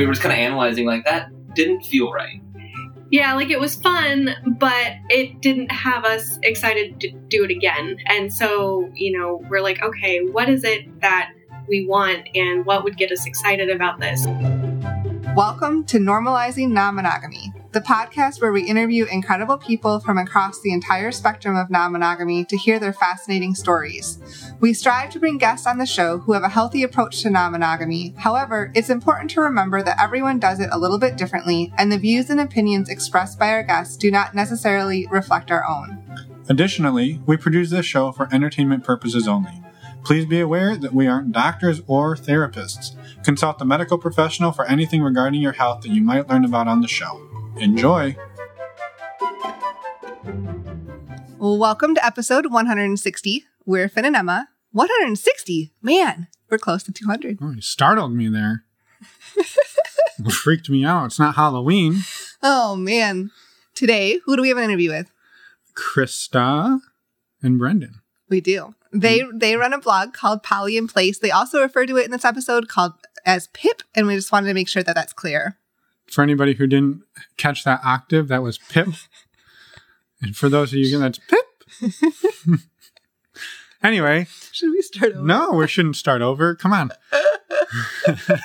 we 0.00 0.06
were 0.06 0.14
just 0.14 0.22
kind 0.22 0.32
of 0.32 0.38
analyzing 0.38 0.86
like 0.86 1.04
that 1.04 1.28
didn't 1.54 1.82
feel 1.82 2.10
right. 2.10 2.40
Yeah, 3.10 3.34
like 3.34 3.50
it 3.50 3.60
was 3.60 3.74
fun, 3.74 4.34
but 4.58 4.94
it 5.10 5.42
didn't 5.42 5.70
have 5.70 6.06
us 6.06 6.38
excited 6.42 6.98
to 7.00 7.10
do 7.28 7.44
it 7.44 7.50
again. 7.50 7.98
And 8.06 8.32
so, 8.32 8.88
you 8.94 9.18
know, 9.18 9.44
we're 9.50 9.60
like, 9.60 9.82
okay, 9.82 10.20
what 10.20 10.48
is 10.48 10.64
it 10.64 11.02
that 11.02 11.32
we 11.68 11.86
want 11.86 12.30
and 12.34 12.64
what 12.64 12.82
would 12.82 12.96
get 12.96 13.12
us 13.12 13.26
excited 13.26 13.68
about 13.68 14.00
this? 14.00 14.24
Welcome 15.36 15.84
to 15.84 15.98
Normalizing 15.98 16.70
Non 16.70 16.94
Monogamy, 16.94 17.52
the 17.72 17.80
podcast 17.80 18.40
where 18.40 18.52
we 18.52 18.62
interview 18.62 19.04
incredible 19.04 19.58
people 19.58 20.00
from 20.00 20.16
across 20.16 20.62
the 20.62 20.72
entire 20.72 21.12
spectrum 21.12 21.56
of 21.56 21.68
non 21.68 21.92
monogamy 21.92 22.46
to 22.46 22.56
hear 22.56 22.78
their 22.78 22.94
fascinating 22.94 23.54
stories. 23.54 24.18
We 24.60 24.74
strive 24.74 25.08
to 25.12 25.18
bring 25.18 25.38
guests 25.38 25.66
on 25.66 25.78
the 25.78 25.86
show 25.86 26.18
who 26.18 26.34
have 26.34 26.42
a 26.42 26.48
healthy 26.50 26.82
approach 26.82 27.22
to 27.22 27.30
non 27.30 27.52
monogamy. 27.52 28.14
However, 28.18 28.70
it's 28.74 28.90
important 28.90 29.30
to 29.30 29.40
remember 29.40 29.82
that 29.82 29.98
everyone 29.98 30.38
does 30.38 30.60
it 30.60 30.68
a 30.70 30.78
little 30.78 30.98
bit 30.98 31.16
differently, 31.16 31.72
and 31.78 31.90
the 31.90 31.96
views 31.96 32.28
and 32.28 32.38
opinions 32.38 32.90
expressed 32.90 33.38
by 33.38 33.48
our 33.52 33.62
guests 33.62 33.96
do 33.96 34.10
not 34.10 34.34
necessarily 34.34 35.06
reflect 35.10 35.50
our 35.50 35.66
own. 35.66 36.04
Additionally, 36.50 37.22
we 37.24 37.38
produce 37.38 37.70
this 37.70 37.86
show 37.86 38.12
for 38.12 38.28
entertainment 38.34 38.84
purposes 38.84 39.26
only. 39.26 39.62
Please 40.04 40.26
be 40.26 40.40
aware 40.40 40.76
that 40.76 40.92
we 40.92 41.06
aren't 41.06 41.32
doctors 41.32 41.80
or 41.86 42.14
therapists. 42.14 42.94
Consult 43.24 43.62
a 43.62 43.64
medical 43.64 43.96
professional 43.96 44.52
for 44.52 44.66
anything 44.66 45.00
regarding 45.00 45.40
your 45.40 45.52
health 45.52 45.82
that 45.82 45.90
you 45.90 46.02
might 46.02 46.28
learn 46.28 46.44
about 46.44 46.68
on 46.68 46.82
the 46.82 46.88
show. 46.88 47.26
Enjoy! 47.56 48.14
Welcome 51.38 51.94
to 51.94 52.04
episode 52.04 52.52
160. 52.52 53.46
We're 53.66 53.88
Finn 53.88 54.04
and 54.04 54.16
Emma. 54.16 54.48
160? 54.72 55.72
Man, 55.82 56.28
we're 56.48 56.58
close 56.58 56.82
to 56.84 56.92
200. 56.92 57.38
Oh, 57.42 57.50
you 57.50 57.60
startled 57.60 58.12
me 58.12 58.28
there. 58.28 58.64
It 60.26 60.32
freaked 60.32 60.68
me 60.68 60.84
out. 60.84 61.06
It's 61.06 61.18
not 61.18 61.36
Halloween. 61.36 62.00
Oh, 62.42 62.76
man. 62.76 63.30
Today, 63.74 64.20
who 64.26 64.36
do 64.36 64.42
we 64.42 64.48
have 64.48 64.58
an 64.58 64.64
interview 64.64 64.90
with? 64.90 65.10
Krista 65.74 66.80
and 67.42 67.58
Brendan. 67.58 68.02
We 68.28 68.42
do. 68.42 68.74
They 68.92 69.22
they 69.32 69.56
run 69.56 69.72
a 69.72 69.78
blog 69.78 70.12
called 70.12 70.42
Poly 70.42 70.76
in 70.76 70.88
Place. 70.88 71.18
They 71.18 71.30
also 71.30 71.60
refer 71.60 71.86
to 71.86 71.96
it 71.96 72.04
in 72.04 72.10
this 72.10 72.24
episode 72.24 72.68
called 72.68 72.92
as 73.24 73.46
Pip, 73.48 73.82
and 73.94 74.06
we 74.06 74.14
just 74.14 74.32
wanted 74.32 74.48
to 74.48 74.54
make 74.54 74.68
sure 74.68 74.82
that 74.82 74.94
that's 74.94 75.12
clear. 75.12 75.56
For 76.10 76.22
anybody 76.22 76.54
who 76.54 76.66
didn't 76.66 77.02
catch 77.36 77.64
that 77.64 77.80
octave, 77.84 78.28
that 78.28 78.42
was 78.42 78.58
Pip. 78.58 78.88
and 80.20 80.36
for 80.36 80.48
those 80.48 80.72
of 80.72 80.78
you, 80.78 80.98
that's 80.98 81.20
Pip. 81.20 81.46
anyway, 83.82 84.26
Should 84.52 84.70
we 84.70 84.82
start 84.82 85.12
over? 85.12 85.22
no, 85.26 85.52
we 85.52 85.66
shouldn't 85.66 85.96
start 85.96 86.22
over. 86.22 86.54
Come 86.54 86.72
on. 86.72 86.90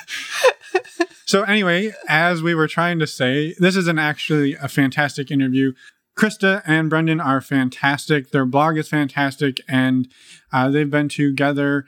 so 1.26 1.42
anyway, 1.42 1.92
as 2.08 2.42
we 2.42 2.54
were 2.54 2.68
trying 2.68 2.98
to 2.98 3.06
say, 3.06 3.54
this 3.58 3.76
is 3.76 3.88
an 3.88 3.98
actually 3.98 4.54
a 4.54 4.68
fantastic 4.68 5.30
interview. 5.30 5.72
Krista 6.16 6.62
and 6.66 6.88
Brendan 6.88 7.20
are 7.20 7.40
fantastic. 7.40 8.30
Their 8.30 8.46
blog 8.46 8.78
is 8.78 8.88
fantastic, 8.88 9.60
and 9.68 10.08
uh, 10.52 10.70
they've 10.70 10.90
been 10.90 11.08
together 11.10 11.84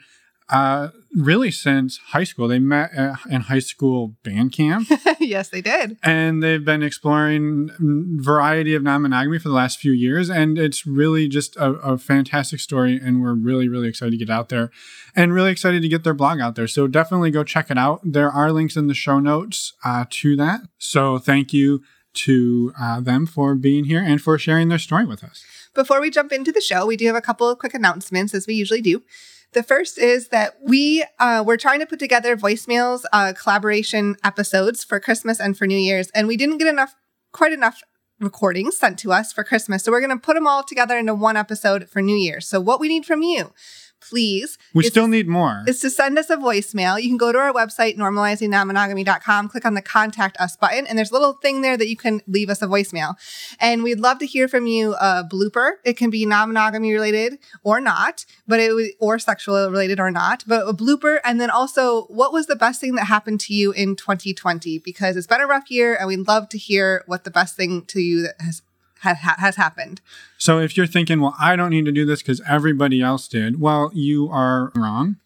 uh, 0.49 0.89
really 1.13 1.51
since 1.51 1.97
high 1.97 2.23
school. 2.23 2.47
They 2.47 2.59
met 2.59 2.91
in 3.29 3.41
high 3.41 3.59
school 3.59 4.15
band 4.23 4.51
camp, 4.51 4.87
yes, 5.19 5.49
they 5.49 5.61
did. 5.61 5.97
and 6.03 6.41
they've 6.43 6.63
been 6.63 6.83
exploring 6.83 7.69
variety 8.21 8.75
of 8.75 8.83
non-monogamy 8.83 9.39
for 9.39 9.49
the 9.49 9.55
last 9.55 9.79
few 9.79 9.91
years. 9.91 10.29
And 10.29 10.57
it's 10.57 10.85
really 10.85 11.27
just 11.27 11.55
a, 11.57 11.71
a 11.73 11.97
fantastic 11.97 12.59
story, 12.59 12.99
and 13.01 13.21
we're 13.21 13.33
really, 13.33 13.67
really 13.67 13.87
excited 13.89 14.11
to 14.11 14.17
get 14.17 14.29
out 14.29 14.49
there, 14.49 14.71
and 15.15 15.33
really 15.33 15.51
excited 15.51 15.81
to 15.81 15.89
get 15.89 16.03
their 16.03 16.13
blog 16.13 16.39
out 16.39 16.55
there. 16.55 16.67
So 16.67 16.87
definitely 16.87 17.31
go 17.31 17.43
check 17.43 17.69
it 17.71 17.77
out. 17.77 18.01
There 18.03 18.31
are 18.31 18.51
links 18.51 18.75
in 18.75 18.87
the 18.87 18.93
show 18.93 19.19
notes 19.19 19.73
uh, 19.83 20.05
to 20.09 20.35
that. 20.37 20.61
So 20.77 21.17
thank 21.19 21.53
you 21.53 21.81
to 22.11 22.73
uh, 22.79 22.99
them 23.01 23.25
for 23.25 23.55
being 23.55 23.85
here 23.85 24.03
and 24.03 24.21
for 24.21 24.37
sharing 24.37 24.69
their 24.69 24.79
story 24.79 25.05
with 25.05 25.23
us. 25.23 25.43
Before 25.75 26.01
we 26.01 26.09
jump 26.09 26.31
into 26.31 26.51
the 26.51 26.61
show, 26.61 26.85
we 26.85 26.97
do 26.97 27.05
have 27.05 27.15
a 27.15 27.21
couple 27.21 27.47
of 27.47 27.59
quick 27.59 27.73
announcements, 27.73 28.33
as 28.33 28.47
we 28.47 28.55
usually 28.55 28.81
do. 28.81 29.03
The 29.53 29.63
first 29.63 29.97
is 29.97 30.27
that 30.27 30.57
we 30.63 31.03
uh, 31.17 31.43
we're 31.45 31.57
trying 31.57 31.79
to 31.79 31.87
put 31.87 31.99
together 31.99 32.37
voicemails, 32.37 33.01
uh, 33.11 33.33
collaboration 33.33 34.15
episodes 34.23 34.83
for 34.83 34.99
Christmas 34.99 35.39
and 35.39 35.57
for 35.57 35.65
New 35.65 35.77
Year's, 35.77 36.09
and 36.11 36.27
we 36.27 36.37
didn't 36.37 36.59
get 36.59 36.67
enough, 36.67 36.95
quite 37.31 37.51
enough 37.51 37.81
recordings 38.19 38.77
sent 38.77 38.99
to 38.99 39.11
us 39.11 39.33
for 39.33 39.43
Christmas, 39.43 39.83
so 39.83 39.91
we're 39.91 40.01
going 40.01 40.15
to 40.15 40.17
put 40.17 40.35
them 40.35 40.45
all 40.45 40.63
together 40.63 40.97
into 40.97 41.15
one 41.15 41.37
episode 41.37 41.89
for 41.89 42.01
New 42.01 42.15
Year's. 42.15 42.47
So 42.47 42.59
what 42.59 42.79
we 42.79 42.89
need 42.89 43.05
from 43.05 43.23
you, 43.23 43.53
please, 44.01 44.57
We 44.73 44.83
still 44.83 45.07
need 45.07 45.27
more. 45.27 45.63
is 45.67 45.79
to 45.81 45.89
send 45.89 46.17
us 46.17 46.29
a 46.29 46.37
voicemail. 46.37 47.01
You 47.01 47.09
can 47.09 47.17
go 47.17 47.31
to 47.31 47.37
our 47.37 47.53
website, 47.53 47.97
normalizingnonmonogamy.com, 47.97 49.49
click 49.49 49.65
on 49.65 49.73
the 49.73 49.81
contact 49.81 50.37
us 50.39 50.55
button, 50.55 50.87
and 50.87 50.97
there's 50.97 51.11
a 51.11 51.13
little 51.13 51.33
thing 51.33 51.61
there 51.61 51.77
that 51.77 51.87
you 51.87 51.95
can 51.97 52.21
leave 52.27 52.49
us 52.49 52.61
a 52.61 52.67
voicemail. 52.67 53.15
And 53.59 53.83
we'd 53.83 53.99
love 53.99 54.19
to 54.19 54.25
hear 54.25 54.47
from 54.47 54.67
you 54.67 54.93
a 54.95 55.23
blooper. 55.29 55.73
It 55.83 55.97
can 55.97 56.09
be 56.09 56.25
non-monogamy 56.25 56.93
related 56.93 57.39
or 57.63 57.79
not, 57.79 58.25
but 58.47 58.59
it 58.59 58.73
would, 58.73 58.91
or 58.99 59.19
sexual 59.19 59.69
related 59.69 59.99
or 59.99 60.11
not, 60.11 60.43
but 60.47 60.67
a 60.67 60.73
blooper. 60.73 61.19
And 61.23 61.39
then 61.39 61.49
also, 61.49 62.03
what 62.03 62.33
was 62.33 62.47
the 62.47 62.55
best 62.55 62.81
thing 62.81 62.95
that 62.95 63.05
happened 63.05 63.39
to 63.41 63.53
you 63.53 63.71
in 63.71 63.95
2020? 63.95 64.79
Because 64.79 65.15
it's 65.17 65.27
been 65.27 65.41
a 65.41 65.47
rough 65.47 65.69
year 65.69 65.95
and 65.95 66.07
we'd 66.07 66.27
love 66.27 66.49
to 66.49 66.57
hear 66.57 67.03
what 67.05 67.23
the 67.23 67.31
best 67.31 67.55
thing 67.55 67.85
to 67.85 67.99
you 67.99 68.21
that 68.23 68.35
has 68.39 68.61
has, 69.01 69.17
has 69.17 69.55
happened. 69.55 70.01
So 70.37 70.59
if 70.59 70.77
you're 70.77 70.87
thinking, 70.87 71.21
well, 71.21 71.35
I 71.39 71.55
don't 71.55 71.69
need 71.69 71.85
to 71.85 71.91
do 71.91 72.05
this 72.05 72.21
because 72.21 72.41
everybody 72.47 73.01
else 73.01 73.27
did, 73.27 73.59
well, 73.59 73.91
you 73.93 74.29
are 74.29 74.71
wrong. 74.75 75.17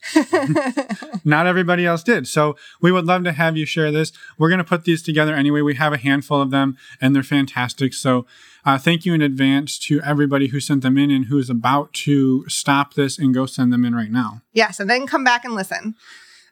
Not 1.23 1.47
everybody 1.47 1.85
else 1.85 2.03
did. 2.03 2.28
So 2.28 2.56
we 2.81 2.91
would 2.91 3.06
love 3.06 3.23
to 3.25 3.31
have 3.31 3.56
you 3.57 3.66
share 3.66 3.91
this. 3.91 4.12
We're 4.38 4.50
going 4.50 4.59
to 4.59 4.63
put 4.63 4.85
these 4.85 5.03
together 5.03 5.33
anyway. 5.33 5.62
We 5.62 5.75
have 5.75 5.94
a 5.94 5.97
handful 5.97 6.41
of 6.41 6.51
them 6.51 6.78
and 7.00 7.16
they're 7.16 7.23
fantastic. 7.23 7.94
So 7.94 8.25
uh, 8.66 8.78
thank 8.78 9.06
you 9.06 9.13
in 9.13 9.22
advance 9.22 9.78
to 9.79 10.01
everybody 10.01 10.47
who 10.47 10.59
sent 10.59 10.83
them 10.83 10.97
in 10.97 11.12
and 11.12 11.25
who 11.25 11.38
is 11.38 11.50
about 11.50 11.94
to 11.94 12.47
stop 12.47 12.94
this 12.94 13.19
and 13.19 13.33
go 13.33 13.45
send 13.45 13.73
them 13.73 13.85
in 13.85 13.94
right 13.94 14.12
now. 14.12 14.41
Yes, 14.53 14.79
and 14.79 14.89
then 14.89 15.06
come 15.06 15.23
back 15.23 15.44
and 15.44 15.53
listen. 15.53 15.95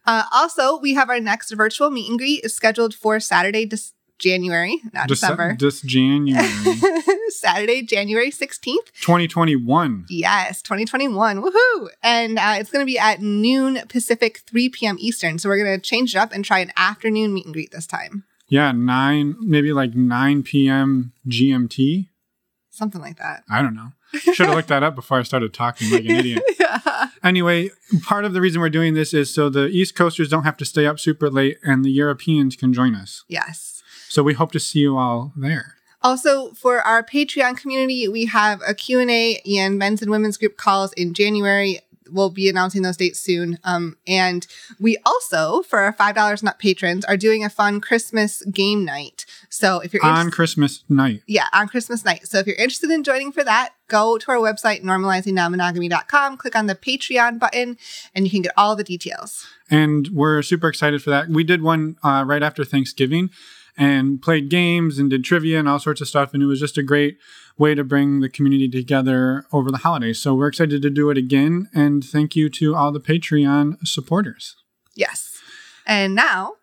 Uh, 0.06 0.24
also, 0.32 0.78
we 0.80 0.94
have 0.96 1.10
our 1.10 1.20
next 1.20 1.52
virtual 1.52 1.90
meet 1.90 2.10
and 2.10 2.18
greet 2.18 2.44
is 2.44 2.54
scheduled 2.56 2.94
for 2.94 3.20
Saturday, 3.20 3.66
January, 4.22 4.82
not 4.94 5.06
Dece- 5.08 5.10
December. 5.10 5.56
This 5.60 5.82
January 5.82 6.48
Saturday, 7.30 7.82
January 7.82 8.32
16th. 8.32 8.92
2021. 9.02 10.06
Yes, 10.10 10.62
2021. 10.62 11.42
Woohoo! 11.42 11.88
And 12.04 12.38
uh, 12.38 12.56
it's 12.58 12.70
going 12.70 12.86
to 12.86 12.90
be 12.90 13.00
at 13.00 13.22
noon 13.22 13.82
Pacific, 13.90 14.40
3 14.48 14.70
p.m. 14.70 14.96
Eastern. 15.00 15.40
So 15.40 15.50
we're 15.50 15.64
going 15.64 15.80
to 15.80 15.82
change 15.82 16.16
it 16.16 16.20
up 16.20 16.32
and 16.32 16.46
try 16.46 16.60
an 16.60 16.72
afternoon 16.78 17.34
meet 17.34 17.46
and 17.46 17.54
greet 17.54 17.72
this 17.72 17.88
time. 17.88 18.24
Yeah, 18.48 18.72
9, 18.72 19.36
maybe 19.42 19.74
like 19.74 19.96
9 19.96 20.44
p.m. 20.44 21.14
GMT. 21.28 22.08
Something 22.70 23.02
like 23.02 23.18
that. 23.18 23.44
I 23.50 23.62
don't 23.62 23.76
know. 23.76 23.92
Should 24.14 24.46
have 24.46 24.56
looked 24.56 24.68
that 24.68 24.84
up 24.84 24.94
before 24.96 25.20
I 25.20 25.24
started 25.24 25.54
talking 25.54 25.90
like 25.90 26.04
an 26.04 26.12
idiot. 26.12 26.44
yeah. 26.60 27.08
Anyway, 27.24 27.70
part 28.04 28.26
of 28.26 28.34
the 28.34 28.42
reason 28.42 28.60
we're 28.60 28.70
doing 28.70 28.94
this 28.94 29.14
is 29.14 29.34
so 29.34 29.50
the 29.50 29.68
East 29.68 29.96
Coasters 29.96 30.28
don't 30.30 30.44
have 30.44 30.58
to 30.58 30.66
stay 30.66 30.86
up 30.86 31.00
super 31.00 31.30
late 31.30 31.58
and 31.64 31.86
the 31.86 31.92
Europeans 31.92 32.58
can 32.58 32.74
join 32.74 32.94
us. 32.94 33.24
Yes. 33.30 33.81
So 34.12 34.24
we 34.24 34.34
hope 34.34 34.52
to 34.52 34.60
see 34.60 34.80
you 34.80 34.98
all 34.98 35.32
there. 35.38 35.76
Also, 36.02 36.52
for 36.52 36.82
our 36.82 37.02
Patreon 37.02 37.56
community, 37.56 38.10
we 38.10 38.26
have 38.26 38.62
a 38.68 38.74
Q&A 38.74 39.42
and 39.58 39.78
men's 39.78 40.02
and 40.02 40.12
women's 40.12 40.36
group 40.36 40.58
calls 40.58 40.92
in 40.94 41.14
January. 41.14 41.80
We'll 42.10 42.30
be 42.30 42.50
announcing 42.50 42.82
those 42.82 42.98
dates 42.98 43.22
soon. 43.22 43.58
Um, 43.64 43.96
and 44.06 44.46
we 44.82 44.98
also, 45.06 45.62
for 45.62 45.80
our 45.80 45.94
$5 45.94 46.44
nut 46.44 46.60
patrons, 46.60 47.06
are 47.06 47.16
doing 47.16 47.46
a 47.46 47.50
fun 47.50 47.80
Christmas 47.80 48.44
game 48.52 48.84
night. 48.84 49.26
So 49.48 49.80
if 49.80 49.94
you're 49.94 50.06
On 50.06 50.30
Christmas 50.30 50.84
night. 50.90 51.22
yeah, 51.26 51.48
on 51.54 51.70
Christmas 51.70 52.04
night. 52.04 52.28
So 52.28 52.38
if 52.40 52.48
you're 52.48 52.58
interested 52.58 52.90
in 52.92 53.06
joining 53.06 53.32
for 53.32 53.46
that, 53.46 53.76
go 53.88 54.18
to 54.18 54.32
our 54.32 54.40
website, 54.40 54.84
normalizingnonmonogamy.com, 54.84 56.36
click 56.36 56.58
on 56.58 56.66
the 56.66 56.76
Patreon 56.76 57.40
button, 57.40 57.78
and 58.14 58.26
you 58.26 58.32
can 58.32 58.42
get 58.42 58.52
all 58.58 58.76
the 58.76 58.84
details. 58.84 59.48
And 59.70 60.10
we're 60.10 60.42
super 60.42 60.68
excited 60.68 61.02
for 61.02 61.12
that. 61.12 61.30
We 61.30 61.46
did 61.46 61.62
one 61.62 61.96
uh, 62.04 62.26
right 62.28 62.44
after 62.44 62.66
Thanksgiving 62.66 63.30
and 63.78 64.22
played 64.22 64.50
games 64.50 65.00
and 65.00 65.10
did 65.10 65.24
trivia 65.24 65.60
and 65.60 65.68
all 65.68 65.80
sorts 65.80 66.02
of 66.02 66.08
stuff. 66.08 66.34
And 66.34 66.44
it 66.44 66.48
was 66.48 66.60
just 66.60 66.78
a 66.78 66.84
great 66.84 67.18
way 67.58 67.76
to 67.76 67.84
bring 67.84 68.20
the 68.20 68.30
community 68.30 68.68
together 68.68 69.46
over 69.52 69.72
the 69.72 69.78
holidays. 69.78 70.20
So 70.20 70.34
we're 70.36 70.48
excited 70.48 70.82
to 70.82 70.90
do 70.90 71.10
it 71.10 71.18
again. 71.18 71.70
And 71.74 72.04
thank 72.04 72.36
you 72.36 72.50
to 72.50 72.76
all 72.76 72.92
the 72.92 73.00
Patreon 73.00 73.86
supporters. 73.88 74.56
Yes. 74.96 75.40
And 75.86 76.16
now, 76.16 76.54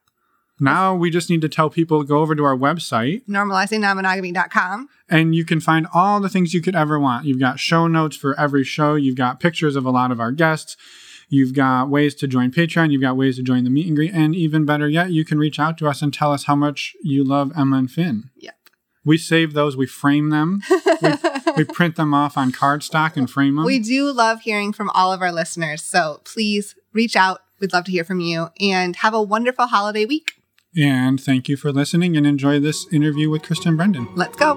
Now 0.61 0.95
we 0.95 1.11
just 1.11 1.31
need 1.31 1.41
to 1.43 1.49
tell 1.49 1.71
people 1.71 2.01
to 2.01 2.07
go 2.07 2.19
over 2.19 2.35
to 2.35 2.45
our 2.45 2.57
website 2.57 3.23
normalizingnonmonogamy.com. 3.27 4.89
and 5.09 5.35
you 5.35 5.45
can 5.45 5.61
find 5.61 5.87
all 5.95 6.21
the 6.21 6.29
things 6.29 6.53
you 6.55 6.61
could 6.61 6.77
ever 6.77 6.99
want. 6.99 7.27
You've 7.27 7.41
got 7.41 7.59
show 7.59 7.87
notes 7.87 8.17
for 8.17 8.39
every 8.39 8.65
show, 8.65 8.95
you've 8.95 9.17
got 9.17 9.41
pictures 9.41 9.77
of 9.77 9.85
a 9.85 9.91
lot 9.91 10.11
of 10.11 10.21
our 10.21 10.33
guests, 10.33 10.77
you've 11.29 11.55
got 11.55 11.89
ways 11.89 12.15
to 12.17 12.27
join 12.27 12.51
Patreon, 12.51 12.91
you've 12.91 13.03
got 13.03 13.17
ways 13.17 13.37
to 13.37 13.43
join 13.43 13.65
the 13.65 13.71
meet 13.71 13.87
and 13.87 13.97
greet, 13.97 14.13
and 14.13 14.35
even 14.35 14.65
better 14.65 14.89
yet, 14.89 15.11
you 15.11 15.25
can 15.25 15.39
reach 15.39 15.59
out 15.59 15.79
to 15.79 15.89
us 15.89 16.03
and 16.03 16.13
tell 16.13 16.33
us 16.33 16.45
how 16.45 16.57
much 16.57 16.95
you 17.03 17.25
love 17.25 17.53
Emma 17.57 17.79
and 17.79 17.91
Finn. 17.91 18.31
Yep. 18.37 18.55
We 19.05 19.17
save 19.17 19.53
those, 19.55 19.77
we 19.77 19.87
frame 19.87 20.31
them, 20.31 20.63
we, 21.03 21.13
we 21.57 21.65
print 21.65 21.97
them 21.97 22.13
off 22.13 22.37
on 22.37 22.53
cardstock 22.53 23.17
and 23.17 23.31
frame 23.31 23.57
them. 23.57 23.65
We 23.65 23.79
do 23.79 24.11
love 24.13 24.43
hearing 24.43 24.73
from 24.73 24.91
all 24.91 25.13
of 25.13 25.23
our 25.23 25.33
listeners. 25.33 25.83
So 25.83 26.21
please 26.25 26.75
reach 26.93 27.17
out. 27.17 27.41
We'd 27.61 27.73
love 27.73 27.85
to 27.85 27.91
hear 27.91 28.05
from 28.05 28.21
you 28.21 28.49
and 28.61 28.97
have 28.97 29.15
a 29.15 29.23
wonderful 29.23 29.67
holiday 29.67 30.05
week. 30.05 30.33
And 30.77 31.21
thank 31.21 31.49
you 31.49 31.57
for 31.57 31.73
listening 31.73 32.17
and 32.17 32.27
enjoy 32.27 32.61
this 32.61 32.87
interview 32.93 33.31
with 33.31 33.43
Kristen 33.43 33.77
Brendan. 33.77 34.09
Let's 34.15 34.37
go. 34.37 34.57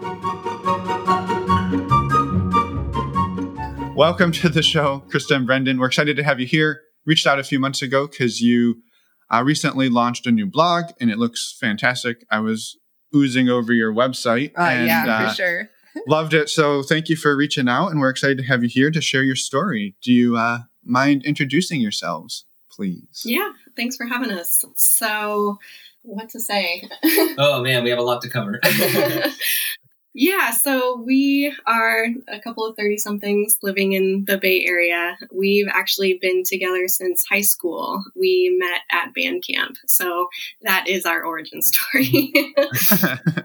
Welcome 3.96 4.32
to 4.34 4.50
the 4.50 4.64
show, 4.64 5.04
Krista 5.10 5.36
and 5.36 5.46
Brendan. 5.46 5.78
We're 5.78 5.88
excited 5.88 6.16
to 6.16 6.24
have 6.24 6.40
you 6.40 6.48
here. 6.48 6.82
Reached 7.06 7.28
out 7.28 7.40
a 7.40 7.44
few 7.44 7.60
months 7.60 7.82
ago 7.82 8.08
because 8.08 8.42
you 8.42 8.82
uh, 9.30 9.44
recently 9.44 9.90
launched 9.90 10.26
a 10.26 10.32
new 10.32 10.46
blog 10.46 10.86
and 11.00 11.12
it 11.12 11.18
looks 11.18 11.56
fantastic. 11.60 12.26
I 12.32 12.40
was 12.40 12.78
oozing 13.14 13.50
over 13.50 13.74
your 13.74 13.94
website 13.94 14.52
Uh, 14.58 14.62
and 14.64 14.88
yeah, 14.88 15.06
uh, 15.08 15.30
for 15.30 15.36
sure. 15.36 15.70
loved 16.08 16.34
it. 16.34 16.50
So 16.50 16.82
thank 16.84 17.10
you 17.10 17.16
for 17.18 17.36
reaching 17.36 17.68
out 17.68 17.90
and 17.90 18.00
we're 18.00 18.10
excited 18.10 18.38
to 18.38 18.44
have 18.46 18.64
you 18.64 18.70
here 18.70 18.92
to 18.92 19.02
share 19.02 19.24
your 19.24 19.36
story. 19.36 19.96
Do 20.02 20.14
you 20.14 20.38
uh, 20.38 20.60
mind 20.84 21.24
introducing 21.26 21.82
yourselves, 21.82 22.46
please? 22.72 23.24
Yeah, 23.26 23.52
thanks 23.76 23.98
for 23.98 24.06
having 24.06 24.32
us. 24.32 24.64
So, 24.78 25.60
what 26.04 26.30
to 26.30 26.40
say? 26.40 26.88
Oh 27.38 27.62
man, 27.62 27.84
we 27.84 27.90
have 27.90 28.00
a 28.00 28.04
lot 28.04 28.22
to 28.22 28.30
cover. 28.30 28.60
yeah, 30.14 30.52
so 30.52 31.02
we 31.06 31.56
are 31.66 32.06
a 32.28 32.40
couple 32.40 32.66
of 32.66 32.76
30 32.76 32.98
somethings 32.98 33.58
living 33.62 33.94
in 33.94 34.26
the 34.28 34.38
Bay 34.38 34.66
Area. 34.66 35.18
We've 35.32 35.68
actually 35.72 36.20
been 36.22 36.44
together 36.44 36.88
since 36.88 37.26
high 37.30 37.42
school. 37.42 38.04
We 38.16 38.56
met 38.60 38.82
at 38.92 39.14
band 39.14 39.44
camp. 39.50 39.78
So, 39.88 40.28
that 40.64 40.88
is 40.88 41.06
our 41.06 41.24
origin 41.24 41.62
story. 41.62 42.34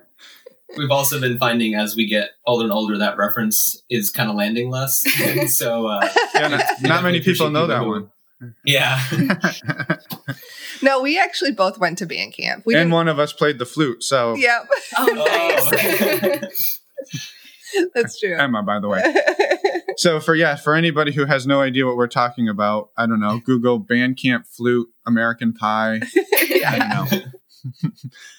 We've 0.76 0.90
also 0.90 1.20
been 1.20 1.38
finding 1.38 1.74
as 1.74 1.96
we 1.96 2.06
get 2.06 2.30
older 2.44 2.64
and 2.64 2.72
older 2.72 2.98
that 2.98 3.16
reference 3.16 3.82
is 3.88 4.10
kind 4.10 4.28
of 4.28 4.36
landing 4.36 4.70
less. 4.70 5.02
And 5.22 5.50
so 5.50 5.86
uh, 5.86 6.08
yeah, 6.34 6.48
not, 6.48 6.64
not 6.82 7.02
many 7.04 7.20
people 7.20 7.50
know 7.50 7.66
that 7.68 7.82
who- 7.82 7.88
one. 7.90 8.10
Yeah. 8.64 9.02
No, 10.82 11.00
we 11.00 11.18
actually 11.18 11.52
both 11.52 11.78
went 11.78 11.98
to 11.98 12.06
band 12.06 12.34
camp. 12.34 12.64
We 12.66 12.74
and 12.74 12.82
didn't. 12.82 12.92
one 12.92 13.08
of 13.08 13.18
us 13.18 13.32
played 13.32 13.58
the 13.58 13.66
flute. 13.66 14.02
So 14.02 14.34
Yep, 14.34 14.68
oh, 14.98 15.06
nice. 15.72 16.80
Oh. 17.14 17.88
that's 17.94 18.18
true. 18.20 18.36
Emma, 18.36 18.62
by 18.62 18.80
the 18.80 18.88
way. 18.88 19.02
So 19.96 20.20
for 20.20 20.34
yeah, 20.34 20.56
for 20.56 20.74
anybody 20.74 21.12
who 21.12 21.24
has 21.24 21.46
no 21.46 21.60
idea 21.60 21.86
what 21.86 21.96
we're 21.96 22.06
talking 22.08 22.48
about, 22.48 22.90
I 22.96 23.06
don't 23.06 23.20
know, 23.20 23.40
Google 23.44 23.80
Bandcamp 23.80 24.46
flute 24.46 24.88
American 25.06 25.52
Pie. 25.54 26.00
I 26.66 26.78
don't 26.78 27.12
know. 27.12 27.18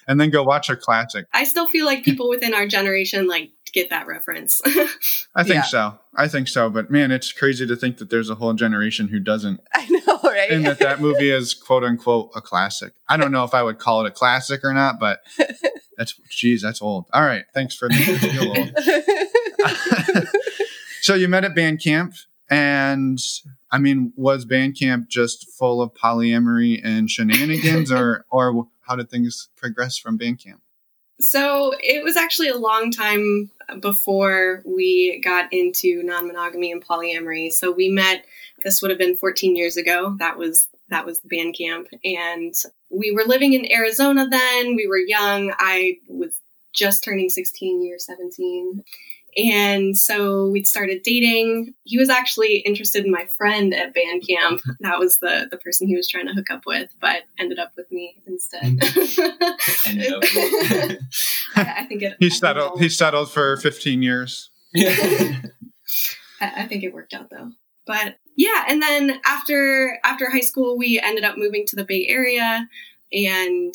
and 0.08 0.22
then 0.22 0.30
go 0.30 0.44
watch 0.44 0.70
a 0.70 0.76
classic. 0.76 1.26
I 1.34 1.44
still 1.44 1.68
feel 1.68 1.86
like 1.86 2.04
people 2.04 2.30
within 2.30 2.54
our 2.54 2.68
generation 2.68 3.28
like 3.28 3.52
get 3.82 3.90
that 3.92 4.08
reference. 4.08 4.62
I 5.36 5.44
think 5.44 5.56
Yeah. 5.56 5.62
so. 5.64 6.00
I 6.16 6.28
think 6.28 6.48
so. 6.48 6.70
But 6.70 6.90
man, 6.90 7.12
it's 7.12 7.32
crazy 7.32 7.66
to 7.68 7.76
think 7.76 7.98
that 7.98 8.10
there's 8.10 8.30
a 8.30 8.36
whole 8.36 8.54
generation 8.54 9.08
who 9.08 9.20
doesn't, 9.20 9.60
I 9.74 9.88
know, 9.88 10.20
right? 10.24 10.50
and 10.50 10.66
that 10.66 10.80
that 10.80 11.00
movie 11.02 11.30
is 11.30 11.54
quote 11.54 11.84
unquote 11.84 12.32
a 12.36 12.42
classic. 12.42 12.94
I 13.08 13.18
don't 13.18 13.32
know 13.32 13.44
if 13.44 13.54
I 13.54 13.64
would 13.64 13.78
call 13.80 14.04
it 14.06 14.08
a 14.10 14.12
classic 14.12 14.62
or 14.64 14.74
not, 14.74 15.00
but 15.00 15.20
that's 15.98 16.14
geez, 16.30 16.62
that's 16.62 16.82
old. 16.82 17.06
All 17.14 17.24
right, 17.24 17.46
thanks 17.54 17.76
for 17.76 17.88
the 17.88 17.96
feel 17.96 18.50
old. 18.58 19.78
so 21.02 21.14
you 21.14 21.28
met 21.28 21.44
at 21.46 21.56
band 21.56 21.82
camp, 21.82 22.14
and 22.50 23.20
I 23.72 23.78
mean, 23.78 24.14
was 24.16 24.46
band 24.46 24.78
camp 24.80 25.10
just 25.10 25.50
full 25.52 25.82
of 25.82 25.94
polyamory 25.94 26.82
and 26.84 27.10
shenanigans, 27.10 27.92
or 27.92 28.26
or 28.30 28.68
how 28.82 28.96
did 28.96 29.10
things 29.10 29.50
progress 29.56 29.98
from 29.98 30.18
band 30.18 30.40
camp? 30.44 30.62
So 31.20 31.74
it 31.80 32.04
was 32.04 32.16
actually 32.16 32.50
a 32.50 32.58
long 32.58 32.92
time 32.92 33.50
before 33.80 34.64
we 34.66 35.22
got 35.24 35.52
into 35.52 36.02
non-monogamy 36.04 36.72
and 36.72 36.86
polyamory. 36.86 37.52
So 37.52 37.72
we 37.72 37.90
met. 37.90 38.26
This 38.64 38.82
would 38.82 38.90
have 38.90 39.00
been 39.00 39.18
14 39.18 39.56
years 39.56 39.78
ago. 39.78 40.16
That 40.20 40.38
was 40.38 40.68
that 40.90 41.06
was 41.06 41.20
the 41.20 41.28
band 41.28 41.56
camp, 41.58 41.88
and 42.04 42.54
we 42.90 43.12
were 43.12 43.24
living 43.26 43.54
in 43.54 43.72
Arizona 43.72 44.28
then. 44.30 44.76
We 44.76 44.88
were 44.88 44.98
young. 44.98 45.54
I 45.60 45.98
was 46.08 46.40
just 46.74 47.04
turning 47.04 47.30
16, 47.30 47.84
year 47.84 47.98
17. 48.00 48.84
And 49.38 49.96
so 49.96 50.48
we 50.48 50.64
started 50.64 51.04
dating. 51.04 51.74
He 51.84 52.00
was 52.00 52.10
actually 52.10 52.58
interested 52.58 53.06
in 53.06 53.12
my 53.12 53.28
friend 53.38 53.74
at 53.74 53.94
band 53.94 54.24
camp. 54.28 54.62
That 54.80 54.98
was 54.98 55.20
the 55.20 55.48
the 55.52 55.58
person 55.58 55.88
he 55.88 55.96
was 55.96 56.08
trying 56.08 56.26
to 56.26 56.34
hook 56.34 56.50
up 56.50 56.64
with, 56.66 56.90
but 57.00 57.22
ended 57.38 57.60
up 57.60 57.72
with 57.78 57.92
me 57.92 58.24
instead. 58.26 58.64
Ended 59.86 60.14
up. 60.14 60.24
I, 61.56 61.76
I 61.80 61.86
think 61.86 62.04
it. 62.04 62.18
He 62.20 62.30
settled. 62.30 62.80
He 62.80 62.90
settled 62.90 63.32
for 63.32 63.58
15 63.58 64.02
years. 64.02 64.50
I, 64.78 65.42
I 66.42 66.68
think 66.68 66.84
it 66.84 66.94
worked 66.94 67.14
out 67.14 67.30
though. 67.30 67.52
But 67.86 68.18
yeah, 68.36 68.66
and 68.68 68.82
then 68.82 69.20
after 69.26 70.00
after 70.04 70.30
high 70.30 70.42
school, 70.42 70.78
we 70.78 71.00
ended 71.00 71.24
up 71.24 71.38
moving 71.38 71.66
to 71.68 71.76
the 71.76 71.86
Bay 71.86 72.06
Area, 72.08 72.68
and 73.12 73.74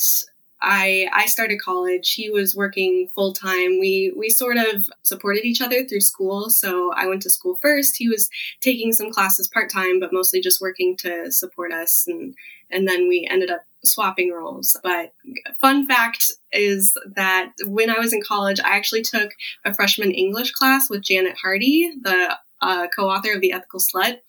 I 0.61 1.09
I 1.11 1.25
started 1.25 1.59
college. 1.59 2.13
He 2.13 2.29
was 2.29 2.55
working 2.55 3.09
full 3.13 3.33
time. 3.33 3.79
We 3.79 4.13
we 4.15 4.29
sort 4.29 4.57
of 4.57 4.87
supported 5.03 5.45
each 5.45 5.61
other 5.61 5.83
through 5.83 6.01
school. 6.01 6.49
So 6.49 6.93
I 6.93 7.07
went 7.07 7.21
to 7.23 7.29
school 7.29 7.59
first. 7.61 7.97
He 7.97 8.07
was 8.07 8.29
taking 8.61 8.93
some 8.93 9.11
classes 9.11 9.49
part 9.49 9.69
time, 9.69 9.99
but 9.99 10.13
mostly 10.13 10.39
just 10.39 10.61
working 10.61 10.95
to 10.97 11.31
support 11.31 11.73
us, 11.73 12.05
and 12.07 12.33
and 12.71 12.87
then 12.87 13.09
we 13.09 13.27
ended 13.29 13.51
up 13.51 13.65
swapping 13.85 14.31
roles. 14.31 14.77
But 14.83 15.13
fun 15.61 15.85
fact 15.87 16.31
is 16.51 16.95
that 17.15 17.51
when 17.65 17.89
I 17.89 17.99
was 17.99 18.13
in 18.13 18.21
college, 18.21 18.59
I 18.59 18.69
actually 18.75 19.01
took 19.03 19.31
a 19.65 19.73
freshman 19.73 20.11
English 20.11 20.51
class 20.51 20.89
with 20.89 21.03
Janet 21.03 21.35
Hardy, 21.41 21.91
the 22.01 22.37
uh, 22.61 22.87
co-author 22.95 23.33
of 23.33 23.41
The 23.41 23.51
Ethical 23.51 23.79
Slut. 23.79 24.19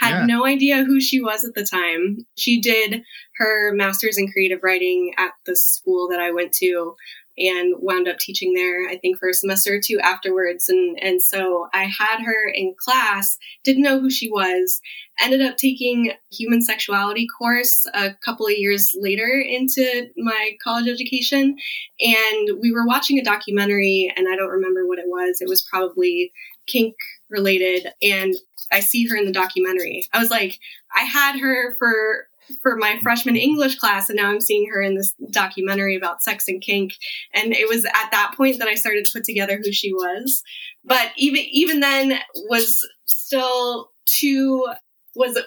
Had 0.00 0.20
Yeah. 0.20 0.26
no 0.26 0.46
idea 0.46 0.84
who 0.84 1.00
she 1.00 1.20
was 1.20 1.44
at 1.44 1.54
the 1.54 1.64
time. 1.64 2.26
She 2.36 2.60
did 2.60 3.02
her 3.36 3.72
master's 3.74 4.16
in 4.18 4.30
creative 4.32 4.60
writing 4.62 5.12
at 5.18 5.32
the 5.46 5.54
school 5.54 6.08
that 6.10 6.20
I 6.20 6.32
went 6.32 6.52
to 6.54 6.96
and 7.38 7.74
wound 7.78 8.08
up 8.08 8.18
teaching 8.18 8.52
there, 8.54 8.88
I 8.88 8.96
think, 8.96 9.18
for 9.18 9.28
a 9.28 9.34
semester 9.34 9.74
or 9.74 9.80
two 9.80 9.98
afterwards. 10.00 10.68
And, 10.68 10.98
and 11.02 11.22
so 11.22 11.68
I 11.72 11.84
had 11.84 12.22
her 12.22 12.48
in 12.54 12.74
class, 12.78 13.38
didn't 13.64 13.82
know 13.82 14.00
who 14.00 14.10
she 14.10 14.30
was, 14.30 14.80
ended 15.20 15.40
up 15.40 15.56
taking 15.56 16.12
human 16.30 16.62
sexuality 16.62 17.26
course 17.38 17.86
a 17.94 18.14
couple 18.24 18.46
of 18.46 18.52
years 18.52 18.94
later 18.98 19.42
into 19.46 20.08
my 20.16 20.52
college 20.62 20.88
education. 20.88 21.56
And 22.00 22.58
we 22.60 22.72
were 22.72 22.86
watching 22.86 23.18
a 23.18 23.24
documentary 23.24 24.12
and 24.16 24.26
i 24.28 24.36
don't 24.36 24.50
remember 24.50 24.86
what 24.86 24.98
it 24.98 25.06
was. 25.06 25.40
It 25.40 25.48
was 25.48 25.62
probably 25.62 26.32
kink 26.66 26.94
related. 27.30 27.88
And 28.02 28.34
i 28.70 28.80
see 28.80 29.06
her 29.06 29.16
in 29.16 29.26
the 29.26 29.32
documentary. 29.32 30.04
I 30.12 30.18
was 30.18 30.30
like 30.30 30.58
i 30.94 31.02
had 31.02 31.38
her 31.38 31.76
for 31.78 32.26
for 32.62 32.76
my 32.76 32.98
freshman 33.02 33.36
english 33.36 33.76
class 33.76 34.08
and 34.08 34.16
now 34.16 34.30
i'm 34.30 34.40
seeing 34.40 34.68
her 34.68 34.80
in 34.82 34.96
this 34.96 35.14
documentary 35.30 35.96
about 35.96 36.22
sex 36.22 36.48
and 36.48 36.60
kink. 36.60 36.94
And 37.34 37.52
it 37.52 37.68
was 37.68 37.84
at 37.84 38.10
that 38.10 38.34
point 38.36 38.58
that 38.58 38.68
i 38.68 38.74
started 38.74 39.04
to 39.04 39.12
put 39.12 39.24
together 39.24 39.60
who 39.62 39.72
she 39.72 39.92
was. 39.92 40.42
But 40.84 41.10
even 41.16 41.42
even 41.50 41.80
then 41.80 42.18
was 42.48 42.86
still 43.04 43.90
too 44.06 44.66
was 45.14 45.38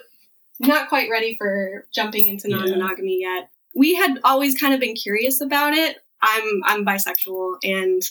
not 0.60 0.88
quite 0.88 1.10
ready 1.10 1.34
for 1.34 1.86
jumping 1.94 2.26
into 2.26 2.48
non-monogamy 2.48 3.20
yet. 3.20 3.50
We 3.74 3.94
had 3.94 4.18
always 4.24 4.58
kind 4.58 4.72
of 4.72 4.80
been 4.80 4.94
curious 4.94 5.40
about 5.40 5.74
it 5.74 5.98
I'm 6.22 6.60
I'm 6.64 6.84
bisexual, 6.84 7.56
and 7.62 8.02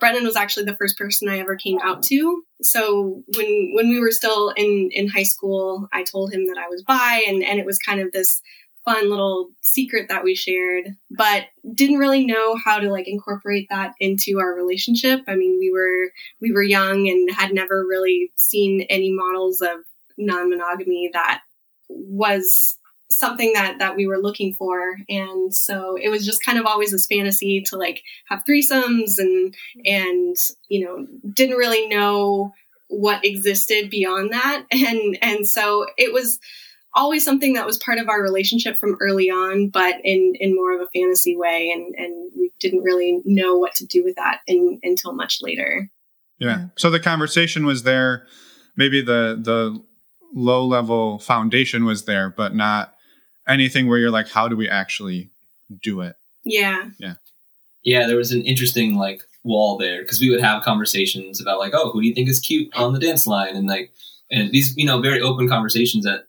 Brendan 0.00 0.24
was 0.24 0.36
actually 0.36 0.64
the 0.64 0.76
first 0.76 0.98
person 0.98 1.28
I 1.28 1.38
ever 1.38 1.56
came 1.56 1.78
out 1.82 2.02
to. 2.04 2.42
So 2.62 3.22
when 3.36 3.72
when 3.74 3.88
we 3.88 4.00
were 4.00 4.10
still 4.10 4.50
in 4.50 4.90
in 4.92 5.08
high 5.08 5.22
school, 5.22 5.88
I 5.92 6.02
told 6.02 6.32
him 6.32 6.46
that 6.46 6.58
I 6.58 6.68
was 6.68 6.82
bi, 6.82 7.24
and 7.26 7.42
and 7.42 7.58
it 7.58 7.66
was 7.66 7.78
kind 7.78 8.00
of 8.00 8.12
this 8.12 8.42
fun 8.84 9.10
little 9.10 9.50
secret 9.60 10.08
that 10.08 10.24
we 10.24 10.34
shared, 10.34 10.96
but 11.10 11.44
didn't 11.74 11.98
really 11.98 12.26
know 12.26 12.56
how 12.62 12.78
to 12.78 12.90
like 12.90 13.06
incorporate 13.06 13.68
that 13.70 13.92
into 14.00 14.40
our 14.40 14.54
relationship. 14.54 15.20
I 15.28 15.36
mean, 15.36 15.58
we 15.58 15.70
were 15.70 16.10
we 16.40 16.52
were 16.52 16.62
young 16.62 17.08
and 17.08 17.30
had 17.30 17.52
never 17.52 17.86
really 17.86 18.32
seen 18.36 18.82
any 18.90 19.12
models 19.12 19.60
of 19.60 19.78
non-monogamy 20.18 21.10
that 21.12 21.42
was 21.88 22.76
something 23.18 23.52
that 23.54 23.78
that 23.78 23.96
we 23.96 24.06
were 24.06 24.18
looking 24.18 24.54
for 24.54 24.96
and 25.08 25.54
so 25.54 25.96
it 26.00 26.08
was 26.08 26.24
just 26.24 26.44
kind 26.44 26.58
of 26.58 26.66
always 26.66 26.90
this 26.90 27.06
fantasy 27.06 27.62
to 27.62 27.76
like 27.76 28.02
have 28.28 28.42
threesomes 28.48 29.18
and 29.18 29.54
and 29.84 30.36
you 30.68 30.84
know 30.84 31.06
didn't 31.32 31.56
really 31.56 31.86
know 31.88 32.52
what 32.88 33.24
existed 33.24 33.90
beyond 33.90 34.32
that 34.32 34.64
and 34.70 35.18
and 35.22 35.48
so 35.48 35.86
it 35.96 36.12
was 36.12 36.38
always 36.94 37.24
something 37.24 37.54
that 37.54 37.64
was 37.64 37.78
part 37.78 37.98
of 37.98 38.08
our 38.08 38.22
relationship 38.22 38.78
from 38.78 38.96
early 39.00 39.30
on 39.30 39.68
but 39.68 39.96
in 40.04 40.34
in 40.38 40.54
more 40.54 40.74
of 40.74 40.80
a 40.80 40.98
fantasy 40.98 41.36
way 41.36 41.70
and 41.74 41.94
and 41.96 42.30
we 42.36 42.52
didn't 42.60 42.82
really 42.82 43.20
know 43.24 43.56
what 43.56 43.74
to 43.74 43.86
do 43.86 44.04
with 44.04 44.14
that 44.16 44.40
in, 44.46 44.78
until 44.82 45.12
much 45.14 45.38
later 45.40 45.90
Yeah. 46.42 46.66
So 46.76 46.90
the 46.90 47.00
conversation 47.00 47.64
was 47.64 47.84
there. 47.84 48.26
Maybe 48.76 49.00
the 49.00 49.38
the 49.40 49.82
low 50.34 50.66
level 50.66 51.18
foundation 51.18 51.84
was 51.84 52.04
there, 52.04 52.30
but 52.30 52.54
not 52.54 52.91
anything 53.46 53.88
where 53.88 53.98
you're 53.98 54.10
like, 54.10 54.28
how 54.28 54.48
do 54.48 54.56
we 54.56 54.68
actually 54.68 55.30
do 55.80 56.00
it? 56.00 56.16
yeah 56.44 56.90
yeah, 56.98 57.14
Yeah, 57.82 58.06
there 58.06 58.16
was 58.16 58.32
an 58.32 58.42
interesting 58.42 58.96
like 58.96 59.22
wall 59.44 59.76
there 59.76 60.02
because 60.02 60.20
we 60.20 60.30
would 60.30 60.40
have 60.40 60.62
conversations 60.62 61.40
about 61.40 61.58
like, 61.58 61.72
oh, 61.74 61.90
who 61.90 62.00
do 62.00 62.08
you 62.08 62.14
think 62.14 62.28
is 62.28 62.40
cute 62.40 62.74
on 62.74 62.92
the 62.92 63.00
dance 63.00 63.26
line, 63.26 63.56
and 63.56 63.68
like, 63.68 63.92
and 64.30 64.50
these 64.52 64.76
you 64.76 64.86
know 64.86 65.00
very 65.00 65.20
open 65.20 65.48
conversations 65.48 66.04
that 66.04 66.26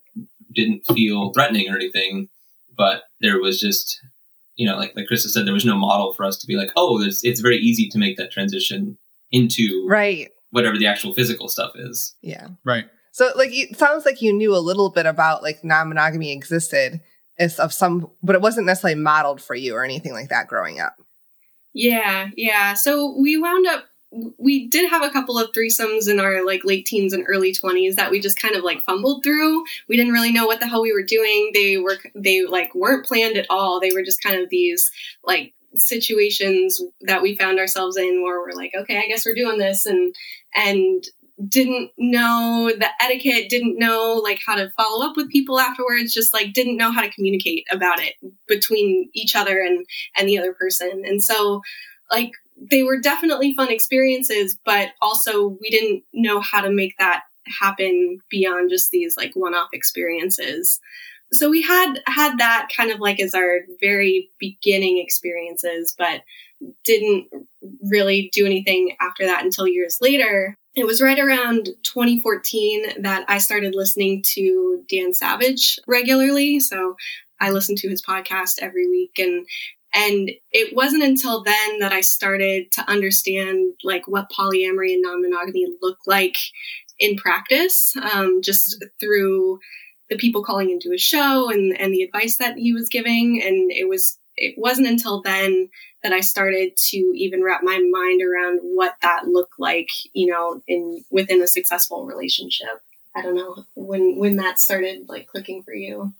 didn't 0.52 0.86
feel 0.86 1.32
threatening 1.32 1.68
or 1.68 1.76
anything, 1.76 2.28
but 2.76 3.04
there 3.20 3.40
was 3.40 3.60
just 3.60 4.00
you 4.56 4.66
know, 4.66 4.76
like 4.76 4.94
like 4.94 5.06
Krista 5.10 5.28
said, 5.28 5.46
there 5.46 5.54
was 5.54 5.64
no 5.64 5.76
model 5.76 6.12
for 6.12 6.24
us 6.24 6.36
to 6.38 6.46
be 6.46 6.56
like, 6.56 6.70
oh, 6.76 7.02
it's 7.02 7.24
it's 7.24 7.40
very 7.40 7.58
easy 7.58 7.88
to 7.88 7.98
make 7.98 8.16
that 8.16 8.30
transition 8.30 8.98
into 9.32 9.84
right. 9.88 10.30
whatever 10.50 10.78
the 10.78 10.86
actual 10.86 11.12
physical 11.12 11.48
stuff 11.48 11.72
is. 11.74 12.14
Yeah. 12.22 12.48
Right. 12.64 12.86
So 13.14 13.30
like 13.36 13.50
it 13.52 13.78
sounds 13.78 14.04
like 14.04 14.22
you 14.22 14.32
knew 14.32 14.56
a 14.56 14.58
little 14.58 14.90
bit 14.90 15.06
about 15.06 15.40
like 15.40 15.62
non-monogamy 15.62 16.32
existed 16.32 17.00
as 17.38 17.60
of 17.60 17.72
some 17.72 18.10
but 18.24 18.34
it 18.34 18.42
wasn't 18.42 18.66
necessarily 18.66 19.00
modeled 19.00 19.40
for 19.40 19.54
you 19.54 19.76
or 19.76 19.84
anything 19.84 20.12
like 20.12 20.30
that 20.30 20.48
growing 20.48 20.80
up. 20.80 20.96
Yeah, 21.72 22.30
yeah. 22.36 22.74
So 22.74 23.16
we 23.16 23.36
wound 23.36 23.68
up 23.68 23.84
we 24.36 24.66
did 24.66 24.90
have 24.90 25.04
a 25.04 25.10
couple 25.10 25.38
of 25.38 25.52
threesomes 25.52 26.10
in 26.10 26.18
our 26.18 26.44
like 26.44 26.64
late 26.64 26.86
teens 26.86 27.12
and 27.12 27.24
early 27.28 27.52
20s 27.52 27.94
that 27.94 28.10
we 28.10 28.18
just 28.18 28.36
kind 28.36 28.56
of 28.56 28.64
like 28.64 28.82
fumbled 28.82 29.22
through. 29.22 29.62
We 29.88 29.96
didn't 29.96 30.12
really 30.12 30.32
know 30.32 30.46
what 30.46 30.58
the 30.58 30.66
hell 30.66 30.82
we 30.82 30.92
were 30.92 31.04
doing. 31.04 31.52
They 31.54 31.76
were 31.76 31.98
they 32.16 32.44
like 32.44 32.74
weren't 32.74 33.06
planned 33.06 33.36
at 33.36 33.46
all. 33.48 33.78
They 33.78 33.92
were 33.94 34.02
just 34.02 34.24
kind 34.24 34.42
of 34.42 34.50
these 34.50 34.90
like 35.22 35.54
situations 35.76 36.80
that 37.02 37.22
we 37.22 37.36
found 37.36 37.60
ourselves 37.60 37.96
in 37.96 38.24
where 38.24 38.40
we're 38.40 38.56
like, 38.56 38.72
okay, 38.76 38.98
I 38.98 39.06
guess 39.06 39.24
we're 39.24 39.34
doing 39.34 39.58
this 39.58 39.86
and 39.86 40.12
and 40.52 41.04
didn't 41.48 41.90
know 41.98 42.70
the 42.78 42.88
etiquette, 43.00 43.48
didn't 43.48 43.78
know 43.78 44.20
like 44.22 44.40
how 44.46 44.54
to 44.54 44.70
follow 44.76 45.04
up 45.04 45.16
with 45.16 45.30
people 45.30 45.58
afterwards, 45.58 46.12
just 46.12 46.32
like 46.32 46.52
didn't 46.52 46.76
know 46.76 46.92
how 46.92 47.00
to 47.00 47.10
communicate 47.10 47.66
about 47.70 48.00
it 48.00 48.14
between 48.46 49.10
each 49.14 49.34
other 49.34 49.60
and 49.60 49.84
and 50.16 50.28
the 50.28 50.38
other 50.38 50.54
person. 50.54 51.02
And 51.04 51.22
so 51.22 51.62
like 52.10 52.30
they 52.70 52.82
were 52.82 53.00
definitely 53.00 53.54
fun 53.54 53.70
experiences, 53.70 54.56
but 54.64 54.90
also 55.02 55.58
we 55.60 55.70
didn't 55.70 56.04
know 56.12 56.40
how 56.40 56.60
to 56.60 56.70
make 56.70 56.96
that 56.98 57.22
happen 57.60 58.18
beyond 58.30 58.70
just 58.70 58.90
these 58.90 59.16
like 59.16 59.32
one-off 59.34 59.70
experiences. 59.72 60.80
So 61.32 61.50
we 61.50 61.62
had 61.62 61.94
had 62.06 62.38
that 62.38 62.68
kind 62.74 62.90
of 62.92 63.00
like 63.00 63.18
as 63.18 63.34
our 63.34 63.60
very 63.80 64.30
beginning 64.38 64.98
experiences, 64.98 65.94
but 65.98 66.22
didn't 66.84 67.26
really 67.90 68.30
do 68.32 68.46
anything 68.46 68.96
after 69.00 69.26
that 69.26 69.44
until 69.44 69.66
years 69.66 69.98
later. 70.00 70.56
It 70.76 70.86
was 70.86 71.00
right 71.00 71.18
around 71.18 71.70
2014 71.84 73.02
that 73.02 73.24
I 73.28 73.38
started 73.38 73.74
listening 73.74 74.22
to 74.34 74.84
Dan 74.88 75.14
Savage 75.14 75.78
regularly. 75.86 76.58
So 76.58 76.96
I 77.40 77.50
listened 77.50 77.78
to 77.78 77.88
his 77.88 78.02
podcast 78.02 78.54
every 78.60 78.88
week 78.88 79.18
and 79.18 79.46
and 79.94 80.28
it 80.50 80.74
wasn't 80.74 81.04
until 81.04 81.44
then 81.44 81.78
that 81.78 81.92
I 81.92 82.00
started 82.00 82.72
to 82.72 82.90
understand 82.90 83.74
like 83.84 84.08
what 84.08 84.28
polyamory 84.28 84.92
and 84.92 85.02
non-monogamy 85.02 85.68
look 85.80 85.98
like 86.04 86.36
in 86.98 87.16
practice, 87.16 87.94
um, 88.12 88.42
just 88.42 88.84
through 88.98 89.60
the 90.10 90.16
people 90.16 90.42
calling 90.42 90.70
into 90.70 90.90
his 90.90 91.00
show 91.00 91.48
and, 91.48 91.78
and 91.78 91.92
the 91.92 92.02
advice 92.02 92.38
that 92.38 92.56
he 92.56 92.72
was 92.72 92.88
giving. 92.88 93.40
And 93.40 93.70
it 93.70 93.88
was, 93.88 94.18
it 94.36 94.56
wasn't 94.58 94.88
until 94.88 95.22
then 95.22 95.68
that 96.04 96.12
I 96.12 96.20
started 96.20 96.76
to 96.90 96.96
even 96.96 97.42
wrap 97.42 97.62
my 97.64 97.78
mind 97.78 98.22
around 98.22 98.60
what 98.60 98.94
that 99.02 99.26
looked 99.26 99.54
like, 99.58 99.88
you 100.12 100.30
know, 100.30 100.62
in, 100.68 101.02
within 101.10 101.42
a 101.42 101.48
successful 101.48 102.06
relationship. 102.06 102.80
I 103.16 103.22
don't 103.22 103.34
know 103.34 103.64
when, 103.74 104.18
when 104.18 104.36
that 104.36 104.60
started 104.60 105.08
like 105.08 105.26
clicking 105.26 105.64
for 105.64 105.74
you. 105.74 106.12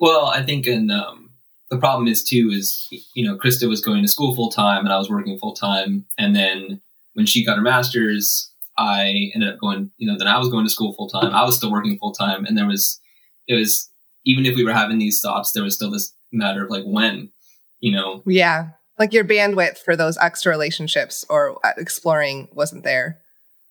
Well, 0.00 0.26
I 0.26 0.42
think 0.42 0.66
in, 0.66 0.90
um, 0.90 1.30
the 1.70 1.78
problem 1.78 2.08
is 2.08 2.24
too 2.24 2.50
is 2.52 2.88
you 3.14 3.24
know 3.24 3.36
Krista 3.36 3.68
was 3.68 3.80
going 3.80 4.02
to 4.02 4.08
school 4.08 4.34
full 4.34 4.50
time 4.50 4.84
and 4.84 4.92
I 4.92 4.98
was 4.98 5.08
working 5.08 5.38
full 5.38 5.54
time, 5.54 6.04
and 6.18 6.34
then 6.34 6.80
when 7.14 7.26
she 7.26 7.44
got 7.44 7.56
her 7.56 7.62
master's, 7.62 8.50
I 8.76 9.30
ended 9.34 9.54
up 9.54 9.60
going. 9.60 9.90
You 9.96 10.10
know, 10.10 10.18
then 10.18 10.26
I 10.26 10.38
was 10.38 10.48
going 10.48 10.64
to 10.64 10.70
school 10.70 10.92
full 10.94 11.08
time. 11.08 11.32
I 11.32 11.44
was 11.44 11.56
still 11.56 11.70
working 11.70 11.96
full 11.98 12.12
time, 12.12 12.44
and 12.44 12.58
there 12.58 12.66
was 12.66 13.00
it 13.46 13.54
was 13.54 13.88
even 14.24 14.46
if 14.46 14.56
we 14.56 14.64
were 14.64 14.72
having 14.72 14.98
these 14.98 15.20
thoughts, 15.20 15.52
there 15.52 15.62
was 15.62 15.76
still 15.76 15.90
this 15.90 16.12
matter 16.32 16.64
of 16.64 16.70
like 16.70 16.84
when, 16.84 17.30
you 17.78 17.92
know. 17.92 18.22
Yeah, 18.26 18.70
like 19.00 19.14
your 19.14 19.24
bandwidth 19.24 19.78
for 19.78 19.96
those 19.96 20.18
extra 20.18 20.52
relationships 20.52 21.24
or 21.28 21.58
uh, 21.66 21.72
exploring 21.78 22.48
wasn't 22.52 22.84
there. 22.84 23.18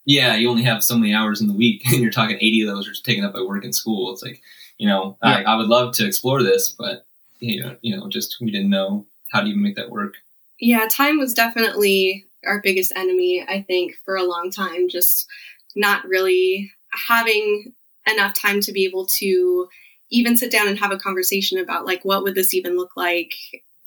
Yeah, 0.05 0.35
you 0.35 0.49
only 0.49 0.63
have 0.63 0.83
so 0.83 0.97
many 0.97 1.13
hours 1.13 1.39
in 1.39 1.47
the 1.47 1.53
week, 1.53 1.83
and 1.91 2.01
you're 2.01 2.11
talking 2.11 2.35
eighty 2.37 2.61
of 2.61 2.67
those 2.67 2.89
are 2.89 2.93
taken 3.03 3.23
up 3.23 3.33
by 3.33 3.41
work 3.41 3.63
and 3.63 3.73
school. 3.73 4.11
It's 4.11 4.23
like, 4.23 4.41
you 4.77 4.87
know, 4.87 5.17
yeah. 5.23 5.43
I, 5.45 5.53
I 5.53 5.55
would 5.55 5.67
love 5.67 5.93
to 5.95 6.05
explore 6.05 6.43
this, 6.43 6.69
but 6.69 7.05
you 7.39 7.63
know, 7.63 7.77
you 7.81 7.95
know, 7.95 8.09
just 8.09 8.37
we 8.41 8.51
didn't 8.51 8.71
know 8.71 9.05
how 9.31 9.41
to 9.41 9.47
even 9.47 9.61
make 9.61 9.75
that 9.75 9.91
work. 9.91 10.15
Yeah, 10.59 10.87
time 10.89 11.19
was 11.19 11.33
definitely 11.33 12.25
our 12.45 12.59
biggest 12.61 12.91
enemy, 12.95 13.45
I 13.47 13.61
think, 13.61 13.93
for 14.03 14.15
a 14.15 14.23
long 14.23 14.51
time. 14.51 14.89
Just 14.89 15.27
not 15.75 16.05
really 16.05 16.71
having 17.07 17.73
enough 18.11 18.33
time 18.33 18.61
to 18.61 18.71
be 18.71 18.85
able 18.85 19.05
to 19.05 19.67
even 20.09 20.35
sit 20.35 20.51
down 20.51 20.67
and 20.67 20.79
have 20.79 20.91
a 20.91 20.97
conversation 20.97 21.59
about 21.59 21.85
like 21.85 22.03
what 22.03 22.23
would 22.23 22.33
this 22.33 22.55
even 22.55 22.75
look 22.75 22.97
like. 22.97 23.33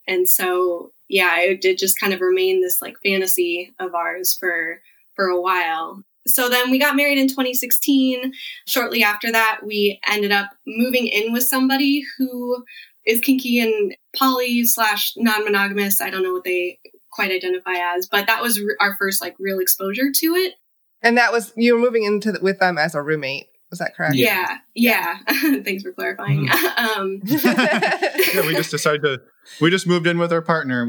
And 0.06 0.28
so, 0.28 0.92
yeah, 1.12 1.40
it 1.40 1.60
did 1.60 1.76
just 1.76 2.00
kind 2.00 2.14
of 2.14 2.22
remain 2.22 2.62
this 2.62 2.80
like 2.80 2.96
fantasy 3.04 3.74
of 3.78 3.94
ours 3.94 4.34
for 4.34 4.80
for 5.14 5.26
a 5.26 5.40
while. 5.40 6.02
So 6.26 6.48
then 6.48 6.70
we 6.70 6.78
got 6.78 6.96
married 6.96 7.18
in 7.18 7.28
2016. 7.28 8.32
Shortly 8.66 9.04
after 9.04 9.30
that, 9.30 9.60
we 9.62 10.00
ended 10.08 10.32
up 10.32 10.50
moving 10.66 11.08
in 11.08 11.32
with 11.32 11.42
somebody 11.42 12.02
who 12.16 12.64
is 13.04 13.20
kinky 13.20 13.60
and 13.60 13.94
poly 14.16 14.64
slash 14.64 15.12
non-monogamous. 15.16 16.00
I 16.00 16.08
don't 16.08 16.22
know 16.22 16.32
what 16.32 16.44
they 16.44 16.78
quite 17.10 17.30
identify 17.30 17.74
as, 17.74 18.06
but 18.06 18.28
that 18.28 18.40
was 18.40 18.58
our 18.80 18.96
first 18.96 19.20
like 19.20 19.36
real 19.38 19.58
exposure 19.58 20.10
to 20.14 20.26
it. 20.34 20.54
And 21.02 21.18
that 21.18 21.30
was 21.30 21.52
you 21.56 21.74
were 21.74 21.80
moving 21.80 22.04
into 22.04 22.32
the, 22.32 22.40
with 22.40 22.58
them 22.58 22.78
as 22.78 22.94
a 22.94 23.02
roommate. 23.02 23.48
Was 23.72 23.78
that 23.78 23.96
correct? 23.96 24.16
Yeah, 24.16 24.58
yeah. 24.74 25.18
yeah. 25.32 25.62
Thanks 25.64 25.82
for 25.82 25.92
clarifying. 25.92 26.46
Mm-hmm. 26.46 27.00
um. 27.00 27.22
yeah, 28.34 28.46
we 28.46 28.54
just 28.54 28.70
decided 28.70 29.00
to. 29.00 29.22
We 29.62 29.70
just 29.70 29.86
moved 29.86 30.06
in 30.06 30.18
with 30.18 30.30
our 30.30 30.42
partner. 30.42 30.86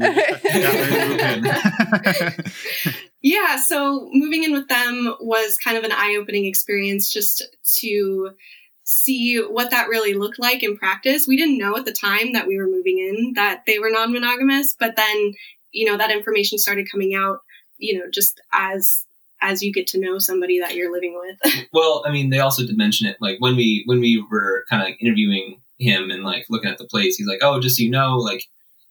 yeah, 3.22 3.56
so 3.56 4.10
moving 4.12 4.44
in 4.44 4.52
with 4.52 4.68
them 4.68 5.14
was 5.18 5.56
kind 5.56 5.78
of 5.78 5.84
an 5.84 5.92
eye-opening 5.92 6.44
experience, 6.44 7.10
just 7.10 7.42
to 7.78 8.32
see 8.84 9.38
what 9.38 9.70
that 9.70 9.88
really 9.88 10.12
looked 10.12 10.38
like 10.38 10.62
in 10.62 10.76
practice. 10.76 11.26
We 11.26 11.38
didn't 11.38 11.56
know 11.56 11.74
at 11.78 11.86
the 11.86 11.92
time 11.92 12.34
that 12.34 12.46
we 12.46 12.58
were 12.58 12.66
moving 12.66 12.98
in 12.98 13.32
that 13.36 13.62
they 13.66 13.78
were 13.78 13.88
non 13.88 14.12
monogamous, 14.12 14.76
but 14.78 14.94
then, 14.94 15.32
you 15.72 15.86
know, 15.86 15.96
that 15.96 16.10
information 16.10 16.58
started 16.58 16.90
coming 16.92 17.14
out, 17.14 17.38
you 17.78 17.98
know, 17.98 18.10
just 18.12 18.42
as 18.52 19.06
as 19.44 19.62
you 19.62 19.72
get 19.72 19.86
to 19.88 20.00
know 20.00 20.18
somebody 20.18 20.58
that 20.58 20.74
you're 20.74 20.92
living 20.92 21.14
with. 21.20 21.66
well, 21.72 22.02
I 22.06 22.10
mean, 22.10 22.30
they 22.30 22.40
also 22.40 22.66
did 22.66 22.76
mention 22.76 23.06
it 23.06 23.16
like 23.20 23.38
when 23.40 23.56
we 23.56 23.82
when 23.86 24.00
we 24.00 24.24
were 24.30 24.64
kind 24.68 24.82
of 24.82 24.88
like 24.88 25.00
interviewing 25.00 25.60
him 25.78 26.10
and 26.10 26.24
like 26.24 26.46
looking 26.48 26.70
at 26.70 26.78
the 26.78 26.86
place, 26.86 27.16
he's 27.16 27.28
like, 27.28 27.40
"Oh, 27.42 27.60
just 27.60 27.76
so 27.76 27.84
you 27.84 27.90
know, 27.90 28.16
like 28.16 28.44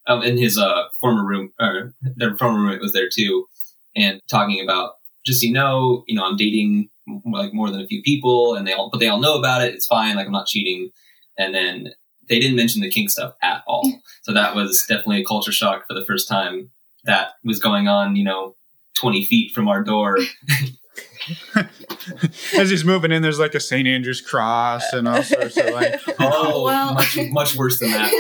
um, 0.08 0.22
in 0.22 0.38
his 0.38 0.58
uh 0.58 0.84
former 1.02 1.26
room 1.26 1.52
or 1.60 1.94
their 2.16 2.38
former 2.38 2.60
roommate 2.60 2.82
was 2.82 2.94
there 2.94 3.10
too, 3.14 3.48
and 3.96 4.22
talking 4.30 4.64
about 4.64 4.94
just 5.26 5.42
so 5.42 5.48
you 5.48 5.54
know, 5.54 6.04
you 6.08 6.16
know, 6.16 6.26
I'm 6.26 6.38
dating 6.38 6.90
like 7.26 7.54
more 7.54 7.70
than 7.70 7.82
a 7.82 7.88
few 7.88 8.02
people 8.02 8.56
and 8.56 8.68
they 8.68 8.74
all 8.74 8.90
but 8.90 9.00
they 9.00 9.08
all 9.08 9.20
know 9.20 9.38
about 9.38 9.62
it 9.62 9.74
it's 9.74 9.86
fine 9.86 10.16
like 10.16 10.26
i'm 10.26 10.32
not 10.32 10.48
cheating 10.48 10.90
and 11.38 11.54
then 11.54 11.90
they 12.30 12.40
didn't 12.40 12.56
mention 12.56 12.82
the 12.82 12.90
kink 12.90 13.10
stuff 13.10 13.34
at 13.44 13.62
all 13.68 13.92
so 14.24 14.34
that 14.34 14.56
was 14.56 14.86
definitely 14.88 15.22
a 15.22 15.26
culture 15.26 15.52
shock 15.52 15.86
for 15.88 15.94
the 15.94 16.06
first 16.06 16.28
time 16.28 16.70
that 17.04 17.32
was 17.44 17.60
going 17.60 17.88
on 17.88 18.16
you 18.16 18.24
know 18.24 18.56
20 18.96 19.26
feet 19.26 19.52
from 19.52 19.68
our 19.68 19.84
door 19.84 20.18
as 22.58 22.70
he's 22.70 22.84
moving 22.86 23.12
in 23.12 23.22
there's 23.22 23.40
like 23.40 23.56
a 23.56 23.60
st 23.60 23.88
andrew's 23.88 24.22
cross 24.22 24.84
and 24.94 25.08
all 25.08 25.24
sorts 25.24 25.58
of 25.58 25.66
like 25.74 26.02
oh 26.20 26.64
well. 26.64 26.94
much 26.94 27.18
much 27.32 27.56
worse 27.56 27.80
than 27.80 27.92
that 27.92 28.12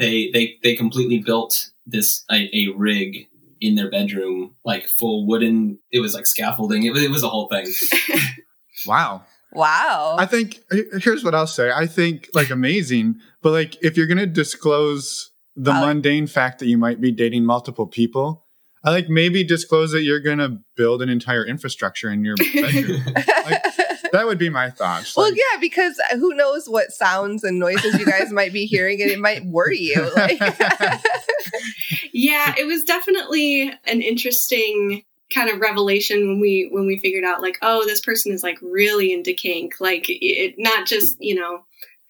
they 0.00 0.30
they 0.32 0.58
they 0.62 0.74
completely 0.74 1.18
built 1.18 1.70
this 1.86 2.24
a, 2.30 2.48
a 2.54 2.68
rig 2.76 3.28
in 3.60 3.74
their 3.74 3.90
bedroom, 3.90 4.54
like 4.64 4.86
full 4.86 5.26
wooden. 5.26 5.78
It 5.90 6.00
was 6.00 6.14
like 6.14 6.26
scaffolding. 6.26 6.84
It 6.84 6.92
was, 6.92 7.02
it 7.02 7.10
was 7.10 7.22
a 7.22 7.28
whole 7.28 7.48
thing. 7.48 7.66
wow. 8.86 9.22
Wow. 9.52 10.16
I 10.18 10.26
think 10.26 10.60
here's 11.00 11.24
what 11.24 11.34
I'll 11.34 11.46
say. 11.46 11.70
I 11.70 11.86
think 11.86 12.28
like 12.34 12.50
amazing, 12.50 13.20
but 13.42 13.50
like 13.50 13.82
if 13.82 13.96
you're 13.96 14.06
gonna 14.06 14.26
disclose 14.26 15.30
the 15.56 15.72
uh, 15.72 15.80
mundane 15.80 16.26
fact 16.26 16.58
that 16.58 16.66
you 16.66 16.76
might 16.76 17.00
be 17.00 17.10
dating 17.10 17.44
multiple 17.44 17.86
people, 17.86 18.46
I 18.84 18.90
like 18.90 19.08
maybe 19.08 19.44
disclose 19.44 19.92
that 19.92 20.02
you're 20.02 20.20
gonna 20.20 20.58
build 20.76 21.02
an 21.02 21.08
entire 21.08 21.44
infrastructure 21.44 22.10
in 22.10 22.24
your 22.24 22.36
bedroom. 22.36 23.02
like, 23.16 23.62
that 24.12 24.26
would 24.26 24.38
be 24.38 24.50
my 24.50 24.70
thoughts. 24.70 25.16
Well, 25.16 25.32
yeah, 25.32 25.58
because 25.60 26.00
uh, 26.10 26.16
who 26.16 26.34
knows 26.34 26.68
what 26.68 26.92
sounds 26.92 27.44
and 27.44 27.58
noises 27.58 27.98
you 27.98 28.06
guys 28.06 28.32
might 28.32 28.52
be 28.52 28.66
hearing, 28.66 29.02
and 29.02 29.10
it 29.10 29.18
might 29.18 29.44
worry 29.44 29.78
you. 29.78 30.10
Like. 30.18 30.40
yeah, 32.12 32.54
it 32.58 32.66
was 32.66 32.82
definitely 32.82 33.72
an 33.84 34.02
interesting 34.02 35.04
kind 35.32 35.50
of 35.50 35.60
revelation 35.60 36.26
when 36.26 36.40
we 36.40 36.68
when 36.72 36.86
we 36.86 36.98
figured 36.98 37.24
out 37.24 37.42
like 37.42 37.58
oh 37.60 37.84
this 37.84 38.00
person 38.00 38.32
is 38.32 38.42
like 38.42 38.58
really 38.62 39.12
into 39.12 39.34
kink 39.34 39.74
like 39.78 40.06
it 40.08 40.54
not 40.56 40.86
just 40.86 41.16
you 41.20 41.34
know 41.34 41.62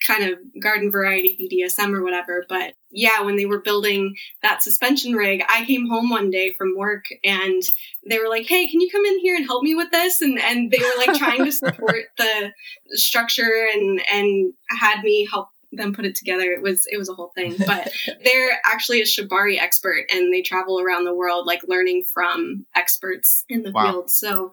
kind 0.07 0.25
of 0.25 0.38
garden 0.61 0.90
variety 0.90 1.37
BDSM 1.40 1.95
or 1.95 2.02
whatever. 2.02 2.45
But 2.49 2.75
yeah, 2.90 3.23
when 3.23 3.37
they 3.37 3.47
were 3.47 3.61
building 3.61 4.14
that 4.43 4.62
suspension 4.62 5.12
rig, 5.14 5.43
I 5.49 5.64
came 5.64 5.88
home 5.88 6.11
one 6.11 6.31
day 6.31 6.55
from 6.57 6.76
work 6.76 7.05
and 7.25 7.62
they 8.09 8.19
were 8.19 8.28
like, 8.28 8.47
Hey, 8.47 8.69
can 8.69 8.81
you 8.81 8.90
come 8.90 9.05
in 9.05 9.19
here 9.21 9.37
and 9.37 9.45
help 9.47 9.62
me 9.62 9.75
with 9.75 9.90
this? 9.90 10.21
And, 10.21 10.38
and 10.38 10.71
they 10.71 10.78
were 10.78 10.99
like 10.99 11.14
trying 11.14 11.45
to 11.45 11.52
support 11.52 12.05
the 12.19 12.52
structure 12.93 13.69
and, 13.73 14.00
and 14.11 14.52
had 14.71 15.02
me 15.02 15.26
help 15.31 15.49
them 15.73 15.93
put 15.93 16.07
it 16.07 16.14
together. 16.14 16.50
It 16.52 16.62
was 16.62 16.87
it 16.90 16.97
was 16.97 17.09
a 17.09 17.14
whole 17.14 17.33
thing. 17.35 17.57
But 17.59 17.90
they're 18.25 18.59
actually 18.64 19.00
a 19.00 19.05
shibari 19.05 19.61
expert, 19.61 20.07
and 20.11 20.33
they 20.33 20.43
travel 20.43 20.81
around 20.81 21.05
the 21.05 21.14
world 21.14 21.47
like 21.47 21.61
learning 21.67 22.05
from 22.12 22.67
experts 22.75 23.45
in 23.49 23.62
the 23.62 23.71
Wow. 23.71 23.93
field. 23.93 24.11
So 24.11 24.52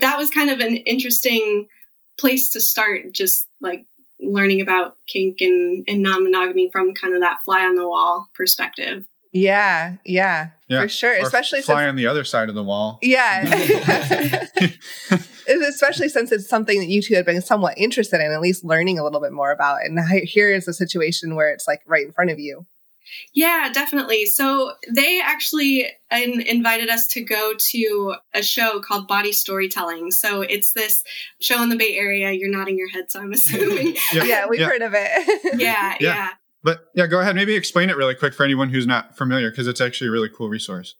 that 0.00 0.18
was 0.18 0.30
kind 0.30 0.50
of 0.50 0.60
an 0.60 0.76
interesting 0.76 1.68
place 2.18 2.50
to 2.50 2.60
start. 2.60 3.12
Just 3.12 3.48
like 3.60 3.86
learning 4.20 4.60
about 4.60 4.96
kink 5.06 5.40
and, 5.40 5.84
and 5.88 6.02
non-monogamy 6.02 6.70
from 6.72 6.94
kind 6.94 7.14
of 7.14 7.20
that 7.20 7.38
fly 7.44 7.64
on 7.64 7.74
the 7.76 7.86
wall 7.86 8.28
perspective. 8.34 9.04
Yeah, 9.32 9.96
yeah, 10.06 10.50
Yeah. 10.68 10.82
for 10.82 10.88
sure. 10.88 11.12
Or 11.12 11.18
Especially 11.24 11.60
fly 11.60 11.82
since, 11.82 11.88
on 11.90 11.96
the 11.96 12.06
other 12.06 12.24
side 12.24 12.48
of 12.48 12.54
the 12.54 12.62
wall. 12.62 12.98
yeah, 13.02 13.44
especially 15.68 16.08
since 16.08 16.32
it's 16.32 16.48
something 16.48 16.78
that 16.80 16.86
you 16.86 17.02
two 17.02 17.14
had 17.14 17.26
been 17.26 17.42
somewhat 17.42 17.76
interested 17.76 18.20
in, 18.20 18.32
at 18.32 18.40
least 18.40 18.64
learning 18.64 18.98
a 18.98 19.04
little 19.04 19.20
bit 19.20 19.32
more 19.32 19.52
about. 19.52 19.84
And 19.84 19.98
here 20.24 20.50
is 20.52 20.66
a 20.68 20.72
situation 20.72 21.34
where 21.34 21.50
it's 21.50 21.68
like 21.68 21.82
right 21.86 22.06
in 22.06 22.12
front 22.12 22.30
of 22.30 22.38
you. 22.38 22.66
Yeah, 23.34 23.70
definitely. 23.72 24.26
So 24.26 24.72
they 24.90 25.20
actually 25.22 25.86
in, 26.10 26.40
invited 26.42 26.88
us 26.88 27.06
to 27.08 27.20
go 27.22 27.54
to 27.56 28.14
a 28.34 28.42
show 28.42 28.80
called 28.80 29.08
Bawdy 29.08 29.32
Storytelling. 29.32 30.10
So 30.10 30.42
it's 30.42 30.72
this 30.72 31.04
show 31.40 31.62
in 31.62 31.68
the 31.68 31.76
Bay 31.76 31.94
Area. 31.96 32.32
You're 32.32 32.50
nodding 32.50 32.78
your 32.78 32.88
head, 32.90 33.10
so 33.10 33.20
I'm 33.20 33.32
assuming. 33.32 33.96
Yeah. 34.12 34.24
Yeah, 34.24 34.46
we've 34.48 34.60
Yeah. 34.60 34.66
heard 34.68 34.82
of 34.82 34.92
it. 34.94 35.54
yeah, 35.60 35.94
Yeah. 36.00 36.14
yeah. 36.14 36.28
But 36.62 36.86
yeah, 36.94 37.06
go 37.06 37.20
ahead. 37.20 37.36
Maybe 37.36 37.54
explain 37.54 37.90
it 37.90 37.96
really 37.96 38.14
quick 38.14 38.34
for 38.34 38.42
anyone 38.44 38.70
who's 38.70 38.86
not 38.86 39.16
familiar, 39.16 39.50
because 39.50 39.66
it's 39.68 39.80
actually 39.80 40.08
a 40.08 40.10
really 40.10 40.28
cool 40.28 40.48
resource. 40.48 40.94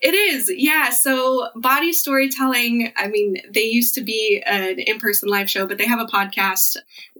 It 0.00 0.14
is, 0.14 0.50
yeah. 0.54 0.90
So, 0.90 1.48
bawdy 1.54 1.92
storytelling. 1.92 2.92
I 2.96 3.08
mean, 3.08 3.36
they 3.52 3.64
used 3.64 3.94
to 3.94 4.00
be 4.00 4.42
an 4.44 4.78
in-person 4.78 5.28
live 5.28 5.48
show, 5.48 5.66
but 5.66 5.78
they 5.78 5.86
have 5.86 6.00
a 6.00 6.06
podcast 6.06 6.76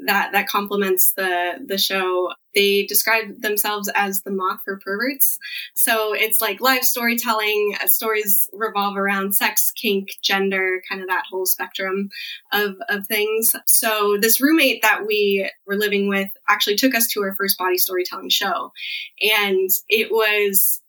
that 0.06 0.32
that 0.32 0.48
complements 0.48 1.12
the 1.12 1.54
the 1.64 1.78
show. 1.78 2.32
They 2.52 2.84
describe 2.84 3.40
themselves 3.42 3.88
as 3.94 4.22
the 4.22 4.32
moth 4.32 4.60
for 4.64 4.78
perverts. 4.78 5.38
So 5.74 6.12
it's 6.12 6.40
like 6.40 6.60
live 6.60 6.84
storytelling. 6.84 7.76
Uh, 7.80 7.86
stories 7.86 8.50
revolve 8.52 8.96
around 8.96 9.36
sex, 9.36 9.70
kink, 9.70 10.08
gender, 10.20 10.82
kind 10.88 11.00
of 11.00 11.06
that 11.06 11.26
whole 11.30 11.46
spectrum 11.46 12.10
of 12.52 12.76
of 12.88 13.06
things. 13.06 13.54
So 13.66 14.16
this 14.20 14.40
roommate 14.40 14.82
that 14.82 15.06
we 15.06 15.48
were 15.66 15.76
living 15.76 16.08
with 16.08 16.30
actually 16.48 16.76
took 16.76 16.96
us 16.96 17.06
to 17.08 17.22
our 17.22 17.34
first 17.34 17.56
bawdy 17.58 17.78
storytelling 17.78 18.30
show, 18.30 18.72
and 19.20 19.70
it 19.88 20.10
was 20.10 20.80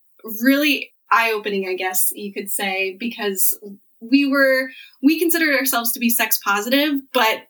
really 0.41 0.91
eye 1.11 1.31
opening, 1.33 1.67
I 1.67 1.75
guess 1.75 2.11
you 2.15 2.33
could 2.33 2.49
say, 2.49 2.95
because 2.99 3.57
we 3.99 4.25
were, 4.25 4.69
we 5.03 5.19
considered 5.19 5.55
ourselves 5.55 5.91
to 5.93 5.99
be 5.99 6.09
sex 6.09 6.39
positive, 6.43 7.01
but 7.13 7.45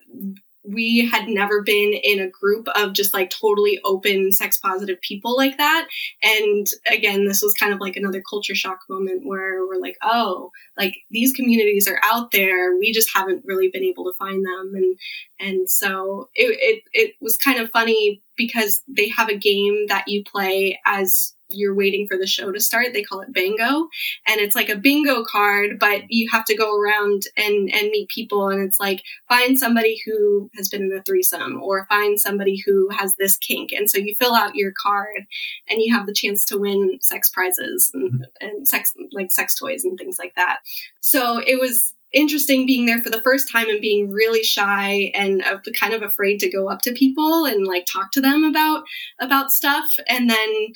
we 0.64 1.08
had 1.10 1.28
never 1.28 1.62
been 1.62 1.92
in 1.92 2.20
a 2.20 2.28
group 2.28 2.68
of 2.76 2.92
just 2.92 3.12
like 3.12 3.30
totally 3.30 3.80
open 3.84 4.32
sex 4.32 4.58
positive 4.58 5.00
people 5.00 5.36
like 5.36 5.58
that. 5.58 5.88
And 6.22 6.66
again, 6.90 7.24
this 7.24 7.42
was 7.42 7.54
kind 7.54 7.72
of 7.72 7.80
like 7.80 7.96
another 7.96 8.22
culture 8.28 8.54
shock 8.54 8.78
moment 8.88 9.22
where 9.24 9.66
we're 9.66 9.80
like, 9.80 9.96
oh, 10.02 10.50
like 10.78 10.94
these 11.10 11.32
communities 11.32 11.88
are 11.88 12.00
out 12.04 12.30
there. 12.30 12.78
We 12.78 12.92
just 12.92 13.10
haven't 13.12 13.44
really 13.44 13.70
been 13.72 13.82
able 13.82 14.04
to 14.04 14.16
find 14.16 14.44
them. 14.44 14.72
And, 14.74 14.98
and 15.40 15.70
so 15.70 16.28
it, 16.34 16.56
it, 16.60 16.82
it 16.92 17.14
was 17.20 17.36
kind 17.38 17.58
of 17.58 17.70
funny 17.70 18.22
because 18.36 18.82
they 18.86 19.08
have 19.08 19.28
a 19.28 19.36
game 19.36 19.86
that 19.88 20.04
you 20.06 20.22
play 20.24 20.78
as 20.86 21.34
you're 21.52 21.74
waiting 21.74 22.06
for 22.06 22.16
the 22.16 22.26
show 22.26 22.52
to 22.52 22.60
start. 22.60 22.88
They 22.92 23.02
call 23.02 23.20
it 23.20 23.32
bingo, 23.32 23.88
And 24.26 24.40
it's 24.40 24.54
like 24.54 24.68
a 24.68 24.76
bingo 24.76 25.24
card, 25.24 25.78
but 25.78 26.02
you 26.08 26.28
have 26.30 26.44
to 26.46 26.56
go 26.56 26.76
around 26.76 27.22
and, 27.36 27.72
and 27.72 27.90
meet 27.90 28.08
people. 28.08 28.48
And 28.48 28.62
it's 28.62 28.80
like, 28.80 29.02
find 29.28 29.58
somebody 29.58 30.00
who 30.04 30.50
has 30.56 30.68
been 30.68 30.82
in 30.82 30.96
a 30.96 31.02
threesome 31.02 31.62
or 31.62 31.86
find 31.88 32.20
somebody 32.20 32.62
who 32.64 32.88
has 32.90 33.14
this 33.16 33.36
kink. 33.36 33.70
And 33.72 33.90
so 33.90 33.98
you 33.98 34.14
fill 34.14 34.34
out 34.34 34.54
your 34.54 34.72
card 34.82 35.26
and 35.68 35.80
you 35.80 35.94
have 35.94 36.06
the 36.06 36.14
chance 36.14 36.44
to 36.46 36.58
win 36.58 36.98
sex 37.00 37.30
prizes 37.30 37.90
and, 37.94 38.12
mm-hmm. 38.12 38.22
and 38.40 38.68
sex, 38.68 38.94
like 39.12 39.30
sex 39.30 39.54
toys 39.54 39.84
and 39.84 39.98
things 39.98 40.18
like 40.18 40.34
that. 40.36 40.58
So 41.00 41.38
it 41.38 41.60
was 41.60 41.94
interesting 42.12 42.66
being 42.66 42.86
there 42.86 43.00
for 43.00 43.10
the 43.10 43.22
first 43.22 43.50
time 43.50 43.68
and 43.68 43.80
being 43.80 44.10
really 44.10 44.42
shy 44.42 45.10
and 45.14 45.42
kind 45.78 45.94
of 45.94 46.02
afraid 46.02 46.38
to 46.38 46.50
go 46.50 46.68
up 46.68 46.82
to 46.82 46.92
people 46.92 47.44
and 47.44 47.66
like 47.66 47.86
talk 47.86 48.10
to 48.12 48.20
them 48.20 48.44
about 48.44 48.84
about 49.20 49.50
stuff 49.50 49.86
and 50.08 50.28
then 50.28 50.66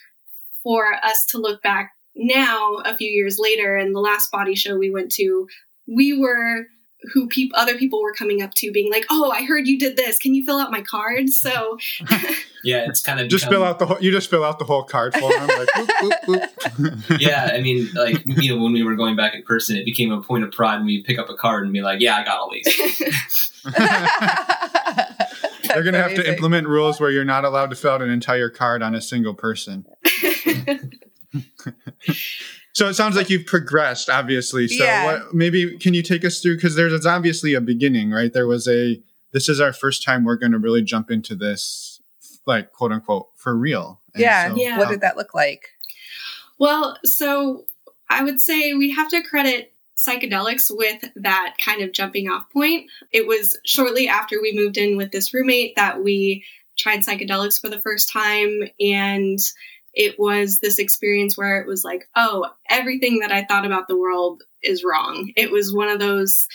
for 0.66 0.94
us 1.05 1.24
to 1.24 1.38
look 1.38 1.62
back 1.62 1.92
now 2.16 2.79
a 2.85 2.96
few 2.96 3.09
years 3.09 3.38
later 3.38 3.76
and 3.76 3.94
the 3.94 4.00
last 4.00 4.33
bawdy 4.33 4.57
show 4.57 4.76
we 4.76 4.90
went 4.90 5.12
to 5.12 5.46
we 5.87 6.18
were 6.18 6.66
who 7.12 7.29
peop- 7.29 7.52
other 7.55 7.76
people 7.79 8.02
were 8.02 8.12
coming 8.12 8.42
up 8.42 8.52
to 8.52 8.72
being 8.72 8.90
like 8.90 9.07
oh 9.09 9.31
i 9.31 9.44
heard 9.44 9.68
you 9.68 9.79
did 9.79 9.96
this 9.96 10.18
can 10.18 10.35
you 10.35 10.44
fill 10.44 10.59
out 10.59 10.72
my 10.72 10.81
card 10.83 11.29
so 11.31 11.79
Yeah, 12.66 12.85
it's 12.88 13.00
kind 13.00 13.20
of 13.20 13.29
Just 13.29 13.44
become- 13.44 13.55
fill 13.55 13.64
out 13.64 13.79
the 13.79 13.87
whole. 13.87 13.98
You 14.00 14.11
just 14.11 14.29
fill 14.29 14.42
out 14.42 14.59
the 14.59 14.64
whole 14.64 14.83
card 14.83 15.14
for 15.14 15.31
them. 15.31 15.46
Like, 15.46 15.68
boop, 15.68 16.11
boop, 16.26 16.48
boop. 16.76 17.20
Yeah, 17.20 17.52
I 17.55 17.61
mean, 17.61 17.88
like 17.94 18.20
you 18.26 18.52
know, 18.57 18.61
when 18.61 18.72
we 18.72 18.83
were 18.83 18.96
going 18.96 19.14
back 19.14 19.37
in 19.37 19.44
person, 19.44 19.76
it 19.76 19.85
became 19.85 20.11
a 20.11 20.20
point 20.20 20.42
of 20.42 20.50
pride 20.50 20.79
when 20.79 20.87
we 20.87 21.00
pick 21.05 21.16
up 21.16 21.29
a 21.31 21.37
card 21.37 21.62
and 21.62 21.72
be 21.72 21.81
like, 21.81 22.00
"Yeah, 22.00 22.16
I 22.16 22.24
got 22.24 22.38
all 22.38 22.50
these." 22.50 22.66
They're 25.68 25.85
gonna 25.85 26.02
have 26.02 26.14
to 26.16 26.29
implement 26.29 26.66
rules 26.66 26.98
where 26.98 27.11
you're 27.11 27.24
not 27.24 27.44
allowed 27.44 27.70
to 27.70 27.76
fill 27.76 27.92
out 27.92 28.02
an 28.02 28.11
entire 28.11 28.50
card 28.50 28.83
on 28.83 28.96
a 28.96 29.00
single 29.00 29.35
person. 29.35 29.87
So 32.72 32.88
it 32.88 32.94
sounds 32.94 33.16
like 33.16 33.31
you've 33.31 33.46
progressed, 33.46 34.11
obviously. 34.11 34.68
So 34.68 34.85
Yeah. 34.85 35.05
what, 35.05 35.35
maybe 35.35 35.79
can 35.79 35.94
you 35.94 36.02
take 36.02 36.24
us 36.26 36.40
through 36.40 36.57
because 36.57 36.74
there's 36.76 37.07
obviously 37.07 37.55
a 37.55 37.61
beginning, 37.61 38.11
right? 38.11 38.33
There 38.33 38.46
was 38.46 38.68
a. 38.68 39.00
This 39.33 39.48
is 39.48 39.61
our 39.61 39.72
first 39.72 40.02
time 40.02 40.24
we're 40.24 40.37
going 40.37 40.52
to 40.52 40.59
really 40.59 40.83
jump 40.83 41.11
into 41.11 41.35
this, 41.35 42.00
like 42.46 42.72
quote 42.72 42.92
unquote, 42.92 43.29
for 43.35 43.57
real. 43.57 44.00
And 44.14 44.22
Yeah. 44.22 44.48
so, 44.50 44.57
Yeah. 44.57 44.79
What 44.79 44.88
did 44.90 45.00
that 45.00 45.16
look 45.16 45.35
like? 45.35 45.70
Well, 46.59 46.98
so 47.05 47.64
I 48.09 48.22
would 48.22 48.40
say 48.40 48.74
we 48.74 48.90
have 48.92 49.09
to 49.11 49.22
credit 49.22 49.72
psychedelics 49.96 50.66
with 50.70 51.02
that 51.16 51.57
kind 51.59 51.83
of 51.83 51.92
jumping 51.92 52.29
off 52.29 52.50
point. 52.50 52.90
It 53.11 53.26
was 53.26 53.59
shortly 53.64 54.07
after 54.09 54.40
we 54.40 54.52
moved 54.55 54.76
in 54.76 54.96
with 54.98 55.11
this 55.12 55.33
roommate 55.33 55.76
that 55.76 56.02
we 56.05 56.44
tried 56.79 57.00
psychedelics 57.00 57.59
for 57.59 57.68
the 57.70 57.81
first 57.81 58.11
time. 58.11 58.64
And 58.79 59.38
it 59.96 60.18
was 60.18 60.61
this 60.61 60.78
experience 60.78 61.37
where 61.38 61.61
it 61.61 61.66
was 61.66 61.82
like, 61.82 62.09
oh, 62.14 62.46
everything 62.68 63.20
that 63.20 63.32
I 63.32 63.44
thought 63.44 63.64
about 63.64 63.88
the 63.88 63.98
world 63.98 64.42
is 64.62 64.85
wrong. 64.85 65.32
It 65.37 65.50
was 65.50 65.74
one 65.74 65.88
of 65.88 65.98
those 65.98 66.46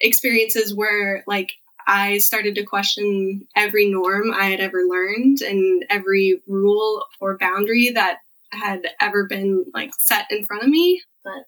experiences 0.00 0.74
where, 0.74 1.22
like, 1.28 1.52
I 1.86 2.18
started 2.18 2.56
to 2.56 2.64
question 2.64 3.46
every 3.56 3.88
norm 3.88 4.34
I 4.34 4.46
had 4.46 4.60
ever 4.60 4.82
learned 4.82 5.40
and 5.40 5.86
every 5.88 6.42
rule 6.46 7.04
or 7.20 7.38
boundary 7.38 7.92
that 7.94 8.18
had 8.52 8.82
ever 9.00 9.26
been 9.26 9.64
like 9.72 9.92
set 9.98 10.26
in 10.30 10.44
front 10.44 10.64
of 10.64 10.68
me. 10.68 11.02
But 11.24 11.46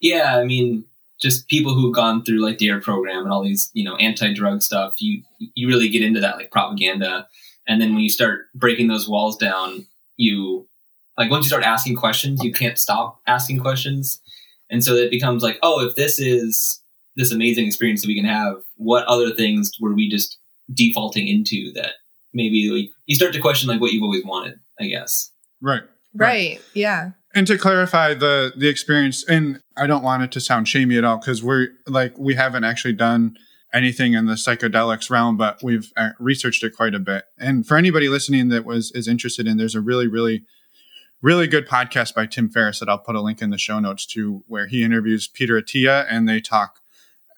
Yeah, 0.00 0.36
I 0.36 0.44
mean, 0.44 0.84
just 1.22 1.48
people 1.48 1.74
who've 1.74 1.94
gone 1.94 2.24
through 2.24 2.44
like 2.44 2.58
Dare 2.58 2.80
program 2.80 3.24
and 3.24 3.32
all 3.32 3.42
these, 3.42 3.70
you 3.72 3.84
know, 3.84 3.96
anti-drug 3.96 4.62
stuff. 4.62 5.00
You 5.00 5.22
you 5.38 5.68
really 5.68 5.88
get 5.88 6.02
into 6.02 6.20
that 6.20 6.36
like 6.36 6.50
propaganda, 6.50 7.28
and 7.66 7.80
then 7.80 7.94
when 7.94 8.02
you 8.02 8.10
start 8.10 8.46
breaking 8.54 8.88
those 8.88 9.08
walls 9.08 9.36
down, 9.36 9.86
you 10.16 10.68
like 11.18 11.30
once 11.30 11.44
you 11.44 11.48
start 11.48 11.64
asking 11.64 11.96
questions, 11.96 12.42
you 12.42 12.52
can't 12.52 12.78
stop 12.78 13.20
asking 13.26 13.60
questions, 13.60 14.20
and 14.70 14.82
so 14.82 14.94
it 14.94 15.10
becomes 15.10 15.42
like, 15.42 15.58
oh, 15.62 15.86
if 15.86 15.94
this 15.96 16.18
is 16.18 16.80
this 17.16 17.32
amazing 17.32 17.66
experience 17.66 18.02
that 18.02 18.08
we 18.08 18.16
can 18.16 18.24
have, 18.24 18.56
what 18.76 19.04
other 19.06 19.34
things 19.34 19.70
were 19.80 19.94
we 19.94 20.08
just 20.08 20.38
defaulting 20.72 21.28
into 21.28 21.70
that 21.74 21.94
maybe 22.32 22.70
like, 22.70 22.90
you 23.06 23.14
start 23.14 23.32
to 23.34 23.40
question 23.40 23.68
like 23.68 23.80
what 23.80 23.92
you've 23.92 24.02
always 24.02 24.24
wanted, 24.24 24.58
I 24.80 24.86
guess. 24.86 25.30
right. 25.60 25.82
Right. 26.14 26.60
Yeah. 26.74 27.10
And 27.34 27.46
to 27.46 27.56
clarify 27.56 28.12
the 28.12 28.52
the 28.54 28.68
experience, 28.68 29.24
and 29.26 29.60
I 29.78 29.86
don't 29.86 30.02
want 30.02 30.22
it 30.22 30.32
to 30.32 30.40
sound 30.40 30.68
shamey 30.68 30.98
at 30.98 31.04
all 31.04 31.16
because 31.16 31.42
we're 31.42 31.68
like 31.86 32.18
we 32.18 32.34
haven't 32.34 32.64
actually 32.64 32.92
done 32.92 33.36
anything 33.72 34.12
in 34.12 34.26
the 34.26 34.34
psychedelics 34.34 35.08
realm, 35.08 35.38
but 35.38 35.62
we've 35.62 35.90
uh, 35.96 36.10
researched 36.18 36.62
it 36.62 36.76
quite 36.76 36.94
a 36.94 36.98
bit. 36.98 37.24
And 37.38 37.66
for 37.66 37.78
anybody 37.78 38.10
listening 38.10 38.50
that 38.50 38.66
was 38.66 38.92
is 38.92 39.08
interested 39.08 39.46
in, 39.46 39.56
there's 39.56 39.74
a 39.74 39.80
really 39.80 40.06
really 40.06 40.44
really 41.22 41.46
good 41.46 41.68
podcast 41.68 42.14
by 42.14 42.26
Tim 42.26 42.50
Ferriss 42.50 42.80
that 42.80 42.88
I'll 42.88 42.98
put 42.98 43.14
a 43.14 43.20
link 43.20 43.40
in 43.40 43.50
the 43.50 43.58
show 43.58 43.78
notes 43.78 44.04
to, 44.06 44.42
where 44.48 44.66
he 44.66 44.82
interviews 44.82 45.28
Peter 45.28 45.60
Attia 45.60 46.06
and 46.10 46.28
they 46.28 46.40
talk 46.40 46.80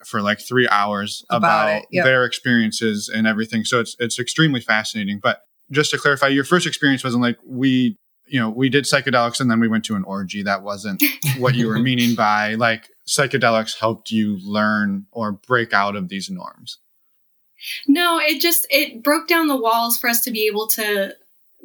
for 0.05 0.21
like 0.21 0.41
three 0.41 0.69
hours 0.69 1.25
About 1.31 1.69
about, 1.69 1.83
yep. 1.91 2.05
their 2.05 2.25
experiences 2.25 3.09
and 3.09 3.27
everything. 3.27 3.65
So 3.65 3.81
it's 3.81 3.97
it's 3.99 4.19
extremely 4.19 4.61
fascinating. 4.61 5.21
But 5.23 5.41
just 5.71 5.91
to 5.93 5.99
clarify, 5.99 6.29
your 6.29 6.45
first 6.45 6.67
experience 6.67 7.05
wasn't 7.05 7.23
like 7.23 7.39
we 7.47 7.99
you 8.27 8.41
know, 8.41 8.49
we 8.49 8.71
did 8.71 8.85
psychedelics 8.85 9.39
and 9.39 9.51
then 9.51 9.61
we 9.61 9.69
went 9.69 9.85
to 9.85 9.97
an 9.97 10.05
orgy. 10.05 10.43
That 10.43 10.63
wasn't 10.63 11.03
what 11.39 11.55
you 11.55 11.69
were 11.69 11.79
meaning 11.81 12.15
by 12.15 12.55
like 12.55 12.89
psychedelics 13.07 13.79
helped 13.79 14.11
you 14.11 14.39
learn 14.43 15.07
or 15.13 15.33
break 15.33 15.75
out 15.75 15.95
of 15.95 16.09
these 16.09 16.31
norms. 16.31 16.79
no, 17.87 18.19
it 18.19 18.41
just 18.41 18.67
it 18.71 19.03
broke 19.03 19.29
down 19.29 19.49
the 19.49 19.61
walls 19.61 19.99
for 19.99 20.09
us 20.09 20.21
to 20.23 20.31
be 20.31 20.47
able 20.47 20.67
to 20.69 21.15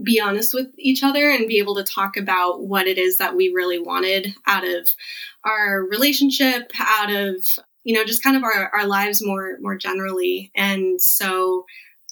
be 0.01 0.19
honest 0.19 0.53
with 0.53 0.67
each 0.77 1.03
other 1.03 1.29
and 1.29 1.47
be 1.47 1.59
able 1.59 1.75
to 1.75 1.83
talk 1.83 2.17
about 2.17 2.61
what 2.61 2.87
it 2.87 2.97
is 2.97 3.17
that 3.17 3.35
we 3.35 3.49
really 3.49 3.79
wanted 3.79 4.33
out 4.47 4.65
of 4.65 4.89
our 5.43 5.83
relationship, 5.83 6.71
out 6.79 7.11
of 7.11 7.45
you 7.83 7.95
know 7.95 8.03
just 8.03 8.23
kind 8.23 8.35
of 8.35 8.43
our, 8.43 8.69
our 8.73 8.85
lives 8.85 9.25
more 9.25 9.57
more 9.61 9.75
generally. 9.75 10.51
And 10.55 11.01
so 11.01 11.65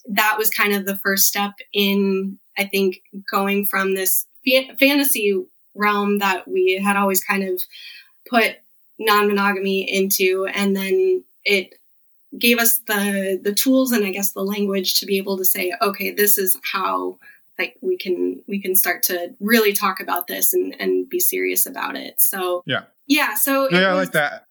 that 0.10 0.36
was 0.38 0.50
kind 0.50 0.74
of 0.74 0.86
the 0.86 0.98
first 0.98 1.28
step 1.28 1.54
in 1.74 2.40
I 2.58 2.66
think 2.66 3.02
going 3.30 3.66
from 3.66 3.96
this 3.96 4.26
fa- 4.46 4.76
fantasy 4.80 5.46
realm 5.76 6.20
that 6.20 6.48
we 6.48 6.82
had 6.84 6.98
always 6.98 7.24
kind 7.24 7.44
of 7.44 7.62
put 8.30 8.58
non-monogamy 9.00 9.82
into 9.94 10.48
and 10.54 10.76
then 10.76 11.24
it 11.46 11.76
gave 12.38 12.58
us 12.58 12.80
the 12.88 13.40
the 13.42 13.54
tools 13.54 13.92
and 13.92 14.06
I 14.06 14.12
guess 14.12 14.34
the 14.34 14.42
language 14.42 14.96
to 14.96 15.06
be 15.06 15.18
able 15.18 15.38
to 15.38 15.46
say, 15.46 15.74
okay, 15.82 16.12
this 16.12 16.38
is 16.38 16.58
how 16.64 17.20
like 17.60 17.76
we 17.82 17.98
can 17.98 18.42
we 18.48 18.62
can 18.62 18.76
start 18.76 19.04
to 19.04 19.34
really 19.40 19.74
talk 19.74 20.00
about 20.00 20.28
this 20.28 20.54
and 20.54 20.76
and 20.80 21.10
be 21.10 21.20
serious 21.20 21.66
about 21.66 21.96
it. 21.96 22.22
So 22.22 22.64
Yeah. 22.66 22.84
yeah. 23.08 23.36
So 23.36 23.70
yeah, 23.72 23.90
I 23.90 23.94
was- 23.94 24.08
like 24.08 24.14
that. 24.14 24.44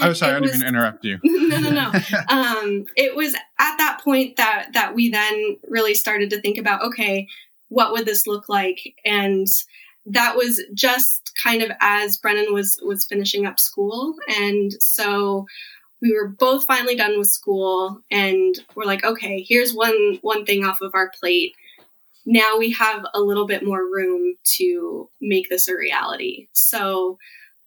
I 0.00 0.08
was 0.08 0.18
sorry, 0.18 0.32
I 0.32 0.34
didn't 0.40 0.42
was- 0.44 0.52
mean 0.52 0.60
to 0.62 0.68
interrupt 0.68 1.04
you. 1.04 1.18
no, 1.24 1.58
no, 1.60 1.70
no. 1.70 1.86
um, 2.28 2.86
it 2.96 3.14
was 3.14 3.34
at 3.34 3.76
that 3.78 4.00
point 4.02 4.36
that 4.36 4.70
that 4.72 4.94
we 4.94 5.10
then 5.10 5.58
really 5.68 5.94
started 5.94 6.30
to 6.30 6.40
think 6.40 6.58
about, 6.58 6.82
okay, 6.82 7.28
what 7.68 7.92
would 7.92 8.06
this 8.06 8.26
look 8.26 8.48
like? 8.48 8.94
And 9.04 9.46
that 10.06 10.34
was 10.36 10.62
just 10.74 11.32
kind 11.42 11.62
of 11.62 11.70
as 11.80 12.16
Brendan 12.16 12.52
was 12.52 12.80
was 12.84 13.04
finishing 13.06 13.46
up 13.46 13.60
school, 13.60 14.16
and 14.28 14.72
so 14.80 15.46
we 16.00 16.12
were 16.12 16.26
both 16.28 16.64
finally 16.64 16.96
done 16.96 17.16
with 17.18 17.28
school, 17.28 18.00
and 18.10 18.54
we're 18.74 18.84
like, 18.84 19.04
okay, 19.04 19.44
here's 19.46 19.72
one 19.74 20.18
one 20.22 20.44
thing 20.44 20.64
off 20.64 20.80
of 20.80 20.94
our 20.94 21.10
plate. 21.20 21.54
Now 22.24 22.56
we 22.58 22.70
have 22.72 23.04
a 23.14 23.20
little 23.20 23.46
bit 23.46 23.64
more 23.64 23.82
room 23.82 24.34
to 24.56 25.10
make 25.20 25.48
this 25.48 25.68
a 25.68 25.76
reality. 25.76 26.48
So 26.52 27.18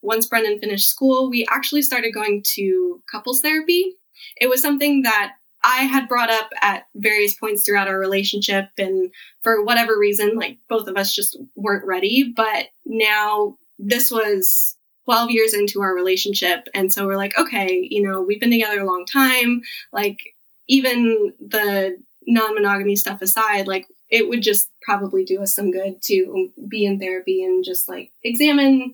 once 0.01 0.27
Brendan 0.27 0.59
finished 0.59 0.87
school, 0.87 1.29
we 1.29 1.45
actually 1.49 1.81
started 1.81 2.13
going 2.13 2.43
to 2.55 3.01
couples 3.11 3.41
therapy. 3.41 3.95
It 4.39 4.47
was 4.47 4.61
something 4.61 5.01
that 5.01 5.33
I 5.63 5.81
had 5.81 6.07
brought 6.07 6.29
up 6.29 6.51
at 6.61 6.83
various 6.95 7.33
points 7.33 7.63
throughout 7.63 7.87
our 7.87 7.97
relationship, 7.97 8.69
and 8.77 9.11
for 9.41 9.63
whatever 9.63 9.97
reason, 9.97 10.35
like 10.35 10.59
both 10.69 10.87
of 10.87 10.95
us 10.95 11.13
just 11.13 11.37
weren't 11.55 11.85
ready. 11.85 12.31
But 12.35 12.67
now 12.85 13.57
this 13.79 14.11
was 14.11 14.77
12 15.05 15.31
years 15.31 15.53
into 15.55 15.81
our 15.81 15.93
relationship, 15.93 16.67
and 16.75 16.93
so 16.93 17.07
we're 17.07 17.17
like, 17.17 17.37
okay, 17.37 17.87
you 17.89 18.07
know, 18.07 18.21
we've 18.21 18.39
been 18.39 18.51
together 18.51 18.79
a 18.79 18.85
long 18.85 19.05
time. 19.11 19.61
Like, 19.91 20.19
even 20.67 21.33
the 21.39 21.97
non 22.27 22.53
monogamy 22.53 22.95
stuff 22.95 23.23
aside, 23.23 23.67
like, 23.67 23.87
it 24.09 24.29
would 24.29 24.41
just 24.41 24.69
probably 24.83 25.25
do 25.25 25.41
us 25.41 25.55
some 25.55 25.71
good 25.71 26.01
to 26.03 26.49
be 26.69 26.85
in 26.85 26.99
therapy 26.99 27.43
and 27.43 27.63
just 27.63 27.89
like 27.89 28.11
examine 28.23 28.93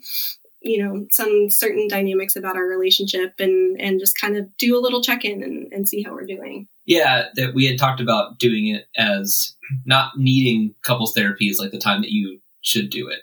you 0.61 0.83
know 0.83 1.05
some 1.11 1.49
certain 1.49 1.87
dynamics 1.87 2.35
about 2.35 2.55
our 2.55 2.65
relationship 2.65 3.33
and 3.39 3.79
and 3.81 3.99
just 3.99 4.19
kind 4.19 4.37
of 4.37 4.45
do 4.57 4.77
a 4.77 4.79
little 4.79 5.01
check 5.01 5.25
in 5.25 5.43
and, 5.43 5.71
and 5.73 5.89
see 5.89 6.03
how 6.03 6.13
we're 6.13 6.25
doing 6.25 6.67
Yeah, 6.85 7.25
that 7.35 7.53
we 7.53 7.65
had 7.65 7.79
talked 7.79 7.99
about 7.99 8.39
doing 8.39 8.67
it 8.67 8.85
as 8.95 9.55
not 9.85 10.17
needing 10.17 10.75
couples 10.83 11.13
therapy 11.13 11.47
is 11.47 11.59
like 11.59 11.71
the 11.71 11.79
time 11.79 12.01
that 12.01 12.11
you 12.11 12.39
should 12.61 12.89
do 12.89 13.07
it 13.07 13.21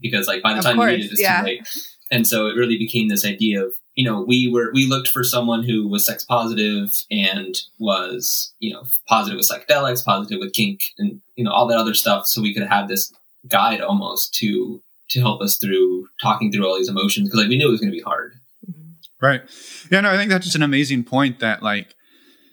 because 0.00 0.26
like 0.26 0.42
by 0.42 0.52
the 0.52 0.58
Of 0.58 0.64
time 0.64 0.76
course, 0.76 0.92
you 0.92 0.98
need 0.98 1.04
it, 1.06 1.12
it's 1.12 1.20
yeah. 1.20 1.40
too 1.40 1.46
late. 1.46 1.68
And 2.10 2.26
so 2.26 2.46
it 2.46 2.56
really 2.56 2.78
became 2.78 3.08
this 3.08 3.24
idea 3.24 3.64
of 3.64 3.74
you 3.94 4.04
know 4.04 4.20
we 4.20 4.48
were 4.48 4.70
we 4.72 4.86
looked 4.86 5.08
for 5.08 5.24
someone 5.24 5.62
who 5.62 5.88
was 5.88 6.06
sex 6.06 6.24
positive 6.24 6.92
and 7.10 7.60
was 7.78 8.52
you 8.58 8.72
know 8.72 8.84
positive 9.08 9.38
with 9.38 9.48
psychedelics, 9.48 10.04
positive 10.04 10.38
with 10.40 10.52
kink, 10.52 10.80
and 10.98 11.20
you 11.36 11.44
know 11.44 11.50
all 11.50 11.66
that 11.68 11.78
other 11.78 11.94
stuff, 11.94 12.26
so 12.26 12.42
we 12.42 12.54
could 12.54 12.66
have 12.66 12.88
this 12.88 13.12
guide 13.48 13.80
almost 13.80 14.34
to 14.34 14.82
to 15.10 15.20
help 15.20 15.42
us 15.42 15.56
through 15.56 16.08
talking 16.20 16.50
through 16.50 16.66
all 16.66 16.76
these 16.76 16.88
emotions 16.88 17.28
because 17.28 17.40
like 17.40 17.48
we 17.48 17.58
knew 17.58 17.68
it 17.68 17.70
was 17.70 17.80
going 17.80 17.90
to 17.90 17.96
be 17.96 18.02
hard. 18.02 18.34
Mm-hmm. 18.68 19.26
Right. 19.26 19.42
Yeah, 19.90 20.00
no, 20.00 20.10
I 20.10 20.16
think 20.16 20.30
that's 20.30 20.46
just 20.46 20.56
an 20.56 20.62
amazing 20.62 21.04
point 21.04 21.40
that 21.40 21.62
like 21.62 21.94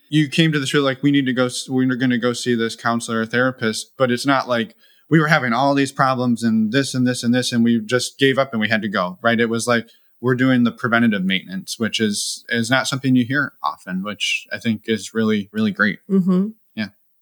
you 0.09 0.27
came 0.27 0.51
to 0.51 0.59
the 0.59 0.69
real 0.73 0.83
like 0.83 1.01
we 1.01 1.11
need 1.11 1.25
to 1.25 1.33
go 1.33 1.49
we're 1.69 1.85
going 1.95 2.09
to 2.09 2.17
go 2.17 2.33
see 2.33 2.55
this 2.55 2.75
counselor 2.75 3.21
or 3.21 3.25
therapist, 3.25 3.93
but 3.97 4.11
it's 4.11 4.25
not 4.25 4.47
like 4.47 4.75
we 5.12 5.19
were 5.19 5.28
having 5.28 5.54
all 5.54 5.76
these 5.76 5.91
problems 5.91 6.41
and 6.41 6.71
this 6.71 6.95
and 6.95 7.06
this 7.06 7.21
and 7.21 7.36
this 7.36 7.52
and 7.52 7.63
we 7.63 7.80
just 7.82 8.17
gave 8.17 8.39
up 8.39 8.54
and 8.54 8.62
we 8.62 8.69
had 8.69 8.82
to 8.82 8.89
go, 8.89 9.19
right? 9.21 9.39
It 9.39 9.50
was 9.50 9.67
like 9.67 9.88
we're 10.21 10.36
doing 10.36 10.63
the 10.63 10.71
preventative 10.71 11.26
maintenance, 11.26 11.78
which 11.78 12.00
is 12.00 12.45
is 12.50 12.71
not 12.71 12.88
something 12.88 13.15
you 13.15 13.26
hear 13.26 13.54
often, 13.62 14.04
which 14.04 14.47
I 14.52 14.58
think 14.58 14.84
is 14.86 15.13
really 15.13 15.50
really 15.52 15.71
great. 15.71 16.00
Mm-hmm. 16.10 16.47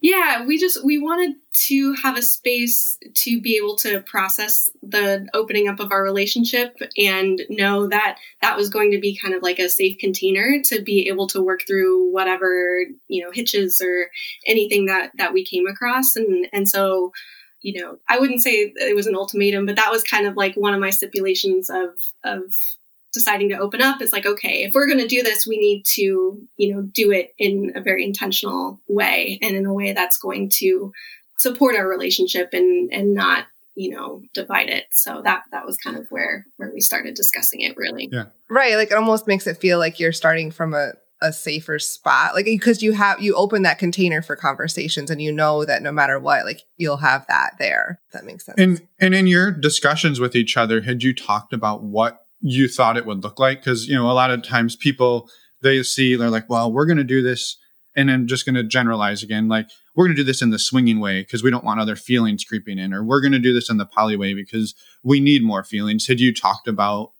yeah 0.01 0.45
we 0.45 0.57
just 0.57 0.85
we 0.85 0.97
wanted 0.97 1.35
to 1.53 1.93
have 1.93 2.15
a 2.15 2.21
space 2.21 2.97
to 3.15 3.41
be 3.41 3.57
able 3.57 3.75
to 3.75 4.01
process 4.01 4.69
the 4.81 5.27
opening 5.33 5.67
up 5.67 5.79
of 5.79 5.91
our 5.91 6.03
relationship 6.03 6.75
and 6.97 7.41
know 7.49 7.87
that 7.87 8.17
that 8.41 8.55
was 8.55 8.69
going 8.69 8.91
to 8.91 8.99
be 8.99 9.17
kind 9.17 9.33
of 9.33 9.41
like 9.41 9.59
a 9.59 9.67
safe 9.67 9.97
container 9.97 10.61
to 10.63 10.81
be 10.81 11.07
able 11.09 11.27
to 11.27 11.41
work 11.41 11.61
through 11.65 12.11
whatever 12.13 12.83
you 13.07 13.23
know 13.23 13.31
hitches 13.31 13.81
or 13.83 14.09
anything 14.45 14.85
that 14.85 15.11
that 15.17 15.33
we 15.33 15.43
came 15.43 15.67
across 15.67 16.15
and 16.15 16.47
and 16.53 16.69
so 16.69 17.11
you 17.61 17.81
know 17.81 17.97
i 18.07 18.17
wouldn't 18.17 18.41
say 18.41 18.71
it 18.75 18.95
was 18.95 19.07
an 19.07 19.15
ultimatum 19.15 19.65
but 19.65 19.75
that 19.75 19.91
was 19.91 20.03
kind 20.03 20.25
of 20.25 20.35
like 20.35 20.55
one 20.55 20.73
of 20.73 20.79
my 20.79 20.89
stipulations 20.89 21.69
of 21.69 21.89
of 22.23 22.43
deciding 23.11 23.49
to 23.49 23.57
open 23.57 23.81
up. 23.81 24.01
Is 24.01 24.13
like 24.13 24.25
okay 24.25 24.63
if 24.63 24.75
we're 24.75 24.87
going 24.87 24.99
to 24.99 25.07
do 25.07 25.23
this 25.23 25.47
we 25.47 25.57
need 25.57 25.83
to 25.95 26.39
you 26.57 26.73
know 26.75 26.81
do 26.81 27.11
it 27.11 27.33
in 27.37 27.73
a 27.75 27.81
very 27.81 28.03
intentional 28.03 28.79
way 28.87 29.39
and 29.41 29.55
in 29.55 29.65
a 29.65 29.73
way 29.73 29.93
that's 29.93 30.17
going 30.17 30.49
to 30.57 30.93
support 31.37 31.75
our 31.75 31.87
relationship 31.87 32.49
and 32.53 32.93
and 32.93 33.13
not 33.13 33.45
you 33.79 33.89
know 33.89 34.21
divide 34.33 34.69
it. 34.69 34.85
So 34.91 35.21
that 35.23 35.43
that 35.51 35.65
was 35.65 35.77
kind 35.77 35.97
of 35.97 36.11
where 36.11 36.45
where 36.57 36.69
we 36.71 36.81
started 36.81 37.15
discussing 37.15 37.61
it 37.61 37.77
really. 37.77 38.09
Yeah. 38.11 38.25
Right. 38.49 38.75
Like 38.75 38.91
it 38.91 38.97
almost 38.97 39.25
makes 39.25 39.47
it 39.47 39.57
feel 39.57 39.79
like 39.79 39.99
you're 39.99 40.11
starting 40.11 40.51
from 40.51 40.73
a, 40.73 40.93
a 41.21 41.33
safer 41.33 41.79
spot. 41.79 42.33
Like 42.33 42.45
because 42.45 42.81
you 42.81 42.93
have 42.93 43.21
you 43.21 43.35
open 43.35 43.63
that 43.63 43.79
container 43.79 44.21
for 44.21 44.35
conversations 44.35 45.09
and 45.09 45.21
you 45.21 45.31
know 45.31 45.65
that 45.65 45.81
no 45.81 45.91
matter 45.91 46.19
what, 46.19 46.45
like 46.45 46.63
you'll 46.77 46.97
have 46.97 47.25
that 47.27 47.55
there. 47.59 47.99
That 48.13 48.25
makes 48.25 48.45
sense. 48.45 48.59
And 48.59 48.87
and 48.99 49.13
in 49.13 49.27
your 49.27 49.51
discussions 49.51 50.19
with 50.19 50.35
each 50.35 50.57
other, 50.57 50.81
had 50.81 51.03
you 51.03 51.13
talked 51.13 51.53
about 51.53 51.83
what 51.83 52.25
you 52.41 52.67
thought 52.67 52.97
it 52.97 53.05
would 53.05 53.23
look 53.23 53.39
like? 53.39 53.59
Because 53.59 53.87
you 53.87 53.95
know, 53.95 54.09
a 54.09 54.13
lot 54.13 54.31
of 54.31 54.43
times 54.43 54.75
people 54.75 55.29
they 55.61 55.83
see 55.83 56.15
they're 56.15 56.29
like, 56.29 56.49
well, 56.49 56.71
we're 56.71 56.85
going 56.85 56.97
to 56.97 57.03
do 57.03 57.21
this, 57.21 57.57
and 57.95 58.09
I'm 58.09 58.27
just 58.27 58.45
going 58.45 58.55
to 58.55 58.63
generalize 58.63 59.23
again, 59.23 59.49
like 59.49 59.67
we're 59.95 60.05
going 60.05 60.15
to 60.15 60.21
do 60.21 60.25
this 60.25 60.41
in 60.41 60.51
the 60.51 60.59
swinging 60.59 61.01
way 61.01 61.21
because 61.21 61.43
we 61.43 61.51
don't 61.51 61.65
want 61.65 61.81
other 61.81 61.97
feelings 61.97 62.45
creeping 62.45 62.79
in, 62.79 62.93
or 62.93 63.03
we're 63.03 63.21
going 63.21 63.33
to 63.33 63.39
do 63.39 63.53
this 63.53 63.69
in 63.69 63.77
the 63.77 63.85
poly 63.85 64.15
way 64.15 64.33
because 64.33 64.73
we 65.03 65.19
need 65.19 65.43
more 65.43 65.63
feelings. 65.63 66.07
Had 66.07 66.21
you 66.21 66.33
talked 66.33 66.67
about 66.67 67.11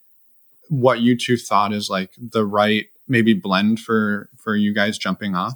what 0.70 1.02
you 1.02 1.18
two 1.18 1.36
thought 1.36 1.74
is 1.74 1.90
like 1.90 2.12
the 2.18 2.46
right 2.46 2.86
maybe 3.10 3.34
blend 3.34 3.80
for 3.80 4.30
for 4.38 4.56
you 4.56 4.74
guys 4.74 4.98
jumping 4.98 5.36
off? 5.36 5.54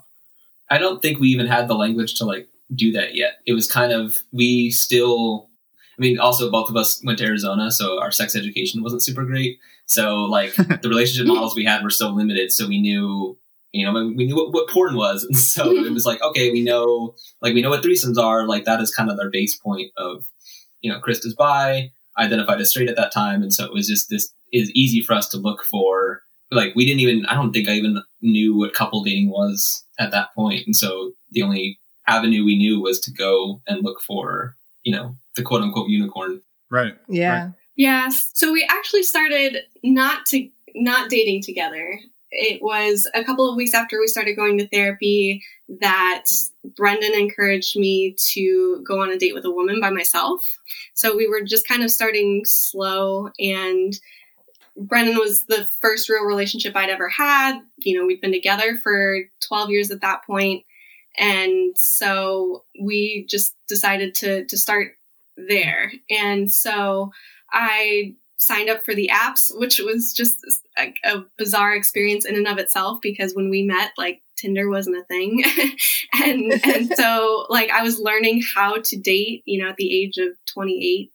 I 0.69 0.77
don't 0.77 1.01
think 1.01 1.19
we 1.19 1.29
even 1.29 1.47
had 1.47 1.67
the 1.67 1.75
language 1.75 2.15
to 2.15 2.25
like 2.25 2.47
do 2.73 2.91
that 2.93 3.15
yet. 3.15 3.33
It 3.45 3.53
was 3.53 3.71
kind 3.71 3.91
of 3.91 4.23
we 4.31 4.71
still 4.71 5.49
I 5.97 6.01
mean 6.01 6.19
also 6.19 6.49
both 6.49 6.69
of 6.69 6.75
us 6.75 7.01
went 7.05 7.19
to 7.19 7.25
Arizona, 7.25 7.71
so 7.71 8.01
our 8.01 8.11
sex 8.11 8.35
education 8.35 8.81
wasn't 8.81 9.03
super 9.03 9.23
great. 9.23 9.59
So 9.85 10.23
like 10.23 10.55
the 10.55 10.89
relationship 10.89 11.27
models 11.27 11.55
we 11.55 11.65
had 11.65 11.83
were 11.83 11.89
so 11.89 12.09
limited, 12.09 12.51
so 12.51 12.67
we 12.67 12.81
knew 12.81 13.37
you 13.71 13.85
know 13.85 13.93
we 13.93 14.25
knew 14.25 14.35
what, 14.35 14.51
what 14.53 14.69
porn 14.69 14.95
was, 14.95 15.23
and 15.23 15.37
so 15.53 15.71
it 15.71 15.93
was 15.93 16.05
like 16.05 16.21
okay, 16.23 16.51
we 16.51 16.63
know 16.63 17.15
like 17.41 17.53
we 17.53 17.61
know 17.61 17.69
what 17.69 17.83
threesomes 17.83 18.17
are. 18.17 18.47
Like 18.47 18.65
that 18.65 18.81
is 18.81 18.93
kind 18.93 19.11
of 19.11 19.19
our 19.19 19.29
base 19.29 19.55
point 19.55 19.91
of 19.97 20.25
you 20.81 20.91
know 20.91 20.99
Chris 20.99 21.23
is 21.23 21.35
bi, 21.35 21.91
identified 22.17 22.59
as 22.59 22.71
straight 22.71 22.89
at 22.89 22.95
that 22.95 23.11
time, 23.11 23.43
and 23.43 23.53
so 23.53 23.65
it 23.65 23.73
was 23.73 23.87
just 23.87 24.09
this 24.09 24.33
is 24.51 24.71
easy 24.71 25.01
for 25.01 25.13
us 25.13 25.27
to 25.29 25.37
look 25.37 25.63
for 25.63 26.22
like 26.55 26.73
we 26.75 26.85
didn't 26.85 27.01
even 27.01 27.25
i 27.27 27.33
don't 27.33 27.53
think 27.53 27.67
i 27.67 27.73
even 27.73 28.01
knew 28.21 28.57
what 28.57 28.73
couple 28.73 29.03
dating 29.03 29.29
was 29.29 29.83
at 29.99 30.11
that 30.11 30.33
point 30.35 30.65
and 30.65 30.75
so 30.75 31.11
the 31.31 31.41
only 31.41 31.79
avenue 32.07 32.43
we 32.43 32.57
knew 32.57 32.81
was 32.81 32.99
to 32.99 33.11
go 33.11 33.61
and 33.67 33.83
look 33.83 34.01
for 34.01 34.55
you 34.83 34.93
know 34.95 35.15
the 35.35 35.41
quote 35.41 35.61
unquote 35.61 35.89
unicorn 35.89 36.41
Right. 36.73 36.95
yeah. 37.07 37.51
Yes. 37.75 38.31
So 38.33 38.51
we 38.51 38.67
actually 38.67 39.03
started 39.03 39.57
not 39.83 40.25
to 40.27 40.49
not 40.73 41.09
dating 41.11 41.43
together. 41.43 41.99
It 42.31 42.63
was 42.63 43.07
a 43.13 43.23
couple 43.23 43.47
of 43.47 43.55
weeks 43.55 43.75
after 43.75 43.99
we 43.99 44.07
started 44.07 44.35
going 44.35 44.57
to 44.57 44.67
therapy 44.67 45.43
that 45.81 46.23
Brendan 46.75 47.13
encouraged 47.13 47.77
me 47.77 48.15
to 48.33 48.83
go 48.87 49.01
on 49.03 49.11
a 49.11 49.19
date 49.19 49.35
with 49.35 49.45
a 49.45 49.51
woman 49.51 49.79
by 49.79 49.91
myself. 49.91 50.43
So 50.95 51.15
we 51.15 51.27
were 51.27 51.43
just 51.43 51.67
kind 51.67 51.83
of 51.83 51.91
starting 51.91 52.41
slow 52.45 53.29
and 53.39 53.93
Brendan 54.75 55.17
was 55.17 55.45
the 55.45 55.67
first 55.81 56.09
real 56.09 56.23
relationship 56.23 56.75
I'd 56.75 56.89
ever 56.89 57.09
had. 57.09 57.59
You 57.77 57.99
know, 57.99 58.05
we'd 58.05 58.21
been 58.21 58.31
together 58.31 58.79
for 58.81 59.19
12 59.47 59.69
years 59.69 59.91
at 59.91 60.01
that 60.01 60.25
point. 60.25 60.63
And 61.17 61.77
so 61.77 62.63
we 62.81 63.27
just 63.29 63.55
decided 63.67 64.15
to 64.15 64.45
to 64.45 64.57
start 64.57 64.93
there. 65.37 65.91
And 66.09 66.51
so 66.51 67.11
I 67.51 68.15
signed 68.37 68.69
up 68.69 68.83
for 68.83 68.93
the 68.93 69.09
apps, 69.13 69.51
which 69.57 69.79
was 69.79 70.11
just 70.11 70.35
a, 70.77 70.93
a 71.05 71.23
bizarre 71.37 71.75
experience 71.75 72.25
in 72.25 72.35
and 72.35 72.47
of 72.47 72.57
itself 72.57 72.99
because 73.01 73.33
when 73.33 73.49
we 73.49 73.63
met, 73.63 73.91
like 73.97 74.21
Tinder 74.37 74.69
wasn't 74.69 74.97
a 74.97 75.05
thing. 75.05 75.43
and 76.23 76.51
and 76.65 76.93
so 76.95 77.45
like 77.49 77.69
I 77.69 77.83
was 77.83 77.99
learning 77.99 78.41
how 78.55 78.77
to 78.83 78.97
date, 78.97 79.43
you 79.45 79.61
know, 79.61 79.69
at 79.69 79.77
the 79.77 80.03
age 80.03 80.17
of 80.17 80.29
28 80.53 81.11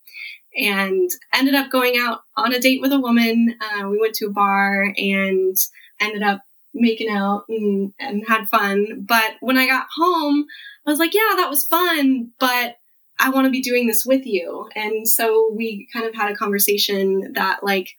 and 0.59 1.11
ended 1.35 1.55
up 1.55 1.71
going 1.71 1.99
out 1.99 2.21
on 2.37 2.53
a 2.53 2.61
date 2.61 2.81
with 2.81 2.92
a 2.92 3.01
woman. 3.01 3.57
Uh, 3.61 3.88
we 3.88 3.99
went 3.99 4.14
to 4.14 4.27
a 4.27 4.33
bar 4.33 4.92
and 4.97 5.57
ended 6.01 6.23
up 6.23 6.42
making 6.75 7.11
out 7.11 7.44
and, 7.49 7.92
and 7.99 8.25
had 8.27 8.49
fun. 8.49 9.05
But 9.07 9.35
when 9.40 9.57
I 9.57 9.66
got 9.66 9.87
home, 9.94 10.47
I 10.87 10.90
was 10.90 10.99
like, 10.99 11.14
yeah, 11.14 11.35
that 11.37 11.51
was 11.51 11.64
fun, 11.64 12.31
but 12.38 12.77
I 13.21 13.31
want 13.31 13.47
to 13.47 13.51
be 13.51 13.62
doing 13.62 13.87
this 13.87 14.05
with 14.07 14.27
you. 14.27 14.68
And 14.77 15.09
so 15.09 15.53
we 15.55 15.88
kind 15.92 16.07
of 16.07 16.14
had 16.14 16.31
a 16.31 16.37
conversation 16.37 17.33
that 17.35 17.64
like, 17.64 17.90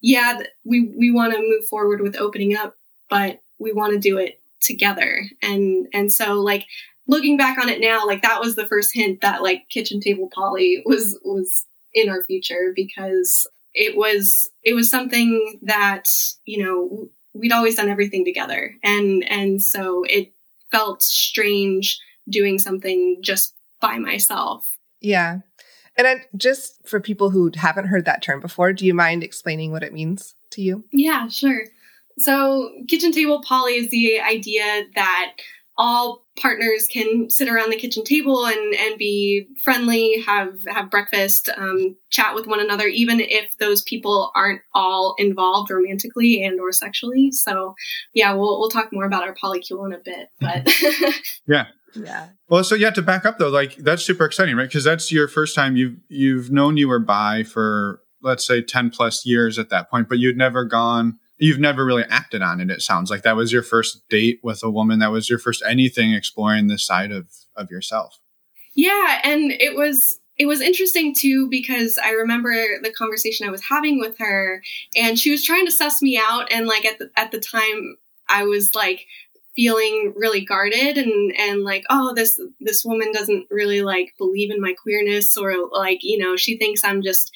yeah, 0.00 0.42
we, 0.64 0.92
we 0.96 1.10
want 1.10 1.32
to 1.32 1.40
move 1.40 1.66
forward 1.66 2.00
with 2.00 2.16
opening 2.16 2.56
up, 2.56 2.74
but 3.10 3.40
we 3.58 3.72
want 3.72 3.92
to 3.92 3.98
do 3.98 4.18
it 4.18 4.40
together. 4.60 5.24
And, 5.42 5.88
and 5.92 6.12
so 6.12 6.34
like 6.34 6.66
looking 7.08 7.36
back 7.36 7.58
on 7.58 7.68
it 7.68 7.80
now, 7.80 8.06
like 8.06 8.22
that 8.22 8.40
was 8.40 8.54
the 8.54 8.66
first 8.66 8.90
hint 8.94 9.20
that 9.20 9.42
like 9.42 9.68
kitchen 9.68 10.00
table 10.00 10.28
poly 10.32 10.82
was, 10.86 11.18
was 11.24 11.66
in 11.94 12.08
our 12.08 12.24
future 12.24 12.72
because 12.74 13.46
it 13.74 13.96
was, 13.96 14.50
it 14.62 14.74
was 14.74 14.90
something 14.90 15.60
that, 15.62 16.08
you 16.44 16.64
know, 16.64 17.08
we'd 17.34 17.52
always 17.52 17.76
done 17.76 17.88
everything 17.88 18.24
together. 18.24 18.74
And, 18.82 19.24
and 19.30 19.62
so 19.62 20.04
it 20.08 20.32
felt 20.70 21.02
strange 21.02 21.98
doing 22.28 22.58
something 22.58 23.18
just 23.22 23.54
by 23.80 23.98
myself. 23.98 24.76
Yeah. 25.00 25.40
And 25.96 26.06
I, 26.06 26.24
just 26.36 26.86
for 26.86 27.00
people 27.00 27.30
who 27.30 27.50
haven't 27.54 27.88
heard 27.88 28.04
that 28.06 28.22
term 28.22 28.40
before, 28.40 28.72
do 28.72 28.86
you 28.86 28.94
mind 28.94 29.22
explaining 29.22 29.72
what 29.72 29.82
it 29.82 29.92
means 29.92 30.34
to 30.50 30.62
you? 30.62 30.84
Yeah, 30.92 31.28
sure. 31.28 31.64
So, 32.18 32.70
kitchen 32.88 33.12
table 33.12 33.42
poly 33.42 33.72
is 33.74 33.90
the 33.90 34.20
idea 34.20 34.84
that 34.94 35.32
all 35.82 36.24
partners 36.40 36.86
can 36.86 37.28
sit 37.28 37.48
around 37.48 37.70
the 37.70 37.76
kitchen 37.76 38.04
table 38.04 38.46
and, 38.46 38.74
and 38.74 38.96
be 38.98 39.48
friendly, 39.64 40.22
have 40.24 40.64
have 40.68 40.92
breakfast, 40.92 41.50
um, 41.56 41.96
chat 42.08 42.36
with 42.36 42.46
one 42.46 42.60
another, 42.60 42.86
even 42.86 43.18
if 43.18 43.58
those 43.58 43.82
people 43.82 44.30
aren't 44.36 44.60
all 44.72 45.16
involved 45.18 45.72
romantically 45.72 46.44
and 46.44 46.60
or 46.60 46.70
sexually. 46.70 47.32
So, 47.32 47.74
yeah, 48.14 48.32
we'll 48.32 48.60
we'll 48.60 48.70
talk 48.70 48.92
more 48.92 49.04
about 49.04 49.24
our 49.24 49.34
polycule 49.34 49.84
in 49.84 49.92
a 49.92 49.98
bit, 49.98 50.28
but 50.40 50.72
yeah, 51.48 51.66
yeah. 51.96 52.28
Well, 52.48 52.62
so 52.62 52.76
yeah, 52.76 52.90
to 52.90 53.02
back 53.02 53.26
up 53.26 53.38
though, 53.38 53.50
like 53.50 53.74
that's 53.74 54.04
super 54.04 54.24
exciting, 54.24 54.54
right? 54.54 54.68
Because 54.68 54.84
that's 54.84 55.10
your 55.10 55.26
first 55.26 55.56
time 55.56 55.74
you've 55.74 55.96
you've 56.08 56.52
known 56.52 56.76
you 56.76 56.86
were 56.86 57.00
bi 57.00 57.42
for 57.42 58.02
let's 58.22 58.46
say 58.46 58.62
ten 58.62 58.90
plus 58.90 59.26
years 59.26 59.58
at 59.58 59.70
that 59.70 59.90
point, 59.90 60.08
but 60.08 60.20
you'd 60.20 60.36
never 60.36 60.64
gone. 60.64 61.18
You've 61.42 61.58
never 61.58 61.84
really 61.84 62.04
acted 62.08 62.40
on 62.40 62.60
it. 62.60 62.70
It 62.70 62.82
sounds 62.82 63.10
like 63.10 63.22
that 63.22 63.34
was 63.34 63.52
your 63.52 63.64
first 63.64 64.08
date 64.08 64.38
with 64.44 64.62
a 64.62 64.70
woman. 64.70 65.00
That 65.00 65.10
was 65.10 65.28
your 65.28 65.40
first 65.40 65.60
anything 65.68 66.12
exploring 66.12 66.68
this 66.68 66.86
side 66.86 67.10
of 67.10 67.26
of 67.56 67.68
yourself. 67.68 68.20
Yeah, 68.76 69.20
and 69.24 69.50
it 69.50 69.74
was 69.74 70.20
it 70.38 70.46
was 70.46 70.60
interesting 70.60 71.12
too 71.12 71.48
because 71.50 71.98
I 71.98 72.10
remember 72.10 72.52
the 72.80 72.92
conversation 72.92 73.44
I 73.44 73.50
was 73.50 73.62
having 73.62 73.98
with 73.98 74.18
her, 74.18 74.62
and 74.96 75.18
she 75.18 75.32
was 75.32 75.44
trying 75.44 75.66
to 75.66 75.72
suss 75.72 76.00
me 76.00 76.16
out. 76.16 76.52
And 76.52 76.68
like 76.68 76.84
at 76.84 77.00
the, 77.00 77.10
at 77.16 77.32
the 77.32 77.40
time, 77.40 77.96
I 78.28 78.44
was 78.44 78.74
like 78.76 79.04
feeling 79.56 80.12
really 80.14 80.44
guarded 80.44 80.96
and 80.96 81.34
and 81.36 81.64
like 81.64 81.84
oh 81.90 82.14
this 82.14 82.40
this 82.60 82.84
woman 82.84 83.12
doesn't 83.12 83.46
really 83.50 83.82
like 83.82 84.14
believe 84.16 84.50
in 84.50 84.60
my 84.60 84.74
queerness 84.80 85.36
or 85.36 85.52
like 85.72 85.98
you 86.02 86.16
know 86.16 86.36
she 86.36 86.56
thinks 86.56 86.82
i'm 86.82 87.02
just 87.02 87.30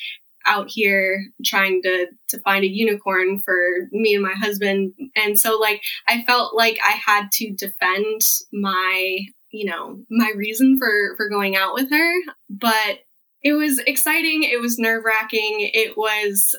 out 0.46 0.70
here 0.70 1.26
trying 1.44 1.82
to 1.82 2.06
to 2.28 2.40
find 2.40 2.64
a 2.64 2.68
unicorn 2.68 3.40
for 3.40 3.56
me 3.92 4.14
and 4.14 4.22
my 4.22 4.34
husband. 4.34 4.94
And 5.14 5.38
so 5.38 5.58
like 5.58 5.82
i 6.08 6.24
felt 6.24 6.54
like 6.54 6.78
i 6.86 6.92
had 6.92 7.30
to 7.32 7.52
defend 7.52 8.22
my 8.52 9.18
you 9.50 9.66
know 9.66 10.00
my 10.10 10.32
reason 10.34 10.78
for 10.78 11.14
for 11.16 11.28
going 11.28 11.56
out 11.56 11.74
with 11.74 11.90
her. 11.90 12.12
But 12.48 13.00
it 13.42 13.52
was 13.52 13.78
exciting. 13.80 14.42
It 14.42 14.60
was 14.60 14.78
nerve 14.78 15.04
wracking 15.04 15.70
it 15.74 15.96
was 15.96 16.54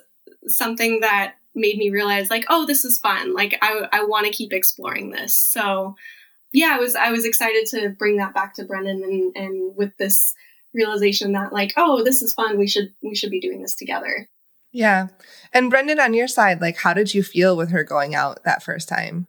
something 0.47 1.01
that 1.01 1.35
made 1.55 1.77
me 1.77 1.89
realize 1.89 2.29
like 2.29 2.45
oh 2.49 2.65
this 2.65 2.85
is 2.85 2.99
fun. 2.99 3.33
Like 3.33 3.57
i, 3.61 3.87
I 3.91 4.03
want 4.03 4.25
to 4.25 4.33
keep 4.33 4.53
exploring 4.53 5.11
this. 5.11 5.37
So 5.37 5.95
yeah 6.53 6.73
i 6.75 6.79
was 6.79 6.95
i 6.95 7.11
was 7.11 7.25
excited 7.25 7.65
to 7.67 7.89
bring 7.89 8.17
that 8.17 8.33
back 8.33 8.55
to 8.55 8.63
brendan 8.63 9.03
and 9.03 9.35
and 9.35 9.75
with 9.75 9.91
this 9.97 10.33
realization 10.77 11.33
that 11.33 11.51
like 11.51 11.73
oh 11.75 12.03
this 12.03 12.21
is 12.21 12.33
fun. 12.33 12.57
We 12.57 12.67
should 12.67 12.93
we 13.01 13.15
should 13.15 13.31
be 13.31 13.41
doing 13.41 13.61
this 13.61 13.75
together. 13.75 14.29
Yeah. 14.71 15.07
And 15.53 15.69
brendan 15.69 15.99
on 15.99 16.13
your 16.13 16.27
side 16.27 16.61
like 16.61 16.77
how 16.77 16.93
did 16.93 17.13
you 17.13 17.23
feel 17.23 17.57
with 17.57 17.71
her 17.71 17.83
going 17.83 18.15
out 18.15 18.43
that 18.45 18.63
first 18.63 18.87
time? 18.87 19.27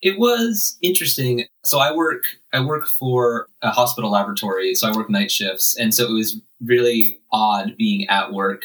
It 0.00 0.18
was 0.18 0.78
interesting. 0.82 1.46
So 1.64 1.78
i 1.78 1.94
work 1.94 2.24
i 2.52 2.64
work 2.64 2.86
for 2.86 3.48
a 3.62 3.70
hospital 3.70 4.10
laboratory 4.10 4.74
so 4.74 4.88
i 4.88 4.96
work 4.96 5.10
night 5.10 5.30
shifts. 5.30 5.76
And 5.76 5.92
so 5.92 6.06
it 6.06 6.12
was 6.12 6.40
really 6.62 7.18
odd 7.32 7.76
being 7.76 8.08
at 8.08 8.32
work 8.32 8.64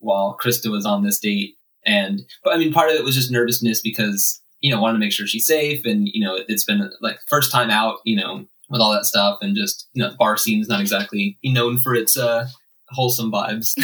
while 0.00 0.36
krista 0.42 0.70
was 0.70 0.86
on 0.86 1.02
this 1.02 1.18
date. 1.18 1.56
And 1.84 2.26
but 2.44 2.54
I 2.54 2.58
mean, 2.58 2.72
part 2.72 2.90
of 2.90 2.96
it 2.96 3.04
was 3.04 3.14
just 3.14 3.30
nervousness 3.30 3.80
because 3.80 4.40
you 4.60 4.70
know 4.70 4.80
wanted 4.80 4.94
to 4.94 4.98
make 5.00 5.12
sure 5.12 5.26
she's 5.26 5.46
safe, 5.46 5.84
and 5.84 6.08
you 6.08 6.24
know 6.24 6.36
it, 6.36 6.50
has 6.50 6.64
been 6.64 6.90
like 7.00 7.18
first 7.28 7.50
time 7.50 7.70
out, 7.70 8.00
you 8.04 8.16
know, 8.16 8.44
with 8.68 8.80
all 8.80 8.92
that 8.92 9.06
stuff, 9.06 9.38
and 9.40 9.56
just 9.56 9.88
you 9.92 10.02
know 10.02 10.10
the 10.10 10.16
bar 10.16 10.36
scene 10.36 10.60
is 10.60 10.68
not 10.68 10.80
exactly 10.80 11.38
known 11.44 11.78
for 11.78 11.94
its 11.94 12.16
uh, 12.16 12.48
wholesome 12.88 13.32
vibes. 13.32 13.74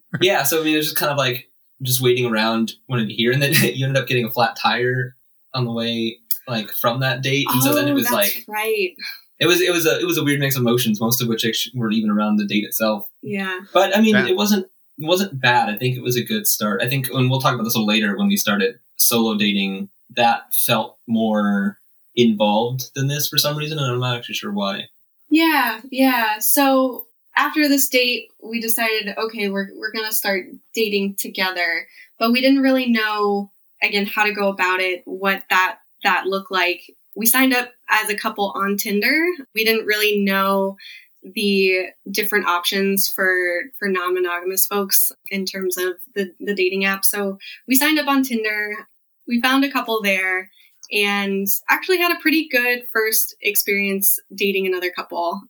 yeah, 0.20 0.42
so 0.42 0.60
I 0.60 0.64
mean, 0.64 0.74
it 0.74 0.78
was 0.78 0.86
just 0.86 0.98
kind 0.98 1.12
of 1.12 1.18
like 1.18 1.48
just 1.82 2.00
waiting 2.00 2.26
around, 2.26 2.72
wanted 2.88 3.08
to 3.08 3.14
hear, 3.14 3.32
and 3.32 3.42
then 3.42 3.52
you 3.74 3.86
ended 3.86 4.00
up 4.00 4.08
getting 4.08 4.24
a 4.24 4.30
flat 4.30 4.56
tire 4.56 5.16
on 5.54 5.64
the 5.64 5.72
way 5.72 6.18
like 6.46 6.70
from 6.70 7.00
that 7.00 7.22
date, 7.22 7.46
and 7.50 7.60
oh, 7.62 7.66
so 7.66 7.74
then 7.74 7.88
it 7.88 7.94
was 7.94 8.10
like 8.10 8.44
right. 8.48 8.94
It 9.38 9.46
was 9.46 9.62
it 9.62 9.72
was 9.72 9.86
a 9.86 9.98
it 9.98 10.04
was 10.04 10.18
a 10.18 10.24
weird 10.24 10.40
mix 10.40 10.54
of 10.54 10.60
emotions, 10.60 11.00
most 11.00 11.22
of 11.22 11.28
which 11.28 11.70
weren't 11.74 11.94
even 11.94 12.10
around 12.10 12.36
the 12.36 12.46
date 12.46 12.64
itself. 12.64 13.08
Yeah, 13.22 13.60
but 13.72 13.96
I 13.96 14.00
mean, 14.00 14.14
yeah. 14.14 14.26
it 14.26 14.36
wasn't 14.36 14.66
it 14.98 15.06
wasn't 15.06 15.40
bad. 15.40 15.70
I 15.70 15.78
think 15.78 15.96
it 15.96 16.02
was 16.02 16.16
a 16.16 16.22
good 16.22 16.46
start. 16.46 16.82
I 16.82 16.88
think, 16.88 17.08
and 17.08 17.30
we'll 17.30 17.40
talk 17.40 17.54
about 17.54 17.64
this 17.64 17.74
a 17.74 17.78
little 17.78 17.88
later 17.88 18.16
when 18.18 18.28
we 18.28 18.36
started 18.36 18.78
solo 18.96 19.34
dating, 19.34 19.88
that 20.10 20.54
felt 20.54 20.98
more 21.06 21.79
involved 22.14 22.90
than 22.94 23.08
this 23.08 23.28
for 23.28 23.38
some 23.38 23.56
reason, 23.56 23.78
and 23.78 23.86
I'm 23.86 24.00
not 24.00 24.18
actually 24.18 24.34
sure 24.34 24.52
why. 24.52 24.88
Yeah, 25.28 25.80
yeah. 25.90 26.38
So 26.40 27.06
after 27.36 27.68
this 27.68 27.88
date, 27.88 28.28
we 28.42 28.60
decided, 28.60 29.14
okay, 29.16 29.48
we're 29.48 29.68
we're 29.76 29.92
gonna 29.92 30.12
start 30.12 30.46
dating 30.74 31.16
together, 31.16 31.86
but 32.18 32.32
we 32.32 32.40
didn't 32.40 32.62
really 32.62 32.90
know 32.90 33.50
again 33.82 34.06
how 34.06 34.24
to 34.24 34.32
go 34.32 34.48
about 34.48 34.80
it, 34.80 35.02
what 35.04 35.44
that 35.50 35.78
that 36.02 36.26
looked 36.26 36.50
like. 36.50 36.82
We 37.16 37.26
signed 37.26 37.54
up 37.54 37.70
as 37.88 38.08
a 38.08 38.16
couple 38.16 38.52
on 38.54 38.76
Tinder. 38.76 39.24
We 39.54 39.64
didn't 39.64 39.86
really 39.86 40.22
know 40.22 40.76
the 41.22 41.86
different 42.10 42.46
options 42.46 43.08
for 43.08 43.62
for 43.78 43.88
non-monogamous 43.88 44.66
folks 44.66 45.12
in 45.30 45.44
terms 45.44 45.76
of 45.76 45.94
the 46.14 46.32
the 46.40 46.54
dating 46.54 46.84
app. 46.84 47.04
So 47.04 47.38
we 47.68 47.76
signed 47.76 47.98
up 47.98 48.08
on 48.08 48.22
Tinder. 48.22 48.86
We 49.28 49.40
found 49.40 49.64
a 49.64 49.70
couple 49.70 50.02
there 50.02 50.50
and 50.92 51.46
actually 51.68 51.98
had 51.98 52.12
a 52.12 52.20
pretty 52.20 52.48
good 52.48 52.84
first 52.92 53.34
experience 53.40 54.18
dating 54.34 54.66
another 54.66 54.90
couple. 54.90 55.40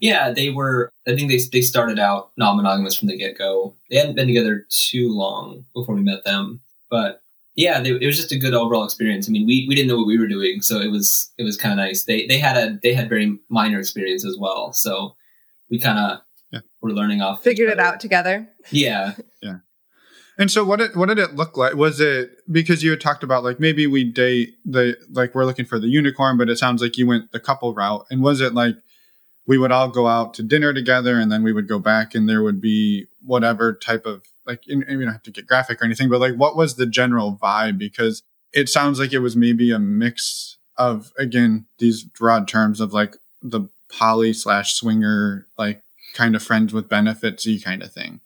Yeah, 0.00 0.30
they 0.32 0.50
were. 0.50 0.90
I 1.06 1.14
think 1.14 1.30
they 1.30 1.38
they 1.52 1.62
started 1.62 1.98
out 1.98 2.30
non-monogamous 2.36 2.96
from 2.96 3.08
the 3.08 3.16
get 3.16 3.38
go. 3.38 3.74
They 3.90 3.96
hadn't 3.96 4.16
been 4.16 4.26
together 4.26 4.66
too 4.70 5.08
long 5.10 5.64
before 5.74 5.94
we 5.94 6.02
met 6.02 6.24
them, 6.24 6.60
but 6.90 7.22
yeah, 7.58 7.80
they, 7.80 7.90
it 7.90 8.06
was 8.06 8.16
just 8.16 8.30
a 8.30 8.38
good 8.38 8.54
overall 8.54 8.84
experience. 8.84 9.28
I 9.28 9.32
mean, 9.32 9.44
we, 9.44 9.66
we 9.68 9.74
didn't 9.74 9.88
know 9.88 9.96
what 9.96 10.06
we 10.06 10.16
were 10.16 10.28
doing, 10.28 10.62
so 10.62 10.78
it 10.80 10.92
was 10.92 11.32
it 11.38 11.42
was 11.42 11.56
kind 11.56 11.72
of 11.72 11.84
nice. 11.84 12.04
They 12.04 12.24
they 12.26 12.38
had 12.38 12.56
a 12.56 12.78
they 12.82 12.94
had 12.94 13.08
very 13.08 13.36
minor 13.48 13.80
experience 13.80 14.24
as 14.24 14.36
well, 14.38 14.72
so 14.72 15.16
we 15.68 15.80
kind 15.80 15.98
of 15.98 16.20
yeah. 16.52 16.60
were 16.80 16.92
learning 16.92 17.20
off. 17.20 17.42
Figured 17.42 17.68
it 17.68 17.80
out 17.80 17.98
together. 17.98 18.48
Yeah, 18.70 19.14
yeah. 19.42 19.56
And 20.40 20.50
so, 20.52 20.64
what 20.64 20.78
did 20.78 20.94
what 20.94 21.06
did 21.06 21.18
it 21.18 21.34
look 21.34 21.56
like? 21.56 21.74
Was 21.74 22.00
it 22.00 22.30
because 22.50 22.84
you 22.84 22.90
had 22.90 23.00
talked 23.00 23.24
about 23.24 23.42
like 23.42 23.58
maybe 23.58 23.88
we 23.88 24.04
date 24.04 24.54
the 24.64 24.96
like 25.10 25.34
we're 25.34 25.44
looking 25.44 25.64
for 25.64 25.80
the 25.80 25.88
unicorn, 25.88 26.38
but 26.38 26.48
it 26.48 26.58
sounds 26.58 26.80
like 26.80 26.96
you 26.96 27.08
went 27.08 27.32
the 27.32 27.40
couple 27.40 27.74
route. 27.74 28.06
And 28.08 28.22
was 28.22 28.40
it 28.40 28.54
like 28.54 28.76
we 29.48 29.58
would 29.58 29.72
all 29.72 29.88
go 29.88 30.06
out 30.06 30.34
to 30.34 30.44
dinner 30.44 30.72
together, 30.72 31.18
and 31.18 31.32
then 31.32 31.42
we 31.42 31.52
would 31.52 31.66
go 31.66 31.80
back, 31.80 32.14
and 32.14 32.28
there 32.28 32.42
would 32.42 32.60
be 32.60 33.06
whatever 33.20 33.74
type 33.74 34.06
of 34.06 34.22
like 34.46 34.64
you 34.66 34.82
don't 34.84 35.08
have 35.08 35.24
to 35.24 35.32
get 35.32 35.48
graphic 35.48 35.82
or 35.82 35.84
anything, 35.84 36.08
but 36.08 36.20
like 36.20 36.36
what 36.36 36.56
was 36.56 36.76
the 36.76 36.86
general 36.86 37.36
vibe? 37.42 37.76
Because 37.76 38.22
it 38.52 38.68
sounds 38.68 39.00
like 39.00 39.12
it 39.12 39.18
was 39.18 39.36
maybe 39.36 39.72
a 39.72 39.78
mix 39.80 40.56
of 40.76 41.12
again 41.18 41.66
these 41.78 42.04
broad 42.04 42.46
terms 42.46 42.80
of 42.80 42.92
like 42.92 43.16
the 43.42 43.68
poly 43.90 44.32
slash 44.32 44.74
swinger 44.74 45.48
like 45.58 45.82
kind 46.14 46.36
of 46.36 46.42
friends 46.42 46.72
with 46.72 46.88
benefits 46.88 47.46
kind 47.64 47.82
of 47.82 47.92
thing. 47.92 48.20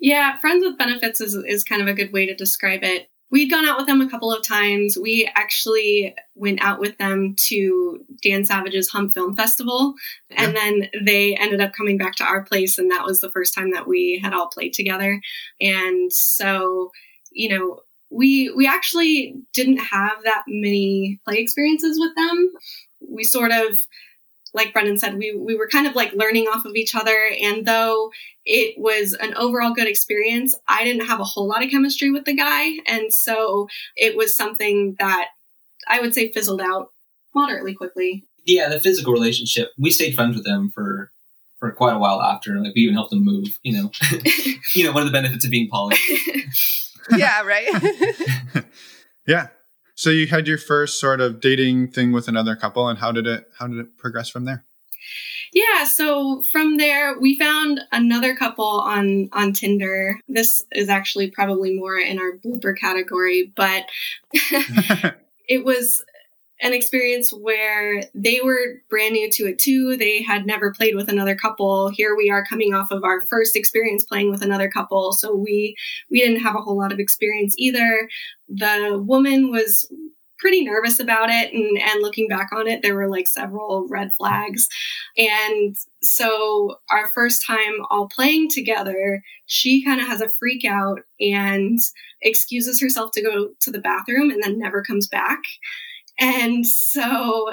Yeah, 0.00 0.38
friends 0.38 0.64
with 0.64 0.78
benefits 0.78 1.20
is 1.20 1.34
is 1.34 1.64
kind 1.64 1.82
of 1.82 1.88
a 1.88 1.94
good 1.94 2.12
way 2.12 2.26
to 2.26 2.34
describe 2.34 2.82
it 2.82 3.08
we'd 3.34 3.50
gone 3.50 3.66
out 3.66 3.76
with 3.76 3.86
them 3.86 4.00
a 4.00 4.08
couple 4.08 4.32
of 4.32 4.46
times. 4.46 4.96
We 4.96 5.28
actually 5.34 6.14
went 6.36 6.62
out 6.62 6.78
with 6.78 6.96
them 6.98 7.34
to 7.48 8.04
Dan 8.22 8.44
Savage's 8.44 8.88
Hump 8.88 9.12
Film 9.12 9.34
Festival, 9.34 9.94
and 10.30 10.56
then 10.56 10.88
they 11.04 11.34
ended 11.34 11.60
up 11.60 11.72
coming 11.72 11.98
back 11.98 12.14
to 12.16 12.24
our 12.24 12.44
place, 12.44 12.78
and 12.78 12.92
that 12.92 13.04
was 13.04 13.18
the 13.18 13.32
first 13.32 13.52
time 13.52 13.72
that 13.72 13.88
we 13.88 14.20
had 14.22 14.32
all 14.32 14.46
played 14.46 14.72
together. 14.72 15.20
And 15.60 16.12
so, 16.12 16.92
you 17.32 17.48
know, 17.48 17.80
we 18.08 18.50
we 18.50 18.68
actually 18.68 19.34
didn't 19.52 19.78
have 19.78 20.22
that 20.22 20.44
many 20.46 21.18
play 21.24 21.38
experiences 21.38 21.98
with 21.98 22.14
them. 22.14 22.52
We 23.08 23.24
sort 23.24 23.50
of 23.50 23.80
like 24.54 24.72
Brendan 24.72 24.98
said, 24.98 25.18
we, 25.18 25.34
we 25.36 25.56
were 25.56 25.68
kind 25.68 25.86
of 25.86 25.94
like 25.94 26.12
learning 26.12 26.46
off 26.46 26.64
of 26.64 26.76
each 26.76 26.94
other. 26.94 27.30
And 27.42 27.66
though 27.66 28.12
it 28.46 28.76
was 28.78 29.12
an 29.14 29.34
overall 29.34 29.74
good 29.74 29.88
experience, 29.88 30.54
I 30.68 30.84
didn't 30.84 31.06
have 31.06 31.20
a 31.20 31.24
whole 31.24 31.48
lot 31.48 31.64
of 31.64 31.70
chemistry 31.70 32.10
with 32.10 32.24
the 32.24 32.34
guy. 32.34 32.78
And 32.86 33.12
so 33.12 33.68
it 33.96 34.16
was 34.16 34.36
something 34.36 34.96
that 35.00 35.30
I 35.88 36.00
would 36.00 36.14
say 36.14 36.32
fizzled 36.32 36.60
out 36.60 36.90
moderately 37.34 37.74
quickly. 37.74 38.24
Yeah, 38.46 38.68
the 38.68 38.80
physical 38.80 39.12
relationship. 39.12 39.72
We 39.78 39.90
stayed 39.90 40.14
friends 40.14 40.36
with 40.36 40.46
him 40.46 40.70
for 40.70 41.10
for 41.58 41.72
quite 41.72 41.94
a 41.94 41.98
while 41.98 42.20
after. 42.20 42.58
Like 42.60 42.74
we 42.74 42.82
even 42.82 42.94
helped 42.94 43.12
him 43.12 43.24
move. 43.24 43.58
You 43.62 43.82
know, 43.82 43.90
you 44.74 44.84
know 44.84 44.92
one 44.92 45.02
of 45.02 45.08
the 45.08 45.12
benefits 45.12 45.44
of 45.44 45.50
being 45.50 45.68
poly. 45.68 45.96
yeah. 47.16 47.42
Right. 47.42 47.68
yeah. 49.26 49.48
So 49.94 50.10
you 50.10 50.26
had 50.26 50.48
your 50.48 50.58
first 50.58 50.98
sort 50.98 51.20
of 51.20 51.40
dating 51.40 51.88
thing 51.88 52.12
with 52.12 52.28
another 52.28 52.56
couple, 52.56 52.88
and 52.88 52.98
how 52.98 53.12
did 53.12 53.26
it 53.26 53.48
how 53.58 53.66
did 53.66 53.78
it 53.78 53.96
progress 53.96 54.28
from 54.28 54.44
there? 54.44 54.64
Yeah, 55.52 55.84
so 55.84 56.42
from 56.50 56.78
there 56.78 57.18
we 57.18 57.38
found 57.38 57.80
another 57.92 58.34
couple 58.34 58.80
on 58.80 59.28
on 59.32 59.52
Tinder. 59.52 60.18
This 60.28 60.64
is 60.72 60.88
actually 60.88 61.30
probably 61.30 61.76
more 61.76 61.96
in 61.96 62.18
our 62.18 62.32
blooper 62.32 62.76
category, 62.76 63.52
but 63.54 63.84
it 65.48 65.64
was 65.64 66.04
an 66.64 66.72
experience 66.72 67.30
where 67.30 68.04
they 68.14 68.40
were 68.42 68.80
brand 68.88 69.12
new 69.12 69.30
to 69.30 69.44
it 69.44 69.58
too. 69.58 69.98
They 69.98 70.22
had 70.22 70.46
never 70.46 70.72
played 70.72 70.94
with 70.94 71.10
another 71.10 71.36
couple. 71.36 71.90
Here 71.90 72.16
we 72.16 72.30
are 72.30 72.44
coming 72.44 72.72
off 72.72 72.90
of 72.90 73.04
our 73.04 73.26
first 73.28 73.54
experience 73.54 74.02
playing 74.02 74.30
with 74.30 74.42
another 74.42 74.70
couple. 74.70 75.12
So 75.12 75.34
we 75.34 75.76
we 76.10 76.20
didn't 76.20 76.40
have 76.40 76.56
a 76.56 76.62
whole 76.62 76.78
lot 76.78 76.90
of 76.90 76.98
experience 76.98 77.54
either. 77.58 78.08
The 78.48 78.98
woman 79.04 79.50
was 79.50 79.86
pretty 80.38 80.64
nervous 80.64 80.98
about 80.98 81.28
it 81.30 81.52
and, 81.52 81.78
and 81.78 82.02
looking 82.02 82.28
back 82.28 82.48
on 82.52 82.66
it 82.66 82.82
there 82.82 82.96
were 82.96 83.08
like 83.08 83.26
several 83.26 83.86
red 83.88 84.10
flags 84.14 84.68
and 85.16 85.76
so 86.02 86.76
our 86.90 87.08
first 87.12 87.42
time 87.46 87.72
all 87.88 88.08
playing 88.08 88.50
together 88.50 89.22
she 89.46 89.82
kind 89.82 90.00
of 90.00 90.06
has 90.06 90.20
a 90.20 90.28
freak 90.28 90.64
out 90.64 91.00
and 91.20 91.78
excuses 92.20 92.80
herself 92.80 93.10
to 93.12 93.22
go 93.22 93.48
to 93.60 93.70
the 93.70 93.80
bathroom 93.80 94.28
and 94.28 94.42
then 94.42 94.58
never 94.58 94.82
comes 94.82 95.06
back 95.06 95.40
and 96.18 96.66
so, 96.66 97.52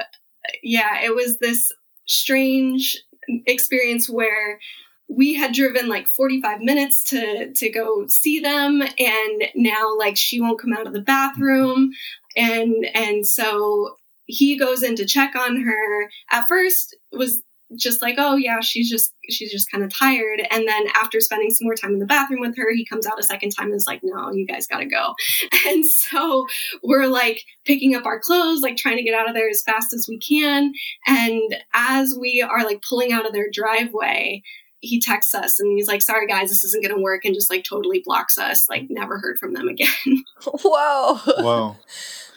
yeah, 0.63 1.01
it 1.03 1.15
was 1.15 1.37
this 1.37 1.71
strange 2.05 2.97
experience 3.45 4.09
where 4.09 4.59
we 5.07 5.33
had 5.33 5.53
driven 5.53 5.89
like 5.89 6.07
45 6.07 6.61
minutes 6.61 7.03
to 7.03 7.51
to 7.53 7.69
go 7.69 8.07
see 8.07 8.39
them 8.39 8.81
and 8.81 9.43
now 9.55 9.95
like 9.97 10.15
she 10.15 10.39
won't 10.39 10.59
come 10.59 10.73
out 10.73 10.87
of 10.87 10.93
the 10.93 11.01
bathroom. 11.01 11.91
And 12.37 12.85
and 12.93 13.27
so 13.27 13.97
he 14.25 14.57
goes 14.57 14.83
in 14.83 14.95
to 14.95 15.05
check 15.05 15.35
on 15.35 15.61
her. 15.61 16.09
At 16.31 16.47
first 16.47 16.95
was 17.11 17.43
just 17.75 18.01
like, 18.01 18.15
oh 18.17 18.35
yeah, 18.35 18.59
she's 18.61 18.89
just 18.89 19.13
she's 19.29 19.51
just 19.51 19.71
kind 19.71 19.83
of 19.83 19.95
tired. 19.95 20.41
And 20.49 20.67
then 20.67 20.87
after 20.95 21.19
spending 21.19 21.51
some 21.51 21.65
more 21.65 21.75
time 21.75 21.93
in 21.93 21.99
the 21.99 22.05
bathroom 22.05 22.41
with 22.41 22.57
her, 22.57 22.73
he 22.73 22.85
comes 22.85 23.05
out 23.07 23.19
a 23.19 23.23
second 23.23 23.51
time 23.51 23.67
and 23.67 23.75
is 23.75 23.87
like, 23.87 24.01
no, 24.03 24.31
you 24.31 24.45
guys 24.45 24.67
gotta 24.67 24.85
go. 24.85 25.13
And 25.67 25.85
so 25.85 26.47
we're 26.83 27.07
like 27.07 27.43
picking 27.65 27.95
up 27.95 28.05
our 28.05 28.19
clothes, 28.19 28.61
like 28.61 28.77
trying 28.77 28.97
to 28.97 29.03
get 29.03 29.13
out 29.13 29.29
of 29.29 29.35
there 29.35 29.47
as 29.47 29.61
fast 29.61 29.93
as 29.93 30.07
we 30.09 30.17
can. 30.17 30.73
And 31.07 31.55
as 31.73 32.17
we 32.19 32.41
are 32.41 32.65
like 32.65 32.83
pulling 32.87 33.13
out 33.13 33.27
of 33.27 33.31
their 33.31 33.47
driveway, 33.51 34.41
he 34.79 34.99
texts 34.99 35.35
us 35.35 35.59
and 35.59 35.77
he's 35.77 35.87
like, 35.87 36.01
sorry 36.01 36.25
guys, 36.25 36.49
this 36.49 36.63
isn't 36.63 36.83
gonna 36.83 37.01
work, 37.01 37.23
and 37.25 37.35
just 37.35 37.49
like 37.49 37.63
totally 37.63 38.01
blocks 38.03 38.37
us, 38.37 38.67
like 38.69 38.87
never 38.89 39.19
heard 39.19 39.37
from 39.37 39.53
them 39.53 39.67
again. 39.67 39.87
Whoa. 40.43 41.15
Whoa. 41.15 41.75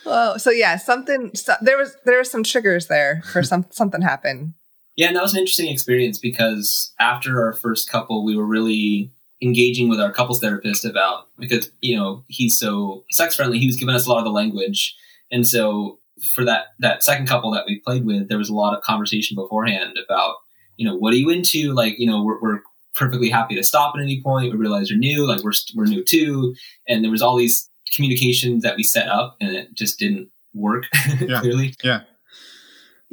Whoa. 0.04 0.36
So 0.36 0.50
yeah, 0.50 0.76
something 0.76 1.34
so, 1.34 1.54
there 1.60 1.78
was 1.78 1.96
there 2.04 2.18
were 2.18 2.24
some 2.24 2.44
triggers 2.44 2.86
there 2.86 3.22
for 3.22 3.42
some 3.42 3.66
something 3.70 4.02
happened. 4.02 4.54
Yeah, 4.96 5.08
and 5.08 5.16
that 5.16 5.22
was 5.22 5.32
an 5.34 5.40
interesting 5.40 5.68
experience 5.70 6.18
because 6.18 6.92
after 7.00 7.44
our 7.44 7.52
first 7.52 7.90
couple, 7.90 8.24
we 8.24 8.36
were 8.36 8.46
really 8.46 9.10
engaging 9.42 9.88
with 9.88 10.00
our 10.00 10.12
couples 10.12 10.40
therapist 10.40 10.84
about 10.84 11.26
because 11.38 11.70
you 11.80 11.96
know 11.96 12.24
he's 12.28 12.58
so 12.58 13.04
sex 13.10 13.36
friendly. 13.36 13.58
He 13.58 13.66
was 13.66 13.76
giving 13.76 13.94
us 13.94 14.06
a 14.06 14.08
lot 14.10 14.18
of 14.18 14.24
the 14.24 14.30
language, 14.30 14.94
and 15.30 15.46
so 15.46 15.98
for 16.34 16.44
that 16.44 16.66
that 16.78 17.02
second 17.02 17.26
couple 17.26 17.50
that 17.52 17.64
we 17.66 17.80
played 17.80 18.06
with, 18.06 18.28
there 18.28 18.38
was 18.38 18.48
a 18.48 18.54
lot 18.54 18.76
of 18.76 18.82
conversation 18.84 19.34
beforehand 19.34 19.98
about 20.04 20.36
you 20.76 20.88
know 20.88 20.96
what 20.96 21.12
are 21.12 21.16
you 21.16 21.30
into? 21.30 21.72
Like 21.72 21.98
you 21.98 22.06
know 22.06 22.22
we're, 22.22 22.40
we're 22.40 22.60
perfectly 22.94 23.28
happy 23.28 23.56
to 23.56 23.64
stop 23.64 23.94
at 23.96 24.02
any 24.02 24.22
point. 24.22 24.52
We 24.52 24.58
realize 24.58 24.88
you're 24.90 24.98
new, 24.98 25.26
like 25.26 25.42
we're 25.42 25.52
we're 25.74 25.86
new 25.86 26.04
too, 26.04 26.54
and 26.88 27.02
there 27.02 27.10
was 27.10 27.22
all 27.22 27.36
these 27.36 27.68
communications 27.94 28.62
that 28.62 28.76
we 28.76 28.84
set 28.84 29.08
up, 29.08 29.36
and 29.40 29.56
it 29.56 29.74
just 29.74 29.98
didn't 29.98 30.30
work 30.54 30.84
Yeah. 31.20 31.40
clearly. 31.40 31.74
Yeah. 31.82 32.02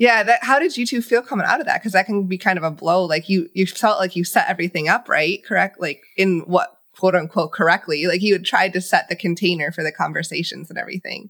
Yeah, 0.01 0.23
that 0.23 0.43
how 0.43 0.57
did 0.57 0.77
you 0.77 0.87
two 0.87 0.99
feel 0.99 1.21
coming 1.21 1.45
out 1.45 1.59
of 1.59 1.67
that? 1.67 1.79
Because 1.79 1.91
that 1.91 2.07
can 2.07 2.23
be 2.23 2.39
kind 2.39 2.57
of 2.57 2.63
a 2.63 2.71
blow. 2.71 3.05
Like 3.05 3.29
you 3.29 3.51
you 3.53 3.67
felt 3.67 3.99
like 3.99 4.15
you 4.15 4.23
set 4.23 4.49
everything 4.49 4.89
up 4.89 5.07
right, 5.07 5.45
correct? 5.45 5.79
Like 5.79 6.01
in 6.17 6.39
what 6.47 6.75
quote 6.97 7.13
unquote 7.13 7.51
correctly. 7.51 8.07
Like 8.07 8.23
you 8.23 8.33
had 8.33 8.43
tried 8.43 8.73
to 8.73 8.81
set 8.81 9.09
the 9.09 9.15
container 9.15 9.71
for 9.71 9.83
the 9.83 9.91
conversations 9.91 10.71
and 10.71 10.79
everything. 10.79 11.29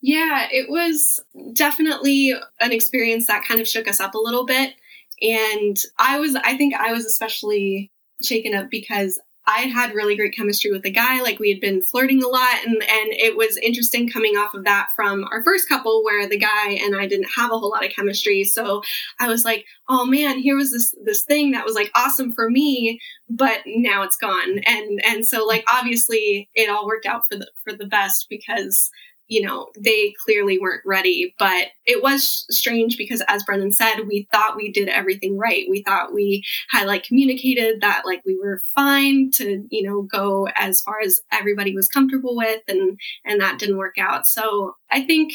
Yeah, 0.00 0.48
it 0.50 0.68
was 0.68 1.20
definitely 1.54 2.34
an 2.58 2.72
experience 2.72 3.28
that 3.28 3.44
kind 3.44 3.60
of 3.60 3.68
shook 3.68 3.86
us 3.86 4.00
up 4.00 4.14
a 4.14 4.20
little 4.20 4.44
bit. 4.44 4.74
And 5.22 5.76
I 5.96 6.18
was, 6.18 6.34
I 6.34 6.56
think 6.56 6.74
I 6.74 6.90
was 6.90 7.06
especially 7.06 7.92
shaken 8.20 8.52
up 8.52 8.68
because 8.68 9.20
I 9.48 9.60
had 9.62 9.94
really 9.94 10.14
great 10.14 10.34
chemistry 10.36 10.70
with 10.70 10.82
the 10.82 10.90
guy. 10.90 11.22
Like 11.22 11.38
we 11.38 11.48
had 11.48 11.60
been 11.60 11.82
flirting 11.82 12.22
a 12.22 12.28
lot, 12.28 12.56
and 12.66 12.74
and 12.74 13.12
it 13.12 13.34
was 13.34 13.56
interesting 13.56 14.08
coming 14.08 14.36
off 14.36 14.52
of 14.52 14.64
that 14.64 14.88
from 14.94 15.24
our 15.32 15.42
first 15.42 15.68
couple 15.68 16.04
where 16.04 16.28
the 16.28 16.38
guy 16.38 16.72
and 16.72 16.94
I 16.94 17.06
didn't 17.06 17.30
have 17.34 17.50
a 17.50 17.58
whole 17.58 17.70
lot 17.70 17.84
of 17.84 17.90
chemistry. 17.92 18.44
So 18.44 18.82
I 19.18 19.28
was 19.28 19.46
like, 19.46 19.64
oh 19.88 20.04
man, 20.04 20.38
here 20.38 20.56
was 20.56 20.72
this 20.72 20.94
this 21.02 21.24
thing 21.24 21.52
that 21.52 21.64
was 21.64 21.74
like 21.74 21.90
awesome 21.96 22.34
for 22.34 22.50
me, 22.50 23.00
but 23.30 23.60
now 23.66 24.02
it's 24.02 24.18
gone. 24.18 24.58
And 24.66 25.00
and 25.04 25.26
so 25.26 25.46
like 25.46 25.64
obviously 25.72 26.50
it 26.54 26.68
all 26.68 26.86
worked 26.86 27.06
out 27.06 27.22
for 27.30 27.38
the 27.38 27.50
for 27.64 27.72
the 27.72 27.86
best 27.86 28.26
because 28.28 28.90
you 29.28 29.42
know, 29.42 29.68
they 29.78 30.14
clearly 30.24 30.58
weren't 30.58 30.82
ready. 30.86 31.34
But 31.38 31.68
it 31.86 32.02
was 32.02 32.46
strange 32.50 32.96
because, 32.96 33.22
as 33.28 33.44
Brendan 33.44 33.72
said, 33.72 34.00
we 34.06 34.26
thought 34.32 34.56
we 34.56 34.72
did 34.72 34.88
everything 34.88 35.36
right. 35.36 35.66
We 35.68 35.82
thought 35.82 36.14
we 36.14 36.42
had 36.70 36.86
like 36.86 37.04
communicated 37.04 37.82
that 37.82 38.02
like 38.06 38.22
we 38.24 38.38
were 38.38 38.62
fine 38.74 39.30
to, 39.34 39.66
you 39.70 39.82
know, 39.82 40.02
go 40.02 40.48
as 40.56 40.80
far 40.80 41.00
as 41.04 41.20
everybody 41.30 41.74
was 41.74 41.88
comfortable 41.88 42.36
with, 42.36 42.62
and 42.68 42.98
and 43.24 43.40
that 43.40 43.58
didn't 43.58 43.76
work 43.76 43.96
out. 43.98 44.26
So 44.26 44.76
I 44.90 45.02
think, 45.02 45.32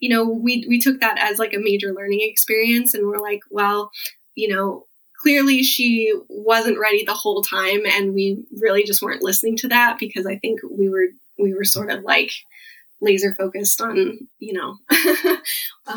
you 0.00 0.08
know, 0.08 0.28
we 0.28 0.64
we 0.68 0.80
took 0.80 1.00
that 1.00 1.18
as 1.18 1.38
like 1.38 1.54
a 1.54 1.60
major 1.60 1.94
learning 1.94 2.20
experience, 2.22 2.92
and 2.92 3.06
we're 3.06 3.22
like, 3.22 3.40
well, 3.50 3.90
you 4.34 4.48
know. 4.48 4.84
Clearly, 5.20 5.64
she 5.64 6.14
wasn't 6.28 6.78
ready 6.78 7.04
the 7.04 7.12
whole 7.12 7.42
time, 7.42 7.80
and 7.84 8.14
we 8.14 8.44
really 8.60 8.84
just 8.84 9.02
weren't 9.02 9.20
listening 9.20 9.56
to 9.56 9.68
that 9.68 9.98
because 9.98 10.26
I 10.26 10.36
think 10.36 10.60
we 10.70 10.88
were 10.88 11.06
we 11.36 11.54
were 11.54 11.64
sort 11.64 11.90
of 11.90 12.04
like 12.04 12.30
laser 13.00 13.34
focused 13.38 13.80
on 13.80 14.18
you 14.38 14.52
know 14.52 14.76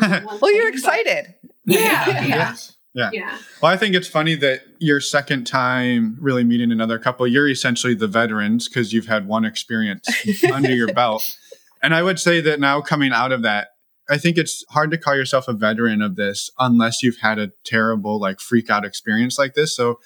well 0.40 0.54
you're 0.54 0.68
excited 0.68 1.34
yeah 1.64 2.08
yeah, 2.08 2.24
yeah. 2.24 2.56
Yeah. 2.94 3.10
yeah. 3.12 3.38
Well, 3.62 3.72
I 3.72 3.76
think 3.76 3.94
it's 3.94 4.08
funny 4.08 4.34
that 4.36 4.62
your 4.78 5.00
second 5.00 5.46
time 5.46 6.16
really 6.20 6.44
meeting 6.44 6.70
another 6.70 6.98
couple, 6.98 7.26
you're 7.26 7.48
essentially 7.48 7.94
the 7.94 8.06
veterans 8.06 8.68
because 8.68 8.92
you've 8.92 9.06
had 9.06 9.26
one 9.26 9.44
experience 9.44 10.06
under 10.52 10.74
your 10.74 10.92
belt. 10.92 11.36
And 11.82 11.94
I 11.94 12.02
would 12.02 12.20
say 12.20 12.40
that 12.42 12.60
now 12.60 12.80
coming 12.80 13.12
out 13.12 13.32
of 13.32 13.42
that, 13.42 13.68
I 14.10 14.18
think 14.18 14.36
it's 14.36 14.62
hard 14.68 14.90
to 14.90 14.98
call 14.98 15.16
yourself 15.16 15.48
a 15.48 15.54
veteran 15.54 16.02
of 16.02 16.16
this 16.16 16.50
unless 16.58 17.02
you've 17.02 17.18
had 17.18 17.38
a 17.38 17.52
terrible, 17.64 18.20
like, 18.20 18.40
freak 18.40 18.68
out 18.68 18.84
experience 18.84 19.38
like 19.38 19.54
this. 19.54 19.74
So 19.74 19.98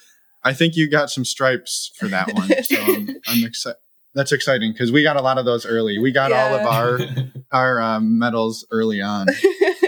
I 0.45 0.53
think 0.53 0.77
you 0.77 0.89
got 0.89 1.11
some 1.11 1.25
stripes 1.25 1.91
for 1.99 2.07
that 2.09 2.33
one. 2.35 2.49
So 2.63 2.77
I'm, 2.81 3.09
I'm 3.27 3.45
excited 3.45 3.79
that's 4.17 4.33
exciting 4.33 4.73
because 4.73 4.91
we 4.91 5.03
got 5.03 5.17
a 5.17 5.23
lot 5.23 5.37
of 5.37 5.45
those 5.45 5.67
early. 5.67 5.99
We 5.99 6.11
got 6.11 6.31
yeah. 6.31 6.47
all 6.47 6.55
of 6.55 6.67
our 6.67 6.99
our 7.53 7.81
um, 7.81 8.19
medals 8.19 8.67
early 8.71 9.01
on. 9.01 9.27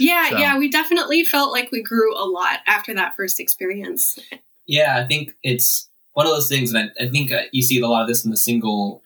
yeah, 0.00 0.30
so. 0.30 0.38
yeah, 0.38 0.58
we 0.58 0.70
definitely 0.70 1.22
felt 1.24 1.52
like 1.52 1.70
we 1.70 1.82
grew 1.82 2.16
a 2.16 2.24
lot 2.24 2.60
after 2.66 2.94
that 2.94 3.14
first 3.14 3.38
experience. 3.38 4.18
Yeah, 4.66 4.98
I 4.98 5.06
think 5.06 5.32
it's 5.42 5.88
one 6.14 6.26
of 6.26 6.32
those 6.32 6.48
things, 6.48 6.72
and 6.72 6.90
I, 6.98 7.04
I 7.04 7.08
think 7.10 7.30
uh, 7.30 7.42
you 7.52 7.62
see 7.62 7.78
a 7.78 7.86
lot 7.86 8.02
of 8.02 8.08
this 8.08 8.24
in 8.24 8.30
the 8.30 8.38
single 8.38 9.02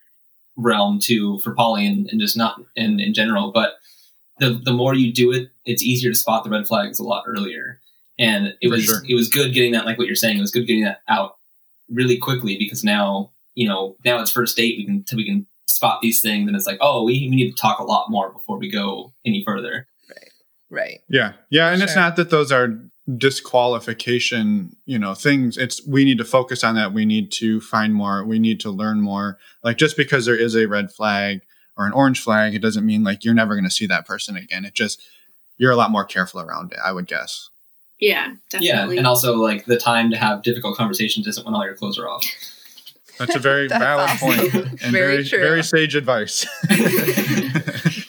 realm 0.57 1.01
too 1.01 1.41
for 1.41 1.55
poly 1.55 1.85
and, 1.85 2.09
and 2.09 2.21
just 2.21 2.37
not 2.37 2.63
in 2.77 3.01
in 3.01 3.13
general. 3.13 3.51
But 3.51 3.75
the 4.39 4.61
the 4.65 4.73
more 4.73 4.95
you 4.95 5.13
do 5.13 5.33
it, 5.33 5.51
it's 5.65 5.83
easier 5.83 6.13
to 6.13 6.17
spot 6.17 6.45
the 6.45 6.51
red 6.51 6.69
flags 6.69 7.01
a 7.01 7.05
lot 7.05 7.25
earlier. 7.27 7.81
And 8.17 8.55
it 8.61 8.69
for 8.69 8.77
was 8.77 8.85
sure. 8.85 9.03
it 9.09 9.15
was 9.15 9.29
good 9.29 9.53
getting 9.53 9.73
that, 9.73 9.87
like 9.87 9.99
what 9.99 10.07
you're 10.07 10.15
saying, 10.17 10.39
it 10.39 10.41
was 10.41 10.53
good 10.53 10.69
getting 10.69 10.85
that 10.85 11.03
out 11.09 11.37
really 11.91 12.17
quickly 12.17 12.57
because 12.57 12.85
now 12.85 13.33
you 13.59 13.67
know, 13.67 13.97
now 14.05 14.21
it's 14.21 14.31
first 14.31 14.57
date, 14.57 14.79
we 14.79 14.85
can 14.85 15.05
we 15.17 15.27
can 15.27 15.45
spot 15.67 16.01
these 16.01 16.21
things, 16.21 16.47
and 16.47 16.57
it's 16.57 16.67
like, 16.67 16.79
oh, 16.81 17.03
we, 17.03 17.29
we 17.29 17.35
need 17.35 17.51
to 17.51 17.61
talk 17.61 17.81
a 17.81 17.85
lot 17.85 18.09
more 18.09 18.31
before 18.31 18.57
we 18.57 18.71
go 18.71 19.13
any 19.27 19.43
further. 19.45 19.89
Right. 20.09 20.31
Right. 20.71 21.01
Yeah. 21.09 21.33
Yeah. 21.51 21.71
And 21.71 21.79
sure. 21.79 21.87
it's 21.87 21.97
not 21.97 22.15
that 22.17 22.31
those 22.31 22.53
are 22.53 22.79
disqualification, 23.17 24.77
you 24.87 24.97
know, 24.97 25.13
things. 25.13 25.59
It's 25.59 25.85
we 25.89 26.05
need 26.05 26.19
to 26.19 26.25
focus 26.25 26.63
on 26.63 26.77
that. 26.77 26.93
We 26.93 27.05
need 27.05 27.33
to 27.33 27.61
find 27.61 27.95
more. 27.95 28.25
We 28.25 28.39
need 28.39 28.61
to 28.61 28.71
learn 28.71 29.01
more. 29.01 29.39
Like 29.65 29.77
just 29.77 29.97
because 29.97 30.25
there 30.25 30.37
is 30.37 30.55
a 30.55 30.67
red 30.67 30.93
flag 30.93 31.41
or 31.77 31.85
an 31.85 31.93
orange 31.93 32.23
flag, 32.23 32.55
it 32.55 32.63
doesn't 32.63 32.87
mean 32.87 33.03
like 33.03 33.25
you're 33.25 33.35
never 33.35 33.57
going 33.57 33.65
to 33.65 33.71
see 33.73 33.89
that 33.89 34.07
person 34.07 34.37
again. 34.37 34.65
It 34.65 34.75
just 34.75 35.03
you're 35.57 35.73
a 35.73 35.77
lot 35.77 35.91
more 35.91 36.05
careful 36.05 36.41
around 36.41 36.71
it, 36.71 36.79
I 36.85 36.93
would 36.93 37.09
guess. 37.09 37.51
Yeah, 37.99 38.35
definitely. 38.51 38.95
Yeah, 38.95 38.99
and 39.01 39.07
also 39.09 39.35
like 39.35 39.65
the 39.65 39.79
time 39.79 40.13
to 40.13 40.17
have 40.17 40.45
difficult 40.45 40.77
conversations 40.77 41.27
isn't 41.27 41.45
when 41.45 41.57
all 41.57 41.65
your 41.65 41.75
clothes 41.75 41.99
are 41.99 42.09
off. 42.09 42.25
That's 43.19 43.35
a 43.35 43.39
very 43.39 43.69
That's 43.69 43.83
valid 43.83 44.11
awesome. 44.11 44.29
point 44.29 44.55
and 44.55 44.79
Very 44.93 45.17
very, 45.23 45.25
true. 45.25 45.39
very 45.41 45.63
sage 45.63 45.95
advice. 45.95 46.47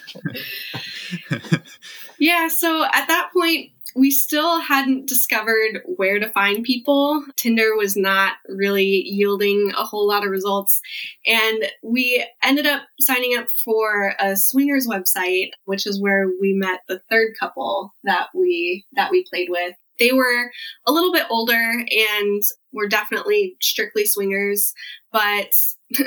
Yeah, 2.22 2.49
so 2.49 2.84
at 2.84 3.07
that 3.07 3.30
point, 3.34 3.72
we 3.95 4.12
still 4.12 4.60
hadn't 4.60 5.07
discovered 5.07 5.82
where 5.86 6.20
to 6.20 6.30
find 6.30 6.64
people. 6.66 7.24
Tinder 7.38 7.76
was 7.78 7.95
not 7.95 8.34
really 8.49 9.03
yielding 9.07 9.72
a 9.76 9.86
whole 9.86 10.05
lot 10.07 10.26
of 10.26 10.30
results. 10.30 10.82
And 11.26 11.64
we 11.82 12.26
ended 12.43 12.66
up 12.66 12.84
signing 12.99 13.38
up 13.38 13.47
for 13.64 14.14
a 14.20 14.36
swingers 14.36 14.86
website, 14.86 15.51
which 15.66 15.88
is 15.88 15.99
where 15.99 16.28
we 16.41 16.53
met 16.53 16.82
the 16.89 17.01
third 17.10 17.34
couple 17.39 17.95
that 18.03 18.28
we 18.36 18.86
that 18.93 19.12
we 19.12 19.26
played 19.30 19.47
with. 19.49 19.76
They 20.00 20.12
were 20.12 20.52
a 20.86 20.91
little 20.91 21.12
bit 21.12 21.26
older 21.30 21.54
and 21.54 22.43
were 22.72 22.88
definitely 22.88 23.56
strictly 23.62 24.06
swingers, 24.06 24.74
but 25.12 25.52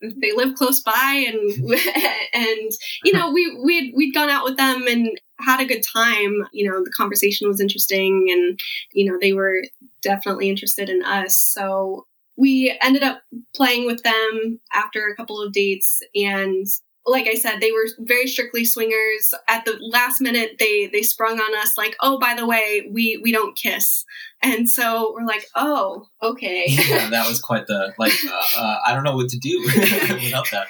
they 0.00 0.32
lived 0.32 0.56
close 0.56 0.80
by 0.80 1.26
and 1.28 1.50
and 2.34 2.72
you 3.04 3.12
know 3.12 3.32
we 3.32 3.58
we'd 3.64 3.92
we'd 3.96 4.14
gone 4.14 4.30
out 4.30 4.44
with 4.44 4.56
them 4.56 4.86
and 4.86 5.08
had 5.40 5.60
a 5.60 5.66
good 5.66 5.82
time. 5.82 6.46
You 6.52 6.70
know 6.70 6.84
the 6.84 6.92
conversation 6.96 7.48
was 7.48 7.60
interesting 7.60 8.28
and 8.30 8.58
you 8.92 9.10
know 9.10 9.18
they 9.20 9.32
were 9.32 9.62
definitely 10.02 10.48
interested 10.48 10.88
in 10.88 11.02
us. 11.02 11.36
So 11.36 12.06
we 12.36 12.76
ended 12.80 13.02
up 13.02 13.22
playing 13.54 13.86
with 13.86 14.02
them 14.02 14.60
after 14.72 15.06
a 15.06 15.16
couple 15.16 15.40
of 15.40 15.52
dates 15.52 16.00
and 16.14 16.66
like 17.04 17.26
I 17.26 17.34
said, 17.34 17.60
they 17.60 17.72
were 17.72 17.86
very 17.98 18.26
strictly 18.26 18.64
swingers. 18.64 19.34
At 19.48 19.64
the 19.64 19.76
last 19.80 20.20
minute, 20.20 20.56
they 20.58 20.86
they 20.86 21.02
sprung 21.02 21.40
on 21.40 21.56
us 21.56 21.76
like, 21.76 21.96
"Oh, 22.00 22.18
by 22.18 22.34
the 22.34 22.46
way, 22.46 22.88
we 22.92 23.20
we 23.22 23.32
don't 23.32 23.56
kiss." 23.56 24.04
And 24.42 24.70
so 24.70 25.12
we're 25.14 25.26
like, 25.26 25.46
"Oh, 25.54 26.06
okay." 26.22 26.66
yeah, 26.68 27.10
that 27.10 27.28
was 27.28 27.40
quite 27.40 27.66
the 27.66 27.92
like. 27.98 28.14
Uh, 28.24 28.60
uh, 28.60 28.76
I 28.86 28.94
don't 28.94 29.04
know 29.04 29.16
what 29.16 29.30
to 29.30 29.38
do 29.38 29.60
without 29.64 30.50
that. 30.52 30.68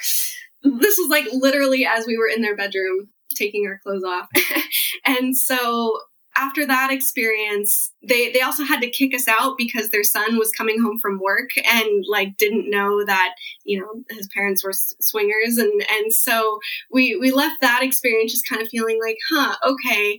this 0.63 0.97
was 0.99 1.09
like 1.11 1.27
literally 1.33 1.85
as 1.87 2.07
we 2.07 2.17
were 2.17 2.29
in 2.29 2.43
their 2.43 2.57
bedroom 2.57 3.09
taking 3.35 3.67
our 3.67 3.79
clothes 3.83 4.05
off. 4.05 4.29
and 5.07 5.37
so 5.37 5.99
after 6.35 6.67
that 6.67 6.91
experience, 6.91 7.93
they 8.03 8.33
they 8.33 8.41
also 8.41 8.65
had 8.65 8.81
to 8.81 8.91
kick 8.91 9.15
us 9.15 9.29
out 9.29 9.57
because 9.59 9.91
their 9.91 10.05
son 10.05 10.39
was 10.39 10.51
coming 10.53 10.81
home 10.81 10.99
from 11.01 11.21
work 11.21 11.51
and 11.65 12.05
like 12.09 12.37
didn't 12.37 12.71
know 12.71 13.05
that, 13.05 13.35
you 13.65 13.81
know, 13.81 14.03
his 14.11 14.29
parents 14.35 14.65
were 14.65 14.71
s- 14.71 14.95
swingers 15.01 15.59
and 15.59 15.73
and 15.91 16.13
so 16.13 16.59
we 16.91 17.17
we 17.17 17.31
left 17.31 17.61
that 17.61 17.83
experience 17.83 18.33
just 18.33 18.49
kind 18.49 18.63
of 18.63 18.69
feeling 18.69 18.99
like, 19.03 19.19
"Huh, 19.31 19.57
okay, 19.65 20.19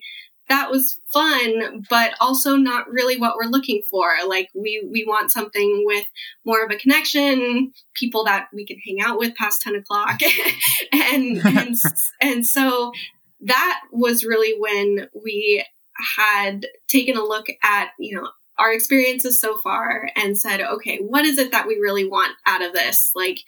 that 0.50 0.70
was 0.70 1.00
fun, 1.12 1.86
but 1.90 2.14
also 2.20 2.56
not 2.56 2.90
really 2.90 3.18
what 3.18 3.36
we're 3.36 3.50
looking 3.50 3.82
for. 3.90 4.10
Like 4.28 4.50
we 4.54 4.88
we 4.92 5.06
want 5.08 5.32
something 5.32 5.84
with 5.86 6.06
more 6.46 6.64
of 6.64 6.72
a 6.72 6.78
connection, 6.78 7.72
people 7.96 8.26
that 8.26 8.48
we 8.54 8.66
can 8.66 8.78
hang 8.86 9.02
out 9.02 9.18
with 9.18 9.36
past 9.36 9.62
ten 9.62 9.76
o'clock, 9.76 10.20
and 10.92 11.38
and 11.46 11.76
and 12.22 12.46
so 12.46 12.92
that 13.42 13.82
was 13.92 14.24
really 14.24 14.56
when 14.60 15.08
we 15.24 15.66
had 16.18 16.66
taken 16.88 17.18
a 17.18 17.24
look 17.24 17.48
at 17.64 17.90
you 18.00 18.16
know 18.16 18.30
our 18.60 18.72
experiences 18.72 19.42
so 19.42 19.58
far 19.58 20.10
and 20.16 20.38
said, 20.38 20.62
okay, 20.62 21.00
what 21.00 21.26
is 21.26 21.40
it 21.40 21.52
that 21.52 21.68
we 21.68 21.76
really 21.76 22.08
want 22.08 22.34
out 22.46 22.64
of 22.64 22.72
this? 22.72 23.10
Like 23.16 23.40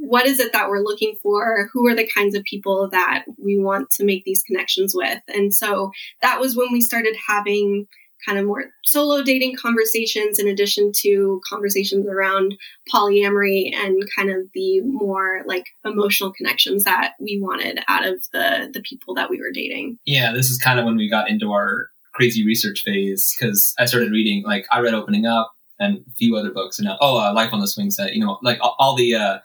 what 0.00 0.26
is 0.26 0.40
it 0.40 0.52
that 0.54 0.70
we're 0.70 0.82
looking 0.82 1.16
for? 1.22 1.68
Who 1.72 1.86
are 1.86 1.94
the 1.94 2.08
kinds 2.08 2.34
of 2.34 2.42
people 2.44 2.88
that 2.90 3.24
we 3.36 3.58
want 3.58 3.90
to 3.92 4.04
make 4.04 4.24
these 4.24 4.42
connections 4.42 4.94
with? 4.94 5.20
And 5.28 5.54
so 5.54 5.90
that 6.22 6.40
was 6.40 6.56
when 6.56 6.72
we 6.72 6.80
started 6.80 7.14
having 7.28 7.86
kind 8.26 8.38
of 8.38 8.46
more 8.46 8.64
solo 8.84 9.22
dating 9.22 9.56
conversations 9.56 10.38
in 10.38 10.48
addition 10.48 10.92
to 10.96 11.40
conversations 11.48 12.06
around 12.06 12.56
polyamory 12.92 13.74
and 13.74 14.02
kind 14.16 14.30
of 14.30 14.46
the 14.54 14.80
more 14.82 15.42
like 15.46 15.64
emotional 15.84 16.32
connections 16.32 16.84
that 16.84 17.14
we 17.20 17.38
wanted 17.40 17.80
out 17.88 18.06
of 18.06 18.22
the 18.32 18.70
the 18.72 18.82
people 18.82 19.14
that 19.14 19.30
we 19.30 19.38
were 19.38 19.52
dating. 19.52 19.98
Yeah, 20.04 20.32
this 20.32 20.50
is 20.50 20.58
kind 20.58 20.78
of 20.78 20.84
when 20.84 20.96
we 20.96 21.08
got 21.08 21.28
into 21.28 21.52
our 21.52 21.88
crazy 22.14 22.44
research 22.44 22.82
phase 22.84 23.34
because 23.38 23.74
I 23.78 23.84
started 23.84 24.12
reading 24.12 24.42
like 24.44 24.66
I 24.70 24.80
read 24.80 24.94
Opening 24.94 25.26
Up 25.26 25.52
and 25.78 25.98
a 25.98 26.12
few 26.18 26.36
other 26.36 26.50
books 26.50 26.78
and 26.78 26.86
now, 26.86 26.98
oh, 27.00 27.18
uh, 27.18 27.32
Life 27.32 27.52
on 27.52 27.60
the 27.60 27.66
Swing 27.66 27.90
Set, 27.90 28.14
you 28.14 28.24
know, 28.24 28.38
like 28.42 28.58
all, 28.60 28.76
all 28.78 28.94
the 28.94 29.14
uh, 29.14 29.38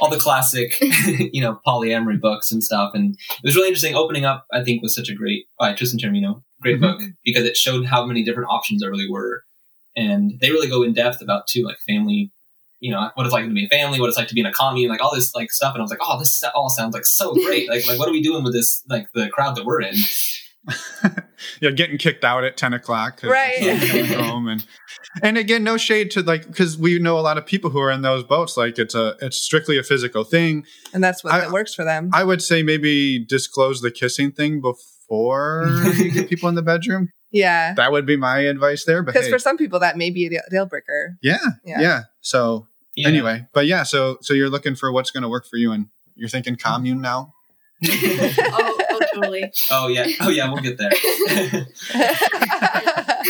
all 0.00 0.08
the 0.08 0.18
classic, 0.18 0.78
you 0.80 1.40
know, 1.40 1.60
polyamory 1.66 2.20
books 2.20 2.50
and 2.50 2.62
stuff. 2.62 2.92
And 2.94 3.14
it 3.14 3.44
was 3.44 3.56
really 3.56 3.68
interesting. 3.68 3.94
Opening 3.94 4.24
Up, 4.24 4.46
I 4.52 4.62
think, 4.62 4.82
was 4.82 4.94
such 4.94 5.08
a 5.08 5.14
great 5.14 5.46
by 5.58 5.74
Tristan 5.74 5.98
Taormino, 5.98 6.42
great 6.60 6.76
Mhm. 6.78 6.80
book 6.80 7.00
because 7.24 7.44
it 7.44 7.56
showed 7.56 7.84
how 7.86 8.04
many 8.06 8.22
different 8.24 8.48
options 8.50 8.80
there 8.80 8.90
really 8.90 9.08
were, 9.10 9.44
and 9.96 10.32
they 10.40 10.50
really 10.50 10.68
go 10.68 10.82
in 10.82 10.92
depth 10.92 11.20
about 11.22 11.46
too, 11.48 11.64
like 11.64 11.76
family. 11.86 12.30
You 12.80 12.92
know 12.92 13.10
what 13.14 13.26
it's 13.26 13.32
like 13.32 13.44
to 13.44 13.50
be 13.52 13.64
a 13.64 13.68
family, 13.68 13.98
what 14.00 14.08
it's 14.08 14.16
like 14.16 14.28
to 14.28 14.34
be 14.34 14.40
in 14.40 14.46
a 14.46 14.52
commune, 14.52 14.88
like 14.88 15.02
all 15.02 15.12
this 15.14 15.34
like 15.34 15.50
stuff, 15.50 15.74
and 15.74 15.80
I 15.80 15.82
was 15.82 15.90
like, 15.90 15.98
"Oh, 16.00 16.16
this 16.18 16.42
all 16.54 16.68
sounds 16.68 16.94
like 16.94 17.06
so 17.06 17.34
great! 17.46 17.68
Like, 17.68 17.86
like 17.88 17.98
what 17.98 18.08
are 18.08 18.12
we 18.12 18.22
doing 18.22 18.44
with 18.44 18.52
this? 18.52 18.82
Like 18.88 19.06
the 19.14 19.28
crowd 19.30 19.56
that 19.56 19.64
we're 19.66 19.80
in?" 19.82 19.94
yeah, 21.60 21.70
getting 21.70 21.98
kicked 21.98 22.24
out 22.24 22.44
at 22.44 22.56
ten 22.56 22.72
o'clock. 22.72 23.20
Right. 23.24 23.58
home, 24.14 24.48
and 24.48 24.64
and 25.22 25.36
again, 25.38 25.64
no 25.64 25.76
shade 25.76 26.10
to 26.12 26.22
like 26.22 26.46
because 26.46 26.76
we 26.78 26.98
know 26.98 27.18
a 27.18 27.20
lot 27.22 27.38
of 27.38 27.46
people 27.46 27.70
who 27.70 27.80
are 27.80 27.90
in 27.90 28.02
those 28.02 28.22
boats. 28.22 28.56
Like 28.56 28.78
it's 28.78 28.94
a 28.94 29.16
it's 29.20 29.38
strictly 29.38 29.78
a 29.78 29.82
physical 29.82 30.22
thing. 30.24 30.64
and 30.92 31.02
that's 31.02 31.24
what 31.24 31.32
I- 31.32 31.40
that 31.40 31.50
works 31.50 31.74
for 31.74 31.84
them. 31.84 32.10
I 32.12 32.22
would 32.24 32.42
say 32.42 32.62
maybe 32.62 33.18
disclose 33.18 33.80
the 33.80 33.90
kissing 33.90 34.30
thing 34.32 34.60
before 34.60 34.84
you 35.10 36.10
get 36.12 36.28
people 36.30 36.48
in 36.48 36.54
the 36.54 36.62
bedroom. 36.62 37.08
yeah. 37.30 37.74
That 37.74 37.92
would 37.92 38.06
be 38.06 38.16
my 38.16 38.38
advice 38.40 38.84
there. 38.84 39.02
Because 39.02 39.24
hey, 39.26 39.30
for 39.30 39.38
some 39.38 39.56
people, 39.56 39.78
that 39.80 39.96
may 39.96 40.10
be 40.10 40.26
a 40.26 40.30
deal- 40.30 40.42
deal 40.50 40.66
breaker. 40.66 41.16
yeah, 41.22 41.38
Yeah. 41.64 41.80
yeah, 41.80 42.00
So 42.20 42.66
Yeah. 42.94 43.08
anyway, 43.08 43.46
but 43.52 43.66
yeah, 43.66 43.82
so 43.84 44.18
so 44.20 44.34
you're 44.34 44.50
looking 44.50 44.74
for 44.74 44.90
what's 44.92 45.10
going 45.10 45.22
to 45.22 45.28
work 45.28 45.46
for 45.46 45.56
you, 45.56 45.72
and 45.72 45.86
you're 46.14 46.28
thinking 46.28 46.56
commune 46.56 47.00
now. 47.00 47.32
oh, 47.88 48.78
oh, 48.90 49.00
totally. 49.14 49.52
Oh 49.70 49.86
yeah, 49.88 50.06
oh 50.20 50.30
yeah, 50.30 50.50
we'll 50.52 50.60
get 50.62 50.78
there. 50.78 50.90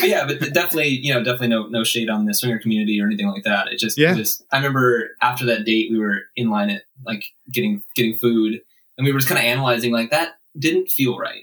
but 0.01 0.09
yeah, 0.09 0.27
but 0.27 0.41
definitely, 0.55 0.89
you 0.89 1.13
know, 1.13 1.23
definitely 1.23 1.49
no 1.49 1.67
no 1.67 1.85
shade 1.85 2.09
on 2.09 2.25
the 2.25 2.35
swinger 2.35 2.59
community 2.59 3.01
or 3.01 3.07
anything 3.07 3.29
like 3.29 3.45
that. 3.45 3.69
It 3.69 3.79
just, 3.79 3.99
Yeah. 3.99 4.13
it 4.13 4.19
was. 4.19 4.43
I 4.51 4.57
remember 4.57 5.11
after 5.21 5.45
that 5.47 5.65
date, 5.65 5.91
we 5.91 5.99
were 5.99 6.23
in 6.37 6.51
line 6.51 6.71
at 6.71 6.83
like 7.05 7.25
getting 7.53 7.83
getting 7.95 8.15
food, 8.15 8.61
and 8.97 9.05
we 9.07 9.13
were 9.13 9.19
just 9.19 9.29
kind 9.29 9.39
of 9.39 9.45
analyzing 9.45 9.93
like 9.93 10.11
that 10.11 10.35
didn't 10.59 10.89
feel 10.89 11.19
right. 11.19 11.43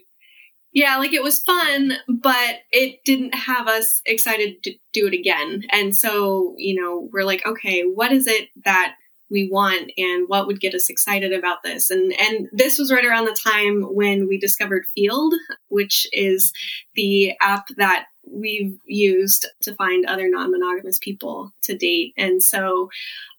Yeah, 0.76 0.98
like 0.98 1.14
it 1.14 1.24
was 1.24 1.40
fun, 1.40 1.94
but 2.10 2.56
it 2.70 3.00
didn't 3.06 3.34
have 3.34 3.68
us 3.70 4.02
excited 4.06 4.62
to 4.64 4.74
do 4.92 5.08
it 5.08 5.14
again. 5.14 5.64
And 5.72 5.96
so, 5.96 6.54
you 6.58 6.80
know, 6.80 7.10
we're 7.14 7.24
like, 7.24 7.46
okay, 7.46 7.84
what 7.84 8.12
is 8.12 8.28
it 8.28 8.50
that 8.66 8.96
we 9.32 9.50
want 9.50 9.90
and 9.98 10.26
what 10.28 10.48
would 10.48 10.60
get 10.60 10.76
us 10.76 10.90
excited 10.90 11.32
about 11.32 11.64
this? 11.64 11.90
And 11.90 12.14
and 12.20 12.50
this 12.52 12.78
was 12.78 12.92
right 12.92 13.06
around 13.06 13.24
the 13.24 13.40
time 13.42 13.84
when 13.84 14.28
we 14.28 14.38
discovered 14.38 14.84
Feeld, 14.98 15.32
which 15.70 16.06
is 16.12 16.52
the 16.94 17.32
app 17.42 17.68
that 17.78 18.08
we've 18.30 18.78
used 18.84 19.48
to 19.62 19.74
find 19.76 20.06
other 20.06 20.28
non-monogamous 20.30 21.00
people 21.00 21.54
to 21.64 21.78
date. 21.78 22.14
And 22.18 22.44
so 22.44 22.90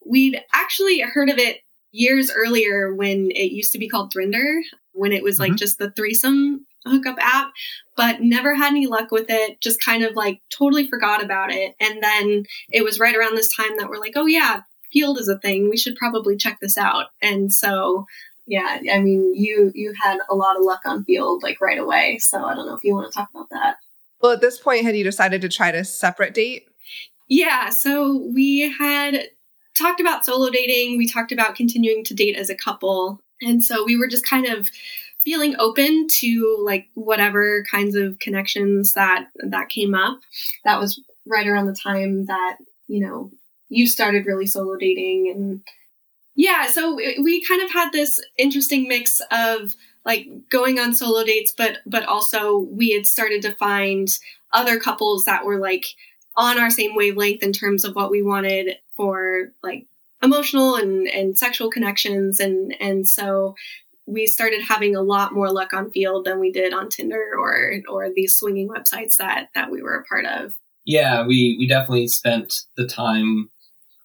we'd 0.03 0.41
actually 0.55 1.01
heard 1.01 1.29
of 1.29 1.37
it 1.37 1.59
years 1.91 2.31
earlier 2.31 2.95
when 2.95 3.29
it 3.29 3.51
used 3.51 3.73
to 3.73 3.79
be 3.79 3.89
called 3.89 4.11
Thrinder, 4.11 4.59
when 4.93 5.11
it 5.11 5.23
was 5.23 5.39
like 5.39 5.53
Mhm. 5.53 5.57
just 5.59 5.77
the 5.77 5.91
threesome 5.91 6.65
hookup 6.87 7.17
app, 7.19 7.51
but 7.95 8.21
never 8.21 8.55
had 8.55 8.69
any 8.69 8.87
luck 8.87 9.11
with 9.11 9.27
it. 9.29 9.59
Just 9.61 9.83
kind 9.83 10.03
of 10.03 10.15
like 10.15 10.41
totally 10.49 10.87
forgot 10.87 11.23
about 11.23 11.51
it. 11.51 11.75
And 11.79 12.01
then 12.01 12.45
it 12.71 12.83
was 12.83 12.99
right 12.99 13.15
around 13.15 13.35
this 13.35 13.53
time 13.55 13.77
that 13.77 13.89
we're 13.89 13.99
like, 13.99 14.13
oh 14.15 14.25
yeah, 14.25 14.61
Feeld 14.95 15.19
is 15.19 15.27
a 15.27 15.39
thing. 15.39 15.69
We 15.69 15.77
should 15.77 15.95
probably 15.95 16.37
check 16.37 16.59
this 16.61 16.77
out. 16.77 17.07
And 17.21 17.53
so 17.53 18.05
yeah, 18.45 18.79
I 18.93 18.99
mean, 18.99 19.35
you 19.35 19.71
you 19.75 19.93
had 20.01 20.19
a 20.29 20.35
lot 20.35 20.55
of 20.55 20.63
luck 20.63 20.81
on 20.85 21.03
Feeld 21.03 21.43
like 21.43 21.59
right 21.59 21.77
away. 21.77 22.17
So 22.19 22.45
I 22.45 22.55
don't 22.55 22.65
know 22.65 22.75
if 22.75 22.83
you 22.83 22.95
want 22.95 23.11
to 23.11 23.17
talk 23.17 23.29
about 23.33 23.49
that. 23.51 23.75
well, 24.21 24.31
at 24.31 24.41
this 24.41 24.57
point, 24.57 24.85
had 24.85 24.95
you 24.95 25.03
decided 25.03 25.41
to 25.41 25.49
try 25.49 25.71
to 25.71 25.83
separate 25.83 26.33
date? 26.33 26.67
Yeah, 27.27 27.69
so 27.69 28.17
we 28.33 28.73
had 28.79 29.27
talked 29.77 29.99
about 29.99 30.25
solo 30.25 30.49
dating, 30.49 30.97
we 30.97 31.07
talked 31.07 31.31
about 31.31 31.55
continuing 31.55 32.03
to 32.05 32.13
date 32.13 32.35
as 32.35 32.49
a 32.49 32.55
couple. 32.55 33.19
And 33.41 33.63
so 33.63 33.83
we 33.85 33.97
were 33.97 34.07
just 34.07 34.25
kind 34.25 34.47
of 34.47 34.69
feeling 35.27 35.57
open 35.59 36.07
to 36.07 36.57
like 36.63 36.87
whatever 36.93 37.65
kinds 37.69 37.95
of 37.95 38.17
connections 38.17 38.93
that 38.93 39.27
that 39.39 39.67
came 39.67 39.93
up. 39.93 40.21
That 40.63 40.79
was 40.79 41.03
right 41.25 41.45
around 41.45 41.65
the 41.65 41.75
time 41.75 42.27
that, 42.27 42.59
you 42.87 43.05
know, 43.05 43.29
you 43.67 43.87
started 43.87 44.25
really 44.25 44.45
solo 44.45 44.77
dating 44.77 45.33
and 45.35 45.61
yeah, 46.33 46.67
so 46.67 46.95
we 46.95 47.41
kind 47.41 47.61
of 47.61 47.71
had 47.71 47.91
this 47.91 48.21
interesting 48.37 48.87
mix 48.87 49.19
of 49.29 49.75
like 50.05 50.27
going 50.49 50.79
on 50.79 50.95
solo 50.95 51.25
dates 51.25 51.53
but 51.57 51.79
but 51.85 52.05
also 52.05 52.59
we 52.59 52.91
had 52.91 53.05
started 53.05 53.41
to 53.41 53.55
find 53.55 54.17
other 54.53 54.79
couples 54.79 55.25
that 55.25 55.43
were 55.43 55.59
like 55.59 55.87
on 56.37 56.57
our 56.57 56.69
same 56.69 56.95
wavelength 56.95 57.43
in 57.43 57.51
terms 57.51 57.83
of 57.83 57.95
what 57.95 58.11
we 58.11 58.21
wanted 58.21 58.77
for 58.95 59.51
like 59.61 59.87
emotional 60.23 60.75
and 60.75 61.07
and 61.09 61.37
sexual 61.37 61.69
connections 61.69 62.39
and 62.39 62.73
and 62.79 63.09
so 63.09 63.55
we 64.07 64.25
started 64.25 64.61
having 64.61 64.95
a 64.95 65.01
lot 65.01 65.33
more 65.33 65.51
luck 65.51 65.73
on 65.73 65.91
Feeld 65.91 66.23
than 66.23 66.39
we 66.39 66.51
did 66.51 66.73
on 66.73 66.89
Tinder 66.89 67.33
or 67.37 67.73
or 67.89 68.09
these 68.09 68.35
swinging 68.35 68.69
websites 68.69 69.17
that 69.17 69.49
that 69.53 69.69
we 69.69 69.83
were 69.83 69.95
a 69.95 70.03
part 70.05 70.25
of. 70.25 70.55
Yeah, 70.85 71.27
we 71.27 71.57
we 71.59 71.67
definitely 71.67 72.07
spent 72.07 72.61
the 72.77 72.87
time 72.87 73.49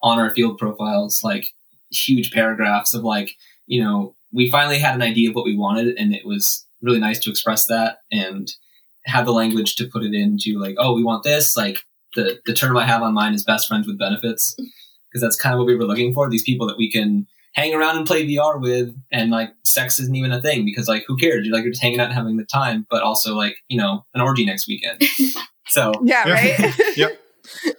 on 0.02 0.18
our 0.18 0.34
Feeld 0.34 0.58
profiles, 0.58 1.22
like 1.22 1.46
huge 1.92 2.32
paragraphs 2.32 2.92
of 2.92 3.04
like, 3.04 3.36
you 3.66 3.82
know, 3.82 4.14
we 4.32 4.50
finally 4.50 4.78
had 4.78 4.96
an 4.96 5.02
idea 5.02 5.30
of 5.30 5.36
what 5.36 5.44
we 5.44 5.56
wanted, 5.56 5.96
and 5.96 6.14
it 6.14 6.26
was 6.26 6.66
really 6.82 6.98
nice 6.98 7.20
to 7.20 7.30
express 7.30 7.66
that 7.66 7.98
and 8.10 8.52
have 9.04 9.24
the 9.24 9.32
language 9.32 9.76
to 9.76 9.86
put 9.86 10.02
it 10.02 10.14
into 10.14 10.58
like, 10.58 10.74
oh, 10.78 10.94
we 10.94 11.04
want 11.04 11.22
this. 11.22 11.56
Like 11.56 11.78
the 12.16 12.40
the 12.44 12.54
term 12.54 12.76
I 12.76 12.86
have 12.86 13.02
on 13.02 13.14
mine 13.14 13.34
is 13.34 13.44
best 13.44 13.68
friends 13.68 13.86
with 13.86 13.98
benefits 13.98 14.56
because 14.56 15.22
that's 15.22 15.36
kind 15.36 15.54
of 15.54 15.58
what 15.58 15.68
we 15.68 15.76
were 15.76 15.84
looking 15.84 16.12
for. 16.12 16.28
These 16.28 16.42
people 16.42 16.66
that 16.66 16.78
we 16.78 16.90
can 16.90 17.28
hang 17.52 17.74
around 17.74 17.96
and 17.96 18.06
play 18.06 18.26
VR 18.26 18.60
with, 18.60 18.94
and 19.10 19.30
like 19.30 19.50
sex 19.64 19.98
isn't 20.00 20.14
even 20.14 20.32
a 20.32 20.40
thing 20.40 20.64
because 20.64 20.88
like 20.88 21.04
who 21.06 21.16
cares? 21.16 21.46
You're 21.46 21.54
like 21.54 21.64
you're 21.64 21.72
just 21.72 21.82
hanging 21.82 22.00
out 22.00 22.06
and 22.06 22.14
having 22.14 22.36
the 22.36 22.44
time, 22.44 22.86
but 22.90 23.02
also 23.02 23.34
like 23.34 23.56
you 23.68 23.78
know 23.78 24.04
an 24.14 24.20
orgy 24.20 24.44
next 24.44 24.66
weekend. 24.66 25.02
so 25.68 25.92
Yeah, 26.02 26.28
right? 26.28 26.74
Yep. 26.96 27.18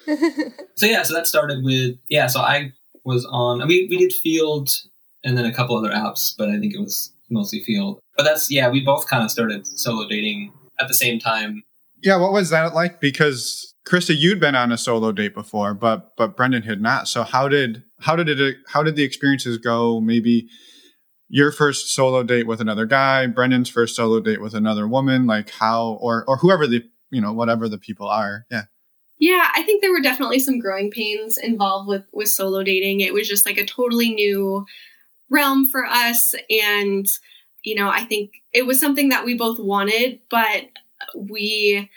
so 0.76 0.86
yeah, 0.86 1.04
so 1.04 1.14
that 1.14 1.28
started 1.28 1.64
with 1.64 1.98
yeah. 2.10 2.28
So 2.28 2.40
I 2.40 2.74
was 3.04 3.26
on. 3.26 3.62
I 3.62 3.66
mean, 3.66 3.88
we 3.90 3.98
did 3.98 4.12
Feeld 4.12 4.86
and 5.24 5.38
then 5.38 5.46
a 5.46 5.54
couple 5.54 5.78
other 5.78 5.92
apps, 5.92 6.34
but 6.38 6.50
I 6.50 6.60
think 6.60 6.74
it 6.74 6.80
was 6.80 7.14
mostly 7.30 7.64
Feeld. 7.68 8.00
But 8.18 8.24
that's 8.24 8.52
yeah. 8.52 8.70
We 8.70 8.84
both 8.84 9.08
kind 9.08 9.24
of 9.24 9.32
started 9.32 9.66
solo 9.66 10.08
dating 10.08 10.52
at 10.80 10.88
the 10.88 10.94
same 10.94 11.20
time. 11.20 11.64
Yeah, 12.02 12.18
what 12.18 12.34
was 12.34 12.50
that 12.50 12.74
like? 12.74 13.00
Because 13.00 13.74
Krista, 13.88 14.16
you'd 14.18 14.40
been 14.40 14.56
on 14.56 14.72
a 14.72 14.78
solo 14.78 15.12
date 15.12 15.34
before, 15.34 15.74
but 15.74 16.16
but 16.18 16.36
Brendan 16.36 16.64
had 16.64 16.82
not. 16.82 17.08
So 17.08 17.24
how 17.24 17.48
did 17.48 17.84
how 18.04 18.16
did 18.16 18.30
it 18.30 18.58
how 18.68 18.84
did 18.84 18.96
the 18.96 19.04
experiences 19.04 19.58
go? 19.58 20.00
Maybe 20.00 20.48
your 21.30 21.52
first 21.52 21.94
solo 21.94 22.24
date 22.24 22.48
with 22.48 22.62
another 22.62 22.86
guy, 22.86 23.28
Brendan's 23.28 23.70
first 23.70 23.96
solo 23.96 24.20
date 24.20 24.42
with 24.42 24.54
another 24.54 24.88
woman, 24.88 25.26
like 25.26 25.50
how 25.50 25.98
or 26.02 26.24
or 26.28 26.38
whoever 26.38 26.68
the 26.68 26.84
you 27.10 27.22
know 27.22 27.34
whatever 27.34 27.68
the 27.68 27.78
people 27.78 28.08
are. 28.08 28.46
Yeah. 28.52 28.64
Yeah, 29.20 29.48
I 29.56 29.64
think 29.64 29.82
there 29.82 29.92
were 29.92 30.02
definitely 30.02 30.40
some 30.40 30.60
growing 30.60 30.92
pains 30.92 31.38
involved 31.38 31.88
with 31.88 32.04
with 32.12 32.30
solo 32.30 32.64
dating. 32.64 33.00
It 33.02 33.14
was 33.14 33.28
just 33.28 33.46
like 33.46 33.58
a 33.58 33.66
totally 33.66 34.14
new 34.14 34.66
realm 35.30 35.66
for 35.68 35.86
us 35.86 36.36
and 36.50 37.08
you 37.64 37.76
know, 37.76 37.90
I 37.90 38.02
think 38.02 38.44
it 38.52 38.66
was 38.66 38.80
something 38.80 39.10
that 39.10 39.24
we 39.24 39.36
both 39.36 39.58
wanted, 39.58 40.20
but 40.30 40.66
we 41.16 41.90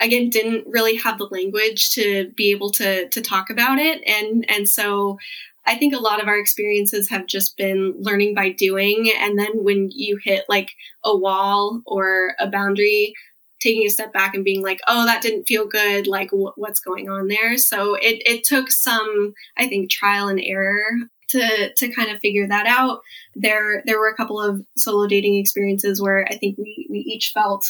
again 0.00 0.30
didn't 0.30 0.66
really 0.66 0.96
have 0.96 1.18
the 1.18 1.28
language 1.30 1.90
to 1.94 2.32
be 2.36 2.50
able 2.50 2.70
to 2.72 3.08
to 3.08 3.20
talk 3.20 3.50
about 3.50 3.78
it. 3.78 4.02
And 4.06 4.44
and 4.48 4.68
so 4.68 5.18
I 5.66 5.76
think 5.76 5.94
a 5.94 6.00
lot 6.00 6.22
of 6.22 6.28
our 6.28 6.38
experiences 6.38 7.08
have 7.08 7.26
just 7.26 7.56
been 7.56 7.94
learning 7.98 8.34
by 8.34 8.50
doing. 8.50 9.10
And 9.18 9.38
then 9.38 9.64
when 9.64 9.90
you 9.90 10.18
hit 10.22 10.44
like 10.48 10.72
a 11.02 11.16
wall 11.16 11.80
or 11.86 12.34
a 12.38 12.48
boundary 12.48 13.14
taking 13.60 13.86
a 13.86 13.90
step 13.90 14.12
back 14.12 14.34
and 14.34 14.44
being 14.44 14.62
like 14.62 14.80
oh 14.88 15.06
that 15.06 15.22
didn't 15.22 15.44
feel 15.44 15.66
good. 15.66 16.06
Like 16.06 16.30
wh- 16.30 16.56
what's 16.58 16.80
going 16.80 17.08
on 17.08 17.28
there? 17.28 17.56
So 17.56 17.94
it 17.94 18.22
it 18.26 18.44
took 18.44 18.70
some 18.70 19.34
I 19.56 19.66
think 19.68 19.90
trial 19.90 20.28
and 20.28 20.40
error 20.40 20.84
to 21.30 21.72
to 21.72 21.88
kind 21.88 22.10
of 22.10 22.20
figure 22.20 22.46
that 22.46 22.66
out. 22.66 23.00
There 23.34 23.82
there 23.86 23.98
were 23.98 24.08
a 24.08 24.16
couple 24.16 24.40
of 24.40 24.64
solo 24.76 25.06
dating 25.06 25.36
experiences 25.36 26.02
where 26.02 26.26
I 26.28 26.36
think 26.36 26.58
we 26.58 26.86
we 26.90 26.98
each 26.98 27.30
felt 27.32 27.64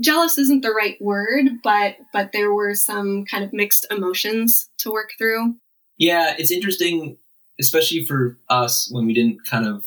jealous 0.00 0.38
isn't 0.38 0.62
the 0.62 0.72
right 0.72 1.00
word, 1.00 1.46
but 1.62 1.96
but 2.12 2.32
there 2.32 2.52
were 2.52 2.74
some 2.74 3.24
kind 3.24 3.44
of 3.44 3.52
mixed 3.52 3.86
emotions 3.90 4.68
to 4.78 4.90
work 4.90 5.10
through. 5.18 5.54
Yeah, 5.98 6.34
it's 6.38 6.50
interesting, 6.50 7.16
especially 7.60 8.04
for 8.04 8.36
us 8.48 8.88
when 8.92 9.06
we 9.06 9.14
didn't 9.14 9.46
kind 9.46 9.66
of 9.66 9.84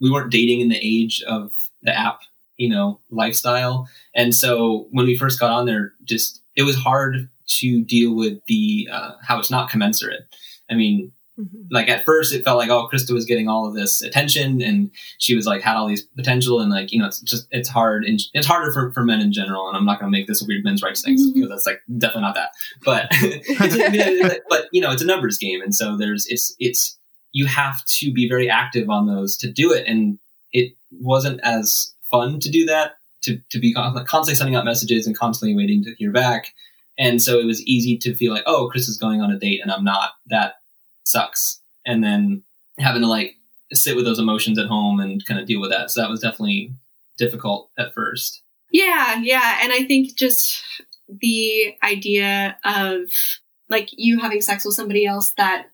we 0.00 0.10
weren't 0.10 0.32
dating 0.32 0.60
in 0.60 0.68
the 0.68 0.80
age 0.82 1.22
of 1.22 1.52
the 1.82 1.96
app, 1.96 2.20
you 2.56 2.68
know, 2.68 3.00
lifestyle. 3.10 3.88
And 4.14 4.34
so 4.34 4.88
when 4.90 5.06
we 5.06 5.16
first 5.16 5.38
got 5.40 5.50
on 5.50 5.66
there, 5.66 5.92
just 6.04 6.42
it 6.56 6.62
was 6.62 6.76
hard 6.76 7.28
to 7.46 7.84
deal 7.84 8.14
with 8.14 8.38
the 8.46 8.88
uh, 8.90 9.12
how 9.22 9.38
it's 9.38 9.50
not 9.50 9.70
commensurate. 9.70 10.26
I 10.70 10.74
mean, 10.74 11.12
like 11.70 11.88
at 11.88 12.04
first 12.04 12.32
it 12.32 12.44
felt 12.44 12.58
like 12.58 12.70
oh 12.70 12.88
krista 12.92 13.12
was 13.12 13.24
getting 13.24 13.48
all 13.48 13.66
of 13.66 13.74
this 13.74 14.00
attention 14.02 14.62
and 14.62 14.90
she 15.18 15.34
was 15.34 15.46
like 15.46 15.62
had 15.62 15.76
all 15.76 15.88
these 15.88 16.02
potential 16.16 16.60
and 16.60 16.70
like 16.70 16.92
you 16.92 16.98
know 17.00 17.06
it's 17.06 17.20
just 17.22 17.48
it's 17.50 17.68
hard 17.68 18.04
and 18.04 18.20
it's 18.34 18.46
harder 18.46 18.70
for, 18.72 18.92
for 18.92 19.02
men 19.04 19.20
in 19.20 19.32
general 19.32 19.66
and 19.68 19.76
i'm 19.76 19.84
not 19.84 19.98
going 19.98 20.10
to 20.10 20.16
make 20.16 20.28
this 20.28 20.40
a 20.42 20.46
weird 20.46 20.62
men's 20.64 20.82
rights 20.82 21.02
thing 21.02 21.16
Mhm. 21.16 21.34
because 21.34 21.48
that's 21.50 21.66
like 21.66 21.80
definitely 21.98 22.22
not 22.22 22.34
that. 22.36 22.50
But 22.84 23.08
it's, 23.12 24.44
but 24.48 24.66
you 24.72 24.80
know 24.80 24.92
it's 24.92 25.02
a 25.02 25.06
numbers 25.06 25.38
game 25.38 25.60
and 25.60 25.74
so 25.74 25.96
there's 25.96 26.26
it's 26.28 26.54
it's 26.58 26.96
you 27.32 27.46
have 27.46 27.84
to 27.86 28.12
be 28.12 28.28
very 28.28 28.48
active 28.48 28.88
on 28.88 29.06
those 29.06 29.36
to 29.38 29.50
do 29.50 29.72
it 29.72 29.86
and 29.88 30.18
it 30.52 30.72
wasn't 30.92 31.40
as 31.42 31.92
fun 32.10 32.38
to 32.40 32.48
do 32.50 32.64
that 32.66 32.92
to, 33.22 33.40
to 33.50 33.58
be 33.58 33.72
constantly 33.74 34.34
sending 34.36 34.54
out 34.54 34.64
messages 34.64 35.06
and 35.06 35.16
constantly 35.18 35.56
waiting 35.56 35.82
to 35.82 35.94
hear 35.98 36.12
back. 36.12 36.52
And 36.96 37.20
so 37.20 37.40
it 37.40 37.44
was 37.44 37.60
easy 37.62 37.96
to 37.98 38.14
feel 38.14 38.32
like 38.32 38.44
oh 38.46 38.68
chris 38.70 38.86
is 38.88 38.98
going 38.98 39.20
on 39.20 39.32
a 39.32 39.38
date 39.38 39.60
and 39.62 39.72
i'm 39.72 39.82
not 39.82 40.10
that 40.26 40.54
sucks. 41.04 41.60
And 41.86 42.02
then 42.02 42.42
having 42.78 43.02
to 43.02 43.08
like 43.08 43.36
sit 43.72 43.96
with 43.96 44.04
those 44.04 44.18
emotions 44.18 44.58
at 44.58 44.66
home 44.66 45.00
and 45.00 45.24
kind 45.26 45.40
of 45.40 45.46
deal 45.46 45.60
with 45.60 45.70
that. 45.70 45.90
So 45.90 46.00
that 46.00 46.10
was 46.10 46.20
definitely 46.20 46.72
difficult 47.18 47.70
at 47.78 47.94
first. 47.94 48.42
Yeah, 48.70 49.20
yeah, 49.22 49.60
and 49.62 49.72
I 49.72 49.84
think 49.84 50.16
just 50.16 50.62
the 51.08 51.74
idea 51.82 52.56
of 52.64 53.08
like 53.68 53.90
you 53.92 54.18
having 54.18 54.40
sex 54.40 54.64
with 54.64 54.74
somebody 54.74 55.06
else 55.06 55.32
that 55.36 55.66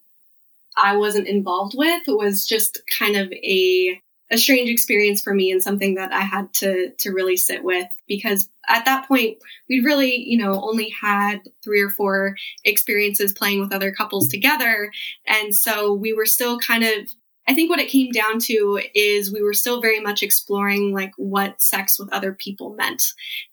I 0.77 0.97
wasn't 0.97 1.29
involved 1.29 1.75
with 1.77 2.03
was 2.09 2.47
just 2.47 2.83
kind 2.99 3.17
of 3.17 3.33
a 3.33 4.01
a 4.31 4.39
strange 4.39 4.71
experience 4.71 5.21
for 5.21 5.35
me 5.35 5.51
and 5.51 5.63
something 5.63 5.97
that 5.97 6.13
I 6.13 6.21
had 6.21 6.53
to 6.55 6.91
to 6.99 7.11
really 7.11 7.37
sit 7.37 7.65
with 7.65 7.89
because 8.07 8.49
at 8.71 8.85
that 8.85 9.07
point 9.07 9.39
we'd 9.69 9.85
really, 9.85 10.17
you 10.17 10.39
know, 10.39 10.61
only 10.63 10.89
had 10.89 11.41
three 11.63 11.81
or 11.81 11.91
four 11.91 12.37
experiences 12.65 13.33
playing 13.33 13.61
with 13.61 13.73
other 13.73 13.93
couples 13.93 14.29
together 14.29 14.91
and 15.27 15.55
so 15.55 15.93
we 15.93 16.13
were 16.13 16.27
still 16.27 16.59
kind 16.59 16.85
of 16.85 17.09
I 17.49 17.55
think 17.55 17.69
what 17.69 17.81
it 17.81 17.89
came 17.89 18.13
down 18.13 18.39
to 18.41 18.81
is 18.95 19.33
we 19.33 19.43
were 19.43 19.55
still 19.55 19.81
very 19.81 19.99
much 19.99 20.23
exploring 20.23 20.93
like 20.93 21.13
what 21.17 21.61
sex 21.61 21.99
with 21.99 22.13
other 22.13 22.33
people 22.33 22.75
meant. 22.75 23.03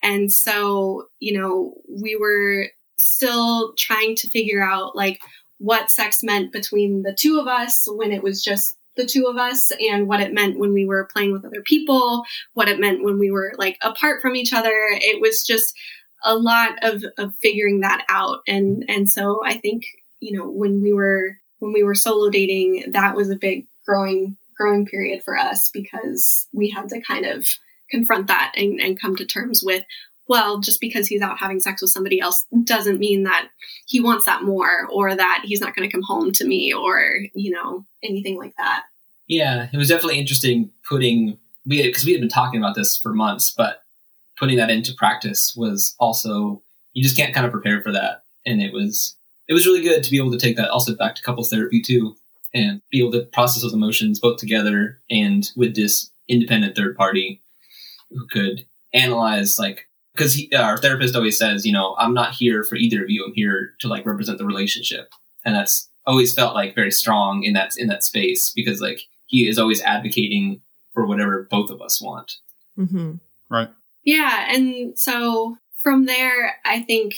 And 0.04 0.32
so, 0.32 1.08
you 1.20 1.40
know, 1.40 1.74
we 1.90 2.16
were 2.16 2.68
still 3.00 3.74
trying 3.76 4.16
to 4.18 4.30
figure 4.30 4.62
out 4.62 4.96
like 4.96 5.20
what 5.58 5.90
sex 5.90 6.22
meant 6.22 6.52
between 6.52 7.02
the 7.02 7.14
two 7.14 7.40
of 7.40 7.48
us 7.48 7.88
when 7.90 8.12
it 8.12 8.22
was 8.22 8.44
just 8.44 8.77
the 8.98 9.06
two 9.06 9.26
of 9.28 9.38
us 9.38 9.72
and 9.80 10.08
what 10.08 10.20
it 10.20 10.34
meant 10.34 10.60
when 10.60 10.74
we 10.74 10.86
were 10.86 11.10
playing 11.12 11.32
with 11.32 11.46
other 11.46 11.62
people, 11.62 12.24
what 12.54 12.68
it 12.68 12.80
meant 12.80 13.04
when 13.04 13.20
we 13.20 13.32
were 13.32 13.54
like 13.58 13.78
apart 13.82 14.22
from 14.22 14.36
each 14.36 14.54
other. 14.54 14.74
It 14.74 15.22
was 15.22 15.44
just 15.46 15.74
a 16.24 16.36
lot 16.36 16.84
of, 16.84 17.04
of 17.18 17.34
figuring 17.42 17.82
that 17.82 18.06
out. 18.10 18.40
And, 18.48 18.84
and 18.88 19.10
so 19.10 19.42
I 19.46 19.54
think, 19.54 19.84
you 20.20 20.38
know, 20.38 20.50
when 20.50 20.82
we 20.82 20.94
were, 20.94 21.38
when 21.60 21.74
we 21.74 21.84
were 21.84 21.96
solo 21.96 22.30
dating, 22.30 22.92
that 22.92 23.16
was 23.16 23.30
a 23.30 23.36
big 23.36 23.68
growing, 23.86 24.36
growing 24.58 24.86
period 24.86 25.24
for 25.24 25.38
us 25.38 25.70
because 25.74 26.48
we 26.52 26.70
had 26.70 26.90
to 26.90 27.02
kind 27.02 27.26
of 27.26 27.48
confront 27.90 28.28
that 28.28 28.54
and, 28.58 28.80
and 28.82 29.00
come 29.00 29.16
to 29.16 29.26
terms 29.26 29.64
with, 29.64 29.84
well, 30.28 30.60
just 30.60 30.82
because 30.82 31.08
he's 31.08 31.22
out 31.22 31.40
having 31.40 31.60
sex 31.60 31.82
with 31.82 31.92
somebody 31.92 32.20
else 32.20 32.46
doesn't 32.64 33.00
mean 33.00 33.24
that 33.24 33.50
he 33.86 34.00
wants 34.00 34.26
that 34.26 34.44
more 34.44 34.88
or 34.92 35.16
that 35.16 35.44
he's 35.46 35.62
not 35.62 35.76
going 35.76 35.88
to 35.88 35.92
come 35.92 36.04
home 36.04 36.32
to 36.34 36.46
me 36.46 36.74
or, 36.74 37.20
you 37.34 37.52
know, 37.52 37.86
anything 38.04 38.38
like 38.38 38.54
that. 38.58 38.84
Yeah, 39.28 39.68
it 39.72 39.78
was 39.78 39.90
definitely 39.90 40.20
interesting 40.20 40.72
putting 40.88 41.38
we 41.66 41.84
because 41.84 42.06
we 42.06 42.14
had 42.14 42.22
been 42.22 42.30
talking 42.30 42.60
about 42.60 42.76
this 42.76 42.98
for 42.98 43.14
months, 43.14 43.54
but 43.56 43.82
putting 44.40 44.58
that 44.58 44.70
into 44.70 44.94
practice 44.94 45.54
was 45.56 45.96
also 46.00 46.62
you 46.94 47.04
just 47.04 47.18
can't 47.18 47.34
kind 47.34 47.46
of 47.46 47.52
prepare 47.52 47.82
for 47.82 47.92
that, 47.92 48.24
and 48.46 48.62
it 48.62 48.74
was 48.74 49.16
it 49.48 49.54
was 49.54 49.66
really 49.66 49.82
good 49.82 50.04
to 50.04 50.12
be 50.12 50.18
able 50.18 50.32
to 50.32 50.40
take 50.40 50.56
that 50.56 50.70
also 50.70 50.96
back 50.96 51.16
to 51.16 51.24
couples 51.24 51.50
therapy 51.50 51.82
too, 51.82 52.16
and 52.54 52.82
be 52.90 53.00
able 53.00 53.12
to 53.12 53.26
process 53.26 53.64
those 53.64 53.74
emotions 53.74 54.20
both 54.20 54.38
together 54.38 55.02
and 55.10 55.52
with 55.56 55.76
this 55.76 56.10
independent 56.30 56.76
third 56.76 56.96
party 56.96 57.42
who 58.12 58.26
could 58.28 58.66
analyze 58.94 59.60
like 59.60 59.87
because 60.18 60.34
he, 60.34 60.54
our 60.56 60.78
therapist 60.78 61.16
always 61.16 61.38
says, 61.38 61.66
you 61.66 61.72
know, 61.72 61.96
I'm 62.00 62.14
not 62.14 62.34
here 62.34 62.64
for 62.64 62.76
either 62.76 63.04
of 63.04 63.10
you. 63.10 63.24
I'm 63.26 63.34
here 63.34 63.76
to 63.80 63.88
like 63.88 64.06
represent 64.06 64.40
the 64.40 64.46
relationship, 64.46 65.14
and 65.46 65.56
that's 65.56 65.90
always 66.06 66.34
felt 66.34 66.56
like 66.56 66.74
very 66.74 66.92
strong 66.92 67.44
in 67.44 67.54
that 67.54 67.78
in 67.78 67.88
that 67.88 68.04
space 68.04 68.52
because 68.56 68.82
like 68.82 69.02
he 69.28 69.48
is 69.48 69.60
always 69.60 69.82
advocating 69.82 70.62
for 70.94 71.06
whatever 71.06 71.48
both 71.50 71.70
of 71.70 71.82
us 71.82 72.02
want. 72.02 72.38
Mm-hmm. 72.78 73.16
Right. 73.50 73.70
Yeah, 74.04 74.48
and 74.50 74.98
so 74.98 75.58
from 75.82 76.06
there, 76.06 76.58
I 76.66 76.82
think 76.82 77.16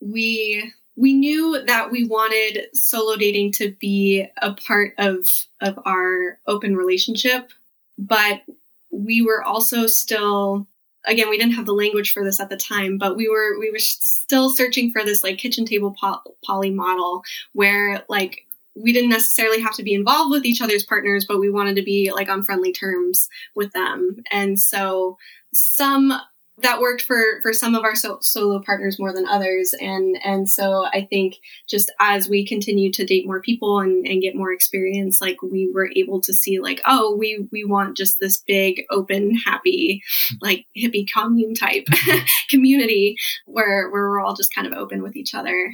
we 0.00 0.72
we 0.96 1.12
knew 1.12 1.62
that 1.66 1.90
we 1.90 2.04
wanted 2.04 2.66
solo 2.74 3.16
dating 3.16 3.52
to 3.52 3.72
be 3.80 4.26
a 4.42 4.54
part 4.54 4.94
of 4.98 5.28
of 5.60 5.78
our 5.84 6.38
open 6.46 6.76
relationship, 6.76 7.50
but 7.96 8.42
we 8.90 9.22
were 9.22 9.42
also 9.42 9.86
still 9.86 10.66
again 11.06 11.28
we 11.28 11.38
didn't 11.38 11.54
have 11.54 11.66
the 11.66 11.72
language 11.72 12.12
for 12.12 12.24
this 12.24 12.40
at 12.40 12.48
the 12.48 12.56
time 12.56 12.98
but 12.98 13.16
we 13.16 13.28
were 13.28 13.58
we 13.58 13.70
were 13.70 13.78
still 13.78 14.48
searching 14.48 14.92
for 14.92 15.04
this 15.04 15.22
like 15.24 15.38
kitchen 15.38 15.64
table 15.64 15.94
po- 16.00 16.22
poly 16.44 16.70
model 16.70 17.22
where 17.52 18.02
like 18.08 18.44
we 18.74 18.92
didn't 18.92 19.10
necessarily 19.10 19.60
have 19.60 19.74
to 19.74 19.82
be 19.82 19.94
involved 19.94 20.30
with 20.30 20.44
each 20.44 20.60
other's 20.60 20.84
partners, 20.84 21.24
but 21.24 21.38
we 21.38 21.50
wanted 21.50 21.76
to 21.76 21.82
be 21.82 22.10
like 22.12 22.28
on 22.28 22.42
friendly 22.42 22.72
terms 22.72 23.28
with 23.54 23.72
them. 23.72 24.22
And 24.30 24.60
so 24.60 25.16
some 25.52 26.12
that 26.58 26.80
worked 26.80 27.02
for 27.02 27.40
for 27.42 27.52
some 27.52 27.74
of 27.74 27.84
our 27.84 27.96
so, 27.96 28.18
solo 28.20 28.60
partners 28.60 28.98
more 28.98 29.12
than 29.12 29.26
others. 29.26 29.74
And 29.80 30.16
and 30.24 30.50
so 30.50 30.86
i 30.92 31.06
think 31.10 31.36
just 31.68 31.92
as 32.00 32.28
we 32.28 32.46
continue 32.46 32.92
to 32.92 33.04
date 33.04 33.26
more 33.26 33.40
people 33.40 33.80
and, 33.80 34.06
and 34.06 34.22
get 34.22 34.36
more 34.36 34.52
experience 34.52 35.20
like 35.20 35.42
we 35.42 35.70
were 35.72 35.90
able 35.96 36.20
to 36.22 36.32
see 36.32 36.60
like 36.60 36.80
oh 36.86 37.16
we 37.16 37.48
we 37.50 37.64
want 37.64 37.96
just 37.96 38.18
this 38.20 38.42
big 38.46 38.82
open 38.90 39.34
happy 39.44 40.02
like 40.40 40.66
hippie 40.76 41.06
commune 41.12 41.54
type 41.54 41.86
community 42.50 43.16
where 43.46 43.90
where 43.90 44.08
we're 44.08 44.20
all 44.20 44.34
just 44.34 44.54
kind 44.54 44.66
of 44.66 44.72
open 44.74 45.02
with 45.02 45.16
each 45.16 45.34
other. 45.34 45.72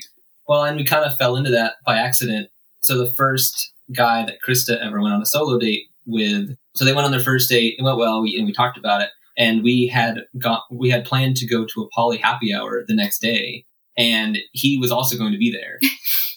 Well 0.48 0.64
and 0.64 0.76
we 0.76 0.84
kind 0.84 1.04
of 1.04 1.16
fell 1.16 1.36
into 1.36 1.50
that 1.50 1.74
by 1.84 1.96
accident. 1.96 2.48
So 2.80 2.96
the 2.96 3.12
first 3.12 3.72
guy 3.94 4.24
that 4.24 4.38
krista 4.46 4.78
ever 4.84 5.00
went 5.00 5.14
on 5.14 5.22
a 5.22 5.26
solo 5.26 5.58
date 5.58 5.86
with 6.06 6.56
so 6.74 6.84
they 6.84 6.92
went 6.92 7.04
on 7.04 7.10
their 7.12 7.20
first 7.20 7.50
date 7.50 7.74
it 7.78 7.82
went 7.82 7.98
well 7.98 8.22
we, 8.22 8.36
and 8.36 8.46
we 8.46 8.52
talked 8.52 8.78
about 8.78 9.02
it 9.02 9.10
and 9.40 9.64
we 9.64 9.86
had 9.86 10.18
got 10.38 10.64
we 10.70 10.90
had 10.90 11.04
planned 11.04 11.34
to 11.38 11.46
go 11.46 11.64
to 11.64 11.82
a 11.82 11.88
poly 11.92 12.18
happy 12.18 12.54
hour 12.54 12.84
the 12.86 12.94
next 12.94 13.20
day 13.20 13.64
and 13.96 14.38
he 14.52 14.78
was 14.78 14.92
also 14.92 15.16
going 15.18 15.32
to 15.32 15.38
be 15.38 15.50
there. 15.50 15.80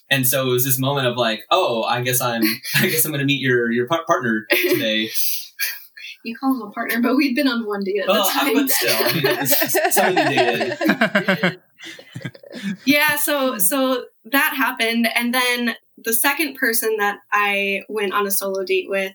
And 0.10 0.28
so 0.28 0.48
it 0.48 0.52
was 0.52 0.64
this 0.64 0.78
moment 0.78 1.08
of 1.08 1.18
like 1.18 1.44
oh 1.50 1.84
i 1.86 2.02
guess 2.02 2.22
i'm 2.22 2.44
i 2.76 2.88
guess 2.88 3.04
i'm 3.04 3.12
going 3.12 3.20
to 3.20 3.26
meet 3.26 3.42
your 3.42 3.72
your 3.72 3.88
partner 3.88 4.46
today. 4.52 5.10
You 6.24 6.38
call 6.38 6.54
him 6.54 6.62
a 6.62 6.70
partner 6.70 7.02
but 7.02 7.16
we'd 7.16 7.36
been 7.36 7.48
on 7.48 7.66
one 7.66 7.84
date 7.84 8.02
at 8.02 8.08
well, 8.08 8.24
the 8.24 8.30
oh, 8.30 8.34
time 8.34 8.54
but 8.54 8.70
still. 8.70 8.96
I 10.04 11.50
mean, 11.50 12.78
yeah 12.86 13.16
so 13.16 13.58
so 13.58 14.06
that 14.26 14.54
happened 14.56 15.08
and 15.16 15.34
then 15.34 15.76
the 15.98 16.14
second 16.14 16.58
person 16.58 16.98
that 16.98 17.18
i 17.32 17.82
went 17.90 18.14
on 18.14 18.28
a 18.28 18.32
solo 18.32 18.64
date 18.64 18.90
with 18.90 19.14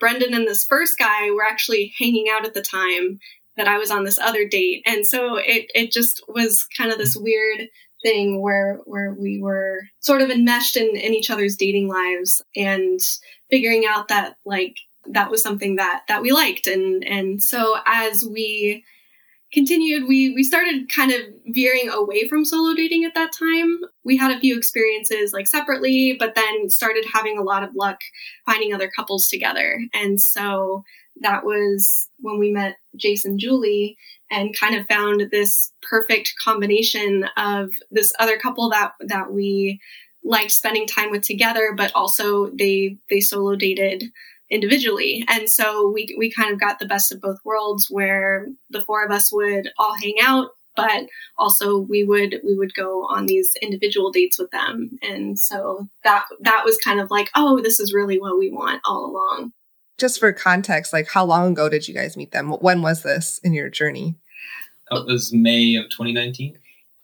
Brendan 0.00 0.34
and 0.34 0.48
this 0.48 0.64
first 0.64 0.98
guy 0.98 1.30
were 1.30 1.44
actually 1.44 1.92
hanging 1.98 2.26
out 2.32 2.44
at 2.44 2.54
the 2.54 2.62
time 2.62 3.20
that 3.56 3.68
I 3.68 3.78
was 3.78 3.90
on 3.90 4.04
this 4.04 4.18
other 4.18 4.48
date. 4.48 4.82
And 4.86 5.06
so 5.06 5.36
it, 5.36 5.70
it 5.74 5.92
just 5.92 6.24
was 6.28 6.66
kind 6.76 6.90
of 6.90 6.98
this 6.98 7.16
weird 7.16 7.68
thing 8.02 8.40
where 8.40 8.80
where 8.84 9.12
we 9.12 9.40
were 9.42 9.82
sort 10.00 10.22
of 10.22 10.30
enmeshed 10.30 10.76
in, 10.76 10.96
in 10.96 11.12
each 11.12 11.30
other's 11.30 11.56
dating 11.56 11.88
lives 11.88 12.40
and 12.56 12.98
figuring 13.50 13.84
out 13.86 14.08
that 14.08 14.36
like 14.46 14.74
that 15.06 15.30
was 15.30 15.42
something 15.42 15.76
that 15.76 16.02
that 16.08 16.22
we 16.22 16.32
liked 16.32 16.66
and 16.66 17.04
and 17.04 17.42
so 17.42 17.76
as 17.86 18.24
we 18.24 18.82
continued 19.52 20.06
we 20.08 20.32
we 20.34 20.42
started 20.42 20.88
kind 20.88 21.10
of 21.10 21.20
veering 21.48 21.90
away 21.90 22.28
from 22.28 22.44
solo 22.44 22.74
dating 22.74 23.04
at 23.04 23.14
that 23.14 23.32
time. 23.32 23.80
We 24.04 24.16
had 24.16 24.36
a 24.36 24.40
few 24.40 24.56
experiences 24.56 25.32
like 25.32 25.46
separately 25.46 26.16
but 26.18 26.34
then 26.34 26.68
started 26.68 27.04
having 27.12 27.38
a 27.38 27.42
lot 27.42 27.64
of 27.64 27.74
luck 27.74 27.98
finding 28.46 28.72
other 28.72 28.90
couples 28.94 29.28
together. 29.28 29.80
And 29.92 30.20
so 30.20 30.84
that 31.20 31.44
was 31.44 32.08
when 32.20 32.38
we 32.38 32.50
met 32.50 32.76
jason 32.96 33.38
julie 33.38 33.96
and 34.30 34.56
kind 34.56 34.74
of 34.74 34.86
found 34.86 35.28
this 35.30 35.72
perfect 35.82 36.34
combination 36.42 37.24
of 37.36 37.70
this 37.90 38.12
other 38.18 38.38
couple 38.38 38.68
that 38.70 38.92
that 39.00 39.32
we 39.32 39.80
liked 40.24 40.50
spending 40.50 40.86
time 40.86 41.10
with 41.10 41.22
together 41.22 41.74
but 41.76 41.92
also 41.94 42.50
they 42.58 42.96
they 43.08 43.20
solo 43.20 43.56
dated 43.56 44.04
individually. 44.50 45.24
And 45.28 45.48
so 45.48 45.90
we, 45.90 46.14
we 46.18 46.30
kind 46.30 46.52
of 46.52 46.60
got 46.60 46.78
the 46.78 46.86
best 46.86 47.12
of 47.12 47.20
both 47.20 47.38
worlds 47.44 47.88
where 47.88 48.48
the 48.70 48.82
four 48.84 49.04
of 49.04 49.12
us 49.12 49.32
would 49.32 49.70
all 49.78 49.94
hang 49.94 50.16
out, 50.22 50.50
but 50.76 51.06
also 51.38 51.78
we 51.78 52.04
would, 52.04 52.40
we 52.44 52.54
would 52.54 52.74
go 52.74 53.06
on 53.06 53.26
these 53.26 53.54
individual 53.62 54.10
dates 54.10 54.38
with 54.38 54.50
them. 54.50 54.98
And 55.02 55.38
so 55.38 55.88
that, 56.04 56.24
that 56.40 56.64
was 56.64 56.78
kind 56.78 57.00
of 57.00 57.10
like, 57.10 57.30
oh, 57.34 57.60
this 57.60 57.78
is 57.80 57.94
really 57.94 58.18
what 58.18 58.38
we 58.38 58.50
want 58.50 58.82
all 58.84 59.06
along. 59.06 59.52
Just 59.98 60.18
for 60.18 60.32
context, 60.32 60.92
like 60.92 61.08
how 61.08 61.24
long 61.24 61.52
ago 61.52 61.68
did 61.68 61.86
you 61.86 61.94
guys 61.94 62.16
meet 62.16 62.32
them? 62.32 62.50
When 62.50 62.82
was 62.82 63.02
this 63.02 63.38
in 63.44 63.52
your 63.52 63.68
journey? 63.68 64.16
It 64.90 65.06
was 65.06 65.32
May 65.32 65.76
of 65.76 65.84
2019. 65.90 66.58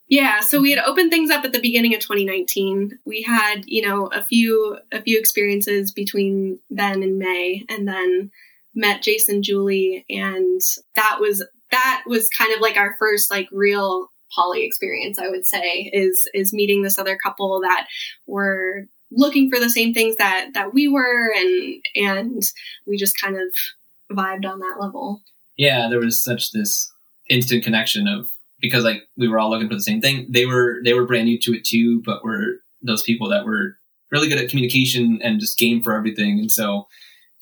Yeah, 0.09 0.41
so 0.41 0.61
we 0.61 0.71
had 0.71 0.85
opened 0.85 1.11
things 1.11 1.31
up 1.31 1.45
at 1.45 1.53
the 1.53 1.61
beginning 1.61 1.95
of 1.95 2.01
2019. 2.01 2.99
We 3.05 3.23
had, 3.23 3.63
you 3.67 3.87
know, 3.87 4.07
a 4.07 4.25
few 4.25 4.79
a 4.93 5.03
few 5.03 5.19
experiences 5.19 5.93
between 5.93 6.61
then 6.71 7.03
and 7.03 7.19
May 7.19 7.65
and 7.69 7.89
then 7.89 8.31
met 8.75 9.03
Jason 9.03 9.43
Julie 9.43 10.05
and 10.09 10.61
that 10.95 11.19
was 11.19 11.45
that 11.73 12.05
was 12.07 12.29
kind 12.29 12.55
of 12.55 12.61
like 12.61 12.77
our 12.77 12.95
first 12.99 13.31
like 13.31 13.49
real 13.51 14.11
poly 14.35 14.65
experience, 14.65 15.19
I 15.19 15.29
would 15.29 15.47
say, 15.47 15.91
is 15.93 16.29
is 16.35 16.53
meeting 16.53 16.83
this 16.83 16.99
other 16.99 17.17
couple 17.17 17.61
that 17.63 17.87
were 18.27 18.87
looking 19.11 19.51
for 19.51 19.59
the 19.59 19.71
same 19.71 19.95
things 19.95 20.17
that 20.17 20.51
that 20.55 20.73
we 20.73 20.89
were 20.89 21.33
and 21.35 21.83
and 21.97 22.43
we 22.87 22.97
just 22.97 23.21
kind 23.21 23.37
of 23.37 24.17
vibed 24.17 24.47
on 24.47 24.61
that 24.61 24.77
level. 24.81 25.23
Yeah, 25.57 25.89
there 25.89 26.01
was 26.01 26.23
such 26.23 26.53
this 26.53 26.93
instant 27.29 27.65
connection 27.65 28.07
of 28.07 28.29
because 28.61 28.85
like 28.85 29.03
we 29.17 29.29
were 29.29 29.39
all 29.39 29.51
looking 29.51 29.69
for 29.69 29.75
the 29.75 29.83
same 29.83 30.01
thing. 30.01 30.27
They 30.29 30.47
were 30.47 30.81
they 30.85 30.95
were 30.95 31.07
brand 31.07 31.27
new 31.27 31.39
to 31.41 31.53
it 31.55 31.65
too, 31.65 32.03
but 32.03 32.25
were 32.25 32.61
those 32.83 33.03
people 33.03 33.29
that 33.31 33.45
were 33.45 33.77
really 34.11 34.29
good 34.29 34.39
at 34.39 34.49
communication 34.49 35.21
and 35.23 35.41
just 35.41 35.59
game 35.59 35.83
for 35.83 35.95
everything. 35.95 36.39
And 36.39 36.53
so 36.53 36.87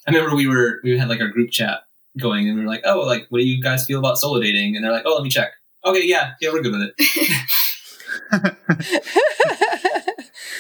I 0.07 0.13
remember 0.13 0.35
we 0.35 0.47
were 0.47 0.81
we 0.83 0.99
had 0.99 1.09
like 1.09 1.21
our 1.21 1.29
group 1.29 1.51
chat 1.51 1.81
going 2.19 2.49
and 2.49 2.59
we 2.59 2.65
were 2.65 2.71
like, 2.71 2.83
oh, 2.85 3.01
like 3.01 3.27
what 3.29 3.39
do 3.39 3.47
you 3.47 3.63
guys 3.63 3.87
feel 3.87 3.99
about 3.99 4.19
solo 4.19 4.41
dating? 4.41 4.77
And 4.77 4.85
they're 4.85 4.93
like, 4.93 5.05
oh, 5.07 5.15
let 5.15 5.23
me 5.23 5.31
check. 5.31 5.53
Okay, 5.85 6.07
yeah, 6.07 6.33
yeah, 6.41 6.51
we're 6.51 6.63
good 6.63 6.73
with 6.73 6.91
it. 6.97 8.55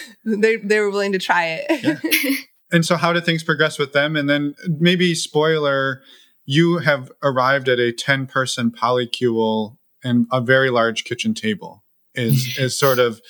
they 0.25 0.57
they 0.57 0.81
were 0.81 0.91
willing 0.91 1.13
to 1.13 1.19
try 1.19 1.61
it. 1.61 1.83
Yeah. 1.83 2.37
And 2.73 2.85
so, 2.85 2.97
how 2.97 3.13
did 3.13 3.25
things 3.25 3.45
progress 3.45 3.79
with 3.79 3.93
them? 3.93 4.17
And 4.17 4.29
then 4.29 4.55
maybe 4.67 5.15
spoiler, 5.15 6.03
you 6.45 6.79
have 6.79 7.13
arrived 7.23 7.69
at 7.69 7.79
a 7.79 7.93
ten 7.93 8.27
person 8.27 8.71
polycule 8.71 9.77
and 10.05 10.27
a 10.31 10.41
very 10.41 10.71
large 10.71 11.05
kitchen 11.05 11.35
table 11.35 11.83
is 12.15 12.59
is 12.59 12.79
sort 12.79 12.99
of 12.99 13.21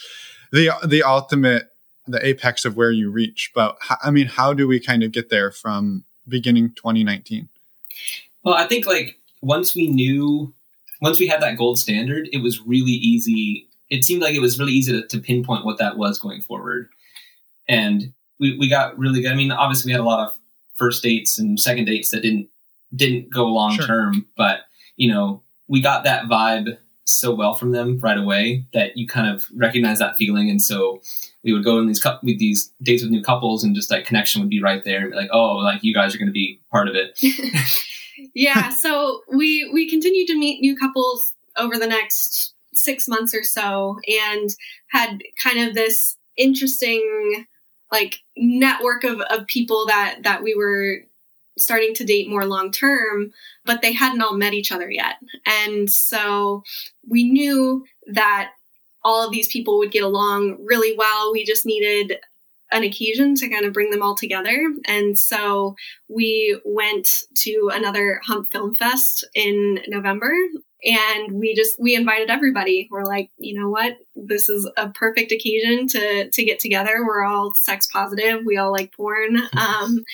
the 0.52 0.70
the 0.86 1.02
ultimate 1.02 1.70
the 2.06 2.24
apex 2.26 2.64
of 2.64 2.76
where 2.76 2.90
you 2.90 3.10
reach. 3.10 3.50
But 3.54 3.76
i 4.02 4.10
mean 4.10 4.26
how 4.26 4.52
do 4.52 4.68
we 4.68 4.80
kind 4.80 5.02
of 5.02 5.12
get 5.12 5.30
there 5.30 5.50
from 5.50 6.04
beginning 6.26 6.70
2019 6.70 7.50
well 8.44 8.54
i 8.54 8.66
think 8.66 8.86
like 8.86 9.18
once 9.42 9.74
we 9.74 9.88
knew 9.88 10.54
once 11.02 11.20
we 11.20 11.26
had 11.26 11.42
that 11.42 11.58
gold 11.58 11.78
standard 11.78 12.28
it 12.32 12.38
was 12.38 12.60
really 12.62 12.92
easy. 12.92 13.68
It 13.90 14.04
seemed 14.04 14.22
like 14.22 14.34
it 14.34 14.40
was 14.40 14.58
really 14.58 14.72
easy 14.72 14.92
to, 14.92 15.06
to 15.06 15.18
pinpoint 15.18 15.64
what 15.64 15.78
that 15.78 15.98
was 15.98 16.18
going 16.18 16.40
forward. 16.40 16.88
And 17.68 18.12
we, 18.40 18.56
we 18.58 18.68
got 18.68 18.98
really 18.98 19.20
good. 19.20 19.30
I 19.30 19.34
mean 19.34 19.52
obviously 19.52 19.90
we 19.90 19.92
had 19.92 20.00
a 20.00 20.04
lot 20.04 20.26
of 20.26 20.34
first 20.76 21.02
dates 21.02 21.38
and 21.38 21.60
second 21.60 21.84
dates 21.84 22.10
that 22.10 22.22
didn't 22.22 22.48
didn't 22.94 23.32
go 23.32 23.46
long 23.46 23.76
term 23.76 24.14
sure. 24.14 24.22
but 24.36 24.60
you 24.96 25.12
know 25.12 25.42
we 25.68 25.80
got 25.80 26.04
that 26.04 26.24
vibe 26.26 26.78
so 27.04 27.34
well 27.34 27.54
from 27.54 27.72
them 27.72 27.98
right 28.00 28.16
away 28.18 28.64
that 28.72 28.96
you 28.96 29.06
kind 29.06 29.28
of 29.34 29.46
recognize 29.54 29.98
that 29.98 30.16
feeling. 30.16 30.48
And 30.48 30.62
so 30.62 31.02
we 31.42 31.52
would 31.52 31.64
go 31.64 31.78
in 31.78 31.86
these 31.86 32.02
cu- 32.02 32.18
with 32.22 32.38
these 32.38 32.72
dates 32.82 33.02
with 33.02 33.12
new 33.12 33.22
couples, 33.22 33.62
and 33.62 33.74
just 33.74 33.90
like 33.90 34.06
connection 34.06 34.40
would 34.40 34.50
be 34.50 34.62
right 34.62 34.82
there, 34.84 35.00
and 35.02 35.10
be 35.10 35.16
like, 35.16 35.30
oh, 35.32 35.56
like 35.56 35.82
you 35.82 35.94
guys 35.94 36.14
are 36.14 36.18
going 36.18 36.28
to 36.28 36.32
be 36.32 36.60
part 36.70 36.88
of 36.88 36.94
it. 36.94 37.18
yeah. 38.34 38.70
So 38.70 39.22
we 39.32 39.70
we 39.72 39.88
continued 39.88 40.28
to 40.28 40.38
meet 40.38 40.60
new 40.60 40.76
couples 40.76 41.34
over 41.56 41.78
the 41.78 41.86
next 41.86 42.54
six 42.72 43.06
months 43.06 43.34
or 43.34 43.42
so, 43.42 43.98
and 44.08 44.50
had 44.88 45.22
kind 45.42 45.68
of 45.68 45.74
this 45.74 46.16
interesting 46.36 47.46
like 47.92 48.20
network 48.36 49.04
of, 49.04 49.20
of 49.20 49.46
people 49.46 49.86
that 49.86 50.18
that 50.22 50.42
we 50.42 50.54
were 50.54 51.00
starting 51.56 51.94
to 51.94 52.04
date 52.04 52.28
more 52.28 52.46
long 52.46 52.70
term, 52.70 53.32
but 53.64 53.82
they 53.82 53.92
hadn't 53.92 54.22
all 54.22 54.36
met 54.36 54.54
each 54.54 54.72
other 54.72 54.90
yet. 54.90 55.16
And 55.46 55.90
so 55.90 56.62
we 57.08 57.30
knew 57.30 57.84
that 58.06 58.50
all 59.02 59.24
of 59.24 59.32
these 59.32 59.48
people 59.48 59.78
would 59.78 59.92
get 59.92 60.02
along 60.02 60.64
really 60.64 60.96
well. 60.96 61.32
We 61.32 61.44
just 61.44 61.66
needed 61.66 62.18
an 62.72 62.82
occasion 62.82 63.34
to 63.36 63.48
kind 63.48 63.64
of 63.64 63.72
bring 63.72 63.90
them 63.90 64.02
all 64.02 64.16
together. 64.16 64.72
And 64.86 65.18
so 65.18 65.76
we 66.08 66.58
went 66.64 67.08
to 67.36 67.70
another 67.72 68.20
Hump 68.24 68.50
Film 68.50 68.74
Fest 68.74 69.24
in 69.34 69.80
November 69.86 70.32
and 70.84 71.32
we 71.32 71.54
just 71.54 71.80
we 71.80 71.94
invited 71.94 72.30
everybody. 72.30 72.88
We're 72.90 73.04
like 73.04 73.30
you 73.38 73.58
know 73.58 73.68
what? 73.68 73.96
This 74.14 74.48
is 74.48 74.68
a 74.76 74.90
perfect 74.90 75.32
occasion 75.32 75.86
to 75.88 76.30
to 76.30 76.44
get 76.44 76.60
together. 76.60 77.04
We're 77.04 77.24
all 77.24 77.54
sex 77.54 77.88
positive. 77.92 78.40
We 78.44 78.56
all 78.56 78.72
like 78.72 78.94
porn. 78.94 79.38
Um 79.56 80.04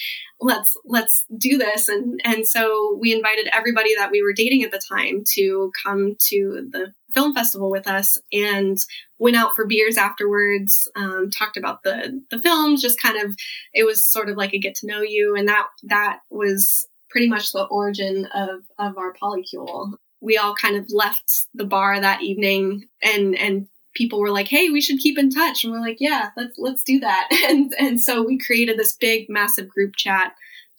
let's 0.40 0.76
let's 0.84 1.24
do 1.36 1.58
this. 1.58 1.88
And 1.88 2.20
and 2.24 2.46
so 2.46 2.96
we 3.00 3.12
invited 3.12 3.48
everybody 3.52 3.94
that 3.96 4.10
we 4.10 4.22
were 4.22 4.32
dating 4.32 4.62
at 4.64 4.70
the 4.70 4.80
time 4.88 5.24
to 5.34 5.72
come 5.84 6.16
to 6.28 6.68
the 6.70 6.92
film 7.12 7.34
festival 7.34 7.70
with 7.70 7.88
us 7.88 8.18
and 8.32 8.78
went 9.18 9.36
out 9.36 9.56
for 9.56 9.66
beers 9.66 9.96
afterwards 9.96 10.88
um, 10.94 11.28
talked 11.30 11.56
about 11.56 11.82
the 11.82 12.22
the 12.30 12.40
films 12.40 12.80
just 12.80 13.00
kind 13.00 13.20
of 13.20 13.34
it 13.74 13.84
was 13.84 14.06
sort 14.06 14.28
of 14.28 14.36
like 14.36 14.54
a 14.54 14.58
get 14.58 14.76
to 14.76 14.86
know 14.86 15.02
you. 15.02 15.34
And 15.36 15.48
that 15.48 15.66
that 15.84 16.20
was 16.30 16.86
pretty 17.10 17.28
much 17.28 17.52
the 17.52 17.64
origin 17.64 18.26
of 18.34 18.60
of 18.78 18.96
our 18.96 19.12
polycule 19.12 19.94
we 20.20 20.36
all 20.36 20.54
kind 20.54 20.76
of 20.76 20.86
left 20.90 21.46
the 21.54 21.64
bar 21.64 22.00
that 22.00 22.22
evening 22.22 22.84
and 23.02 23.36
and 23.36 23.66
people 23.94 24.20
were 24.20 24.30
like, 24.30 24.48
"Hey, 24.48 24.70
we 24.70 24.80
should 24.80 24.98
keep 24.98 25.18
in 25.18 25.30
touch," 25.30 25.64
and 25.64 25.72
we're 25.72 25.80
like, 25.80 25.98
"Yeah, 26.00 26.30
let's 26.36 26.58
let's 26.58 26.82
do 26.82 27.00
that." 27.00 27.28
And 27.48 27.74
and 27.78 28.00
so 28.00 28.22
we 28.22 28.38
created 28.38 28.78
this 28.78 28.96
big, 28.96 29.28
massive 29.28 29.68
group 29.68 29.96
chat 29.96 30.34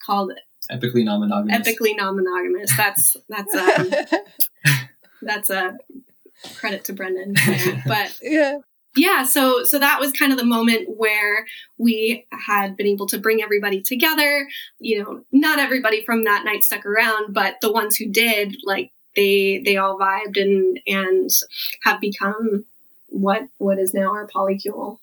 called 0.05 0.33
Epically 0.71 1.03
non-monogamous. 1.03 1.67
Epically 1.67 1.95
Non-Monogamous. 1.95 2.75
That's 2.77 3.17
that's 3.27 3.55
um, 3.55 3.91
that's 5.21 5.49
a 5.49 5.77
credit 6.55 6.85
to 6.85 6.93
Brendan, 6.93 7.33
there. 7.33 7.83
but 7.87 8.17
yeah. 8.21 8.57
yeah 8.95 9.23
so 9.23 9.63
so 9.63 9.77
that 9.77 9.99
was 9.99 10.11
kind 10.11 10.31
of 10.31 10.39
the 10.39 10.45
moment 10.45 10.87
where 10.97 11.45
we 11.77 12.25
had 12.31 12.75
been 12.75 12.87
able 12.87 13.05
to 13.07 13.19
bring 13.19 13.43
everybody 13.43 13.79
together 13.79 14.47
you 14.79 15.03
know 15.03 15.23
not 15.31 15.59
everybody 15.59 16.03
from 16.03 16.23
that 16.23 16.43
night 16.43 16.63
stuck 16.63 16.83
around 16.83 17.31
but 17.31 17.55
the 17.61 17.71
ones 17.71 17.95
who 17.95 18.09
did 18.09 18.57
like 18.63 18.91
they 19.15 19.61
they 19.63 19.77
all 19.77 19.97
vibed 19.97 20.39
and 20.39 20.79
and 20.87 21.29
have 21.83 21.99
become 21.99 22.65
what 23.07 23.43
what 23.57 23.77
is 23.77 23.93
now 23.93 24.11
our 24.11 24.27
polycule 24.27 24.97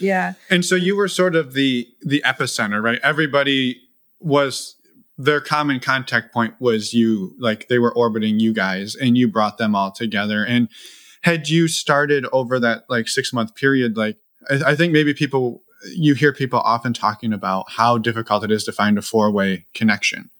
Yeah. 0.00 0.34
And 0.50 0.64
so 0.64 0.74
you 0.74 0.96
were 0.96 1.08
sort 1.08 1.34
of 1.34 1.54
the 1.54 1.88
the 2.02 2.22
epicenter, 2.24 2.82
right? 2.82 3.00
Everybody 3.02 3.80
was 4.20 4.76
their 5.16 5.40
common 5.40 5.80
contact 5.80 6.32
point 6.32 6.54
was 6.60 6.94
you, 6.94 7.34
like 7.40 7.68
they 7.68 7.78
were 7.78 7.92
orbiting 7.92 8.38
you 8.38 8.52
guys, 8.52 8.94
and 8.94 9.18
you 9.18 9.28
brought 9.28 9.58
them 9.58 9.74
all 9.74 9.90
together. 9.90 10.44
And 10.44 10.68
had 11.22 11.48
you 11.48 11.66
started 11.66 12.24
over 12.32 12.60
that 12.60 12.84
like 12.88 13.08
six 13.08 13.32
month 13.32 13.54
period, 13.56 13.96
like 13.96 14.16
I, 14.48 14.72
I 14.72 14.76
think 14.76 14.92
maybe 14.92 15.12
people 15.14 15.62
you 15.94 16.14
hear 16.14 16.32
people 16.32 16.60
often 16.60 16.92
talking 16.92 17.32
about 17.32 17.70
how 17.70 17.98
difficult 17.98 18.44
it 18.44 18.50
is 18.50 18.64
to 18.64 18.72
find 18.72 18.98
a 18.98 19.02
four 19.02 19.30
way 19.30 19.66
connection. 19.74 20.30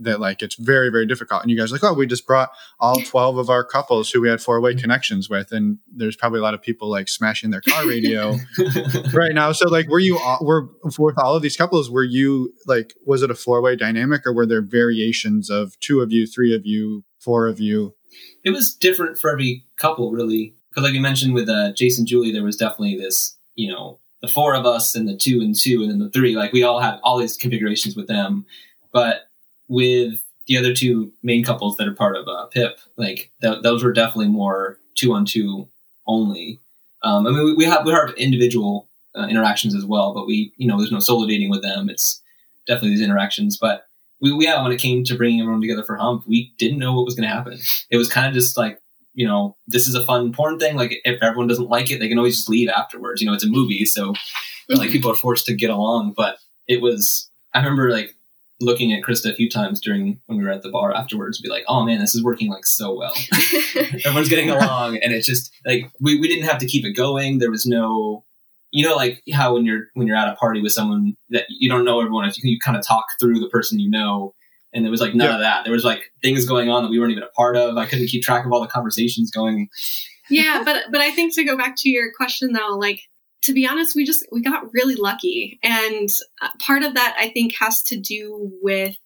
That 0.00 0.20
like 0.20 0.42
it's 0.42 0.54
very 0.54 0.90
very 0.90 1.06
difficult, 1.06 1.42
and 1.42 1.50
you 1.50 1.58
guys 1.58 1.70
are 1.70 1.74
like, 1.76 1.84
oh, 1.84 1.94
we 1.94 2.06
just 2.06 2.26
brought 2.26 2.50
all 2.80 3.00
twelve 3.00 3.38
of 3.38 3.50
our 3.50 3.64
couples 3.64 4.10
who 4.10 4.20
we 4.20 4.28
had 4.28 4.40
four 4.40 4.60
way 4.60 4.74
connections 4.74 5.28
with, 5.28 5.52
and 5.52 5.78
there's 5.92 6.16
probably 6.16 6.40
a 6.40 6.42
lot 6.42 6.54
of 6.54 6.62
people 6.62 6.90
like 6.90 7.08
smashing 7.08 7.50
their 7.50 7.62
car 7.62 7.86
radio 7.86 8.36
right 9.12 9.34
now. 9.34 9.52
So 9.52 9.68
like, 9.68 9.88
were 9.88 9.98
you 9.98 10.18
all, 10.18 10.38
were 10.42 10.68
with 10.98 11.18
all 11.18 11.36
of 11.36 11.42
these 11.42 11.56
couples? 11.56 11.90
Were 11.90 12.04
you 12.04 12.52
like, 12.66 12.94
was 13.06 13.22
it 13.22 13.30
a 13.30 13.34
four 13.34 13.62
way 13.62 13.76
dynamic, 13.76 14.26
or 14.26 14.32
were 14.32 14.46
there 14.46 14.62
variations 14.62 15.50
of 15.50 15.78
two 15.80 16.00
of 16.00 16.12
you, 16.12 16.26
three 16.26 16.54
of 16.54 16.64
you, 16.64 17.04
four 17.18 17.46
of 17.46 17.60
you? 17.60 17.94
it 18.44 18.50
was 18.50 18.74
different 18.74 19.18
for 19.18 19.30
every 19.30 19.64
couple, 19.76 20.12
really. 20.12 20.54
Because, 20.70 20.84
like 20.84 20.94
you 20.94 21.00
mentioned 21.00 21.34
with 21.34 21.48
uh, 21.48 21.72
Jason 21.72 22.06
Julie, 22.06 22.32
there 22.32 22.44
was 22.44 22.56
definitely 22.56 22.96
this, 22.96 23.36
you 23.54 23.70
know, 23.70 23.98
the 24.20 24.28
four 24.28 24.54
of 24.54 24.66
us 24.66 24.94
and 24.94 25.08
the 25.08 25.16
two 25.16 25.40
and 25.40 25.54
two 25.54 25.82
and 25.82 25.90
then 25.90 25.98
the 25.98 26.10
three. 26.10 26.36
Like 26.36 26.52
we 26.52 26.62
all 26.62 26.80
had 26.80 26.98
all 27.02 27.18
these 27.18 27.36
configurations 27.36 27.96
with 27.96 28.08
them, 28.08 28.46
but 28.92 29.27
with 29.68 30.20
the 30.46 30.56
other 30.56 30.72
two 30.72 31.12
main 31.22 31.44
couples 31.44 31.76
that 31.76 31.86
are 31.86 31.94
part 31.94 32.16
of 32.16 32.26
uh, 32.26 32.46
PIP, 32.46 32.78
like 32.96 33.30
th- 33.42 33.62
those 33.62 33.84
were 33.84 33.92
definitely 33.92 34.28
more 34.28 34.78
two 34.94 35.12
on 35.12 35.24
two 35.24 35.68
only. 36.06 36.60
Um, 37.02 37.26
I 37.26 37.30
mean, 37.30 37.44
we, 37.44 37.54
we 37.54 37.64
have 37.64 37.84
we 37.86 37.92
have 37.92 38.10
individual 38.16 38.88
uh, 39.16 39.26
interactions 39.28 39.74
as 39.74 39.84
well, 39.84 40.14
but 40.14 40.26
we, 40.26 40.52
you 40.56 40.66
know, 40.66 40.78
there's 40.78 40.92
no 40.92 41.00
solo 41.00 41.26
dating 41.26 41.50
with 41.50 41.62
them. 41.62 41.88
It's 41.88 42.22
definitely 42.66 42.90
these 42.90 43.02
interactions, 43.02 43.58
but 43.58 43.84
we, 44.20 44.32
we 44.32 44.44
yeah, 44.44 44.62
when 44.62 44.72
it 44.72 44.80
came 44.80 45.04
to 45.04 45.16
bringing 45.16 45.40
everyone 45.40 45.60
together 45.60 45.84
for 45.84 45.96
Hump, 45.96 46.24
we 46.26 46.52
didn't 46.58 46.78
know 46.78 46.94
what 46.94 47.04
was 47.04 47.14
going 47.14 47.28
to 47.28 47.34
happen. 47.34 47.58
It 47.90 47.96
was 47.96 48.10
kind 48.10 48.26
of 48.26 48.34
just 48.34 48.56
like, 48.56 48.80
you 49.14 49.26
know, 49.26 49.56
this 49.66 49.86
is 49.86 49.94
a 49.94 50.04
fun 50.04 50.32
porn 50.32 50.58
thing. 50.58 50.76
Like, 50.76 51.00
if 51.04 51.22
everyone 51.22 51.48
doesn't 51.48 51.70
like 51.70 51.90
it, 51.90 52.00
they 52.00 52.08
can 52.08 52.18
always 52.18 52.36
just 52.36 52.48
leave 52.48 52.68
afterwards. 52.68 53.20
You 53.20 53.28
know, 53.28 53.34
it's 53.34 53.44
a 53.44 53.48
movie, 53.48 53.84
so 53.84 54.14
like 54.68 54.90
people 54.90 55.10
are 55.10 55.16
forced 55.16 55.46
to 55.46 55.54
get 55.54 55.70
along. 55.70 56.14
But 56.16 56.38
it 56.66 56.82
was, 56.82 57.30
I 57.54 57.58
remember 57.58 57.90
like 57.90 58.14
looking 58.60 58.92
at 58.92 59.02
Krista 59.02 59.30
a 59.30 59.34
few 59.34 59.48
times 59.48 59.80
during 59.80 60.20
when 60.26 60.38
we 60.38 60.44
were 60.44 60.50
at 60.50 60.62
the 60.62 60.70
bar 60.70 60.92
afterwards, 60.92 61.40
be 61.40 61.48
like, 61.48 61.64
oh 61.68 61.84
man, 61.84 62.00
this 62.00 62.14
is 62.14 62.24
working 62.24 62.48
like 62.50 62.66
so 62.66 62.94
well. 62.94 63.14
Everyone's 64.04 64.28
getting 64.28 64.50
along, 64.50 64.96
and 64.98 65.12
it's 65.12 65.26
just 65.26 65.52
like 65.64 65.90
we, 66.00 66.18
we 66.20 66.28
didn't 66.28 66.44
have 66.48 66.58
to 66.58 66.66
keep 66.66 66.84
it 66.84 66.92
going. 66.92 67.38
There 67.38 67.50
was 67.50 67.66
no 67.66 68.24
you 68.70 68.86
know 68.86 68.94
like 68.96 69.22
how 69.32 69.54
when 69.54 69.64
you're 69.64 69.86
when 69.94 70.06
you're 70.06 70.16
at 70.16 70.28
a 70.28 70.34
party 70.36 70.60
with 70.60 70.72
someone 70.72 71.16
that 71.30 71.44
you 71.48 71.70
don't 71.70 71.86
know 71.86 72.00
everyone 72.00 72.28
if 72.28 72.36
you, 72.42 72.50
you 72.50 72.58
kind 72.62 72.76
of 72.76 72.84
talk 72.86 73.06
through 73.18 73.38
the 73.40 73.48
person 73.48 73.78
you 73.78 73.88
know 73.88 74.34
and 74.74 74.84
there 74.84 74.90
was 74.90 75.00
like 75.00 75.14
none 75.14 75.26
Yeah. 75.28 75.34
of 75.36 75.40
that 75.40 75.64
there 75.64 75.72
was 75.72 75.84
like 75.84 76.12
things 76.20 76.44
going 76.44 76.68
on 76.68 76.82
that 76.82 76.90
we 76.90 76.98
weren't 77.00 77.12
even 77.12 77.22
a 77.22 77.28
part 77.28 77.56
of 77.56 77.78
i 77.78 77.86
couldn't 77.86 78.08
keep 78.08 78.22
track 78.22 78.44
of 78.44 78.52
all 78.52 78.60
the 78.60 78.66
conversations 78.68 79.30
going 79.30 79.70
yeah 80.28 80.60
but 80.66 80.84
but 80.92 81.00
i 81.00 81.10
think 81.10 81.34
to 81.36 81.44
go 81.44 81.56
back 81.56 81.76
to 81.78 81.88
your 81.88 82.12
question 82.14 82.52
though 82.52 82.76
like 82.78 83.00
to 83.42 83.52
be 83.52 83.66
honest 83.66 83.96
we 83.96 84.04
just 84.04 84.26
we 84.32 84.42
got 84.42 84.72
really 84.72 84.96
lucky. 84.96 85.58
And 85.62 86.08
uh, 86.42 86.48
part 86.60 86.82
of 86.82 86.94
that 86.94 87.16
i 87.18 87.28
think 87.28 87.54
has 87.58 87.82
to 87.84 87.96
do 87.96 88.52
with 88.62 88.96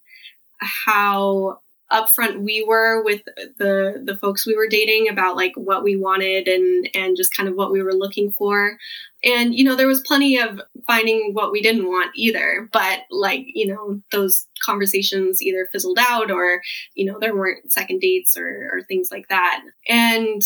how 0.61 1.59
upfront 1.93 2.43
we 2.43 2.65
were 2.67 3.03
with 3.05 3.23
the 3.59 4.03
the 4.05 4.17
folks 4.17 4.47
we 4.47 4.57
were 4.57 4.67
dating 4.67 5.09
about 5.09 5.37
like 5.37 5.53
what 5.57 5.85
we 5.85 5.97
wanted 5.97 6.49
and 6.49 6.89
and 6.95 7.17
just 7.17 7.37
kind 7.37 7.49
of 7.49 7.55
what 7.55 7.71
we 7.71 7.83
were 7.83 7.95
looking 7.95 8.33
for. 8.33 8.79
And 9.23 9.55
you 9.55 9.63
know 9.63 9.77
there 9.77 9.87
was 9.87 10.01
plenty 10.01 10.39
of 10.39 10.61
finding 10.87 11.31
what 11.33 11.53
we 11.53 11.61
didn't 11.61 11.87
want 11.87 12.11
either. 12.17 12.69
But 12.73 13.01
like 13.11 13.45
you 13.47 13.67
know 13.67 14.01
those 14.11 14.47
conversations 14.65 15.43
either 15.43 15.69
fizzled 15.71 15.99
out 16.01 16.31
or 16.31 16.63
you 16.95 17.05
know 17.05 17.19
there 17.21 17.37
weren't 17.37 17.71
second 17.73 18.01
dates 18.01 18.37
or, 18.37 18.71
or 18.73 18.83
things 18.83 19.11
like 19.13 19.29
that. 19.29 19.63
And 19.89 20.41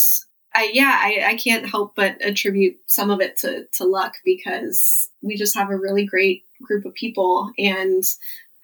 I, 0.57 0.71
yeah, 0.73 0.99
I, 1.03 1.33
I 1.33 1.35
can't 1.37 1.69
help 1.69 1.95
but 1.95 2.17
attribute 2.25 2.79
some 2.87 3.11
of 3.11 3.21
it 3.21 3.37
to, 3.39 3.67
to 3.75 3.85
luck 3.85 4.15
because 4.25 5.11
we 5.21 5.37
just 5.37 5.55
have 5.55 5.69
a 5.69 5.77
really 5.77 6.07
great 6.07 6.45
group 6.63 6.87
of 6.87 6.95
people. 6.95 7.51
And 7.59 8.03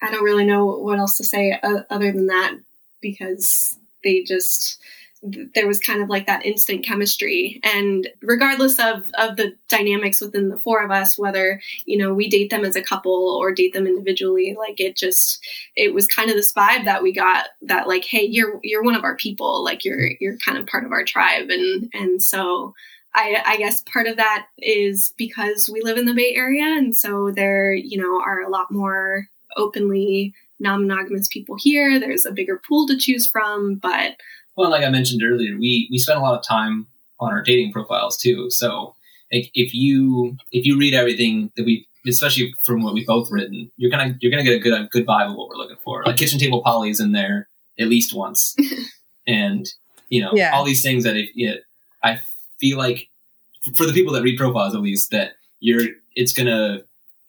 I 0.01 0.09
don't 0.09 0.23
really 0.23 0.45
know 0.45 0.65
what 0.65 0.97
else 0.97 1.17
to 1.17 1.23
say 1.23 1.59
other 1.61 2.11
than 2.11 2.27
that 2.27 2.55
because 2.99 3.77
they 4.03 4.23
just, 4.23 4.79
there 5.55 5.67
was 5.67 5.79
kind 5.79 6.01
of 6.01 6.09
like 6.09 6.27
that 6.27 6.45
instant 6.45 6.85
chemistry. 6.85 7.61
And 7.63 8.09
regardless 8.21 8.77
of, 8.79 9.09
of 9.17 9.37
the 9.37 9.55
dynamics 9.69 10.19
within 10.19 10.49
the 10.49 10.59
four 10.59 10.83
of 10.83 10.91
us, 10.91 11.17
whether, 11.17 11.61
you 11.85 11.97
know, 11.97 12.13
we 12.13 12.29
date 12.29 12.49
them 12.49 12.65
as 12.65 12.75
a 12.75 12.81
couple 12.81 13.37
or 13.39 13.53
date 13.53 13.73
them 13.73 13.87
individually, 13.87 14.55
like 14.57 14.79
it 14.79 14.97
just, 14.97 15.39
it 15.75 15.93
was 15.93 16.07
kind 16.07 16.29
of 16.29 16.35
this 16.35 16.53
vibe 16.53 16.85
that 16.85 17.01
we 17.01 17.13
got 17.13 17.45
that 17.61 17.87
like, 17.87 18.03
hey, 18.03 18.23
you're, 18.23 18.59
you're 18.63 18.83
one 18.83 18.95
of 18.95 19.05
our 19.05 19.15
people. 19.15 19.63
Like 19.63 19.85
you're, 19.85 20.09
you're 20.19 20.37
kind 20.37 20.57
of 20.57 20.67
part 20.67 20.85
of 20.85 20.91
our 20.91 21.05
tribe. 21.05 21.49
And, 21.49 21.89
and 21.93 22.21
so, 22.21 22.73
I, 23.15 23.43
I 23.45 23.57
guess 23.57 23.81
part 23.81 24.07
of 24.07 24.17
that 24.17 24.47
is 24.57 25.13
because 25.19 25.69
we 25.71 25.81
live 25.83 25.99
in 25.99 26.05
the 26.05 26.15
Bay 26.15 26.33
Area, 26.33 26.63
and 26.63 26.95
so 26.95 27.29
there, 27.29 27.71
you 27.71 28.01
know, 28.01 28.19
are 28.19 28.41
a 28.41 28.49
lot 28.49 28.71
more 28.71 29.27
openly 29.55 30.33
non-monogamous 30.59 31.27
people 31.27 31.55
here. 31.55 31.99
There's 31.99 32.25
a 32.25 32.31
bigger 32.31 32.59
pool 32.67 32.87
to 32.87 32.97
choose 32.97 33.27
from, 33.27 33.75
but 33.75 34.15
well 34.55 34.69
like 34.69 34.83
i 34.83 34.89
mentioned 34.89 35.21
earlier 35.23 35.57
we 35.57 35.87
we 35.91 35.97
spent 35.97 36.19
a 36.19 36.21
lot 36.21 36.37
of 36.37 36.45
time 36.45 36.87
on 37.19 37.31
our 37.31 37.41
dating 37.41 37.71
profiles 37.71 38.17
too 38.17 38.49
so 38.49 38.95
like 39.31 39.49
if 39.53 39.73
you 39.73 40.35
if 40.51 40.65
you 40.65 40.77
read 40.77 40.93
everything 40.93 41.51
that 41.55 41.65
we 41.65 41.87
especially 42.07 42.53
from 42.65 42.81
what 42.83 42.93
we've 42.93 43.07
both 43.07 43.29
written 43.31 43.71
you're 43.77 43.89
gonna 43.91 44.15
you're 44.21 44.31
gonna 44.31 44.43
get 44.43 44.55
a 44.55 44.59
good 44.59 44.73
a 44.73 44.87
good 44.91 45.05
vibe 45.05 45.29
of 45.29 45.35
what 45.35 45.47
we're 45.49 45.55
looking 45.55 45.77
for 45.83 46.03
like 46.05 46.17
kitchen 46.17 46.39
table 46.39 46.61
poly 46.63 46.89
is 46.89 46.99
in 46.99 47.11
there 47.13 47.47
at 47.79 47.87
least 47.87 48.13
once 48.13 48.55
and 49.27 49.67
you 50.09 50.21
know 50.21 50.31
Yeah. 50.33 50.51
all 50.53 50.63
these 50.63 50.81
things 50.83 51.03
that 51.05 51.15
if 51.15 51.29
you 51.35 51.55
i 52.03 52.19
feel 52.59 52.77
like 52.77 53.07
for 53.75 53.85
the 53.85 53.93
people 53.93 54.13
that 54.13 54.23
read 54.23 54.37
profiles 54.37 54.75
at 54.75 54.81
least 54.81 55.11
that 55.11 55.33
you're 55.59 55.83
it's 56.15 56.33
gonna 56.33 56.81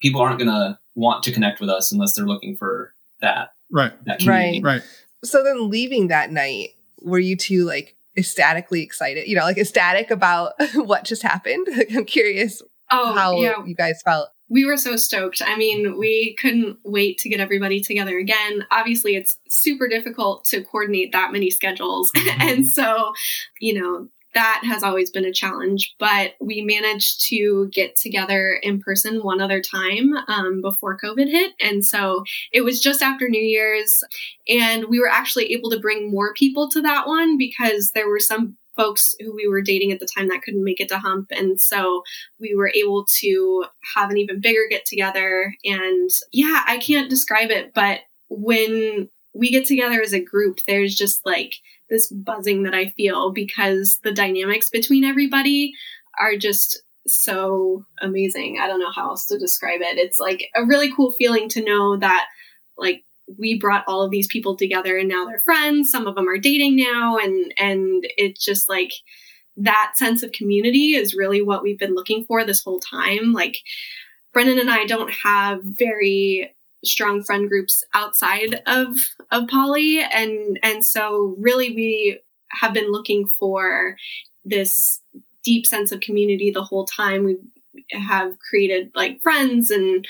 people 0.02 0.20
aren't 0.20 0.38
gonna 0.38 0.78
want 0.96 1.22
to 1.24 1.32
connect 1.32 1.60
with 1.60 1.70
us 1.70 1.92
unless 1.92 2.14
they're 2.14 2.26
looking 2.26 2.56
for 2.56 2.92
that 3.20 3.50
Right, 3.70 3.92
that 4.04 4.18
community. 4.20 4.60
right. 4.62 4.82
So 5.24 5.42
then 5.42 5.68
leaving 5.70 6.08
that 6.08 6.30
night, 6.30 6.74
were 7.04 7.18
you 7.18 7.36
two 7.36 7.64
like 7.64 7.96
ecstatically 8.16 8.82
excited? 8.82 9.28
You 9.28 9.36
know, 9.36 9.42
like 9.42 9.58
ecstatic 9.58 10.10
about 10.10 10.52
what 10.74 11.04
just 11.04 11.22
happened? 11.22 11.66
Like, 11.76 11.94
I'm 11.94 12.04
curious 12.04 12.62
oh 12.90 13.14
how 13.14 13.40
yeah, 13.40 13.64
you 13.64 13.74
guys 13.74 14.02
felt. 14.02 14.28
we 14.48 14.64
were 14.64 14.76
so 14.76 14.96
stoked. 14.96 15.42
I 15.44 15.56
mean, 15.56 15.98
we 15.98 16.36
couldn't 16.38 16.78
wait 16.84 17.18
to 17.18 17.28
get 17.28 17.40
everybody 17.40 17.80
together 17.80 18.18
again. 18.18 18.66
Obviously, 18.70 19.16
it's 19.16 19.38
super 19.48 19.88
difficult 19.88 20.44
to 20.46 20.62
coordinate 20.64 21.12
that 21.12 21.32
many 21.32 21.50
schedules. 21.50 22.10
Mm-hmm. 22.24 22.40
and 22.40 22.66
so, 22.66 23.12
you 23.60 23.80
know, 23.80 24.08
that 24.34 24.62
has 24.64 24.82
always 24.82 25.10
been 25.10 25.24
a 25.24 25.32
challenge, 25.32 25.94
but 25.98 26.34
we 26.40 26.62
managed 26.62 27.28
to 27.28 27.68
get 27.72 27.96
together 27.96 28.58
in 28.62 28.80
person 28.80 29.22
one 29.22 29.40
other 29.40 29.60
time 29.60 30.12
um, 30.28 30.60
before 30.60 30.98
COVID 30.98 31.28
hit. 31.28 31.52
And 31.60 31.84
so 31.84 32.24
it 32.52 32.62
was 32.62 32.80
just 32.80 33.02
after 33.02 33.28
New 33.28 33.42
Year's, 33.42 34.02
and 34.48 34.86
we 34.88 34.98
were 34.98 35.10
actually 35.10 35.52
able 35.52 35.70
to 35.70 35.80
bring 35.80 36.10
more 36.10 36.34
people 36.34 36.68
to 36.70 36.82
that 36.82 37.06
one 37.06 37.38
because 37.38 37.92
there 37.92 38.08
were 38.08 38.20
some 38.20 38.56
folks 38.76 39.14
who 39.20 39.34
we 39.34 39.48
were 39.48 39.62
dating 39.62 39.92
at 39.92 40.00
the 40.00 40.08
time 40.16 40.28
that 40.28 40.42
couldn't 40.42 40.64
make 40.64 40.80
it 40.80 40.88
to 40.88 40.98
Hump. 40.98 41.28
And 41.30 41.60
so 41.60 42.02
we 42.40 42.54
were 42.54 42.72
able 42.74 43.06
to 43.20 43.64
have 43.94 44.10
an 44.10 44.18
even 44.18 44.40
bigger 44.40 44.62
get 44.68 44.84
together. 44.84 45.54
And 45.64 46.10
yeah, 46.32 46.64
I 46.66 46.78
can't 46.78 47.08
describe 47.08 47.50
it, 47.50 47.72
but 47.72 48.00
when 48.28 49.08
we 49.34 49.50
get 49.50 49.66
together 49.66 50.00
as 50.00 50.12
a 50.12 50.20
group, 50.20 50.60
there's 50.66 50.94
just 50.94 51.24
like 51.24 51.54
this 51.90 52.10
buzzing 52.10 52.62
that 52.64 52.74
I 52.74 52.90
feel 52.96 53.32
because 53.32 53.98
the 54.02 54.12
dynamics 54.12 54.70
between 54.70 55.04
everybody 55.04 55.72
are 56.18 56.36
just 56.36 56.82
so 57.06 57.84
amazing. 58.00 58.58
I 58.60 58.66
don't 58.66 58.80
know 58.80 58.92
how 58.94 59.10
else 59.10 59.26
to 59.26 59.38
describe 59.38 59.80
it. 59.80 59.98
It's 59.98 60.18
like 60.18 60.48
a 60.54 60.64
really 60.64 60.92
cool 60.94 61.12
feeling 61.12 61.48
to 61.50 61.64
know 61.64 61.96
that 61.98 62.26
like 62.78 63.04
we 63.38 63.58
brought 63.58 63.84
all 63.86 64.02
of 64.02 64.10
these 64.10 64.26
people 64.26 64.56
together 64.56 64.96
and 64.96 65.08
now 65.08 65.26
they're 65.26 65.40
friends. 65.40 65.90
Some 65.90 66.06
of 66.06 66.14
them 66.14 66.28
are 66.28 66.38
dating 66.38 66.76
now 66.76 67.18
and 67.18 67.52
and 67.58 68.04
it's 68.16 68.44
just 68.44 68.68
like 68.68 68.92
that 69.56 69.92
sense 69.96 70.22
of 70.22 70.32
community 70.32 70.94
is 70.94 71.14
really 71.14 71.40
what 71.40 71.62
we've 71.62 71.78
been 71.78 71.94
looking 71.94 72.24
for 72.24 72.44
this 72.44 72.62
whole 72.62 72.80
time. 72.80 73.32
Like 73.32 73.56
Brendan 74.32 74.58
and 74.58 74.70
I 74.70 74.84
don't 74.84 75.12
have 75.22 75.60
very 75.62 76.53
strong 76.84 77.22
friend 77.22 77.48
groups 77.48 77.84
outside 77.94 78.62
of 78.66 78.96
of 79.30 79.48
poly. 79.48 80.00
And 80.02 80.58
and 80.62 80.84
so 80.84 81.34
really 81.38 81.74
we 81.74 82.20
have 82.50 82.72
been 82.72 82.92
looking 82.92 83.26
for 83.26 83.96
this 84.44 85.00
deep 85.42 85.66
sense 85.66 85.92
of 85.92 86.00
community 86.00 86.50
the 86.50 86.62
whole 86.62 86.86
time. 86.86 87.24
We 87.24 87.38
have 87.92 88.38
created 88.38 88.90
like 88.94 89.20
friends 89.22 89.70
and 89.70 90.06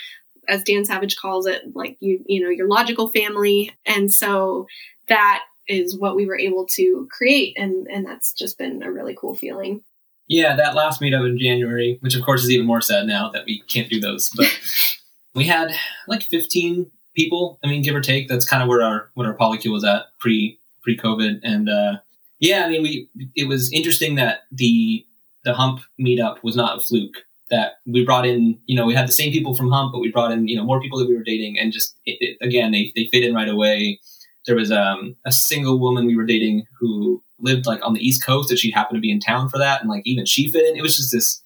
as 0.47 0.63
Dan 0.63 0.85
Savage 0.85 1.17
calls 1.17 1.47
it 1.47 1.75
like 1.75 1.97
you 1.99 2.23
you 2.27 2.41
know 2.41 2.49
your 2.49 2.67
logical 2.67 3.09
family. 3.09 3.73
And 3.85 4.13
so 4.13 4.67
that 5.07 5.43
is 5.67 5.97
what 5.97 6.15
we 6.15 6.25
were 6.25 6.37
able 6.37 6.65
to 6.67 7.07
create. 7.11 7.57
And 7.57 7.87
and 7.87 8.05
that's 8.05 8.33
just 8.33 8.57
been 8.57 8.83
a 8.83 8.91
really 8.91 9.15
cool 9.19 9.35
feeling. 9.35 9.81
Yeah 10.27 10.55
that 10.55 10.73
last 10.73 11.01
meetup 11.01 11.29
in 11.29 11.37
january 11.37 11.99
which 12.01 12.15
of 12.15 12.23
course 12.23 12.43
is 12.43 12.49
even 12.49 12.65
more 12.65 12.81
sad 12.81 13.05
now 13.05 13.29
that 13.29 13.45
we 13.45 13.61
can't 13.67 13.91
do 13.91 13.99
those 13.99 14.31
but 14.35 14.47
we 15.35 15.45
had 15.45 15.71
like 16.07 16.23
15 16.23 16.89
people 17.15 17.59
i 17.63 17.67
mean 17.67 17.81
give 17.81 17.95
or 17.95 18.01
take 18.01 18.27
that's 18.27 18.45
kind 18.45 18.63
of 18.63 18.69
where 18.69 18.81
our 18.81 19.11
what 19.13 19.25
our 19.25 19.37
polycule 19.37 19.71
was 19.73 19.83
at 19.83 20.05
pre 20.19 20.59
pre 20.81 20.97
covid 20.97 21.39
and 21.43 21.69
uh 21.69 21.97
yeah 22.39 22.65
i 22.65 22.69
mean 22.69 22.83
we 22.83 23.09
it 23.35 23.47
was 23.47 23.71
interesting 23.71 24.15
that 24.15 24.39
the 24.51 25.05
the 25.43 25.53
hump 25.53 25.81
meetup 25.99 26.41
was 26.43 26.55
not 26.55 26.77
a 26.77 26.81
fluke 26.81 27.17
that 27.49 27.73
we 27.85 28.03
brought 28.03 28.25
in 28.25 28.59
you 28.65 28.75
know 28.75 28.85
we 28.85 28.93
had 28.93 29.07
the 29.07 29.13
same 29.13 29.31
people 29.31 29.55
from 29.55 29.71
hump 29.71 29.91
but 29.93 29.99
we 29.99 30.11
brought 30.11 30.31
in 30.31 30.47
you 30.47 30.55
know 30.55 30.63
more 30.63 30.81
people 30.81 30.97
that 30.97 31.07
we 31.07 31.15
were 31.15 31.23
dating 31.23 31.59
and 31.59 31.71
just 31.71 31.95
it, 32.05 32.17
it, 32.19 32.45
again 32.45 32.71
they, 32.71 32.91
they 32.95 33.07
fit 33.11 33.23
in 33.23 33.35
right 33.35 33.49
away 33.49 33.99
there 34.45 34.55
was 34.55 34.71
um, 34.71 35.15
a 35.25 35.31
single 35.31 35.79
woman 35.79 36.05
we 36.05 36.15
were 36.15 36.25
dating 36.25 36.65
who 36.79 37.21
lived 37.39 37.65
like 37.65 37.83
on 37.83 37.93
the 37.93 38.05
East 38.05 38.23
Coast 38.23 38.49
that 38.49 38.59
she 38.59 38.71
happened 38.71 38.97
to 38.97 39.01
be 39.01 39.11
in 39.11 39.19
town 39.19 39.49
for 39.49 39.57
that, 39.57 39.81
and 39.81 39.89
like 39.89 40.03
even 40.05 40.25
she 40.25 40.51
fit 40.51 40.67
in. 40.67 40.77
It 40.77 40.81
was 40.81 40.97
just 40.97 41.11
this 41.11 41.41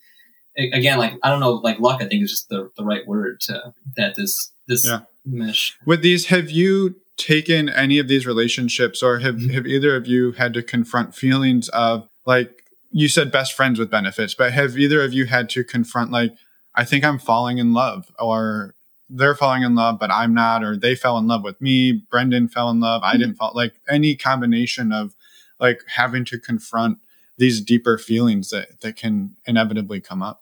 again, 0.59 0.97
like 0.97 1.13
I 1.23 1.29
don't 1.29 1.39
know, 1.39 1.53
like 1.53 1.79
luck. 1.79 2.01
I 2.01 2.07
think 2.07 2.23
is 2.23 2.31
just 2.31 2.49
the, 2.49 2.69
the 2.77 2.83
right 2.83 3.05
word 3.07 3.39
to 3.41 3.73
that 3.95 4.15
this 4.15 4.51
this 4.67 4.85
yeah. 4.85 5.01
mesh. 5.25 5.77
With 5.85 6.01
these, 6.01 6.27
have 6.27 6.49
you 6.49 6.95
taken 7.17 7.69
any 7.69 7.99
of 7.99 8.07
these 8.07 8.25
relationships, 8.25 9.03
or 9.03 9.19
have 9.19 9.35
mm-hmm. 9.35 9.53
have 9.53 9.67
either 9.67 9.95
of 9.95 10.07
you 10.07 10.33
had 10.33 10.53
to 10.53 10.63
confront 10.63 11.15
feelings 11.15 11.69
of 11.69 12.07
like 12.25 12.63
you 12.91 13.07
said, 13.07 13.31
best 13.31 13.53
friends 13.53 13.79
with 13.79 13.91
benefits, 13.91 14.33
but 14.33 14.51
have 14.51 14.77
either 14.77 15.03
of 15.03 15.13
you 15.13 15.25
had 15.25 15.49
to 15.49 15.63
confront 15.63 16.11
like 16.11 16.33
I 16.75 16.85
think 16.85 17.03
I'm 17.03 17.19
falling 17.19 17.57
in 17.57 17.73
love, 17.73 18.11
or 18.19 18.75
they're 19.09 19.35
falling 19.35 19.63
in 19.63 19.75
love, 19.75 19.99
but 19.99 20.11
I'm 20.11 20.33
not, 20.33 20.63
or 20.63 20.77
they 20.77 20.95
fell 20.95 21.17
in 21.17 21.27
love 21.27 21.43
with 21.43 21.59
me. 21.61 21.91
Brendan 21.91 22.47
fell 22.47 22.69
in 22.69 22.79
love. 22.79 23.01
I 23.03 23.17
didn't 23.17 23.35
fall. 23.35 23.51
Like 23.55 23.73
any 23.89 24.15
combination 24.15 24.91
of 24.91 25.15
like 25.59 25.81
having 25.87 26.25
to 26.25 26.39
confront 26.39 26.99
these 27.37 27.61
deeper 27.61 27.97
feelings 27.97 28.49
that, 28.51 28.81
that 28.81 28.95
can 28.95 29.35
inevitably 29.45 29.99
come 29.99 30.21
up. 30.21 30.41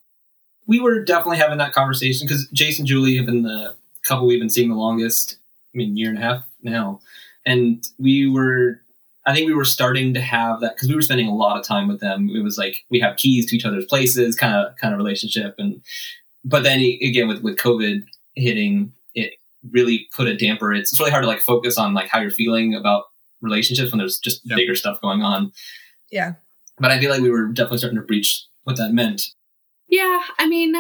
We 0.68 0.80
were 0.80 1.03
definitely 1.03 1.38
having 1.38 1.57
that 1.59 1.74
conversation 1.74 2.28
because 2.28 2.47
Jason 2.49 2.82
and 2.82 2.88
Julie 2.88 3.18
have 3.18 3.26
been 3.26 3.43
the 3.43 3.76
couple 4.03 4.28
we've 4.28 4.39
been 4.39 4.49
seeing 4.49 4.70
the 4.70 4.76
longest, 4.76 5.38
I 5.74 5.78
mean, 5.78 5.97
year 5.97 6.09
and 6.09 6.18
a 6.18 6.22
half 6.22 6.43
now. 6.61 6.99
And 7.45 7.88
we 7.97 8.30
were, 8.30 8.82
I 9.26 9.34
think 9.34 9.47
we 9.47 9.53
were 9.53 9.65
starting 9.65 10.13
to 10.13 10.22
have 10.22 10.61
that 10.61 10.76
because 10.76 10.89
we 10.89 10.95
were 10.95 11.01
spending 11.01 11.28
a 11.28 11.36
lot 11.36 11.57
of 11.57 11.65
time 11.65 11.88
with 11.88 11.99
them. 11.99 12.30
It 12.34 12.41
was 12.41 12.57
like 12.57 12.86
we 12.89 12.99
have 12.99 13.18
keys 13.18 13.45
to 13.47 13.55
each 13.55 13.65
other's 13.65 13.86
places, 13.86 14.36
kind 14.36 14.55
of, 14.55 14.76
kind 14.78 14.93
of 14.93 14.97
relationship. 14.97 15.55
And, 15.57 15.82
but 16.43 16.63
then 16.63 16.80
again, 16.80 17.28
with, 17.28 17.41
with 17.41 17.57
COVID, 17.57 18.03
hitting, 18.36 18.93
it 19.15 19.34
really 19.72 20.07
put 20.15 20.28
a 20.28 20.38
damper. 20.38 20.74
It's, 20.74 20.91
it's 20.91 20.99
really 20.99 21.11
hard 21.11 21.24
to 21.24 21.28
like 21.28 21.41
focus 21.41 21.78
on 21.78 21.93
like 21.93 22.09
how 22.09 22.20
you're 22.20 22.30
feeling 22.30 22.76
about 22.76 23.05
relationships 23.41 23.91
when 23.91 23.99
there's 23.99 24.20
just 24.20 24.41
yep. 24.45 24.57
bigger 24.57 24.76
stuff 24.76 25.01
going 25.01 25.22
on. 25.22 25.51
Yeah. 26.11 26.34
But 26.80 26.91
I 26.91 26.99
feel 26.99 27.11
like 27.11 27.22
we 27.22 27.30
were 27.30 27.47
definitely 27.47 27.80
starting 27.80 27.99
to 27.99 28.05
breach 28.05 28.45
what 28.63 28.78
that 28.78 28.93
meant. 28.93 29.30
Yeah, 29.88 30.21
I 30.38 30.47
mean, 30.47 30.75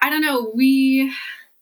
I 0.00 0.10
don't 0.10 0.20
know. 0.20 0.52
We 0.54 1.12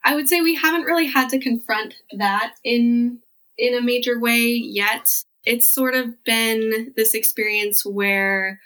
I 0.05 0.15
would 0.15 0.29
say 0.29 0.41
we 0.41 0.57
haven't 0.57 0.85
really 0.85 1.07
had 1.07 1.29
to 1.31 1.39
confront 1.39 1.95
that 2.19 2.55
in 2.65 3.21
in 3.57 3.75
a 3.75 3.83
major 3.83 4.19
way 4.19 4.47
yet. 4.49 5.23
It's 5.45 5.73
sort 5.73 5.95
of 5.95 6.23
been 6.25 6.93
this 6.97 7.15
experience 7.15 7.85
where 7.85 8.61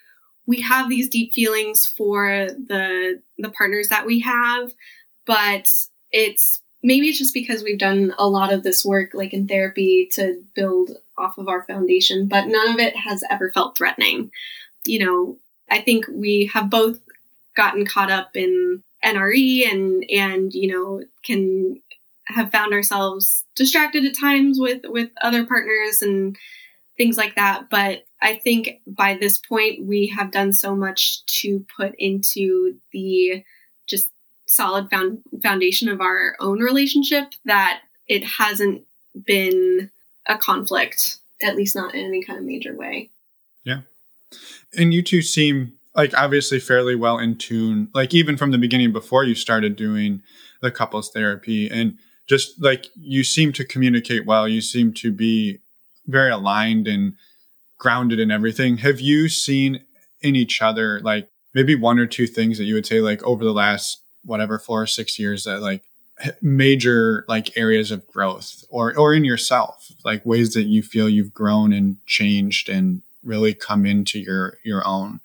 we 0.46 0.60
have 0.60 0.88
these 0.88 1.08
deep 1.08 1.32
feelings 1.32 1.86
for 1.96 2.48
the 2.48 3.22
the 3.38 3.50
partners 3.50 3.88
that 3.88 4.06
we 4.06 4.20
have, 4.20 4.72
but 5.26 5.68
it's 6.10 6.60
maybe 6.82 7.08
it's 7.08 7.18
just 7.18 7.34
because 7.34 7.62
we've 7.62 7.78
done 7.78 8.14
a 8.18 8.28
lot 8.28 8.52
of 8.52 8.62
this 8.62 8.84
work 8.84 9.10
like 9.12 9.32
in 9.32 9.46
therapy 9.48 10.08
to 10.12 10.42
build 10.54 10.92
off 11.18 11.38
of 11.38 11.48
our 11.48 11.64
foundation, 11.64 12.28
but 12.28 12.46
none 12.46 12.68
of 12.70 12.78
it 12.78 12.96
has 12.96 13.24
ever 13.30 13.50
felt 13.50 13.76
threatening. 13.76 14.30
You 14.84 15.04
know, 15.04 15.38
I 15.70 15.80
think 15.80 16.06
we 16.08 16.50
have 16.52 16.70
both 16.70 17.00
gotten 17.57 17.86
caught 17.86 18.11
up 18.11 18.36
in 18.36 18.82
NRE 19.04 19.70
and 19.70 20.04
and 20.11 20.52
you 20.52 20.68
know 20.72 21.02
can 21.24 21.80
have 22.26 22.50
found 22.50 22.72
ourselves 22.72 23.44
distracted 23.54 24.04
at 24.04 24.18
times 24.18 24.59
with 24.59 24.82
with 24.84 25.11
other 25.22 25.44
partners 25.44 26.02
and 26.02 26.36
things 26.96 27.16
like 27.16 27.36
that 27.36 27.68
but 27.70 28.04
i 28.20 28.34
think 28.34 28.80
by 28.86 29.14
this 29.14 29.38
point 29.38 29.86
we 29.86 30.09
have 30.09 30.32
done 30.32 30.52
so 30.52 30.74
much 30.74 31.24
to 31.26 31.64
put 31.76 31.94
into 31.98 32.74
the 32.92 33.44
just 33.86 34.11
solid 34.46 34.90
found, 34.90 35.20
foundation 35.42 35.88
of 35.88 36.00
our 36.00 36.36
own 36.40 36.61
relationship 36.61 37.32
that 37.44 37.82
it 38.09 38.24
hasn't 38.24 38.82
been 39.24 39.90
a 40.26 40.36
conflict, 40.36 41.18
at 41.42 41.57
least 41.57 41.76
not 41.76 41.94
in 41.94 42.04
any 42.04 42.22
kind 42.22 42.38
of 42.38 42.44
major 42.44 42.74
way. 42.74 43.11
Yeah. 43.64 43.80
And 44.76 44.92
you 44.92 45.02
two 45.02 45.22
seem 45.22 45.75
like 45.97 46.16
obviously 46.16 46.61
fairly 46.61 46.94
well 46.94 47.18
in 47.18 47.36
tune, 47.36 47.88
like 47.94 48.12
even 48.12 48.36
from 48.36 48.51
the 48.51 48.59
beginning 48.59 48.92
before 48.92 49.24
you 49.24 49.34
started 49.34 49.74
doing 49.76 50.22
the 50.61 50.70
couples 50.70 51.11
therapy. 51.11 51.68
And 51.68 51.99
just 52.26 52.62
like 52.62 52.86
you 53.01 53.24
seem 53.24 53.53
to 53.55 53.64
communicate 53.64 54.26
well, 54.26 54.47
you 54.47 54.61
seem 54.61 54.92
to 54.94 55.11
be 55.11 55.61
very 56.07 56.30
aligned 56.30 56.86
and 56.86 57.14
grounded 57.78 58.20
in 58.20 58.30
everything. 58.30 58.78
Have 58.78 59.01
you 59.01 59.28
seen 59.28 59.84
in 60.20 60.36
each 60.36 60.61
other 60.62 61.01
like 61.01 61.28
maybe 61.55 61.74
one 61.74 61.99
or 61.99 62.07
two 62.07 62.26
things 62.26 62.59
that 62.59 62.64
you 62.64 62.74
would 62.74 62.86
say 62.86 63.01
like 63.01 63.22
over 63.22 63.44
the 63.44 63.53
last 63.53 64.03
whatever 64.24 64.59
four 64.59 64.82
or 64.82 64.86
six 64.86 65.18
years 65.18 65.44
that 65.44 65.61
like 65.61 65.82
major 66.42 67.24
like 67.28 67.57
areas 67.57 67.90
of 67.90 68.07
growth 68.07 68.64
or 68.70 68.97
or 68.97 69.12
in 69.12 69.24
yourself 69.24 69.92
like 70.05 70.24
ways 70.24 70.55
that 70.55 70.64
you 70.64 70.82
feel 70.82 71.09
you've 71.09 71.34
grown 71.34 71.72
and 71.72 71.97
changed 72.07 72.68
and 72.68 73.03
really 73.22 73.53
come 73.53 73.84
into 73.84 74.18
your 74.18 74.57
your 74.64 74.86
own 74.86 75.20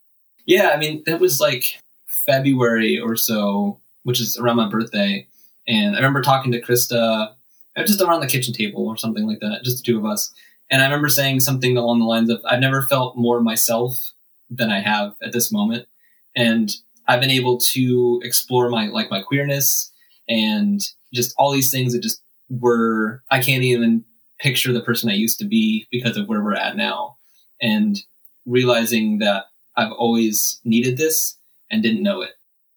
yeah 0.46 0.72
i 0.74 0.78
mean 0.78 1.04
that 1.06 1.20
was 1.20 1.40
like 1.40 1.80
february 2.08 3.00
or 3.00 3.16
so 3.16 3.80
which 4.04 4.20
is 4.20 4.36
around 4.38 4.56
my 4.56 4.68
birthday. 4.70 5.28
And 5.68 5.96
i 5.96 6.00
remember 6.00 6.22
talking 6.22 6.52
to 6.52 6.62
krista 6.62 7.30
uh, 7.78 7.84
just 7.84 8.02
around 8.02 8.22
the 8.22 8.28
kitchen 8.28 8.54
table 8.54 8.88
or 8.88 8.98
something 8.98 9.28
like 9.28 9.40
that 9.40 9.64
just 9.64 9.78
the 9.78 9.84
two 9.84 9.98
of 9.98 10.06
us. 10.06 10.32
And 10.70 10.82
i 10.82 10.86
remember 10.86 11.10
saying 11.10 11.40
something 11.42 11.78
along 11.78 12.00
the 12.00 12.06
lines 12.06 12.30
of 12.30 12.42
i've 12.50 12.60
never 12.60 12.82
felt 12.84 13.18
more 13.18 13.42
myself 13.42 14.12
than 14.50 14.70
i 14.70 14.80
have 14.80 15.16
at 15.24 15.32
this 15.32 15.52
moment. 15.52 15.88
And 16.36 16.72
i've 17.08 17.22
been 17.22 17.30
able 17.32 17.58
to 17.74 18.22
explore 18.24 18.70
my 18.70 18.88
like 18.88 19.12
my 19.12 19.22
queerness 19.22 19.92
and 20.28 20.82
just 21.14 21.34
all 21.38 21.52
these 21.52 21.72
things 21.72 21.94
that 21.94 22.02
just 22.02 22.22
were 22.50 23.24
I 23.30 23.42
can't 23.42 23.64
even 23.64 24.04
picture 24.40 24.74
the 24.74 24.82
person 24.82 25.10
I 25.10 25.14
used 25.14 25.40
to 25.40 25.46
be 25.46 25.88
because 25.92 26.18
of 26.18 26.28
where 26.28 26.44
we're 26.44 26.56
at 26.56 26.76
now. 26.76 27.18
And 27.62 27.98
realizing 28.46 29.20
that 29.20 29.46
I've 29.76 29.92
always 29.92 30.60
needed 30.64 30.98
this 30.98 31.38
and 31.70 31.82
didn't 31.82 32.04
know 32.04 32.22
it. 32.22 32.32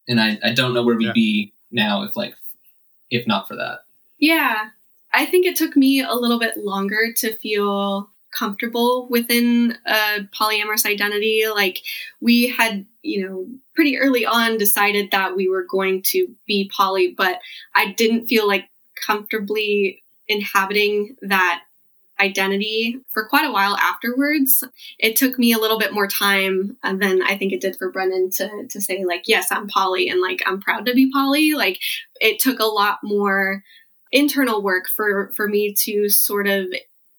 And 0.07 0.19
I, 0.19 0.39
I 0.43 0.53
don't 0.53 0.73
know 0.73 0.83
where 0.83 0.95
we'd 0.95 1.07
yeah. 1.07 1.13
be 1.13 1.53
now 1.71 2.03
if 2.03 2.15
like 2.15 2.35
if 3.09 3.27
not 3.27 3.47
for 3.47 3.55
that. 3.55 3.79
Yeah. 4.19 4.69
I 5.13 5.25
think 5.25 5.45
it 5.45 5.55
took 5.55 5.75
me 5.75 6.01
a 6.01 6.13
little 6.13 6.39
bit 6.39 6.57
longer 6.57 7.13
to 7.17 7.35
feel 7.37 8.09
comfortable 8.37 9.07
within 9.09 9.77
a 9.85 10.27
polyamorous 10.37 10.85
identity. 10.85 11.43
Like 11.53 11.81
we 12.19 12.49
had, 12.49 12.85
you 13.01 13.25
know, 13.25 13.47
pretty 13.75 13.97
early 13.97 14.25
on 14.25 14.57
decided 14.57 15.11
that 15.11 15.35
we 15.35 15.47
were 15.47 15.63
going 15.63 16.01
to 16.07 16.27
be 16.45 16.69
poly, 16.75 17.13
but 17.15 17.39
I 17.75 17.93
didn't 17.93 18.27
feel 18.27 18.47
like 18.47 18.69
comfortably 19.05 20.03
inhabiting 20.27 21.15
that 21.21 21.63
identity 22.19 22.99
for 23.11 23.27
quite 23.27 23.45
a 23.45 23.51
while 23.51 23.75
afterwards. 23.77 24.63
It 24.99 25.15
took 25.15 25.37
me 25.37 25.51
a 25.51 25.57
little 25.57 25.79
bit 25.79 25.93
more 25.93 26.07
time 26.07 26.77
uh, 26.83 26.95
than 26.95 27.21
I 27.21 27.37
think 27.37 27.51
it 27.53 27.61
did 27.61 27.75
for 27.75 27.91
Brendan 27.91 28.29
to 28.31 28.67
to 28.69 28.81
say 28.81 29.03
like, 29.05 29.23
yes, 29.27 29.51
I'm 29.51 29.67
poly 29.67 30.09
and 30.09 30.21
like 30.21 30.41
I'm 30.45 30.61
proud 30.61 30.85
to 30.85 30.93
be 30.93 31.11
poly. 31.11 31.53
Like 31.53 31.79
it 32.21 32.39
took 32.39 32.59
a 32.59 32.65
lot 32.65 32.99
more 33.03 33.63
internal 34.11 34.61
work 34.61 34.87
for 34.87 35.31
for 35.35 35.47
me 35.47 35.73
to 35.83 36.09
sort 36.09 36.47
of 36.47 36.67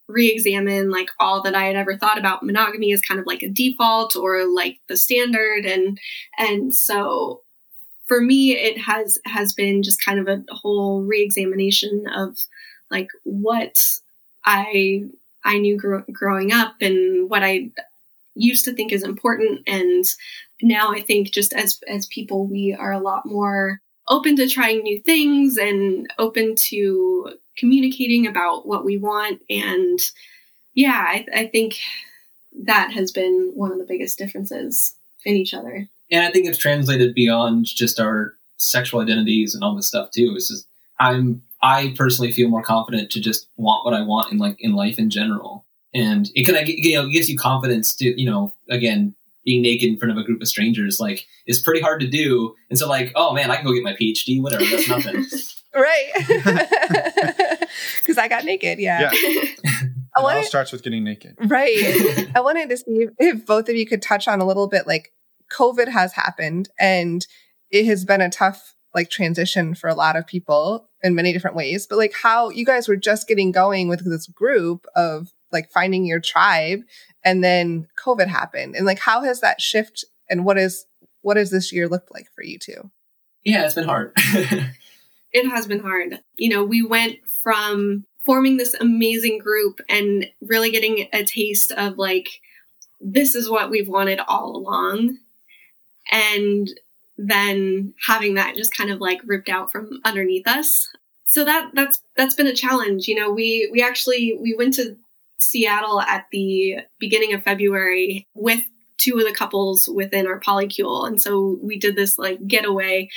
re-examine 0.08 0.90
like 0.90 1.10
all 1.18 1.42
that 1.42 1.54
I 1.54 1.64
had 1.64 1.76
ever 1.76 1.96
thought 1.96 2.18
about 2.18 2.44
monogamy 2.44 2.92
as 2.92 3.00
kind 3.00 3.18
of 3.18 3.26
like 3.26 3.42
a 3.42 3.50
default 3.50 4.14
or 4.14 4.44
like 4.44 4.78
the 4.88 4.96
standard 4.96 5.66
and 5.66 5.98
and 6.38 6.72
so 6.74 7.42
for 8.06 8.20
me 8.20 8.52
it 8.52 8.78
has 8.78 9.18
has 9.24 9.52
been 9.52 9.82
just 9.82 10.04
kind 10.04 10.20
of 10.20 10.28
a 10.28 10.44
whole 10.54 11.02
re-examination 11.02 12.04
of 12.14 12.38
like 12.88 13.08
what 13.24 13.76
I 14.46 15.04
I 15.44 15.58
knew 15.58 15.76
gr- 15.76 16.10
growing 16.12 16.52
up 16.52 16.76
and 16.80 17.28
what 17.28 17.42
I 17.42 17.70
used 18.34 18.64
to 18.66 18.72
think 18.72 18.92
is 18.92 19.02
important. 19.02 19.62
And 19.66 20.04
now 20.62 20.92
I 20.92 21.00
think 21.00 21.32
just 21.32 21.52
as 21.52 21.80
as 21.88 22.06
people 22.06 22.46
we 22.46 22.74
are 22.78 22.92
a 22.92 23.00
lot 23.00 23.26
more 23.26 23.80
open 24.08 24.36
to 24.36 24.48
trying 24.48 24.82
new 24.82 25.00
things 25.00 25.56
and 25.56 26.06
open 26.18 26.54
to 26.68 27.32
communicating 27.58 28.26
about 28.26 28.66
what 28.66 28.84
we 28.84 28.96
want. 28.96 29.40
And 29.50 29.98
yeah 30.74 31.04
I, 31.06 31.26
I 31.34 31.46
think 31.46 31.78
that 32.64 32.92
has 32.92 33.12
been 33.12 33.52
one 33.54 33.72
of 33.72 33.78
the 33.78 33.84
biggest 33.84 34.18
differences 34.18 34.94
in 35.24 35.34
each 35.34 35.52
other. 35.52 35.88
And 36.10 36.24
I 36.24 36.30
think 36.30 36.46
it's 36.46 36.58
translated 36.58 37.14
beyond 37.14 37.66
just 37.66 37.98
our 37.98 38.34
sexual 38.58 39.00
identities 39.00 39.54
and 39.54 39.62
all 39.62 39.74
this 39.74 39.88
stuff 39.88 40.10
too. 40.10 40.32
It's 40.36 40.48
just 40.48 40.66
I'm 40.98 41.42
I 41.62 41.94
personally 41.96 42.32
feel 42.32 42.48
more 42.48 42.62
confident 42.62 43.10
to 43.12 43.20
just 43.20 43.48
want 43.56 43.84
what 43.84 43.94
I 43.94 44.02
want 44.02 44.32
in 44.32 44.38
like 44.38 44.56
in 44.58 44.74
life 44.74 44.98
in 44.98 45.10
general, 45.10 45.66
and 45.94 46.28
it 46.34 46.44
kind 46.44 46.58
of 46.58 46.68
you 46.68 46.96
know 46.96 47.08
gives 47.08 47.28
you 47.28 47.38
confidence 47.38 47.94
to 47.96 48.20
you 48.20 48.28
know 48.28 48.54
again 48.70 49.14
being 49.44 49.62
naked 49.62 49.88
in 49.88 49.98
front 49.98 50.10
of 50.10 50.18
a 50.18 50.24
group 50.24 50.42
of 50.42 50.48
strangers 50.48 50.98
like 50.98 51.24
is 51.46 51.62
pretty 51.62 51.80
hard 51.80 52.00
to 52.00 52.06
do, 52.06 52.54
and 52.70 52.78
so 52.78 52.88
like 52.88 53.12
oh 53.14 53.32
man 53.32 53.50
I 53.50 53.56
can 53.56 53.64
go 53.64 53.72
get 53.72 53.82
my 53.82 53.94
PhD 53.94 54.42
whatever 54.42 54.64
that's 54.64 54.88
nothing. 54.88 55.24
right, 55.74 56.10
because 57.98 58.18
I 58.18 58.28
got 58.28 58.44
naked. 58.44 58.78
Yeah. 58.78 59.10
Yeah. 59.12 59.40
It 60.18 60.22
all 60.22 60.42
starts 60.44 60.72
with 60.72 60.82
getting 60.82 61.04
naked. 61.04 61.36
Right. 61.38 62.30
I 62.34 62.40
wanted 62.40 62.70
to 62.70 62.78
see 62.78 63.02
if, 63.02 63.10
if 63.18 63.46
both 63.46 63.68
of 63.68 63.76
you 63.76 63.86
could 63.86 64.00
touch 64.00 64.26
on 64.26 64.40
a 64.40 64.46
little 64.46 64.66
bit 64.66 64.86
like 64.86 65.12
COVID 65.52 65.88
has 65.88 66.12
happened 66.14 66.70
and 66.78 67.26
it 67.70 67.84
has 67.86 68.04
been 68.04 68.20
a 68.20 68.30
tough 68.30 68.75
like 68.96 69.10
transition 69.10 69.74
for 69.74 69.88
a 69.88 69.94
lot 69.94 70.16
of 70.16 70.26
people 70.26 70.88
in 71.02 71.14
many 71.14 71.32
different 71.32 71.54
ways. 71.54 71.86
But 71.86 71.98
like 71.98 72.14
how 72.14 72.50
you 72.50 72.64
guys 72.64 72.88
were 72.88 72.96
just 72.96 73.28
getting 73.28 73.52
going 73.52 73.88
with 73.88 74.04
this 74.04 74.26
group 74.26 74.86
of 74.96 75.32
like 75.52 75.70
finding 75.70 76.04
your 76.04 76.18
tribe 76.18 76.80
and 77.24 77.44
then 77.44 77.86
COVID 77.96 78.26
happened. 78.26 78.74
And 78.74 78.86
like 78.86 78.98
how 78.98 79.22
has 79.22 79.40
that 79.40 79.60
shift 79.60 80.04
and 80.28 80.44
what 80.44 80.58
is 80.58 80.86
what 81.20 81.36
has 81.36 81.50
this 81.50 81.72
year 81.72 81.88
looked 81.88 82.12
like 82.12 82.26
for 82.34 82.42
you 82.42 82.58
two? 82.58 82.90
Yeah, 83.44 83.64
it's 83.64 83.74
been 83.74 83.84
hard. 83.84 84.12
it 84.16 85.48
has 85.48 85.66
been 85.66 85.80
hard. 85.80 86.20
You 86.36 86.48
know, 86.48 86.64
we 86.64 86.82
went 86.82 87.18
from 87.42 88.06
forming 88.24 88.56
this 88.56 88.74
amazing 88.74 89.38
group 89.38 89.80
and 89.88 90.26
really 90.40 90.70
getting 90.70 91.06
a 91.12 91.24
taste 91.24 91.70
of 91.70 91.98
like 91.98 92.40
this 93.00 93.34
is 93.34 93.48
what 93.48 93.70
we've 93.70 93.88
wanted 93.88 94.20
all 94.26 94.56
along 94.56 95.18
and 96.10 96.68
then 97.18 97.94
having 98.06 98.34
that 98.34 98.56
just 98.56 98.74
kind 98.74 98.90
of 98.90 99.00
like 99.00 99.20
ripped 99.24 99.48
out 99.48 99.72
from 99.72 100.00
underneath 100.04 100.46
us. 100.46 100.88
So 101.24 101.44
that 101.44 101.70
that's 101.74 102.02
that's 102.16 102.34
been 102.34 102.46
a 102.46 102.54
challenge 102.54 103.08
you 103.08 103.14
know 103.14 103.30
we 103.30 103.68
we 103.72 103.82
actually 103.82 104.38
we 104.40 104.54
went 104.54 104.74
to 104.74 104.96
seattle 105.38 106.00
at 106.00 106.26
the 106.32 106.76
beginning 106.98 107.34
of 107.34 107.42
february 107.42 108.26
with 108.34 108.62
two 108.96 109.18
of 109.18 109.26
the 109.26 109.34
couples 109.34 109.88
within 109.92 110.26
our 110.26 110.40
polycule 110.40 111.06
and 111.06 111.20
so 111.20 111.58
we 111.62 111.78
did 111.78 111.96
this 111.96 112.18
like 112.18 112.46
getaway. 112.46 113.08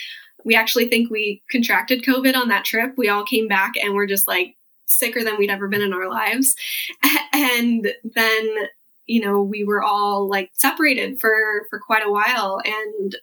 We 0.44 0.56
actually 0.56 0.88
think 0.88 1.10
we 1.10 1.44
contracted 1.52 2.04
covid 2.04 2.36
on 2.36 2.48
that 2.50 2.66
trip. 2.66 2.94
We 2.98 3.10
all 3.10 3.26
came 3.26 3.48
back 3.48 3.74
and 3.82 3.94
we're 3.94 4.08
just 4.08 4.28
like 4.28 4.56
sicker 4.86 5.24
than 5.24 5.38
we'd 5.38 5.52
ever 5.52 5.68
been 5.68 5.82
in 5.82 5.94
our 5.94 6.10
lives. 6.10 6.56
And 7.32 7.94
then 8.04 8.56
you 9.06 9.22
know 9.22 9.42
we 9.42 9.64
were 9.64 9.82
all 9.82 10.28
like 10.28 10.50
separated 10.54 11.22
for 11.22 11.66
for 11.70 11.80
quite 11.80 12.06
a 12.06 12.12
while. 12.12 12.60
And 12.66 13.16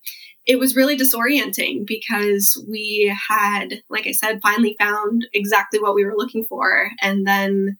it 0.46 0.58
was 0.58 0.76
really 0.76 0.96
disorienting 0.96 1.86
because 1.86 2.62
we 2.68 3.14
had 3.28 3.82
like 3.90 4.06
i 4.06 4.12
said 4.12 4.40
finally 4.42 4.76
found 4.78 5.26
exactly 5.32 5.80
what 5.80 5.94
we 5.94 6.04
were 6.04 6.16
looking 6.16 6.44
for 6.44 6.90
and 7.02 7.26
then 7.26 7.76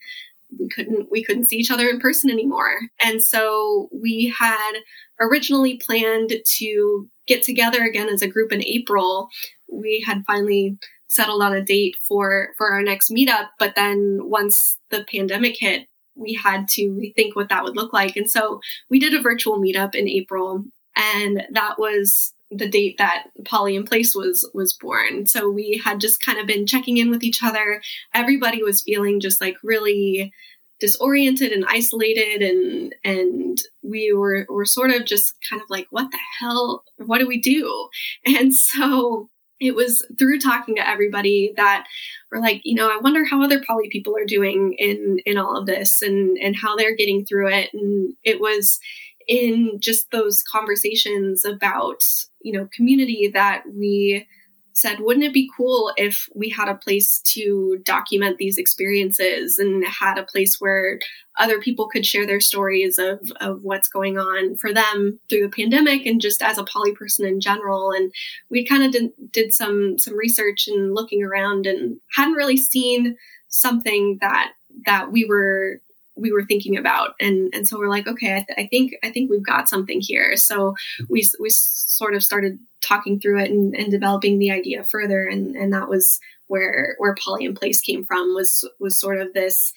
we 0.58 0.68
couldn't 0.68 1.08
we 1.10 1.24
couldn't 1.24 1.44
see 1.44 1.56
each 1.56 1.70
other 1.70 1.88
in 1.88 2.00
person 2.00 2.30
anymore. 2.30 2.78
And 3.02 3.22
so 3.22 3.88
we 3.92 4.34
had 4.38 4.72
originally 5.20 5.78
planned 5.78 6.32
to 6.58 7.08
get 7.26 7.42
together 7.42 7.82
again 7.82 8.08
as 8.08 8.22
a 8.22 8.28
group 8.28 8.52
in 8.52 8.62
april. 8.62 9.28
We 9.70 10.04
had 10.06 10.24
finally 10.26 10.78
settled 11.08 11.42
on 11.42 11.54
a 11.54 11.64
date 11.64 11.96
for 12.06 12.50
for 12.56 12.72
our 12.72 12.82
next 12.82 13.10
meetup 13.10 13.48
but 13.58 13.74
then 13.76 14.18
once 14.22 14.78
the 14.90 15.04
pandemic 15.10 15.56
hit 15.58 15.86
we 16.16 16.32
had 16.32 16.66
to 16.66 16.82
rethink 16.90 17.30
what 17.34 17.50
that 17.50 17.62
would 17.62 17.76
look 17.76 17.92
like. 17.92 18.16
And 18.16 18.28
so 18.28 18.60
we 18.88 18.98
did 18.98 19.14
a 19.14 19.20
virtual 19.20 19.60
meetup 19.60 19.94
in 19.94 20.08
april 20.08 20.64
and 20.96 21.46
that 21.52 21.78
was 21.78 22.32
the 22.50 22.68
date 22.68 22.98
that 22.98 23.24
Poly 23.44 23.76
in 23.76 23.84
Place 23.84 24.14
was 24.14 24.48
was 24.54 24.72
born. 24.72 25.26
So 25.26 25.50
we 25.50 25.80
had 25.84 26.00
just 26.00 26.22
kind 26.22 26.38
of 26.38 26.46
been 26.46 26.66
checking 26.66 26.96
in 26.96 27.10
with 27.10 27.22
each 27.22 27.42
other. 27.42 27.82
Everybody 28.14 28.62
was 28.62 28.82
feeling 28.82 29.20
just 29.20 29.40
like 29.40 29.56
really 29.62 30.32
disoriented 30.78 31.52
and 31.52 31.64
isolated 31.66 32.42
and 32.42 32.94
and 33.02 33.58
we 33.82 34.12
were 34.12 34.46
were 34.48 34.66
sort 34.66 34.90
of 34.90 35.06
just 35.06 35.34
kind 35.48 35.62
of 35.62 35.70
like 35.70 35.86
what 35.90 36.10
the 36.10 36.18
hell 36.38 36.84
what 36.98 37.18
do 37.18 37.26
we 37.26 37.40
do 37.40 37.88
and 38.26 38.54
so 38.54 39.28
it 39.58 39.74
was 39.74 40.06
through 40.18 40.38
talking 40.38 40.76
to 40.76 40.86
everybody 40.86 41.52
that 41.56 41.86
we're 42.30 42.42
like 42.42 42.60
you 42.64 42.74
know 42.74 42.90
i 42.90 42.98
wonder 42.98 43.24
how 43.24 43.42
other 43.42 43.62
poly 43.66 43.88
people 43.90 44.14
are 44.14 44.26
doing 44.26 44.74
in 44.78 45.18
in 45.24 45.38
all 45.38 45.56
of 45.56 45.66
this 45.66 46.02
and 46.02 46.36
and 46.36 46.54
how 46.54 46.76
they're 46.76 46.94
getting 46.94 47.24
through 47.24 47.48
it 47.48 47.70
and 47.72 48.12
it 48.22 48.38
was 48.38 48.78
in 49.26 49.78
just 49.80 50.10
those 50.10 50.42
conversations 50.42 51.44
about 51.44 52.02
you 52.46 52.52
know 52.52 52.68
community 52.72 53.28
that 53.34 53.64
we 53.74 54.26
said 54.72 55.00
wouldn't 55.00 55.24
it 55.24 55.32
be 55.32 55.50
cool 55.56 55.90
if 55.96 56.28
we 56.34 56.48
had 56.50 56.68
a 56.68 56.74
place 56.74 57.20
to 57.24 57.78
document 57.82 58.36
these 58.36 58.58
experiences 58.58 59.58
and 59.58 59.82
had 59.86 60.18
a 60.18 60.22
place 60.22 60.60
where 60.60 61.00
other 61.38 61.60
people 61.60 61.88
could 61.88 62.04
share 62.04 62.26
their 62.26 62.40
stories 62.40 62.98
of, 62.98 63.20
of 63.40 63.62
what's 63.62 63.88
going 63.88 64.18
on 64.18 64.54
for 64.56 64.72
them 64.72 65.18
through 65.28 65.42
the 65.42 65.48
pandemic 65.48 66.06
and 66.06 66.20
just 66.20 66.42
as 66.42 66.58
a 66.58 66.64
poly 66.64 66.92
person 66.92 67.26
in 67.26 67.40
general? 67.40 67.90
And 67.90 68.12
we 68.50 68.66
kind 68.66 68.84
of 68.84 68.92
did, 68.92 69.10
did 69.32 69.52
some 69.52 69.98
some 69.98 70.16
research 70.16 70.68
and 70.68 70.94
looking 70.94 71.22
around 71.22 71.66
and 71.66 71.98
hadn't 72.14 72.34
really 72.34 72.56
seen 72.56 73.16
something 73.48 74.18
that 74.20 74.52
that 74.84 75.10
we 75.10 75.24
were 75.24 75.80
we 76.16 76.32
were 76.32 76.44
thinking 76.44 76.76
about. 76.76 77.14
And 77.20 77.52
and 77.54 77.66
so 77.66 77.78
we're 77.78 77.88
like 77.88 78.06
okay 78.06 78.32
I, 78.32 78.46
th- 78.46 78.58
I, 78.58 78.68
think 78.68 78.92
i 79.02 79.10
think 79.10 79.30
we've 79.30 79.44
got 79.44 79.68
something 79.68 80.00
here. 80.00 80.36
So 80.36 80.74
we 81.08 81.28
we 81.40 81.50
sort 81.50 82.14
of 82.14 82.22
started 82.22 82.58
talking 82.84 83.20
through 83.20 83.40
it 83.40 83.50
and, 83.50 83.74
and 83.74 83.90
developing 83.90 84.38
the 84.38 84.50
idea 84.50 84.84
further. 84.84 85.26
And 85.26 85.56
and 85.56 85.72
that 85.72 85.88
was 85.88 86.18
where 86.46 86.94
where 86.98 87.14
poly 87.22 87.44
in 87.44 87.54
place 87.54 87.80
came 87.80 88.04
from 88.04 88.34
was 88.34 88.68
was 88.80 89.00
sort 89.00 89.20
of 89.20 89.32
this 89.32 89.72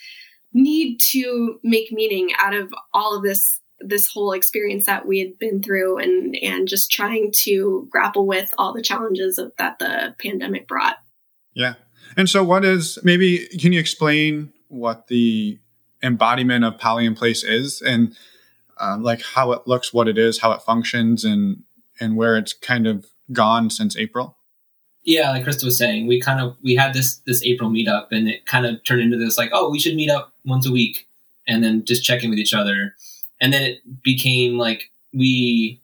need 0.53 0.97
to 0.99 1.59
make 1.63 1.91
meaning 1.91 2.29
out 2.37 2.55
of 2.55 2.73
all 2.93 3.15
of 3.15 3.23
this 3.23 3.59
this 3.79 4.09
whole 4.11 4.33
experience 4.33 4.85
that 4.85 5.07
we 5.07 5.19
had 5.19 5.37
been 5.39 5.61
through 5.61 5.99
and 5.99 6.35
and 6.41 6.67
just 6.67 6.91
trying 6.91 7.31
to 7.33 7.87
grapple 7.89 8.25
with 8.25 8.49
all 8.57 8.73
the 8.73 8.81
challenges 8.81 9.37
of, 9.37 9.51
that 9.57 9.79
the 9.79 10.15
pandemic 10.19 10.67
brought. 10.67 10.97
Yeah. 11.53 11.75
And 12.17 12.29
so 12.29 12.43
what 12.43 12.65
is 12.65 12.99
maybe 13.03 13.47
can 13.59 13.71
you 13.71 13.79
explain 13.79 14.51
what 14.67 15.07
the 15.07 15.59
embodiment 16.01 16.63
of 16.63 16.77
poly 16.77 17.05
in 17.05 17.15
place 17.15 17.43
is 17.43 17.81
and 17.81 18.15
um, 18.79 19.03
like 19.03 19.21
how 19.21 19.51
it 19.51 19.67
looks 19.67 19.93
what 19.93 20.07
it 20.07 20.17
is 20.17 20.39
how 20.39 20.51
it 20.51 20.61
functions 20.61 21.25
and 21.25 21.63
and 21.99 22.15
where 22.15 22.37
it's 22.37 22.53
kind 22.53 22.87
of 22.87 23.05
gone 23.31 23.69
since 23.69 23.97
april? 23.97 24.35
Yeah 25.03 25.31
like 25.31 25.43
krista 25.43 25.65
was 25.65 25.77
saying 25.77 26.07
we 26.07 26.19
kind 26.19 26.39
of 26.39 26.55
we 26.63 26.75
had 26.75 26.93
this 26.93 27.17
this 27.25 27.43
april 27.43 27.69
meetup 27.69 28.07
and 28.11 28.29
it 28.29 28.45
kind 28.45 28.65
of 28.65 28.83
turned 28.83 29.01
into 29.01 29.17
this 29.17 29.37
like 29.37 29.49
oh 29.53 29.69
we 29.69 29.79
should 29.79 29.95
meet 29.95 30.09
up 30.09 30.33
once 30.45 30.65
a 30.67 30.71
week 30.71 31.07
and 31.49 31.63
then 31.63 31.83
just 31.83 32.03
checking 32.03 32.29
with 32.29 32.39
each 32.39 32.53
other. 32.53 32.95
And 33.41 33.51
then 33.51 33.63
it 33.63 34.03
became 34.03 34.57
like 34.57 34.91
we 35.13 35.81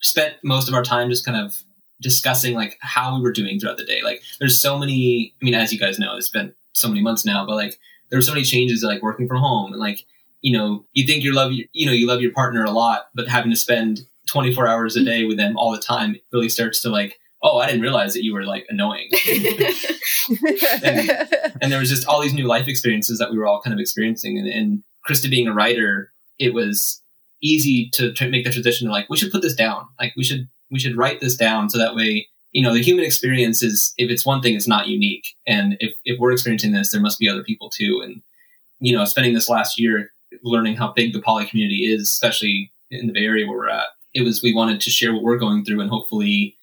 spent 0.00 0.34
most 0.44 0.68
of 0.68 0.74
our 0.74 0.84
time 0.84 1.08
just 1.10 1.24
kind 1.24 1.38
of 1.38 1.64
discussing 2.00 2.54
like 2.54 2.78
how 2.80 3.16
we 3.16 3.22
were 3.22 3.32
doing 3.32 3.58
throughout 3.58 3.78
the 3.78 3.84
day. 3.84 4.02
Like 4.02 4.22
there's 4.38 4.60
so 4.60 4.78
many 4.78 5.34
i 5.40 5.44
mean 5.44 5.54
as 5.54 5.72
you 5.72 5.78
guys 5.78 5.98
know 5.98 6.16
it's 6.16 6.28
been 6.28 6.54
so 6.72 6.88
many 6.88 7.02
months 7.02 7.24
now 7.24 7.44
but 7.44 7.56
like 7.56 7.78
there 8.10 8.18
were 8.18 8.22
so 8.22 8.32
many 8.32 8.44
changes 8.44 8.82
like 8.82 9.02
working 9.02 9.28
from 9.28 9.38
home 9.38 9.72
and 9.72 9.80
like 9.80 10.04
you 10.40 10.56
know 10.56 10.84
you 10.92 11.06
think 11.06 11.22
you 11.22 11.34
love 11.34 11.52
your 11.52 11.66
you 11.72 11.86
know 11.86 11.92
you 11.92 12.06
love 12.06 12.20
your 12.20 12.32
partner 12.32 12.64
a 12.64 12.70
lot 12.70 13.06
but 13.14 13.28
having 13.28 13.50
to 13.50 13.56
spend 13.56 14.00
24 14.28 14.66
hours 14.66 14.96
a 14.96 15.04
day 15.04 15.24
with 15.24 15.36
them 15.36 15.56
all 15.56 15.72
the 15.72 15.80
time 15.80 16.16
really 16.32 16.48
starts 16.48 16.80
to 16.82 16.88
like 16.88 17.18
oh 17.42 17.58
i 17.58 17.66
didn't 17.66 17.82
realize 17.82 18.14
that 18.14 18.24
you 18.24 18.32
were 18.32 18.44
like 18.44 18.66
annoying. 18.68 19.08
And, 20.84 21.10
and, 21.60 21.72
there 21.72 21.80
was 21.80 21.88
just 21.88 22.06
all 22.06 22.20
these 22.20 22.34
new 22.34 22.46
life 22.46 22.68
experiences 22.68 23.18
that 23.18 23.32
we 23.32 23.38
were 23.38 23.46
all 23.46 23.60
kind 23.60 23.74
of 23.74 23.80
experiencing. 23.80 24.38
And, 24.38 24.46
and 24.46 24.82
krista 25.08 25.28
being 25.28 25.48
a 25.48 25.54
writer 25.54 26.12
it 26.40 26.54
was 26.54 27.02
easy 27.42 27.90
to 27.92 28.12
make 28.28 28.44
the 28.44 28.50
transition 28.50 28.88
to 28.88 28.92
like 28.92 29.08
we 29.08 29.16
should 29.16 29.30
put 29.30 29.42
this 29.42 29.54
down. 29.54 29.86
Like 30.00 30.14
we 30.16 30.24
should 30.24 30.48
we 30.70 30.80
should 30.80 30.96
write 30.96 31.20
this 31.20 31.36
down 31.36 31.70
so 31.70 31.78
that 31.78 31.94
way 31.94 32.28
you 32.52 32.62
know, 32.62 32.74
the 32.74 32.82
human 32.82 33.04
experience 33.04 33.62
is, 33.62 33.94
if 33.96 34.10
it's 34.10 34.26
one 34.26 34.42
thing, 34.42 34.56
it's 34.56 34.66
not 34.66 34.88
unique. 34.88 35.24
And 35.46 35.76
if, 35.80 35.94
if 36.04 36.18
we're 36.18 36.32
experiencing 36.32 36.72
this, 36.72 36.90
there 36.90 37.00
must 37.00 37.18
be 37.18 37.28
other 37.28 37.44
people 37.44 37.70
too. 37.70 38.00
And, 38.02 38.22
you 38.80 38.96
know, 38.96 39.04
spending 39.04 39.34
this 39.34 39.48
last 39.48 39.78
year 39.78 40.10
learning 40.42 40.76
how 40.76 40.92
big 40.92 41.12
the 41.12 41.22
poly 41.22 41.46
community 41.46 41.92
is, 41.92 42.02
especially 42.02 42.72
in 42.90 43.06
the 43.06 43.12
Bay 43.12 43.24
Area 43.24 43.46
where 43.46 43.56
we're 43.56 43.68
at, 43.68 43.86
it 44.14 44.22
was, 44.22 44.42
we 44.42 44.54
wanted 44.54 44.80
to 44.80 44.90
share 44.90 45.12
what 45.12 45.22
we're 45.22 45.38
going 45.38 45.64
through 45.64 45.80
and 45.80 45.90
hopefully 45.90 46.56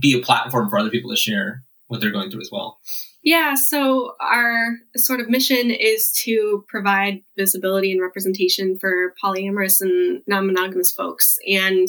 be 0.00 0.18
a 0.18 0.24
platform 0.24 0.68
for 0.68 0.78
other 0.78 0.90
people 0.90 1.10
to 1.10 1.16
share. 1.16 1.62
what 1.88 2.00
they're 2.00 2.10
going 2.10 2.30
through 2.30 2.40
as 2.40 2.50
well. 2.50 2.80
Yeah, 3.22 3.54
so 3.54 4.12
our 4.20 4.72
sort 4.96 5.20
of 5.20 5.30
mission 5.30 5.70
is 5.70 6.12
to 6.24 6.64
provide 6.68 7.22
visibility 7.38 7.90
and 7.90 8.02
representation 8.02 8.78
for 8.78 9.14
polyamorous 9.22 9.80
and 9.80 10.22
non-monogamous 10.26 10.92
folks. 10.92 11.36
And 11.48 11.88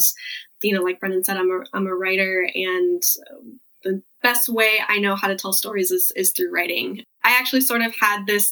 you 0.65 0.73
know, 0.73 0.81
like 0.81 0.99
Brendan 0.99 1.23
said, 1.23 1.37
I'm 1.37 1.51
a 1.51 1.63
I'm 1.73 1.85
a 1.85 1.95
writer, 1.95 2.49
and 2.55 3.03
the 3.83 4.01
best 4.23 4.49
way 4.49 4.79
I 4.87 4.97
know 4.97 5.15
how 5.15 5.27
to 5.27 5.35
tell 5.35 5.53
stories 5.53 5.91
is 5.91 6.11
is 6.15 6.31
through 6.31 6.51
writing. 6.51 7.03
I 7.23 7.37
actually 7.37 7.61
sort 7.61 7.81
of 7.81 7.93
had 7.99 8.25
this 8.25 8.51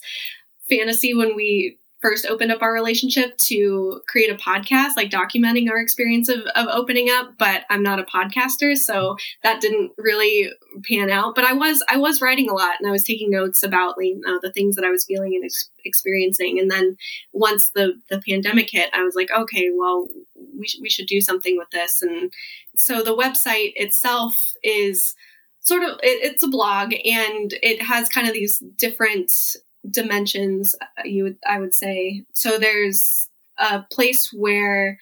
fantasy 0.69 1.15
when 1.15 1.35
we 1.35 1.77
first 2.03 2.25
opened 2.25 2.51
up 2.51 2.61
our 2.61 2.73
relationship 2.73 3.35
to 3.37 4.01
create 4.09 4.29
a 4.29 4.35
podcast, 4.35 4.97
like 4.97 5.09
documenting 5.09 5.69
our 5.71 5.79
experience 5.79 6.27
of, 6.27 6.41
of 6.53 6.67
opening 6.67 7.09
up, 7.09 7.33
but 7.39 7.63
I'm 7.69 7.81
not 7.81 7.97
a 7.97 8.03
podcaster, 8.03 8.77
so 8.77 9.15
that 9.41 9.61
didn't 9.61 9.93
really 9.97 10.51
pan 10.87 11.09
out. 11.09 11.33
But 11.33 11.45
I 11.45 11.53
was 11.53 11.83
I 11.89 11.97
was 11.97 12.21
writing 12.21 12.49
a 12.49 12.53
lot 12.53 12.75
and 12.79 12.87
I 12.87 12.91
was 12.91 13.03
taking 13.03 13.31
notes 13.31 13.63
about 13.63 13.95
you 13.97 14.21
uh, 14.27 14.31
know, 14.31 14.39
the 14.43 14.51
things 14.51 14.75
that 14.75 14.85
I 14.85 14.91
was 14.91 15.05
feeling 15.05 15.33
and 15.33 15.45
ex- 15.45 15.69
experiencing. 15.83 16.59
And 16.59 16.69
then 16.69 16.97
once 17.31 17.71
the 17.73 17.93
the 18.09 18.21
pandemic 18.27 18.69
hit, 18.69 18.89
I 18.93 19.03
was 19.03 19.15
like, 19.15 19.31
okay, 19.31 19.71
well, 19.73 20.07
we 20.57 20.67
sh- 20.67 20.79
we 20.81 20.89
should 20.89 21.07
do 21.07 21.21
something 21.21 21.57
with 21.57 21.69
this. 21.71 22.01
And 22.01 22.31
so 22.75 23.03
the 23.03 23.15
website 23.15 23.73
itself 23.75 24.37
is 24.63 25.15
sort 25.63 25.83
of 25.83 25.91
it, 26.03 26.23
it's 26.23 26.43
a 26.43 26.47
blog 26.47 26.93
and 26.93 27.53
it 27.63 27.81
has 27.81 28.09
kind 28.09 28.27
of 28.27 28.33
these 28.33 28.61
different 28.77 29.31
dimensions 29.89 30.75
uh, 30.81 31.03
you 31.03 31.23
would 31.23 31.37
i 31.47 31.59
would 31.59 31.73
say 31.73 32.23
so 32.33 32.57
there's 32.57 33.29
a 33.57 33.81
place 33.91 34.31
where 34.33 34.97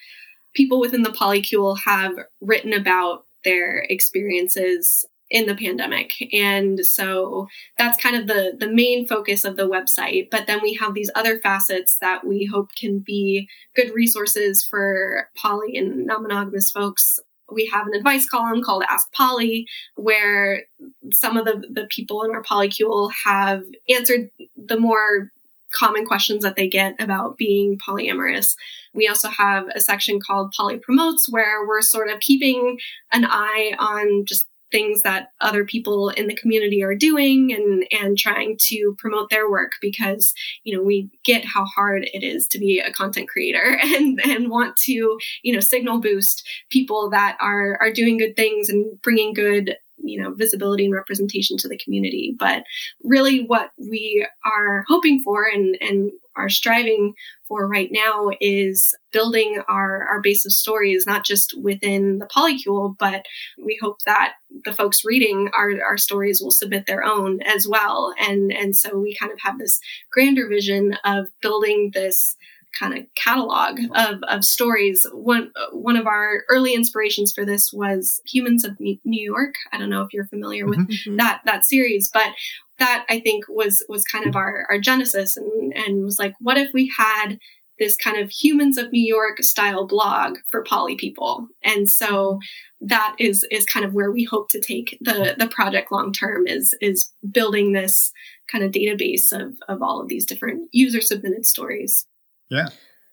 people 0.54 0.80
within 0.80 1.02
the 1.02 1.10
polycule 1.10 1.78
have 1.84 2.12
written 2.40 2.72
about 2.72 3.24
their 3.44 3.86
experiences 3.88 5.04
in 5.32 5.46
the 5.46 5.54
pandemic. 5.54 6.12
And 6.32 6.84
so 6.84 7.48
that's 7.78 8.00
kind 8.00 8.14
of 8.14 8.26
the 8.26 8.54
the 8.56 8.70
main 8.70 9.06
focus 9.06 9.44
of 9.44 9.56
the 9.56 9.68
website. 9.68 10.28
But 10.30 10.46
then 10.46 10.60
we 10.62 10.74
have 10.74 10.94
these 10.94 11.10
other 11.14 11.40
facets 11.40 11.96
that 12.00 12.24
we 12.24 12.44
hope 12.44 12.70
can 12.78 13.00
be 13.00 13.48
good 13.74 13.92
resources 13.94 14.62
for 14.62 15.30
poly 15.36 15.76
and 15.76 16.06
non-monogamous 16.06 16.70
folks. 16.70 17.18
We 17.50 17.68
have 17.72 17.86
an 17.86 17.94
advice 17.94 18.28
column 18.28 18.62
called 18.62 18.84
Ask 18.88 19.10
Poly, 19.12 19.66
where 19.96 20.64
some 21.10 21.36
of 21.36 21.46
the, 21.46 21.64
the 21.68 21.86
people 21.90 22.22
in 22.22 22.30
our 22.30 22.42
polycule 22.42 23.10
have 23.24 23.62
answered 23.88 24.30
the 24.56 24.78
more 24.78 25.30
common 25.74 26.04
questions 26.04 26.42
that 26.42 26.56
they 26.56 26.68
get 26.68 26.94
about 27.00 27.38
being 27.38 27.78
polyamorous. 27.78 28.54
We 28.92 29.08
also 29.08 29.28
have 29.28 29.64
a 29.74 29.80
section 29.80 30.20
called 30.20 30.52
Poly 30.54 30.78
Promotes, 30.78 31.28
where 31.30 31.66
we're 31.66 31.80
sort 31.80 32.10
of 32.10 32.20
keeping 32.20 32.78
an 33.10 33.24
eye 33.26 33.74
on 33.78 34.26
just 34.26 34.46
things 34.72 35.02
that 35.02 35.28
other 35.40 35.64
people 35.64 36.08
in 36.08 36.26
the 36.26 36.34
community 36.34 36.82
are 36.82 36.96
doing 36.96 37.52
and 37.52 37.86
and 37.92 38.18
trying 38.18 38.56
to 38.58 38.96
promote 38.98 39.30
their 39.30 39.48
work 39.48 39.72
because 39.80 40.34
you 40.64 40.76
know 40.76 40.82
we 40.82 41.08
get 41.24 41.44
how 41.44 41.64
hard 41.64 42.08
it 42.12 42.24
is 42.24 42.48
to 42.48 42.58
be 42.58 42.80
a 42.80 42.92
content 42.92 43.28
creator 43.28 43.78
and 43.84 44.20
and 44.24 44.50
want 44.50 44.76
to 44.76 45.18
you 45.42 45.52
know 45.52 45.60
signal 45.60 46.00
boost 46.00 46.46
people 46.70 47.10
that 47.10 47.36
are 47.40 47.78
are 47.80 47.92
doing 47.92 48.16
good 48.16 48.34
things 48.34 48.68
and 48.68 49.00
bringing 49.02 49.32
good 49.32 49.76
you 50.02 50.20
know 50.20 50.34
visibility 50.34 50.84
and 50.84 50.94
representation 50.94 51.56
to 51.58 51.68
the 51.68 51.78
community. 51.78 52.34
But 52.38 52.64
really 53.02 53.44
what 53.44 53.70
we 53.78 54.26
are 54.44 54.84
hoping 54.88 55.22
for 55.22 55.44
and 55.46 55.76
and 55.80 56.10
are 56.34 56.48
striving 56.48 57.12
for 57.46 57.68
right 57.68 57.90
now 57.92 58.30
is 58.40 58.94
building 59.12 59.62
our 59.68 60.04
our 60.08 60.22
base 60.22 60.46
of 60.46 60.52
stories 60.52 61.06
not 61.06 61.26
just 61.26 61.54
within 61.60 62.18
the 62.20 62.26
polycule 62.26 62.96
but 62.98 63.26
we 63.62 63.78
hope 63.82 63.98
that 64.06 64.32
the 64.64 64.72
folks 64.72 65.04
reading 65.04 65.50
our 65.56 65.72
our 65.82 65.96
stories 65.96 66.40
will 66.40 66.50
submit 66.50 66.86
their 66.86 67.04
own 67.04 67.40
as 67.42 67.66
well. 67.66 68.14
And 68.18 68.52
and 68.52 68.76
so 68.76 68.98
we 68.98 69.16
kind 69.16 69.32
of 69.32 69.38
have 69.42 69.58
this 69.58 69.80
grander 70.10 70.48
vision 70.48 70.96
of 71.04 71.26
building 71.40 71.90
this 71.94 72.36
kind 72.78 72.96
of 72.96 73.06
catalog 73.14 73.78
of, 73.94 74.22
of 74.28 74.44
stories. 74.44 75.06
One 75.12 75.52
one 75.72 75.96
of 75.96 76.06
our 76.06 76.44
early 76.48 76.74
inspirations 76.74 77.32
for 77.32 77.44
this 77.44 77.70
was 77.72 78.20
Humans 78.26 78.64
of 78.64 78.78
New 78.80 78.98
York. 79.04 79.54
I 79.72 79.78
don't 79.78 79.90
know 79.90 80.02
if 80.02 80.12
you're 80.12 80.26
familiar 80.26 80.66
with 80.66 80.78
mm-hmm. 80.78 81.16
that 81.16 81.42
that 81.44 81.64
series, 81.64 82.10
but 82.12 82.32
that 82.78 83.04
I 83.08 83.20
think 83.20 83.44
was 83.48 83.84
was 83.88 84.04
kind 84.04 84.26
of 84.26 84.36
our 84.36 84.66
our 84.68 84.78
genesis 84.78 85.36
and 85.36 85.72
and 85.74 86.04
was 86.04 86.18
like, 86.18 86.34
what 86.40 86.58
if 86.58 86.72
we 86.72 86.92
had 86.96 87.38
this 87.78 87.96
kind 87.96 88.16
of 88.16 88.30
Humans 88.30 88.78
of 88.78 88.92
New 88.92 89.04
York 89.04 89.42
style 89.42 89.86
blog 89.86 90.38
for 90.50 90.62
poly 90.62 90.96
people? 90.96 91.48
And 91.64 91.90
so 91.90 92.38
that 92.80 93.14
is 93.18 93.46
is 93.50 93.64
kind 93.64 93.84
of 93.84 93.94
where 93.94 94.10
we 94.10 94.24
hope 94.24 94.48
to 94.50 94.60
take 94.60 94.98
the 95.00 95.34
the 95.38 95.48
project 95.48 95.92
long 95.92 96.12
term 96.12 96.46
is 96.46 96.74
is 96.80 97.12
building 97.30 97.72
this 97.72 98.12
kind 98.50 98.64
of 98.64 98.72
database 98.72 99.32
of 99.32 99.54
of 99.68 99.82
all 99.82 100.00
of 100.00 100.08
these 100.08 100.26
different 100.26 100.68
user 100.72 101.00
submitted 101.00 101.46
stories. 101.46 102.06
Yeah. 102.52 102.68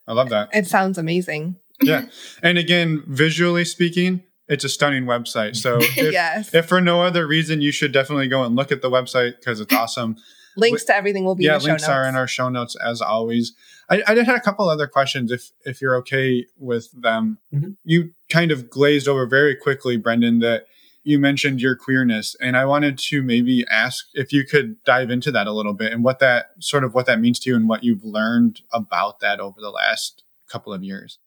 I 0.07 0.13
love 0.13 0.29
that. 0.29 0.49
It 0.53 0.67
sounds 0.67 0.97
amazing. 0.97 1.55
yeah. 1.81 2.05
And 2.43 2.57
again, 2.57 3.03
visually 3.07 3.63
speaking, 3.63 4.23
it's 4.47 4.63
a 4.63 4.69
stunning 4.69 5.05
website. 5.05 5.55
So 5.55 5.77
if, 5.81 6.11
yes. 6.11 6.53
if 6.53 6.65
for 6.65 6.81
no 6.81 7.01
other 7.01 7.25
reason, 7.25 7.61
you 7.61 7.71
should 7.71 7.91
definitely 7.91 8.27
go 8.27 8.43
and 8.43 8.55
look 8.55 8.71
at 8.71 8.81
the 8.81 8.89
website 8.89 9.37
because 9.39 9.61
it's 9.61 9.73
awesome. 9.73 10.17
links 10.57 10.83
to 10.85 10.95
everything 10.95 11.23
will 11.23 11.35
be 11.35 11.45
yeah, 11.45 11.55
in 11.55 11.63
links 11.63 11.87
are 11.87 12.07
in 12.07 12.15
our 12.15 12.27
show 12.27 12.49
notes 12.49 12.75
as 12.83 13.01
always. 13.01 13.53
I, 13.89 14.03
I 14.07 14.13
did 14.13 14.25
have 14.25 14.35
a 14.35 14.41
couple 14.41 14.67
other 14.67 14.87
questions 14.87 15.31
if 15.31 15.51
if 15.63 15.81
you're 15.81 15.95
okay 15.97 16.45
with 16.57 16.91
them. 16.91 17.37
Mm-hmm. 17.53 17.71
You 17.83 18.11
kind 18.29 18.51
of 18.51 18.69
glazed 18.69 19.07
over 19.07 19.25
very 19.25 19.55
quickly, 19.55 19.97
Brendan, 19.97 20.39
that 20.39 20.65
you 21.03 21.17
mentioned 21.19 21.61
your 21.61 21.75
queerness 21.75 22.35
and 22.41 22.57
i 22.57 22.65
wanted 22.65 22.97
to 22.97 23.21
maybe 23.21 23.65
ask 23.69 24.07
if 24.13 24.31
you 24.31 24.45
could 24.45 24.81
dive 24.83 25.09
into 25.09 25.31
that 25.31 25.47
a 25.47 25.51
little 25.51 25.73
bit 25.73 25.91
and 25.91 26.03
what 26.03 26.19
that 26.19 26.47
sort 26.59 26.83
of 26.83 26.93
what 26.93 27.05
that 27.05 27.19
means 27.19 27.39
to 27.39 27.49
you 27.49 27.55
and 27.55 27.69
what 27.69 27.83
you've 27.83 28.03
learned 28.03 28.61
about 28.73 29.19
that 29.19 29.39
over 29.39 29.59
the 29.61 29.69
last 29.69 30.23
couple 30.49 30.73
of 30.73 30.83
years. 30.83 31.19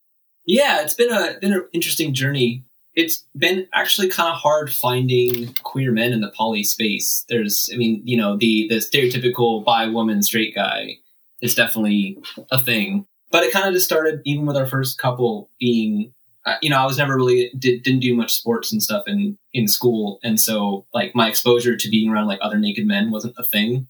Yeah 0.47 0.83
it's 0.83 0.95
been 0.95 1.13
a 1.13 1.39
been 1.41 1.53
an 1.53 1.67
interesting 1.73 2.15
journey. 2.15 2.65
It's 2.95 3.25
been 3.37 3.67
actually 3.73 4.11
kind 4.11 4.29
of 4.29 4.39
hard 4.39 4.71
finding 4.71 5.55
queer 5.63 5.93
men 5.93 6.13
in 6.13 6.21
the 6.21 6.31
poly 6.37 6.65
space. 6.65 7.25
There's 7.29 7.71
i 7.73 7.77
mean 7.77 8.03
you 8.05 8.17
know 8.17 8.37
the 8.37 8.67
the 8.69 8.77
stereotypical 8.77 9.65
bi 9.65 9.87
woman 9.87 10.23
straight 10.23 10.55
guy 10.55 10.97
is 11.41 11.55
definitely 11.55 12.19
a 12.51 12.59
thing. 12.59 13.07
But 13.31 13.45
it 13.45 13.53
kind 13.53 13.67
of 13.67 13.73
just 13.73 13.87
started 13.87 14.21
even 14.25 14.45
with 14.45 14.57
our 14.57 14.67
first 14.67 14.99
couple 14.99 15.49
being 15.59 16.13
you 16.61 16.71
know, 16.71 16.79
I 16.79 16.87
was 16.87 16.99
never 16.99 17.15
really 17.15 17.53
did, 17.59 17.83
didn't 17.83 18.01
do 18.01 18.17
much 18.17 18.33
sports 18.33 18.73
and 18.73 18.83
stuff 18.83 19.05
in 19.07 19.39
in 19.53 19.69
school, 19.69 20.19
and 20.23 20.41
so 20.41 20.87
like 20.93 21.15
my 21.15 21.29
exposure 21.29 21.77
to 21.77 21.91
being 21.91 22.11
around 22.11 22.27
like 22.27 22.41
other 22.43 22.59
naked 22.59 22.87
men 22.87 23.11
wasn't 23.11 23.35
a 23.39 23.45
thing, 23.45 23.87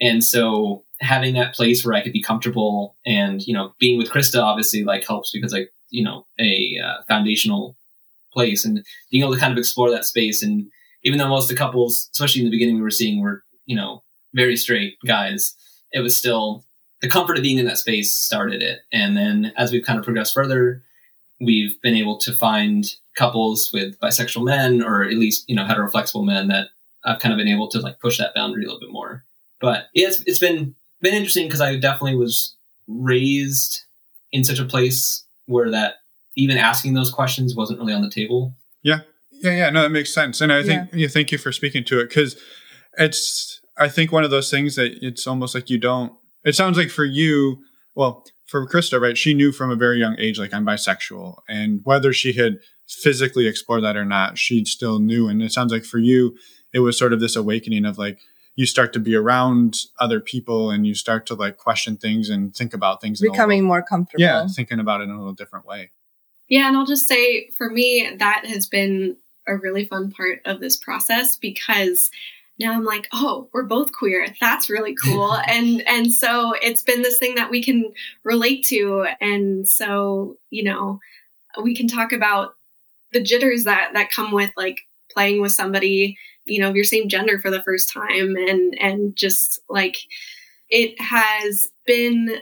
and 0.00 0.24
so 0.24 0.84
having 1.00 1.34
that 1.34 1.54
place 1.54 1.84
where 1.84 1.94
I 1.94 2.02
could 2.02 2.12
be 2.12 2.22
comfortable 2.22 2.96
and 3.06 3.46
you 3.46 3.54
know 3.54 3.74
being 3.78 3.98
with 3.98 4.10
Krista 4.10 4.42
obviously 4.42 4.82
like 4.82 5.06
helps 5.06 5.30
because 5.30 5.52
like 5.52 5.72
you 5.90 6.04
know 6.04 6.26
a 6.40 6.76
uh, 6.84 7.02
foundational 7.06 7.76
place 8.32 8.64
and 8.64 8.84
being 9.10 9.22
able 9.22 9.34
to 9.34 9.40
kind 9.40 9.52
of 9.52 9.58
explore 9.58 9.90
that 9.90 10.04
space. 10.04 10.42
And 10.42 10.66
even 11.02 11.18
though 11.18 11.28
most 11.28 11.44
of 11.44 11.56
the 11.56 11.62
couples, 11.62 12.08
especially 12.12 12.42
in 12.42 12.46
the 12.46 12.50
beginning, 12.50 12.76
we 12.76 12.82
were 12.82 12.90
seeing 12.90 13.20
were 13.22 13.42
you 13.66 13.76
know 13.76 14.02
very 14.34 14.56
straight 14.56 14.96
guys, 15.06 15.54
it 15.92 16.00
was 16.00 16.16
still 16.16 16.64
the 17.00 17.08
comfort 17.08 17.36
of 17.36 17.42
being 17.42 17.58
in 17.58 17.66
that 17.66 17.78
space 17.78 18.14
started 18.14 18.62
it, 18.62 18.80
and 18.92 19.16
then 19.16 19.52
as 19.56 19.72
we've 19.72 19.84
kind 19.84 19.98
of 19.98 20.04
progressed 20.04 20.34
further 20.34 20.82
we've 21.40 21.80
been 21.82 21.94
able 21.94 22.18
to 22.18 22.32
find 22.32 22.94
couples 23.16 23.70
with 23.72 23.98
bisexual 24.00 24.44
men 24.44 24.82
or 24.82 25.02
at 25.04 25.14
least 25.14 25.44
you 25.48 25.54
know 25.54 25.64
heteroflexible 25.64 26.24
men 26.24 26.48
that 26.48 26.68
I've 27.04 27.20
kind 27.20 27.32
of 27.32 27.38
been 27.38 27.48
able 27.48 27.68
to 27.68 27.80
like 27.80 28.00
push 28.00 28.18
that 28.18 28.34
boundary 28.34 28.64
a 28.64 28.66
little 28.66 28.80
bit 28.80 28.92
more. 28.92 29.24
But 29.60 29.86
it's, 29.94 30.20
it's 30.22 30.38
been 30.38 30.74
been 31.00 31.14
interesting 31.14 31.46
because 31.46 31.60
I 31.60 31.76
definitely 31.76 32.16
was 32.16 32.56
raised 32.86 33.84
in 34.32 34.44
such 34.44 34.58
a 34.58 34.64
place 34.64 35.24
where 35.46 35.70
that 35.70 35.96
even 36.36 36.58
asking 36.58 36.94
those 36.94 37.10
questions 37.10 37.54
wasn't 37.54 37.78
really 37.78 37.92
on 37.92 38.02
the 38.02 38.10
table. 38.10 38.54
Yeah, 38.82 39.00
yeah, 39.30 39.56
yeah. 39.56 39.70
No, 39.70 39.82
that 39.82 39.90
makes 39.90 40.12
sense, 40.12 40.40
and 40.40 40.52
I 40.52 40.62
think 40.62 40.90
yeah. 40.92 41.08
thank 41.08 41.32
you 41.32 41.38
for 41.38 41.52
speaking 41.52 41.84
to 41.84 42.00
it 42.00 42.08
because 42.08 42.36
it's 42.96 43.60
I 43.76 43.88
think 43.88 44.12
one 44.12 44.24
of 44.24 44.30
those 44.30 44.50
things 44.50 44.76
that 44.76 44.98
it's 45.02 45.26
almost 45.26 45.54
like 45.54 45.70
you 45.70 45.78
don't. 45.78 46.12
It 46.44 46.54
sounds 46.54 46.78
like 46.78 46.90
for 46.90 47.04
you, 47.04 47.58
well, 47.94 48.24
for 48.48 48.66
Krista, 48.66 49.00
right, 49.00 49.16
she 49.16 49.34
knew 49.34 49.52
from 49.52 49.70
a 49.70 49.76
very 49.76 50.00
young 50.00 50.16
age, 50.18 50.38
like 50.38 50.52
I'm 50.52 50.66
bisexual. 50.66 51.36
And 51.48 51.80
whether 51.84 52.12
she 52.12 52.32
had 52.32 52.58
physically 52.88 53.46
explored 53.46 53.84
that 53.84 53.96
or 53.96 54.04
not, 54.04 54.38
she 54.38 54.64
still 54.64 54.98
knew. 54.98 55.28
And 55.28 55.42
it 55.42 55.52
sounds 55.52 55.70
like 55.70 55.84
for 55.84 55.98
you, 55.98 56.36
it 56.72 56.80
was 56.80 56.98
sort 56.98 57.12
of 57.12 57.20
this 57.20 57.36
awakening 57.36 57.84
of 57.84 57.98
like, 57.98 58.18
you 58.56 58.66
start 58.66 58.92
to 58.94 58.98
be 58.98 59.14
around 59.14 59.76
other 60.00 60.18
people 60.18 60.70
and 60.70 60.84
you 60.84 60.94
start 60.94 61.26
to 61.26 61.34
like 61.34 61.58
question 61.58 61.96
things 61.96 62.28
and 62.28 62.56
think 62.56 62.74
about 62.74 63.00
things. 63.00 63.20
Becoming 63.20 63.58
little, 63.58 63.68
more 63.68 63.82
comfortable. 63.82 64.20
Yeah, 64.20 64.48
thinking 64.48 64.80
about 64.80 65.00
it 65.00 65.04
in 65.04 65.10
a 65.10 65.18
little 65.18 65.32
different 65.32 65.64
way. 65.64 65.90
Yeah, 66.48 66.66
and 66.66 66.76
I'll 66.76 66.86
just 66.86 67.06
say 67.06 67.50
for 67.56 67.70
me, 67.70 68.10
that 68.18 68.46
has 68.46 68.66
been 68.66 69.16
a 69.46 69.56
really 69.56 69.84
fun 69.84 70.10
part 70.10 70.40
of 70.44 70.58
this 70.58 70.76
process 70.76 71.36
because 71.36 72.10
now 72.58 72.72
I'm 72.72 72.84
like, 72.84 73.08
oh, 73.12 73.48
we're 73.52 73.64
both 73.64 73.92
queer. 73.92 74.26
That's 74.40 74.70
really 74.70 74.94
cool. 74.94 75.32
and 75.46 75.86
and 75.86 76.12
so 76.12 76.54
it's 76.60 76.82
been 76.82 77.02
this 77.02 77.18
thing 77.18 77.36
that 77.36 77.50
we 77.50 77.62
can 77.62 77.92
relate 78.24 78.64
to. 78.66 79.06
And 79.20 79.68
so, 79.68 80.36
you 80.50 80.64
know, 80.64 81.00
we 81.62 81.74
can 81.74 81.88
talk 81.88 82.12
about 82.12 82.54
the 83.12 83.22
jitters 83.22 83.64
that 83.64 83.92
that 83.94 84.10
come 84.10 84.32
with 84.32 84.50
like 84.56 84.80
playing 85.10 85.40
with 85.40 85.52
somebody 85.52 86.18
you 86.48 86.60
know, 86.60 86.70
of 86.70 86.76
your 86.76 86.84
same 86.84 87.08
gender 87.08 87.38
for 87.38 87.50
the 87.50 87.62
first 87.62 87.92
time 87.92 88.36
and 88.36 88.74
and 88.80 89.16
just 89.16 89.60
like 89.68 89.96
it 90.68 91.00
has 91.00 91.68
been 91.86 92.38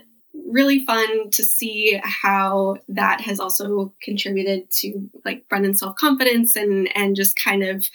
really 0.48 0.84
fun 0.84 1.30
to 1.30 1.42
see 1.44 2.00
how 2.04 2.76
that 2.88 3.20
has 3.20 3.40
also 3.40 3.92
contributed 4.02 4.70
to 4.70 5.10
like 5.24 5.48
Brendan's 5.48 5.80
self 5.80 5.96
confidence 5.96 6.56
and 6.56 6.88
and 6.96 7.16
just 7.16 7.36
kind 7.42 7.62
of 7.62 7.86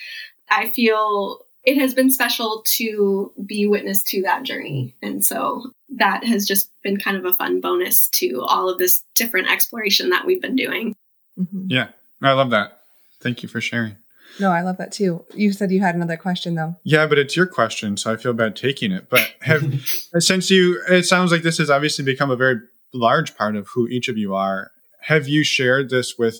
I 0.49 0.69
feel 0.69 1.45
it 1.63 1.77
has 1.77 1.93
been 1.93 2.09
special 2.09 2.63
to 2.65 3.31
be 3.45 3.67
witness 3.67 4.03
to 4.03 4.21
that 4.23 4.43
journey. 4.43 4.95
And 5.01 5.23
so 5.23 5.71
that 5.97 6.23
has 6.23 6.47
just 6.47 6.71
been 6.83 6.97
kind 6.97 7.17
of 7.17 7.25
a 7.25 7.33
fun 7.33 7.61
bonus 7.61 8.07
to 8.09 8.41
all 8.41 8.69
of 8.69 8.79
this 8.79 9.03
different 9.15 9.49
exploration 9.49 10.09
that 10.09 10.25
we've 10.25 10.41
been 10.41 10.55
doing. 10.55 10.95
Mm-hmm. 11.39 11.67
Yeah, 11.69 11.89
I 12.21 12.33
love 12.33 12.49
that. 12.49 12.79
Thank 13.19 13.43
you 13.43 13.49
for 13.49 13.61
sharing. 13.61 13.97
No, 14.39 14.49
I 14.49 14.61
love 14.61 14.77
that 14.77 14.91
too. 14.91 15.25
You 15.35 15.51
said 15.51 15.71
you 15.71 15.81
had 15.81 15.95
another 15.95 16.17
question 16.17 16.55
though. 16.55 16.75
Yeah, 16.83 17.05
but 17.05 17.19
it's 17.19 17.35
your 17.35 17.45
question, 17.45 17.97
so 17.97 18.13
I 18.13 18.17
feel 18.17 18.33
bad 18.33 18.55
taking 18.55 18.91
it. 18.91 19.09
But 19.09 19.33
have 19.41 19.63
since 20.19 20.49
you 20.49 20.81
it 20.89 21.03
sounds 21.03 21.31
like 21.31 21.43
this 21.43 21.57
has 21.57 21.69
obviously 21.69 22.05
become 22.05 22.31
a 22.31 22.35
very 22.35 22.61
large 22.93 23.35
part 23.35 23.55
of 23.55 23.67
who 23.73 23.87
each 23.87 24.07
of 24.07 24.17
you 24.17 24.33
are. 24.33 24.71
Have 25.01 25.27
you 25.27 25.43
shared 25.43 25.89
this 25.89 26.17
with 26.17 26.39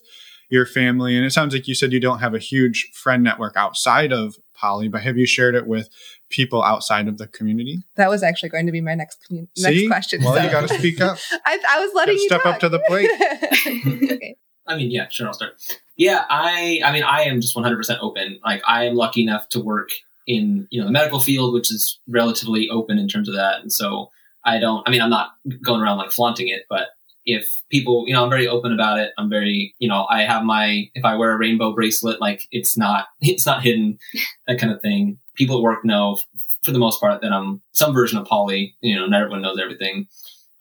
your 0.52 0.66
family? 0.66 1.16
And 1.16 1.26
it 1.26 1.32
sounds 1.32 1.54
like 1.54 1.68
you 1.68 1.74
said 1.74 1.94
you 1.94 2.00
don't 2.00 2.20
have 2.20 2.36
a 2.36 2.40
huge 2.40 2.92
friend 2.94 3.24
network 3.24 3.56
outside 3.56 4.12
of 4.12 4.36
Poly, 4.54 4.90
but 4.90 5.02
have 5.02 5.18
you 5.18 5.26
shared 5.26 5.56
it 5.56 5.66
with 5.66 5.90
people 6.30 6.62
outside 6.62 7.08
of 7.08 7.18
the 7.18 7.28
community? 7.28 7.84
That 7.96 8.10
was 8.10 8.22
actually 8.22 8.50
going 8.50 8.68
to 8.68 8.72
be 8.72 8.82
my 8.82 8.94
next 8.94 9.26
commun- 9.26 9.48
next 9.58 9.88
question. 9.88 10.24
Well, 10.24 10.36
so. 10.36 10.44
you 10.44 10.52
got 10.52 10.68
to 10.68 10.78
speak 10.78 11.02
up. 11.02 11.18
I, 11.46 11.60
I, 11.68 11.80
was 11.80 11.92
letting 11.96 12.18
you 12.18 12.28
step 12.28 12.44
talk. 12.44 12.56
up 12.56 12.60
to 12.60 12.70
the 12.70 12.80
plate. 12.88 13.10
okay. 14.14 14.36
I 14.68 14.76
mean, 14.76 14.92
yeah, 14.92 15.08
sure, 15.10 15.28
I'll 15.28 15.34
start. 15.34 15.54
Yeah, 15.98 16.26
I, 16.30 16.82
I 16.86 16.92
mean, 16.92 17.04
I 17.04 17.24
am 17.24 17.42
just 17.42 17.56
100% 17.56 17.98
open. 18.02 18.40
Like, 18.44 18.62
I 18.68 18.86
am 18.86 18.96
lucky 18.96 19.24
enough 19.24 19.50
to 19.50 19.60
work 19.60 19.90
in, 20.28 20.68
you 20.70 20.80
know, 20.80 20.86
the 20.86 20.94
medical 20.94 21.20
field, 21.20 21.54
which 21.54 21.72
is 21.72 22.00
relatively 22.08 22.70
open 22.70 22.98
in 22.98 23.08
terms 23.08 23.28
of 23.28 23.36
that. 23.36 23.62
And 23.62 23.72
so 23.72 24.12
I 24.46 24.60
don't, 24.60 24.88
I 24.88 24.92
mean, 24.92 25.02
I'm 25.02 25.10
not 25.10 25.32
going 25.64 25.82
around 25.82 25.98
like 25.98 26.12
flaunting 26.12 26.48
it, 26.48 26.64
but 26.70 26.90
if 27.26 27.62
people, 27.70 28.06
you 28.08 28.14
know, 28.14 28.24
I'm 28.24 28.30
very 28.30 28.48
open 28.48 28.74
about 28.74 29.00
it. 29.00 29.12
I'm 29.18 29.30
very, 29.30 29.76
you 29.80 29.88
know, 29.88 30.06
I 30.10 30.24
have 30.24 30.44
my, 30.44 30.86
if 30.94 31.06
I 31.06 31.16
wear 31.16 31.32
a 31.32 31.38
rainbow 31.38 31.74
bracelet, 31.74 32.20
like 32.22 32.42
it's 32.52 32.78
not, 32.78 33.08
it's 33.22 33.46
not 33.46 33.64
hidden, 33.64 33.98
that 34.48 34.60
kind 34.60 34.74
of 34.74 34.82
thing. 34.82 35.18
People 35.36 35.58
at 35.58 35.64
work 35.64 35.86
know 35.86 36.18
for 36.64 36.72
the 36.72 36.80
most 36.80 37.00
part 37.00 37.22
that 37.22 37.32
I'm 37.32 37.62
some 37.72 37.94
version 37.94 38.20
of 38.20 38.28
poly, 38.28 38.76
you 38.82 38.96
know, 38.96 39.08
not 39.08 39.22
everyone 39.22 39.42
knows 39.42 39.60
everything. 39.60 40.08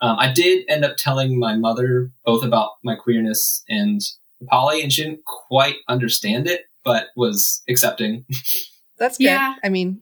Um, 0.01 0.17
I 0.19 0.33
did 0.33 0.65
end 0.69 0.85
up 0.85 0.97
telling 0.97 1.39
my 1.39 1.57
mother 1.57 2.11
both 2.25 2.43
about 2.43 2.71
my 2.83 2.95
queerness 2.95 3.63
and 3.69 4.01
poly, 4.49 4.83
and 4.83 4.91
she 4.91 5.05
didn't 5.05 5.25
quite 5.25 5.77
understand 5.89 6.49
it, 6.49 6.63
but 6.85 7.09
was 7.17 7.63
accepting. 7.69 8.25
That's 8.99 9.19
good. 9.19 9.25
Yeah. 9.25 9.55
I 9.63 9.69
mean, 9.69 10.01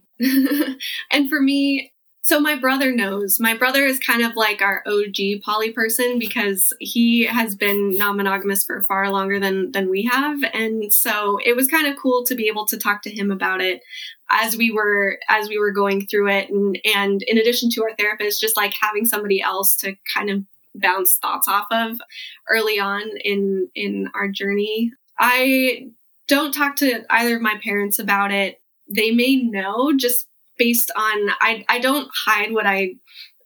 and 1.11 1.29
for 1.29 1.41
me, 1.41 1.93
so 2.29 2.39
my 2.39 2.57
brother 2.57 2.93
knows. 2.93 3.41
My 3.41 3.57
brother 3.57 3.87
is 3.87 3.99
kind 3.99 4.23
of 4.23 4.37
like 4.37 4.61
our 4.61 4.83
OG 4.87 5.41
poly 5.43 5.73
person 5.73 6.19
because 6.19 6.75
he 6.79 7.25
has 7.25 7.55
been 7.55 7.97
non-monogamous 7.97 8.65
for 8.65 8.83
far 8.83 9.11
longer 9.11 9.41
than 9.41 9.73
than 9.73 9.89
we 9.89 10.05
have, 10.05 10.39
and 10.53 10.93
so 10.93 11.39
it 11.43 11.57
was 11.57 11.67
kind 11.69 11.87
of 11.87 11.97
cool 11.97 12.25
to 12.25 12.35
be 12.35 12.49
able 12.49 12.67
to 12.67 12.77
talk 12.77 13.01
to 13.03 13.11
him 13.11 13.31
about 13.31 13.63
it 13.63 13.81
as 14.31 14.59
we 14.59 14.71
were 14.71 15.19
as 15.31 15.49
we 15.49 15.59
were 15.59 15.73
going 15.73 16.07
through 16.07 16.29
it, 16.29 16.51
and 16.51 16.79
and 16.85 17.23
in 17.23 17.39
addition 17.39 17.71
to 17.71 17.83
our 17.83 17.97
therapist, 17.97 18.43
just 18.43 18.59
like 18.59 18.75
having 18.79 19.07
somebody 19.07 19.41
else 19.41 19.75
to 19.77 19.97
kind 20.15 20.29
of 20.29 20.45
bounce 20.75 21.17
thoughts 21.17 21.49
off 21.49 21.67
of 21.71 21.99
early 22.51 22.79
on 22.79 23.03
in 23.25 23.71
in 23.75 24.11
our 24.15 24.29
journey. 24.29 24.93
I 25.19 25.89
don't 26.27 26.53
talk 26.53 26.77
to 26.77 27.05
either 27.09 27.37
of 27.37 27.43
my 27.43 27.59
parents 27.65 27.99
about 27.99 28.33
it. 28.33 28.61
They 28.87 29.13
may 29.13 29.37
know 29.37 29.97
just 29.97 30.27
based 30.59 30.91
on 30.97 31.31
I 31.41 31.65
I 31.69 31.79
don't 31.79 32.09
hide 32.27 32.53
what 32.53 32.67
I 32.67 32.97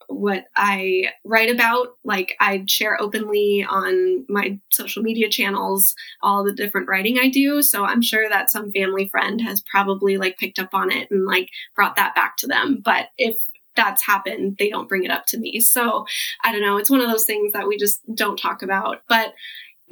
what 0.09 0.45
I 0.57 1.11
write 1.25 1.51
about. 1.51 1.97
Like 2.05 2.37
I 2.41 2.65
share 2.67 3.01
openly 3.01 3.67
on 3.69 4.25
my 4.29 4.59
social 4.71 5.03
media 5.03 5.29
channels 5.29 5.95
all 6.23 6.45
the 6.45 6.53
different 6.53 6.89
writing 6.89 7.19
I 7.19 7.29
do. 7.29 7.63
So 7.63 7.85
I'm 7.85 8.03
sure 8.03 8.29
that 8.29 8.51
some 8.51 8.73
family 8.73 9.09
friend 9.09 9.41
has 9.41 9.63
probably 9.71 10.19
like 10.19 10.39
picked 10.39 10.59
up 10.59 10.75
on 10.75 10.91
it 10.91 11.11
and 11.11 11.25
like 11.27 11.49
brought 11.75 11.97
that 11.97 12.15
back 12.15 12.37
to 12.39 12.47
them. 12.47 12.81
But 12.85 13.09
if 13.19 13.37
that's 13.75 14.05
happened, 14.05 14.57
they 14.59 14.69
don't 14.69 14.89
bring 14.89 15.05
it 15.05 15.11
up 15.11 15.27
to 15.27 15.39
me. 15.39 15.61
So 15.61 16.05
I 16.45 16.53
don't 16.53 16.61
know. 16.61 16.77
It's 16.77 16.91
one 16.91 17.01
of 17.01 17.11
those 17.11 17.25
things 17.25 17.53
that 17.53 17.67
we 17.67 17.79
just 17.79 18.01
don't 18.15 18.37
talk 18.37 18.63
about. 18.63 19.03
But 19.09 19.33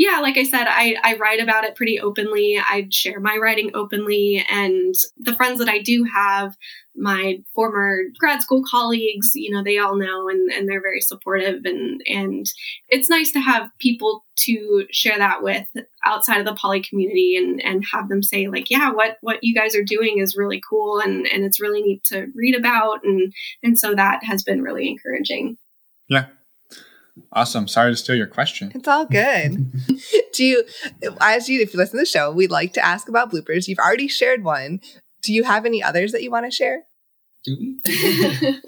yeah, 0.01 0.21
like 0.21 0.39
I 0.39 0.45
said, 0.45 0.65
I, 0.67 0.97
I 1.05 1.17
write 1.17 1.43
about 1.43 1.65
it 1.65 1.77
pretty 1.77 2.01
openly. 2.01 2.59
I 2.59 2.89
share 2.91 3.21
my 3.21 3.37
writing 3.37 3.73
openly. 3.75 4.43
And 4.51 4.95
the 5.19 5.35
friends 5.35 5.59
that 5.59 5.69
I 5.69 5.81
do 5.81 6.05
have, 6.05 6.57
my 6.97 7.43
former 7.55 8.05
grad 8.19 8.41
school 8.41 8.65
colleagues, 8.67 9.33
you 9.35 9.51
know, 9.51 9.63
they 9.63 9.77
all 9.77 9.97
know 9.97 10.31
and, 10.31 10.51
and 10.51 10.67
they're 10.67 10.81
very 10.81 11.03
supportive. 11.03 11.67
And, 11.67 12.01
and 12.07 12.47
it's 12.89 13.11
nice 13.11 13.31
to 13.33 13.41
have 13.41 13.69
people 13.79 14.25
to 14.47 14.87
share 14.91 15.19
that 15.19 15.43
with 15.43 15.67
outside 16.03 16.39
of 16.39 16.47
the 16.47 16.55
poly 16.55 16.81
community 16.81 17.37
and, 17.37 17.63
and 17.63 17.85
have 17.93 18.09
them 18.09 18.23
say 18.23 18.49
like, 18.49 18.71
yeah, 18.71 18.93
what, 18.93 19.19
what 19.21 19.41
you 19.43 19.55
guys 19.55 19.77
are 19.77 19.85
doing 19.85 20.19
is 20.19 20.35
really 20.35 20.63
cool. 20.67 20.99
And, 20.99 21.27
and 21.27 21.45
it's 21.45 21.61
really 21.61 21.83
neat 21.83 22.05
to 22.05 22.29
read 22.35 22.57
about. 22.57 23.05
And, 23.05 23.35
and 23.63 23.79
so 23.79 23.95
that 23.95 24.25
has 24.25 24.45
been 24.45 24.63
really 24.63 24.89
encouraging. 24.89 25.59
Yeah, 26.09 26.29
Awesome. 27.33 27.69
Sorry 27.69 27.93
to 27.93 27.97
steal 27.97 28.17
your 28.17 28.27
question. 28.27 28.73
It's 28.75 28.89
all 28.89 29.07
good. 29.07 29.73
Do 30.33 30.45
you, 30.45 30.65
as 31.21 31.49
you, 31.49 31.61
if 31.61 31.73
you 31.73 31.79
listen 31.79 31.99
to 31.99 32.03
the 32.03 32.07
show, 32.07 32.31
we'd 32.31 32.51
like 32.51 32.73
to 32.75 32.85
ask 32.85 33.09
about 33.09 33.31
bloopers. 33.33 33.69
You've 33.69 33.79
already 33.79 34.09
shared 34.09 34.45
one. 34.45 34.81
Do 35.23 35.33
you 35.33 35.45
have 35.45 35.67
any 35.67 35.83
others 35.83 36.13
that 36.13 36.23
you 36.23 36.31
want 36.31 36.47
to 36.47 36.51
share? 36.51 36.83
Do 37.45 37.57
we? 37.59 37.81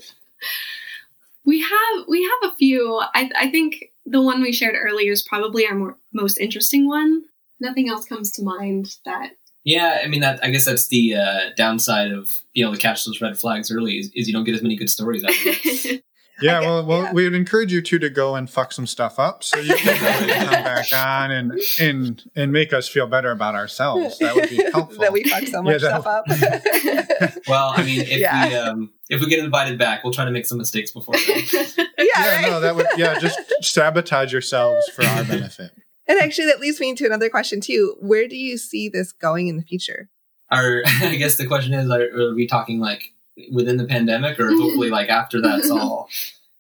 we 1.44 1.60
have 1.60 2.06
we 2.08 2.22
have 2.22 2.52
a 2.52 2.56
few. 2.56 3.00
I, 3.14 3.30
I 3.36 3.50
think 3.50 3.84
the 4.06 4.22
one 4.22 4.42
we 4.42 4.52
shared 4.52 4.74
earlier 4.76 5.12
is 5.12 5.22
probably 5.22 5.66
our 5.66 5.74
more, 5.74 5.96
most 6.12 6.38
interesting 6.38 6.88
one. 6.88 7.22
Nothing 7.60 7.88
else 7.88 8.04
comes 8.06 8.30
to 8.32 8.42
mind 8.42 8.96
that. 9.04 9.32
Yeah, 9.64 10.00
I 10.02 10.08
mean 10.08 10.20
that. 10.20 10.44
I 10.44 10.50
guess 10.50 10.64
that's 10.64 10.88
the 10.88 11.14
uh, 11.16 11.40
downside 11.56 12.10
of 12.10 12.40
being 12.52 12.66
able 12.66 12.74
to 12.74 12.80
catch 12.80 13.04
those 13.04 13.20
red 13.20 13.38
flags 13.38 13.70
early 13.70 13.98
is, 13.98 14.10
is 14.14 14.26
you 14.26 14.32
don't 14.32 14.44
get 14.44 14.54
as 14.54 14.62
many 14.62 14.76
good 14.76 14.90
stories 14.90 15.22
out 15.22 15.30
of 15.30 15.36
it. 15.44 16.04
Yeah, 16.43 16.60
well, 16.60 16.85
well, 16.85 17.02
yeah. 17.02 17.12
we 17.12 17.24
would 17.24 17.35
encourage 17.35 17.73
you 17.73 17.81
two 17.81 17.98
to 18.01 18.10
go 18.10 18.35
and 18.35 18.51
fuck 18.51 18.73
some 18.73 18.86
stuff 18.86 19.19
up, 19.19 19.44
so 19.44 19.59
you 19.59 19.74
can 19.74 19.97
come 19.97 20.51
back 20.51 20.93
on 20.93 21.31
and 21.31 21.52
and 21.81 22.23
and 22.35 22.52
make 22.52 22.73
us 22.73 22.89
feel 22.89 23.06
better 23.06 23.31
about 23.31 23.55
ourselves. 23.55 24.19
That 24.19 24.35
would 24.35 24.51
be 24.51 24.56
helpful. 24.73 24.98
that 24.98 25.12
we 25.12 25.24
fuck 25.24 25.47
so 25.47 25.62
much 25.62 25.82
yeah, 25.82 26.01
stuff 26.01 26.06
up. 26.06 26.24
well, 27.48 27.73
I 27.77 27.82
mean, 27.85 28.01
if 28.01 28.20
yeah. 28.20 28.48
we 28.48 28.55
um, 28.55 28.93
if 29.09 29.20
we 29.20 29.28
get 29.28 29.44
invited 29.44 29.78
back, 29.78 30.02
we'll 30.05 30.12
try 30.12 30.24
to 30.24 30.31
make 30.31 30.47
some 30.47 30.59
mistakes 30.59 30.90
before. 30.90 31.14
Then. 31.14 31.43
yeah, 31.52 31.85
yeah 31.98 32.36
right? 32.36 32.51
no, 32.51 32.60
that 32.60 32.74
would 32.74 32.86
yeah, 32.97 33.19
just 33.19 33.39
sabotage 33.62 34.32
yourselves 34.32 34.89
for 34.89 35.05
our 35.05 35.24
benefit. 35.24 35.73
And 36.09 36.20
actually, 36.20 36.47
that 36.47 36.60
leads 36.60 36.81
me 36.81 36.94
to 36.94 37.06
another 37.06 37.31
question 37.31 37.60
too. 37.60 37.94
Where 38.01 38.27
do 38.27 38.36
you 38.36 38.59
see 38.59 38.89
this 38.89 39.12
going 39.12 39.48
in 39.48 39.56
the 39.56 39.62
future? 39.62 40.09
Our, 40.51 40.82
I 40.85 41.16
guess 41.16 41.36
the 41.39 41.47
question 41.47 41.73
is: 41.73 41.90
Are, 41.90 42.02
are 42.02 42.35
we 42.35 42.47
talking 42.47 42.81
like 42.81 43.14
within 43.52 43.76
the 43.76 43.86
pandemic 43.86 44.38
or 44.38 44.50
hopefully 44.50 44.90
like 44.90 45.09
after 45.09 45.40
that's 45.40 45.70
all? 45.70 46.09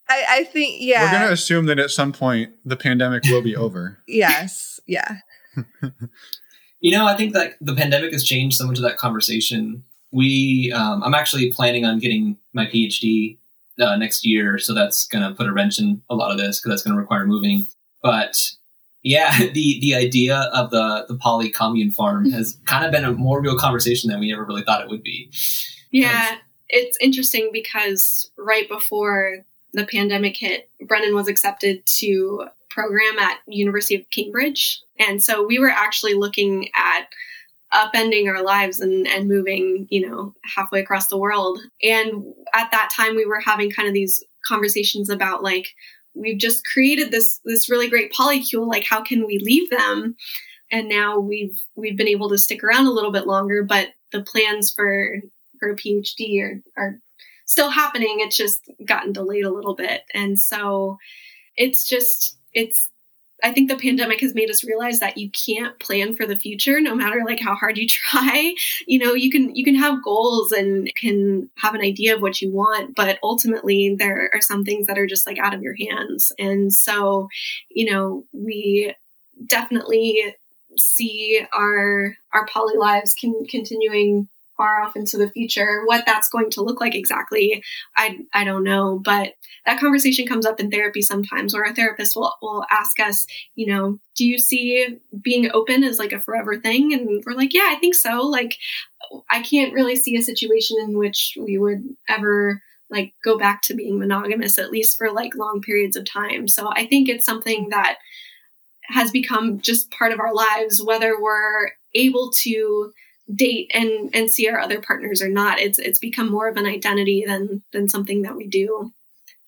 I, 0.08 0.24
I 0.28 0.44
think 0.44 0.76
yeah. 0.80 1.04
We're 1.04 1.18
gonna 1.18 1.32
assume 1.32 1.66
that 1.66 1.78
at 1.78 1.90
some 1.90 2.12
point 2.12 2.52
the 2.64 2.76
pandemic 2.76 3.24
will 3.24 3.42
be 3.42 3.56
over. 3.56 3.98
Yes 4.06 4.72
yeah. 4.86 5.16
You 6.80 6.90
know 6.90 7.06
i 7.06 7.16
think 7.16 7.32
that 7.34 7.54
the 7.60 7.74
pandemic 7.74 8.12
has 8.12 8.24
changed 8.24 8.56
so 8.56 8.66
much 8.66 8.78
of 8.78 8.82
that 8.82 8.96
conversation. 8.96 9.84
We 10.10 10.72
um, 10.74 11.02
i'm 11.02 11.14
actually 11.14 11.52
planning 11.52 11.84
on 11.84 11.98
getting 11.98 12.36
my 12.52 12.66
phd 12.66 13.38
uh, 13.80 13.96
next 13.96 14.26
year 14.26 14.58
so 14.58 14.74
that's 14.74 15.06
gonna 15.06 15.34
put 15.34 15.46
a 15.46 15.52
wrench 15.52 15.78
in 15.78 16.02
a 16.10 16.14
lot 16.14 16.30
of 16.30 16.38
this 16.38 16.60
because 16.60 16.70
that's 16.70 16.82
gonna 16.82 16.98
require 16.98 17.26
moving. 17.26 17.66
But 18.02 18.36
yeah 19.02 19.36
the 19.52 19.78
the 19.80 19.94
idea 19.94 20.50
of 20.52 20.70
the 20.70 21.06
the 21.08 21.16
poly 21.16 21.50
commune 21.50 21.92
farm 21.92 22.30
has 22.30 22.58
kind 22.66 22.84
of 22.84 22.92
been 22.92 23.04
a 23.04 23.12
more 23.12 23.40
real 23.40 23.56
conversation 23.56 24.10
than 24.10 24.20
we 24.20 24.32
ever 24.32 24.44
really 24.44 24.62
thought 24.62 24.82
it 24.82 24.88
would 24.88 25.02
be. 25.02 25.30
Yeah 25.90 26.38
it's 26.72 26.96
interesting 27.00 27.50
because 27.52 28.30
right 28.36 28.68
before 28.68 29.44
the 29.74 29.86
pandemic 29.86 30.36
hit, 30.36 30.68
Brendan 30.80 31.14
was 31.14 31.28
accepted 31.28 31.84
to 31.98 32.46
program 32.70 33.18
at 33.18 33.38
University 33.46 33.94
of 33.94 34.10
Cambridge. 34.10 34.80
And 34.98 35.22
so 35.22 35.46
we 35.46 35.58
were 35.58 35.68
actually 35.68 36.14
looking 36.14 36.70
at 36.74 37.08
upending 37.72 38.26
our 38.28 38.42
lives 38.42 38.80
and, 38.80 39.06
and 39.06 39.28
moving, 39.28 39.86
you 39.90 40.08
know, 40.08 40.34
halfway 40.56 40.80
across 40.80 41.08
the 41.08 41.18
world. 41.18 41.58
And 41.82 42.24
at 42.54 42.70
that 42.70 42.90
time 42.94 43.16
we 43.16 43.26
were 43.26 43.40
having 43.40 43.70
kind 43.70 43.88
of 43.88 43.94
these 43.94 44.22
conversations 44.46 45.10
about 45.10 45.42
like, 45.42 45.68
we've 46.14 46.38
just 46.38 46.66
created 46.66 47.10
this 47.10 47.40
this 47.44 47.70
really 47.70 47.88
great 47.88 48.12
polycule, 48.12 48.66
like 48.66 48.84
how 48.84 49.02
can 49.02 49.26
we 49.26 49.38
leave 49.38 49.70
them? 49.70 50.14
And 50.70 50.88
now 50.88 51.18
we've 51.18 51.58
we've 51.74 51.96
been 51.96 52.08
able 52.08 52.28
to 52.30 52.38
stick 52.38 52.62
around 52.62 52.86
a 52.86 52.92
little 52.92 53.12
bit 53.12 53.26
longer, 53.26 53.62
but 53.62 53.88
the 54.12 54.22
plans 54.22 54.70
for 54.70 55.20
for 55.62 55.70
a 55.70 55.76
PhD 55.76 56.42
are, 56.42 56.60
are 56.76 56.98
still 57.46 57.70
happening. 57.70 58.16
It's 58.18 58.36
just 58.36 58.68
gotten 58.84 59.12
delayed 59.12 59.44
a 59.44 59.52
little 59.52 59.76
bit. 59.76 60.02
And 60.12 60.40
so 60.40 60.98
it's 61.56 61.88
just, 61.88 62.36
it's, 62.52 62.90
I 63.44 63.52
think 63.52 63.68
the 63.68 63.76
pandemic 63.76 64.20
has 64.20 64.34
made 64.34 64.50
us 64.50 64.64
realize 64.64 64.98
that 64.98 65.18
you 65.18 65.30
can't 65.30 65.78
plan 65.78 66.16
for 66.16 66.26
the 66.26 66.38
future 66.38 66.80
no 66.80 66.94
matter 66.94 67.22
like 67.24 67.40
how 67.40 67.54
hard 67.54 67.78
you 67.78 67.86
try. 67.88 68.54
You 68.86 68.98
know, 68.98 69.14
you 69.14 69.30
can 69.30 69.54
you 69.54 69.64
can 69.64 69.74
have 69.74 70.04
goals 70.04 70.52
and 70.52 70.92
can 70.94 71.50
have 71.56 71.74
an 71.74 71.80
idea 71.80 72.14
of 72.14 72.22
what 72.22 72.40
you 72.40 72.52
want, 72.52 72.94
but 72.94 73.18
ultimately 73.22 73.96
there 73.98 74.30
are 74.32 74.40
some 74.40 74.64
things 74.64 74.86
that 74.86 74.98
are 74.98 75.08
just 75.08 75.26
like 75.26 75.38
out 75.38 75.54
of 75.54 75.62
your 75.62 75.74
hands. 75.74 76.32
And 76.38 76.72
so, 76.72 77.28
you 77.68 77.90
know, 77.90 78.24
we 78.32 78.94
definitely 79.46 80.36
see 80.76 81.40
our 81.52 82.16
our 82.32 82.46
poly 82.46 82.76
lives 82.76 83.12
can 83.14 83.44
continuing 83.46 84.28
far 84.62 84.80
off 84.80 84.94
into 84.94 85.16
the 85.16 85.28
future. 85.30 85.82
What 85.86 86.04
that's 86.06 86.28
going 86.28 86.50
to 86.50 86.62
look 86.62 86.80
like 86.80 86.94
exactly, 86.94 87.64
I 87.96 88.18
I 88.32 88.44
don't 88.44 88.62
know. 88.62 89.00
But 89.02 89.34
that 89.66 89.80
conversation 89.80 90.24
comes 90.24 90.46
up 90.46 90.60
in 90.60 90.70
therapy 90.70 91.02
sometimes, 91.02 91.52
where 91.52 91.64
a 91.64 91.74
therapist 91.74 92.14
will 92.14 92.32
will 92.40 92.64
ask 92.70 93.00
us, 93.00 93.26
you 93.56 93.66
know, 93.66 93.98
do 94.14 94.24
you 94.24 94.38
see 94.38 94.98
being 95.20 95.50
open 95.52 95.82
as 95.82 95.98
like 95.98 96.12
a 96.12 96.20
forever 96.20 96.60
thing? 96.60 96.92
And 96.92 97.24
we're 97.26 97.34
like, 97.34 97.52
yeah, 97.52 97.70
I 97.70 97.76
think 97.80 97.96
so. 97.96 98.20
Like, 98.20 98.56
I 99.28 99.42
can't 99.42 99.74
really 99.74 99.96
see 99.96 100.16
a 100.16 100.22
situation 100.22 100.76
in 100.80 100.96
which 100.96 101.36
we 101.40 101.58
would 101.58 101.82
ever 102.08 102.62
like 102.88 103.14
go 103.24 103.36
back 103.36 103.62
to 103.62 103.74
being 103.74 103.98
monogamous 103.98 104.58
at 104.58 104.70
least 104.70 104.96
for 104.96 105.10
like 105.10 105.34
long 105.34 105.60
periods 105.60 105.96
of 105.96 106.04
time. 106.04 106.46
So 106.46 106.70
I 106.72 106.86
think 106.86 107.08
it's 107.08 107.24
something 107.24 107.70
that 107.70 107.96
has 108.84 109.10
become 109.10 109.60
just 109.60 109.90
part 109.90 110.12
of 110.12 110.20
our 110.20 110.34
lives 110.34 110.82
whether 110.82 111.18
we're 111.18 111.70
able 111.94 112.30
to 112.42 112.92
date 113.34 113.70
and 113.74 114.10
and 114.14 114.30
see 114.30 114.48
our 114.48 114.58
other 114.58 114.80
partners 114.80 115.22
or 115.22 115.28
not. 115.28 115.60
It's 115.60 115.78
it's 115.78 115.98
become 115.98 116.30
more 116.30 116.48
of 116.48 116.56
an 116.56 116.66
identity 116.66 117.24
than 117.26 117.62
than 117.72 117.88
something 117.88 118.22
that 118.22 118.36
we 118.36 118.46
do. 118.46 118.92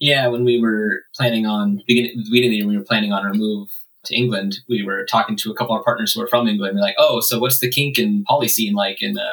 Yeah 0.01 0.29
when 0.29 0.45
we 0.45 0.61
were 0.61 1.03
planning 1.15 1.47
on 1.47 1.83
beginning 1.87 2.13
the 2.17 2.31
beginning 2.31 2.49
of 2.49 2.53
the 2.53 2.57
year 2.57 2.67
we 2.67 2.77
were 2.77 2.85
planning 2.85 3.13
on 3.13 3.25
our 3.25 3.33
move 3.33 3.69
to 4.07 4.15
england 4.15 4.57
we 4.69 4.83
were 4.83 5.07
talking 5.07 5.35
to 5.35 5.51
a 5.51 5.55
couple 5.55 5.75
of 5.75 5.83
partners 5.83 6.13
who 6.13 6.21
are 6.21 6.27
from 6.27 6.47
england 6.47 6.75
we're 6.75 6.83
like 6.83 6.97
oh 6.99 7.21
so 7.21 7.39
what's 7.39 7.61
the 7.61 7.71
kink 7.71 7.97
and 7.97 8.23
poly 8.27 8.49
scene 8.49 8.75
like 8.75 9.01
in 9.01 9.15
the 9.15 9.31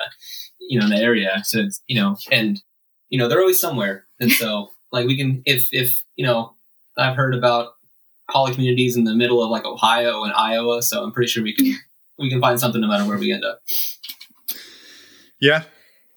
you 0.71 0.79
know 0.79 0.85
in 0.85 0.91
the 0.91 0.97
area? 0.97 1.41
So 1.43 1.59
it's 1.59 1.81
you 1.87 2.01
know 2.01 2.15
and 2.31 2.61
you 3.09 3.19
know 3.19 3.27
they're 3.27 3.41
always 3.41 3.59
somewhere. 3.59 4.05
And 4.19 4.31
so 4.31 4.69
like 4.91 5.05
we 5.05 5.17
can 5.17 5.41
if 5.45 5.69
if 5.71 6.03
you 6.15 6.25
know 6.25 6.53
i've 6.97 7.15
heard 7.15 7.33
about 7.33 7.73
poly 8.29 8.53
communities 8.53 8.95
in 8.95 9.05
the 9.05 9.15
middle 9.15 9.41
of 9.41 9.49
like 9.49 9.65
ohio 9.65 10.23
and 10.23 10.33
iowa 10.33 10.83
so 10.83 11.01
i'm 11.03 11.11
pretty 11.11 11.29
sure 11.29 11.43
we 11.43 11.55
can 11.55 11.73
we 12.19 12.29
can 12.29 12.41
find 12.41 12.59
something 12.59 12.81
no 12.81 12.87
matter 12.87 13.05
where 13.07 13.17
we 13.17 13.31
end 13.31 13.45
up 13.45 13.61
yeah. 15.41 15.63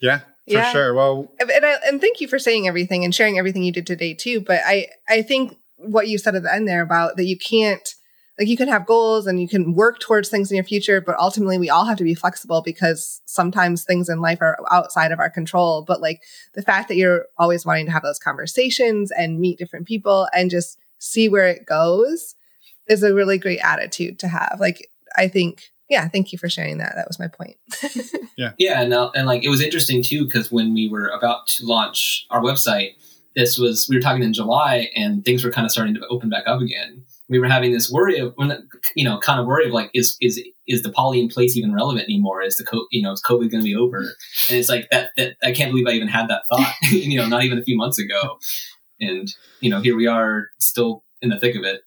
Yeah. 0.00 0.18
For 0.18 0.26
Yeah. 0.46 0.72
sure. 0.72 0.94
Well, 0.94 1.32
and 1.40 1.64
I, 1.64 1.76
and 1.86 2.00
thank 2.00 2.20
you 2.20 2.28
for 2.28 2.38
saying 2.38 2.68
everything 2.68 3.04
and 3.04 3.14
sharing 3.14 3.38
everything 3.38 3.62
you 3.62 3.72
did 3.72 3.86
today 3.86 4.14
too. 4.14 4.40
But 4.40 4.60
I 4.64 4.88
I 5.08 5.22
think 5.22 5.56
what 5.76 6.08
you 6.08 6.18
said 6.18 6.34
at 6.34 6.42
the 6.42 6.54
end 6.54 6.68
there 6.68 6.82
about 6.82 7.16
that 7.16 7.24
you 7.24 7.38
can't 7.38 7.88
like 8.38 8.48
you 8.48 8.56
can 8.56 8.68
have 8.68 8.84
goals 8.84 9.26
and 9.26 9.40
you 9.40 9.48
can 9.48 9.74
work 9.74 10.00
towards 10.00 10.28
things 10.28 10.50
in 10.50 10.56
your 10.56 10.64
future, 10.64 11.00
but 11.00 11.16
ultimately 11.18 11.56
we 11.56 11.70
all 11.70 11.84
have 11.84 11.98
to 11.98 12.04
be 12.04 12.14
flexible 12.14 12.62
because 12.62 13.22
sometimes 13.26 13.84
things 13.84 14.08
in 14.08 14.20
life 14.20 14.38
are 14.40 14.58
outside 14.70 15.12
of 15.12 15.20
our 15.20 15.30
control. 15.30 15.82
But 15.86 16.00
like 16.02 16.20
the 16.54 16.62
fact 16.62 16.88
that 16.88 16.96
you're 16.96 17.26
always 17.38 17.64
wanting 17.64 17.86
to 17.86 17.92
have 17.92 18.02
those 18.02 18.18
conversations 18.18 19.12
and 19.12 19.38
meet 19.40 19.58
different 19.58 19.86
people 19.86 20.28
and 20.34 20.50
just 20.50 20.78
see 20.98 21.28
where 21.28 21.48
it 21.48 21.64
goes 21.64 22.34
is 22.88 23.02
a 23.02 23.14
really 23.14 23.38
great 23.38 23.60
attitude 23.60 24.18
to 24.18 24.28
have. 24.28 24.56
Like 24.58 24.88
I 25.16 25.28
think, 25.28 25.70
yeah, 25.88 26.08
thank 26.08 26.32
you 26.32 26.38
for 26.38 26.48
sharing 26.48 26.78
that. 26.78 26.94
That 26.96 27.06
was 27.08 27.18
my 27.18 27.28
point. 27.28 27.56
Yeah, 28.36 28.50
Yeah. 28.58 28.80
and 28.82 28.92
uh, 28.92 29.10
and 29.14 29.26
like 29.28 29.44
it 29.44 29.48
was 29.48 29.60
interesting 29.60 30.02
too 30.02 30.24
because 30.24 30.50
when 30.50 30.74
we 30.74 30.88
were 30.88 31.06
about 31.08 31.46
to 31.48 31.64
launch 31.66 32.26
our 32.30 32.40
website, 32.40 32.94
this 33.36 33.56
was 33.58 33.86
we 33.88 33.94
were 33.96 34.02
talking 34.02 34.24
in 34.24 34.32
July, 34.32 34.88
and 34.96 35.24
things 35.24 35.44
were 35.44 35.52
kind 35.52 35.64
of 35.64 35.70
starting 35.70 35.94
to 35.94 36.00
open 36.10 36.30
back 36.30 36.42
up 36.48 36.60
again. 36.60 37.04
We 37.28 37.38
were 37.38 37.46
having 37.48 37.72
this 37.72 37.90
worry 37.90 38.18
of, 38.18 38.32
when 38.34 38.68
you 38.96 39.04
know, 39.04 39.18
kind 39.20 39.38
of 39.40 39.46
worry 39.46 39.66
of 39.66 39.72
like, 39.72 39.90
is 39.94 40.16
is 40.20 40.42
is 40.66 40.82
the 40.82 40.90
poly 40.90 41.20
in 41.20 41.28
place 41.28 41.56
even 41.56 41.72
relevant 41.72 42.04
anymore? 42.04 42.42
Is 42.42 42.56
the 42.56 42.64
co- 42.64 42.86
you 42.90 43.02
know, 43.02 43.12
is 43.12 43.22
COVID 43.22 43.50
going 43.52 43.62
to 43.62 43.64
be 43.64 43.76
over? 43.76 43.98
And 43.98 44.58
it's 44.58 44.68
like 44.68 44.88
that, 44.90 45.10
that. 45.16 45.36
I 45.44 45.52
can't 45.52 45.70
believe 45.70 45.86
I 45.86 45.92
even 45.92 46.08
had 46.08 46.26
that 46.28 46.42
thought. 46.50 46.74
you 46.90 47.16
know, 47.18 47.26
not 47.28 47.44
even 47.44 47.58
a 47.58 47.62
few 47.64 47.76
months 47.76 47.98
ago, 48.00 48.38
and 49.00 49.28
you 49.60 49.70
know, 49.70 49.80
here 49.80 49.96
we 49.96 50.08
are, 50.08 50.48
still 50.58 51.04
in 51.22 51.28
the 51.30 51.38
thick 51.38 51.54
of 51.54 51.62
it. 51.64 51.82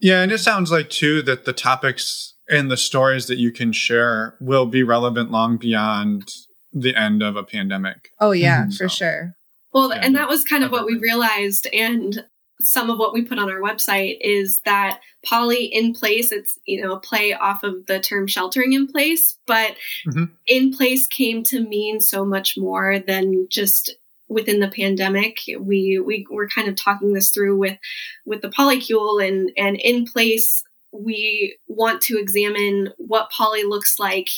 yeah. 0.00 0.22
And 0.22 0.32
it 0.32 0.38
sounds 0.38 0.70
like, 0.72 0.90
too, 0.90 1.22
that 1.22 1.44
the 1.46 1.52
topics 1.54 2.33
and 2.48 2.70
the 2.70 2.76
stories 2.76 3.26
that 3.26 3.38
you 3.38 3.50
can 3.52 3.72
share 3.72 4.36
will 4.40 4.66
be 4.66 4.82
relevant 4.82 5.30
long 5.30 5.56
beyond 5.56 6.32
the 6.72 6.94
end 6.96 7.22
of 7.22 7.36
a 7.36 7.42
pandemic. 7.44 8.10
oh 8.20 8.32
yeah, 8.32 8.64
Mhm. 8.66 8.76
for 8.76 8.88
sure. 8.88 9.34
Well, 9.72 9.90
Yeah, 9.90 10.00
and 10.04 10.14
that 10.16 10.28
was 10.28 10.44
kind 10.44 10.62
of 10.64 10.70
what 10.72 10.86
we 10.86 10.96
realized. 10.98 11.66
And 11.72 12.24
some 12.60 12.88
of 12.90 12.98
what 12.98 13.12
we 13.12 13.22
put 13.22 13.38
on 13.38 13.50
our 13.50 13.60
website 13.60 14.18
is 14.20 14.60
that 14.64 15.00
poly 15.26 15.64
in 15.64 15.92
place, 15.92 16.30
it's, 16.32 16.56
you 16.66 16.80
know, 16.80 16.92
a 16.92 17.00
play 17.00 17.32
off 17.34 17.62
of 17.64 17.86
the 17.86 17.98
term 18.00 18.26
sheltering 18.28 18.72
in 18.72 18.86
place, 18.86 19.36
but 19.46 19.76
Mhm. 20.06 20.30
in 20.46 20.72
place 20.72 21.06
came 21.08 21.42
to 21.44 21.60
mean 21.60 22.00
so 22.00 22.24
much 22.24 22.56
more 22.56 22.98
than 23.00 23.46
just 23.50 23.94
within 24.28 24.58
the 24.60 24.68
pandemic 24.68 25.38
we 25.60 25.98
we 25.98 26.26
were 26.30 26.48
kind 26.48 26.66
of 26.66 26.74
talking 26.76 27.12
this 27.12 27.30
through 27.30 27.56
with 27.58 27.76
with 28.24 28.40
the 28.40 28.48
polycule 28.48 29.22
and 29.24 29.50
and 29.56 29.76
in 29.76 30.06
place 30.06 30.64
we 30.94 31.58
want 31.66 32.00
to 32.02 32.18
examine 32.18 32.90
what 32.96 33.30
poly 33.30 33.64
looks 33.64 33.98
like 33.98 34.28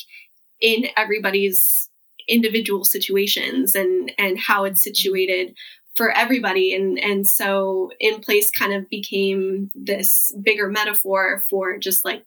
in 0.61 0.87
everybody's 0.97 1.89
individual 2.29 2.85
situations 2.85 3.75
and 3.75 4.13
and 4.19 4.39
how 4.39 4.65
it's 4.65 4.83
situated 4.83 5.55
for 5.97 6.11
everybody. 6.11 6.75
And 6.75 6.99
and 6.99 7.29
so 7.29 7.91
in 8.01 8.21
place 8.21 8.51
kind 8.51 8.73
of 8.73 8.89
became 8.89 9.71
this 9.75 10.35
bigger 10.43 10.69
metaphor 10.69 11.45
for 11.49 11.79
just 11.79 12.05
like 12.05 12.25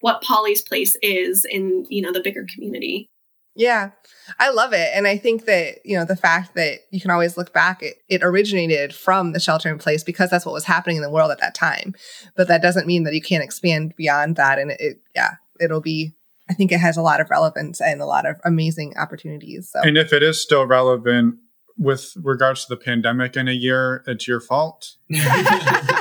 what 0.00 0.20
poly's 0.20 0.60
place 0.60 0.96
is 1.00 1.46
in 1.48 1.86
you 1.88 2.02
know 2.02 2.12
the 2.12 2.20
bigger 2.20 2.46
community 2.52 3.08
Yeah, 3.56 3.90
I 4.38 4.50
love 4.50 4.72
it. 4.72 4.90
And 4.94 5.06
I 5.06 5.16
think 5.16 5.44
that, 5.44 5.84
you 5.84 5.96
know, 5.96 6.04
the 6.04 6.16
fact 6.16 6.54
that 6.54 6.80
you 6.90 7.00
can 7.00 7.10
always 7.10 7.36
look 7.36 7.52
back, 7.52 7.82
it, 7.82 7.96
it 8.08 8.22
originated 8.22 8.94
from 8.94 9.32
the 9.32 9.40
shelter 9.40 9.68
in 9.68 9.78
place 9.78 10.02
because 10.02 10.30
that's 10.30 10.44
what 10.44 10.52
was 10.52 10.64
happening 10.64 10.96
in 10.96 11.02
the 11.02 11.10
world 11.10 11.30
at 11.30 11.40
that 11.40 11.54
time. 11.54 11.94
But 12.36 12.48
that 12.48 12.62
doesn't 12.62 12.86
mean 12.86 13.04
that 13.04 13.14
you 13.14 13.22
can't 13.22 13.44
expand 13.44 13.94
beyond 13.96 14.36
that. 14.36 14.58
And 14.58 14.72
it, 14.72 14.80
it 14.80 15.00
yeah, 15.14 15.34
it'll 15.60 15.80
be, 15.80 16.14
I 16.50 16.54
think 16.54 16.72
it 16.72 16.80
has 16.80 16.96
a 16.96 17.02
lot 17.02 17.20
of 17.20 17.30
relevance 17.30 17.80
and 17.80 18.00
a 18.00 18.06
lot 18.06 18.26
of 18.26 18.36
amazing 18.44 18.94
opportunities. 18.96 19.70
So, 19.70 19.80
And 19.82 19.96
if 19.96 20.12
it 20.12 20.22
is 20.22 20.40
still 20.40 20.66
relevant 20.66 21.36
with 21.78 22.12
regards 22.22 22.64
to 22.66 22.74
the 22.74 22.80
pandemic 22.80 23.36
in 23.36 23.48
a 23.48 23.52
year, 23.52 24.02
it's 24.06 24.26
your 24.26 24.40
fault. 24.40 24.96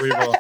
We 0.02 0.10
will. 0.12 0.36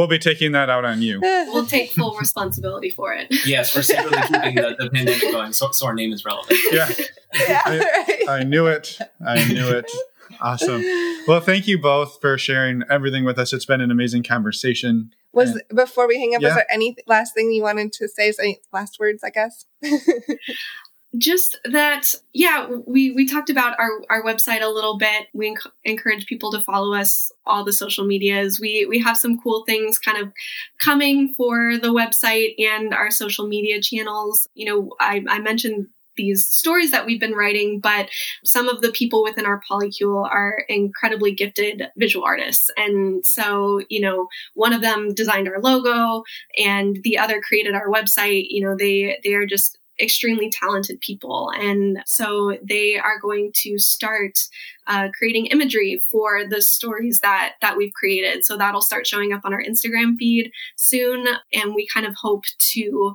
We'll 0.00 0.08
be 0.08 0.18
taking 0.18 0.52
that 0.52 0.70
out 0.70 0.86
on 0.86 1.02
you. 1.02 1.20
we'll 1.22 1.66
take 1.66 1.90
full 1.90 2.16
responsibility 2.16 2.88
for 2.88 3.12
it 3.12 3.26
yes, 3.46 3.76
we're 3.76 3.82
secretly 3.82 4.16
keeping 4.32 4.54
the, 4.54 4.74
the 4.78 4.88
pandemic 4.88 5.30
going, 5.30 5.52
so, 5.52 5.72
so 5.72 5.86
our 5.86 5.92
name 5.92 6.10
is 6.14 6.24
relevant. 6.24 6.58
Yeah, 6.72 6.88
yeah, 7.34 7.68
right. 7.68 8.24
I 8.26 8.42
knew 8.44 8.66
it. 8.66 8.98
I 9.26 9.46
knew 9.46 9.68
it. 9.68 9.92
Awesome. 10.40 10.82
Well, 11.28 11.40
thank 11.40 11.68
you 11.68 11.78
both 11.78 12.18
for 12.18 12.38
sharing 12.38 12.82
everything 12.88 13.26
with 13.26 13.38
us. 13.38 13.52
It's 13.52 13.66
been 13.66 13.82
an 13.82 13.90
amazing 13.90 14.22
conversation. 14.22 15.10
Was 15.34 15.60
before 15.74 16.08
we 16.08 16.18
hang 16.18 16.34
up, 16.34 16.40
Yeah. 16.40 16.48
was 16.48 16.54
there 16.54 16.72
any 16.72 16.96
last 17.06 17.34
thing 17.34 17.52
you 17.52 17.62
wanted 17.62 17.92
to 17.92 18.08
say? 18.08 18.32
So 18.32 18.42
any 18.42 18.58
last 18.72 18.98
words, 18.98 19.22
I 19.22 19.28
guess? 19.28 19.66
Just 21.18 21.58
that 21.64 22.14
yeah 22.32 22.68
we 22.86 23.10
we 23.12 23.26
talked 23.26 23.50
about 23.50 23.78
our 23.80 23.90
our 24.08 24.22
website 24.22 24.62
a 24.62 24.68
little 24.68 24.96
bit 24.96 25.26
we 25.34 25.50
enc- 25.50 25.70
encourage 25.84 26.26
people 26.26 26.52
to 26.52 26.60
follow 26.60 26.94
us 26.94 27.32
all 27.46 27.64
the 27.64 27.72
social 27.72 28.04
medias 28.04 28.60
we 28.60 28.86
we 28.86 29.00
have 29.00 29.16
some 29.16 29.40
cool 29.40 29.64
things 29.66 29.98
kind 29.98 30.18
of 30.18 30.32
coming 30.78 31.34
for 31.36 31.76
the 31.78 31.88
website 31.88 32.54
and 32.58 32.94
our 32.94 33.10
social 33.10 33.48
media 33.48 33.80
channels 33.80 34.46
you 34.54 34.64
know 34.64 34.90
i 35.00 35.22
i 35.28 35.38
mentioned 35.40 35.86
these 36.16 36.46
stories 36.48 36.90
that 36.90 37.06
we've 37.06 37.20
been 37.20 37.34
writing, 37.34 37.80
but 37.80 38.08
some 38.44 38.68
of 38.68 38.82
the 38.82 38.92
people 38.92 39.22
within 39.22 39.46
our 39.46 39.60
polycule 39.70 40.28
are 40.28 40.64
incredibly 40.68 41.32
gifted 41.32 41.84
visual 41.96 42.24
artists. 42.24 42.70
And 42.76 43.24
so, 43.24 43.80
you 43.88 44.00
know, 44.00 44.28
one 44.54 44.72
of 44.72 44.82
them 44.82 45.14
designed 45.14 45.48
our 45.48 45.60
logo 45.60 46.24
and 46.58 46.98
the 47.04 47.16
other 47.16 47.40
created 47.40 47.74
our 47.74 47.88
website. 47.88 48.46
You 48.50 48.64
know, 48.64 48.76
they 48.78 49.18
they 49.24 49.34
are 49.34 49.46
just 49.46 49.78
extremely 50.00 50.50
talented 50.50 51.00
people. 51.00 51.52
And 51.56 52.02
so 52.06 52.56
they 52.62 52.98
are 52.98 53.18
going 53.20 53.52
to 53.62 53.78
start 53.78 54.38
uh, 54.86 55.08
creating 55.16 55.46
imagery 55.46 56.04
for 56.10 56.46
the 56.48 56.62
stories 56.62 57.20
that 57.20 57.54
that 57.60 57.76
we've 57.76 57.92
created. 57.92 58.44
So 58.44 58.56
that'll 58.56 58.82
start 58.82 59.06
showing 59.06 59.32
up 59.32 59.42
on 59.44 59.52
our 59.52 59.62
Instagram 59.62 60.16
feed 60.18 60.50
soon. 60.76 61.26
And 61.52 61.74
we 61.74 61.86
kind 61.92 62.06
of 62.06 62.14
hope 62.14 62.44
to 62.72 63.14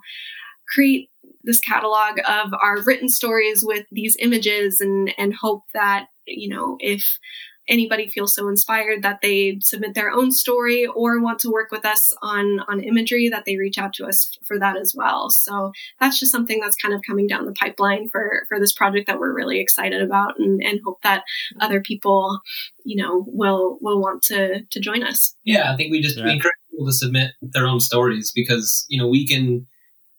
create 0.67 1.09
this 1.43 1.59
catalog 1.59 2.19
of 2.27 2.53
our 2.53 2.81
written 2.81 3.09
stories 3.09 3.63
with 3.65 3.85
these 3.91 4.17
images 4.19 4.81
and 4.81 5.13
and 5.17 5.33
hope 5.33 5.63
that 5.73 6.07
you 6.25 6.49
know 6.49 6.77
if 6.79 7.19
anybody 7.67 8.07
feels 8.07 8.33
so 8.33 8.47
inspired 8.47 9.01
that 9.01 9.19
they 9.21 9.57
submit 9.61 9.93
their 9.93 10.11
own 10.11 10.31
story 10.31 10.85
or 10.85 11.19
want 11.19 11.39
to 11.39 11.49
work 11.49 11.71
with 11.71 11.85
us 11.85 12.13
on 12.21 12.59
on 12.67 12.79
imagery 12.83 13.29
that 13.29 13.43
they 13.45 13.57
reach 13.57 13.77
out 13.77 13.93
to 13.93 14.05
us 14.05 14.37
for 14.45 14.59
that 14.59 14.77
as 14.77 14.93
well 14.95 15.29
so 15.29 15.71
that's 15.99 16.19
just 16.19 16.31
something 16.31 16.59
that's 16.59 16.75
kind 16.75 16.93
of 16.93 17.01
coming 17.07 17.27
down 17.27 17.45
the 17.45 17.53
pipeline 17.53 18.09
for 18.09 18.43
for 18.47 18.59
this 18.59 18.73
project 18.73 19.07
that 19.07 19.19
we're 19.19 19.33
really 19.33 19.59
excited 19.59 20.01
about 20.01 20.37
and, 20.39 20.61
and 20.63 20.79
hope 20.85 21.01
that 21.03 21.23
other 21.59 21.81
people 21.81 22.39
you 22.83 22.95
know 23.01 23.25
will 23.27 23.77
will 23.81 23.99
want 24.01 24.21
to 24.21 24.61
to 24.71 24.79
join 24.79 25.03
us 25.03 25.35
yeah 25.43 25.71
i 25.71 25.75
think 25.75 25.91
we 25.91 26.01
just 26.01 26.17
Yeah. 26.17 26.25
we 26.25 26.31
encourage 26.31 26.53
people 26.71 26.85
to 26.85 26.93
submit 26.93 27.31
their 27.41 27.67
own 27.67 27.79
stories 27.79 28.31
because 28.33 28.85
you 28.89 29.01
know 29.01 29.07
we 29.07 29.27
can 29.27 29.65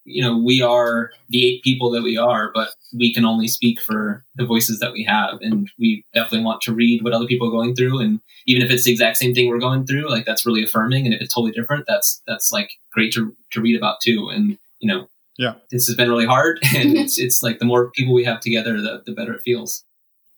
you 0.07 0.23
know 0.23 0.39
we 0.39 0.63
are 0.63 1.11
the 1.29 1.45
eight 1.45 1.63
people 1.63 1.91
that 1.91 2.03
we 2.03 2.17
are 2.17 2.51
but 2.55 2.71
we 2.97 3.13
can 3.13 3.25
only 3.25 3.49
speak 3.49 3.81
for 3.81 4.25
the 4.37 4.47
voices 4.47 4.79
that 4.79 4.93
we 4.93 5.03
have 5.03 5.39
and 5.41 5.69
we 5.79 6.05
definitely 6.15 6.45
want 6.45 6.63
to 6.63 6.73
read 6.73 7.03
what 7.03 7.13
other 7.13 7.27
people 7.27 7.49
are 7.49 7.51
going 7.51 7.75
through 7.75 7.99
and 7.99 8.21
even 8.47 8.63
if 8.63 8.71
it's 8.71 8.85
the 8.85 8.93
exact 8.93 9.17
same 9.17 9.35
thing 9.35 9.49
we're 9.49 9.59
going 9.59 9.85
through 9.85 10.09
like 10.09 10.25
that's 10.25 10.47
really 10.47 10.63
affirming 10.63 11.05
and 11.05 11.15
if 11.15 11.21
it's 11.21 11.35
totally 11.35 11.53
different 11.53 11.85
that's 11.87 12.23
that's 12.27 12.53
like 12.53 12.71
great 12.93 13.13
to 13.13 13.35
to 13.51 13.61
read 13.61 13.77
about 13.77 14.01
too 14.01 14.29
and 14.33 14.57
you 14.79 14.89
know 14.89 15.09
Yeah. 15.37 15.55
this 15.71 15.87
has 15.89 15.97
been 15.97 16.09
really 16.09 16.27
hard 16.27 16.61
and 16.77 16.91
mm-hmm. 16.91 16.97
it's 16.97 17.19
it's 17.19 17.43
like 17.43 17.59
the 17.59 17.65
more 17.67 17.91
people 17.91 18.15
we 18.15 18.25
have 18.25 18.41
together 18.41 18.81
the, 18.81 19.03
the 19.05 19.13
better 19.13 19.35
it 19.35 19.43
feels 19.43 19.85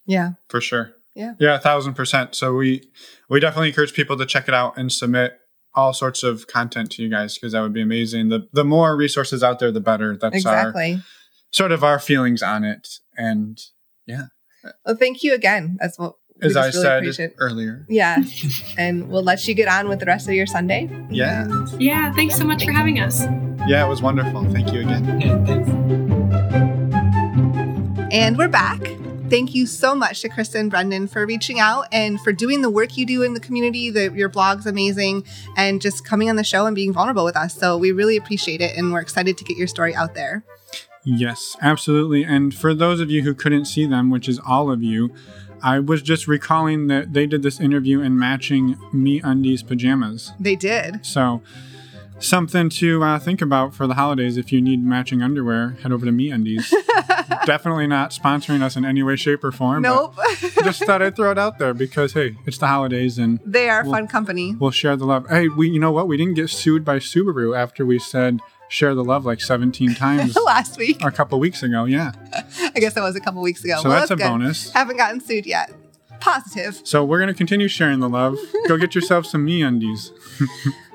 Yeah. 0.06 0.32
for 0.48 0.60
sure. 0.60 0.94
Yeah. 1.14 1.34
Yeah, 1.40 1.56
a 1.56 1.58
thousand 1.58 1.94
percent. 1.94 2.36
So 2.36 2.54
we 2.54 2.88
we 3.28 3.40
definitely 3.40 3.68
encourage 3.68 3.92
people 3.92 4.16
to 4.18 4.24
check 4.24 4.46
it 4.46 4.54
out 4.54 4.78
and 4.78 4.92
submit 4.92 5.40
all 5.74 5.92
sorts 5.92 6.22
of 6.22 6.46
content 6.46 6.90
to 6.92 7.02
you 7.02 7.08
guys 7.08 7.34
because 7.34 7.52
that 7.52 7.60
would 7.60 7.72
be 7.72 7.82
amazing. 7.82 8.28
The 8.28 8.48
the 8.52 8.64
more 8.64 8.96
resources 8.96 9.42
out 9.42 9.58
there, 9.58 9.70
the 9.72 9.80
better. 9.80 10.16
That's 10.16 10.44
our 10.46 10.74
sort 11.50 11.72
of 11.72 11.82
our 11.84 11.98
feelings 11.98 12.42
on 12.42 12.64
it. 12.64 12.88
And 13.16 13.60
yeah. 14.06 14.26
Well, 14.84 14.96
thank 14.96 15.22
you 15.22 15.34
again. 15.34 15.76
That's 15.80 15.98
what 15.98 16.14
we 16.40 16.48
as 16.48 16.56
I 16.56 16.66
really 16.66 16.72
said 16.72 17.02
appreciate. 17.02 17.32
earlier, 17.38 17.86
Yeah. 17.88 18.18
and 18.78 19.08
we'll 19.08 19.22
let 19.22 19.46
you 19.46 19.54
get 19.54 19.68
on 19.68 19.88
with 19.88 20.00
the 20.00 20.06
rest 20.06 20.28
of 20.28 20.34
your 20.34 20.46
Sunday. 20.46 20.88
yeah, 21.10 21.48
yeah 21.78 22.12
thanks 22.12 22.36
so 22.36 22.44
much 22.44 22.64
for 22.64 22.72
having 22.72 23.00
us 23.00 23.24
yeah, 23.68 23.84
it 23.84 23.88
was 23.88 24.00
wonderful. 24.00 24.50
Thank 24.50 24.72
you 24.72 24.80
again. 24.80 25.20
yeah, 25.20 25.44
thanks. 25.44 25.68
And 28.10 28.38
we're 28.38 28.48
back. 28.48 28.80
Thank 29.30 29.54
you 29.54 29.66
so 29.66 29.94
much 29.94 30.22
to 30.22 30.30
Krista 30.30 30.58
and 30.58 30.70
Brendan 30.70 31.06
for 31.06 31.26
reaching 31.26 31.60
out 31.60 31.86
and 31.92 32.18
for 32.20 32.32
doing 32.32 32.62
the 32.62 32.70
work 32.70 32.96
you 32.96 33.04
do 33.04 33.22
in 33.22 33.34
the 33.34 33.40
community. 33.40 33.90
The, 33.90 34.10
your 34.10 34.30
blog's 34.30 34.66
amazing 34.66 35.24
and 35.54 35.82
just 35.82 36.02
coming 36.02 36.30
on 36.30 36.36
the 36.36 36.44
show 36.44 36.64
and 36.64 36.74
being 36.74 36.94
vulnerable 36.94 37.26
with 37.26 37.36
us. 37.36 37.54
So 37.54 37.76
we 37.76 37.92
really 37.92 38.16
appreciate 38.16 38.62
it 38.62 38.74
and 38.74 38.90
we're 38.90 39.00
excited 39.00 39.36
to 39.36 39.44
get 39.44 39.58
your 39.58 39.66
story 39.66 39.94
out 39.94 40.14
there. 40.14 40.44
Yes, 41.04 41.56
absolutely. 41.60 42.24
And 42.24 42.54
for 42.54 42.74
those 42.74 43.00
of 43.00 43.10
you 43.10 43.22
who 43.22 43.34
couldn't 43.34 43.66
see 43.66 43.84
them, 43.84 44.08
which 44.08 44.30
is 44.30 44.40
all 44.46 44.70
of 44.70 44.82
you, 44.82 45.12
I 45.62 45.78
was 45.78 46.00
just 46.00 46.26
recalling 46.26 46.86
that 46.86 47.12
they 47.12 47.26
did 47.26 47.42
this 47.42 47.60
interview 47.60 48.00
in 48.00 48.18
matching 48.18 48.76
MeUndies 48.94 49.66
pajamas. 49.66 50.32
They 50.40 50.56
did. 50.56 51.04
So, 51.04 51.42
something 52.20 52.68
to 52.70 53.02
uh, 53.02 53.18
think 53.18 53.40
about 53.42 53.74
for 53.74 53.86
the 53.86 53.94
holidays. 53.94 54.36
If 54.36 54.52
you 54.52 54.60
need 54.60 54.84
matching 54.84 55.22
underwear, 55.22 55.70
head 55.82 55.92
over 55.92 56.04
to 56.06 56.12
MeUndies. 56.12 56.72
Definitely 57.46 57.86
not 57.86 58.10
sponsoring 58.10 58.62
us 58.62 58.76
in 58.76 58.84
any 58.84 59.02
way, 59.02 59.16
shape, 59.16 59.42
or 59.44 59.52
form. 59.52 59.82
Nope. 59.82 60.16
Just 60.64 60.84
thought 60.84 61.00
I'd 61.02 61.16
throw 61.16 61.30
it 61.30 61.38
out 61.38 61.58
there 61.58 61.72
because 61.74 62.12
hey, 62.12 62.36
it's 62.46 62.58
the 62.58 62.66
holidays 62.66 63.18
and 63.18 63.40
they 63.44 63.68
are 63.68 63.82
Well- 63.82 63.92
fun 63.92 64.08
company. 64.08 64.54
we'll 64.58 64.70
share 64.70 64.96
the 64.96 65.06
love. 65.06 65.28
Hey, 65.28 65.48
we 65.48 65.68
you 65.70 65.78
know 65.80 65.92
what? 65.92 66.08
We 66.08 66.16
didn't 66.16 66.34
get 66.34 66.50
sued 66.50 66.84
by 66.84 66.98
Subaru 66.98 67.56
after 67.56 67.86
we 67.86 67.98
said 67.98 68.40
share 68.68 68.94
the 68.94 69.04
love 69.04 69.24
like 69.24 69.40
17 69.40 69.94
times 69.96 70.36
Last 70.36 70.76
week. 70.76 70.98
or 71.02 71.08
a 71.08 71.12
couple 71.12 71.38
weeks 71.40 71.62
ago. 71.62 71.84
Yeah. 71.84 72.12
I 72.74 72.80
guess 72.80 72.92
that 72.94 73.02
was 73.02 73.16
a 73.16 73.20
couple 73.20 73.40
weeks 73.40 73.64
ago. 73.64 73.78
So 73.82 73.88
Well, 73.88 73.98
that's 73.98 74.10
a 74.10 74.16
good. 74.16 74.24
bonus. 74.28 74.70
Haven't 74.72 74.98
gotten 74.98 75.20
sued 75.20 75.46
yet. 75.46 75.72
Positive. 76.20 76.80
So 76.84 77.04
we're 77.04 77.20
gonna 77.20 77.32
continue 77.32 77.68
sharing 77.68 78.00
the 78.00 78.08
love. 78.08 78.36
Go 78.66 78.76
get 78.76 78.94
yourself 78.94 79.24
some 79.24 79.44
me 79.44 79.62
undies. 79.62 80.12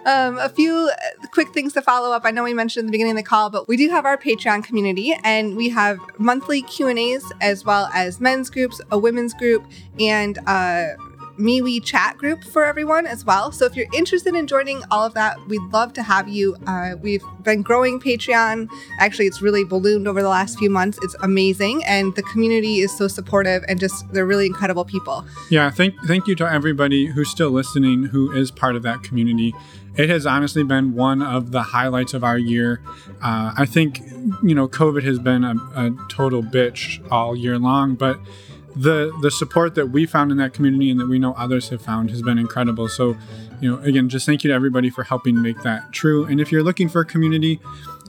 Um, 0.05 0.37
a 0.37 0.49
few 0.49 0.89
uh, 0.91 1.27
quick 1.31 1.53
things 1.53 1.73
to 1.73 1.81
follow 1.81 2.11
up. 2.11 2.23
I 2.25 2.31
know 2.31 2.43
we 2.43 2.53
mentioned 2.53 2.83
at 2.83 2.87
the 2.87 2.91
beginning 2.91 3.11
of 3.11 3.17
the 3.17 3.23
call, 3.23 3.49
but 3.49 3.67
we 3.67 3.77
do 3.77 3.89
have 3.89 4.05
our 4.05 4.17
Patreon 4.17 4.63
community, 4.63 5.15
and 5.23 5.55
we 5.55 5.69
have 5.69 5.97
monthly 6.17 6.61
Q 6.61 6.87
and 6.87 6.99
A's 6.99 7.23
as 7.41 7.63
well 7.63 7.89
as 7.93 8.19
men's 8.19 8.49
groups, 8.49 8.81
a 8.91 8.97
women's 8.97 9.33
group, 9.33 9.65
and 9.99 10.37
a 10.47 10.95
MeWe 11.37 11.83
chat 11.83 12.17
group 12.17 12.43
for 12.43 12.63
everyone 12.65 13.07
as 13.07 13.25
well. 13.25 13.51
So 13.51 13.65
if 13.65 13.75
you're 13.75 13.87
interested 13.93 14.35
in 14.35 14.45
joining 14.45 14.83
all 14.91 15.05
of 15.05 15.13
that, 15.15 15.37
we'd 15.47 15.61
love 15.71 15.93
to 15.93 16.03
have 16.03 16.27
you. 16.27 16.55
Uh, 16.67 16.91
we've 17.01 17.23
been 17.41 17.61
growing 17.61 17.99
Patreon. 17.99 18.69
Actually, 18.99 19.27
it's 19.27 19.41
really 19.41 19.63
ballooned 19.63 20.07
over 20.07 20.21
the 20.21 20.29
last 20.29 20.59
few 20.59 20.69
months. 20.69 20.99
It's 21.01 21.15
amazing, 21.21 21.83
and 21.85 22.15
the 22.15 22.23
community 22.23 22.79
is 22.79 22.95
so 22.95 23.07
supportive, 23.07 23.63
and 23.67 23.79
just 23.79 24.11
they're 24.13 24.25
really 24.25 24.45
incredible 24.45 24.85
people. 24.85 25.25
Yeah, 25.49 25.71
thank 25.71 25.95
thank 26.05 26.27
you 26.27 26.35
to 26.35 26.51
everybody 26.51 27.07
who's 27.07 27.29
still 27.29 27.49
listening, 27.49 28.03
who 28.03 28.31
is 28.31 28.51
part 28.51 28.75
of 28.75 28.83
that 28.83 29.01
community. 29.03 29.55
It 29.95 30.09
has 30.09 30.25
honestly 30.25 30.63
been 30.63 30.95
one 30.95 31.21
of 31.21 31.51
the 31.51 31.61
highlights 31.61 32.13
of 32.13 32.23
our 32.23 32.37
year. 32.37 32.81
Uh, 33.21 33.53
I 33.57 33.65
think 33.65 34.01
you 34.41 34.55
know 34.55 34.67
COVID 34.67 35.03
has 35.03 35.19
been 35.19 35.43
a, 35.43 35.55
a 35.75 35.91
total 36.09 36.41
bitch 36.41 37.05
all 37.11 37.35
year 37.35 37.59
long, 37.59 37.95
but 37.95 38.19
the 38.75 39.15
the 39.21 39.29
support 39.29 39.75
that 39.75 39.87
we 39.87 40.05
found 40.05 40.31
in 40.31 40.37
that 40.37 40.53
community 40.53 40.89
and 40.89 40.99
that 40.99 41.07
we 41.07 41.19
know 41.19 41.33
others 41.33 41.69
have 41.69 41.81
found 41.81 42.09
has 42.09 42.21
been 42.21 42.37
incredible. 42.37 42.87
So, 42.87 43.15
you 43.61 43.71
know, 43.71 43.81
again, 43.83 44.09
just 44.09 44.25
thank 44.25 44.43
you 44.43 44.49
to 44.49 44.53
everybody 44.53 44.89
for 44.89 45.03
helping 45.03 45.41
make 45.41 45.61
that 45.61 45.91
true. 45.91 46.25
And 46.25 46.41
if 46.41 46.51
you're 46.51 46.63
looking 46.63 46.89
for 46.89 47.01
a 47.01 47.05
community, 47.05 47.59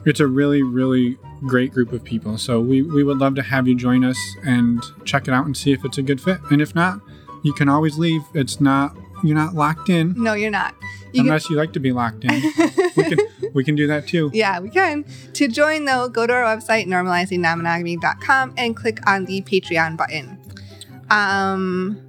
it's 0.05 0.19
a 0.19 0.27
really, 0.27 0.63
really 0.63 1.17
great 1.41 1.71
group 1.71 1.91
of 1.91 2.03
people. 2.03 2.37
So 2.37 2.59
we, 2.59 2.81
we 2.81 3.03
would 3.03 3.17
love 3.17 3.35
to 3.35 3.43
have 3.43 3.67
you 3.67 3.75
join 3.75 4.03
us 4.03 4.17
and 4.43 4.81
check 5.03 5.27
it 5.27 5.33
out 5.33 5.45
and 5.45 5.55
see 5.55 5.71
if 5.71 5.85
it's 5.85 5.97
a 5.97 6.01
good 6.03 6.21
fit. 6.21 6.39
And 6.49 6.61
if 6.61 6.73
not, 6.73 6.99
you 7.43 7.53
can 7.53 7.69
always 7.69 7.97
leave. 7.97 8.21
It's 8.33 8.59
not 8.59 8.95
you're 9.23 9.35
not 9.35 9.53
locked 9.55 9.89
in 9.89 10.13
No, 10.21 10.33
you're 10.33 10.51
not. 10.51 10.75
You 11.15 11.21
can- 11.21 11.27
unless 11.27 11.49
you 11.49 11.55
like 11.55 11.73
to 11.73 11.79
be 11.79 11.91
locked 11.91 12.23
in. 12.25 12.31
we 12.95 13.03
can 13.03 13.17
we 13.53 13.63
can 13.63 13.75
do 13.75 13.87
that 13.87 14.07
too. 14.07 14.29
Yeah, 14.33 14.59
we 14.59 14.69
can. 14.69 15.05
To 15.33 15.47
join, 15.47 15.85
though, 15.85 16.07
go 16.09 16.27
to 16.27 16.33
our 16.33 16.43
website, 16.57 16.87
normalizingnonmonogamy.com, 16.87 18.53
and 18.57 18.75
click 18.75 18.99
on 19.07 19.25
the 19.25 19.41
Patreon 19.41 19.97
button. 19.97 20.39
Um, 21.09 22.01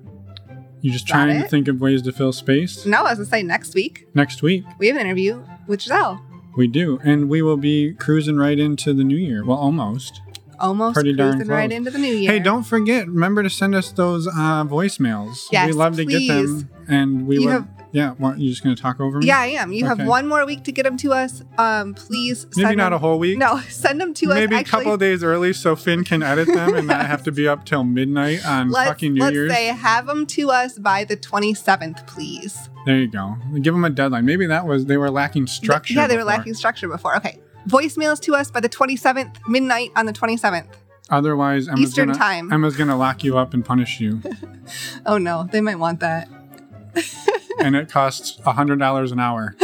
You're 0.80 0.92
just 0.92 1.06
trying 1.06 1.40
to 1.40 1.48
think 1.48 1.68
of 1.68 1.80
ways 1.80 2.02
to 2.02 2.12
fill 2.12 2.32
space. 2.32 2.86
no, 2.86 3.04
as 3.06 3.20
I 3.20 3.24
say, 3.24 3.42
next 3.42 3.74
week, 3.74 4.08
Next 4.14 4.42
week 4.42 4.64
we 4.78 4.86
have 4.88 4.96
an 4.96 5.02
interview 5.02 5.42
with 5.66 5.82
Giselle. 5.82 6.22
we 6.56 6.66
do, 6.66 6.98
and 7.04 7.28
we 7.28 7.42
will 7.42 7.56
be 7.58 7.92
cruising 7.94 8.36
right 8.36 8.58
into 8.58 8.94
the 8.94 9.04
new 9.04 9.16
year. 9.16 9.44
Well, 9.44 9.58
almost. 9.58 10.20
Almost 10.58 10.94
Pretty 10.94 11.12
darn 11.12 11.32
cruising 11.34 11.52
right 11.52 11.70
into 11.70 11.90
the 11.90 11.98
new 11.98 12.14
year. 12.14 12.32
Hey, 12.32 12.38
don't 12.38 12.62
forget. 12.62 13.06
Remember 13.06 13.42
to 13.42 13.50
send 13.50 13.74
us 13.74 13.92
those 13.92 14.26
uh, 14.26 14.64
voicemails. 14.64 15.48
Yes, 15.52 15.66
we 15.66 15.72
love 15.74 15.96
to 15.96 16.04
get 16.06 16.26
them, 16.26 16.70
and 16.88 17.26
we 17.26 17.36
You 17.40 17.44
would. 17.46 17.52
have- 17.52 17.68
yeah, 17.96 18.10
what, 18.18 18.38
you 18.38 18.50
just 18.50 18.62
gonna 18.62 18.76
talk 18.76 19.00
over 19.00 19.20
me? 19.20 19.26
Yeah, 19.26 19.38
I 19.40 19.46
am. 19.46 19.72
You 19.72 19.86
have 19.86 20.06
one 20.06 20.28
more 20.28 20.44
week 20.44 20.64
to 20.64 20.72
get 20.72 20.82
them 20.82 20.98
to 20.98 21.14
us. 21.14 21.42
Um, 21.56 21.94
please 21.94 22.42
send 22.42 22.56
Maybe 22.58 22.76
not 22.76 22.84
them- 22.90 22.92
a 22.92 22.98
whole 22.98 23.18
week. 23.18 23.38
No, 23.38 23.58
send 23.70 23.98
them 23.98 24.12
to 24.12 24.26
us. 24.32 24.34
Maybe 24.34 24.54
a 24.54 24.58
Actually, 24.58 24.80
couple 24.84 24.92
of 24.92 25.00
days 25.00 25.22
early 25.24 25.54
so 25.54 25.74
Finn 25.76 26.04
can 26.04 26.22
edit 26.22 26.46
them 26.46 26.74
and 26.74 26.86
not 26.86 27.06
have 27.06 27.22
to 27.22 27.32
be 27.32 27.48
up 27.48 27.64
till 27.64 27.84
midnight 27.84 28.46
on 28.46 28.68
let's, 28.68 28.90
fucking 28.90 29.14
New 29.14 29.22
let's 29.22 29.32
Year's. 29.34 29.50
say 29.50 29.66
have 29.68 30.06
them 30.06 30.26
to 30.26 30.50
us 30.50 30.78
by 30.78 31.04
the 31.04 31.16
27th, 31.16 32.06
please. 32.06 32.68
There 32.84 32.98
you 32.98 33.08
go. 33.08 33.36
Give 33.62 33.72
them 33.72 33.84
a 33.86 33.90
deadline. 33.90 34.26
Maybe 34.26 34.44
that 34.44 34.66
was 34.66 34.84
they 34.84 34.98
were 34.98 35.10
lacking 35.10 35.46
structure. 35.46 35.94
yeah, 35.94 36.06
they 36.06 36.18
were 36.18 36.24
lacking 36.24 36.52
structure 36.52 36.88
before. 36.88 37.16
Okay. 37.16 37.40
Voicemails 37.66 38.20
to 38.20 38.34
us 38.34 38.50
by 38.50 38.60
the 38.60 38.68
27th, 38.68 39.38
midnight 39.48 39.90
on 39.96 40.04
the 40.04 40.12
27th. 40.12 40.66
Otherwise, 41.08 41.68
Emma's 41.68 41.80
Eastern 41.80 42.08
gonna, 42.08 42.18
time. 42.18 42.52
Emma's 42.52 42.76
gonna 42.76 42.96
lock 42.96 43.24
you 43.24 43.38
up 43.38 43.54
and 43.54 43.64
punish 43.64 44.00
you, 44.00 44.20
Oh 45.06 45.18
no, 45.18 45.48
they 45.50 45.60
might 45.60 45.78
want 45.78 46.00
that. 46.00 46.28
and 47.58 47.76
it 47.76 47.88
costs 47.88 48.38
a 48.44 48.52
hundred 48.52 48.78
dollars 48.78 49.12
an 49.12 49.20
hour. 49.20 49.54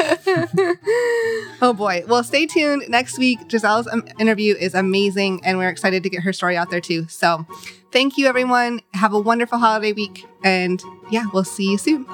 oh 1.61 1.75
boy. 1.77 2.05
Well, 2.07 2.25
stay 2.25 2.47
tuned. 2.47 2.85
Next 2.89 3.19
week, 3.19 3.49
Giselle's 3.49 3.87
um, 3.87 4.07
interview 4.19 4.55
is 4.55 4.75
amazing, 4.75 5.45
and 5.45 5.59
we're 5.59 5.69
excited 5.69 6.03
to 6.03 6.11
get 6.11 6.23
her 6.23 6.33
story 6.33 6.57
out 6.57 6.71
there 6.71 6.81
too. 6.81 7.07
So, 7.09 7.47
thank 7.91 8.17
you, 8.17 8.27
everyone. 8.27 8.81
Have 8.95 9.13
a 9.13 9.21
wonderful 9.21 9.59
holiday 9.59 9.93
week, 9.93 10.27
and 10.45 10.83
yeah, 11.11 11.25
we'll 11.33 11.45
see 11.45 11.71
you 11.71 11.79
soon. 11.79 12.07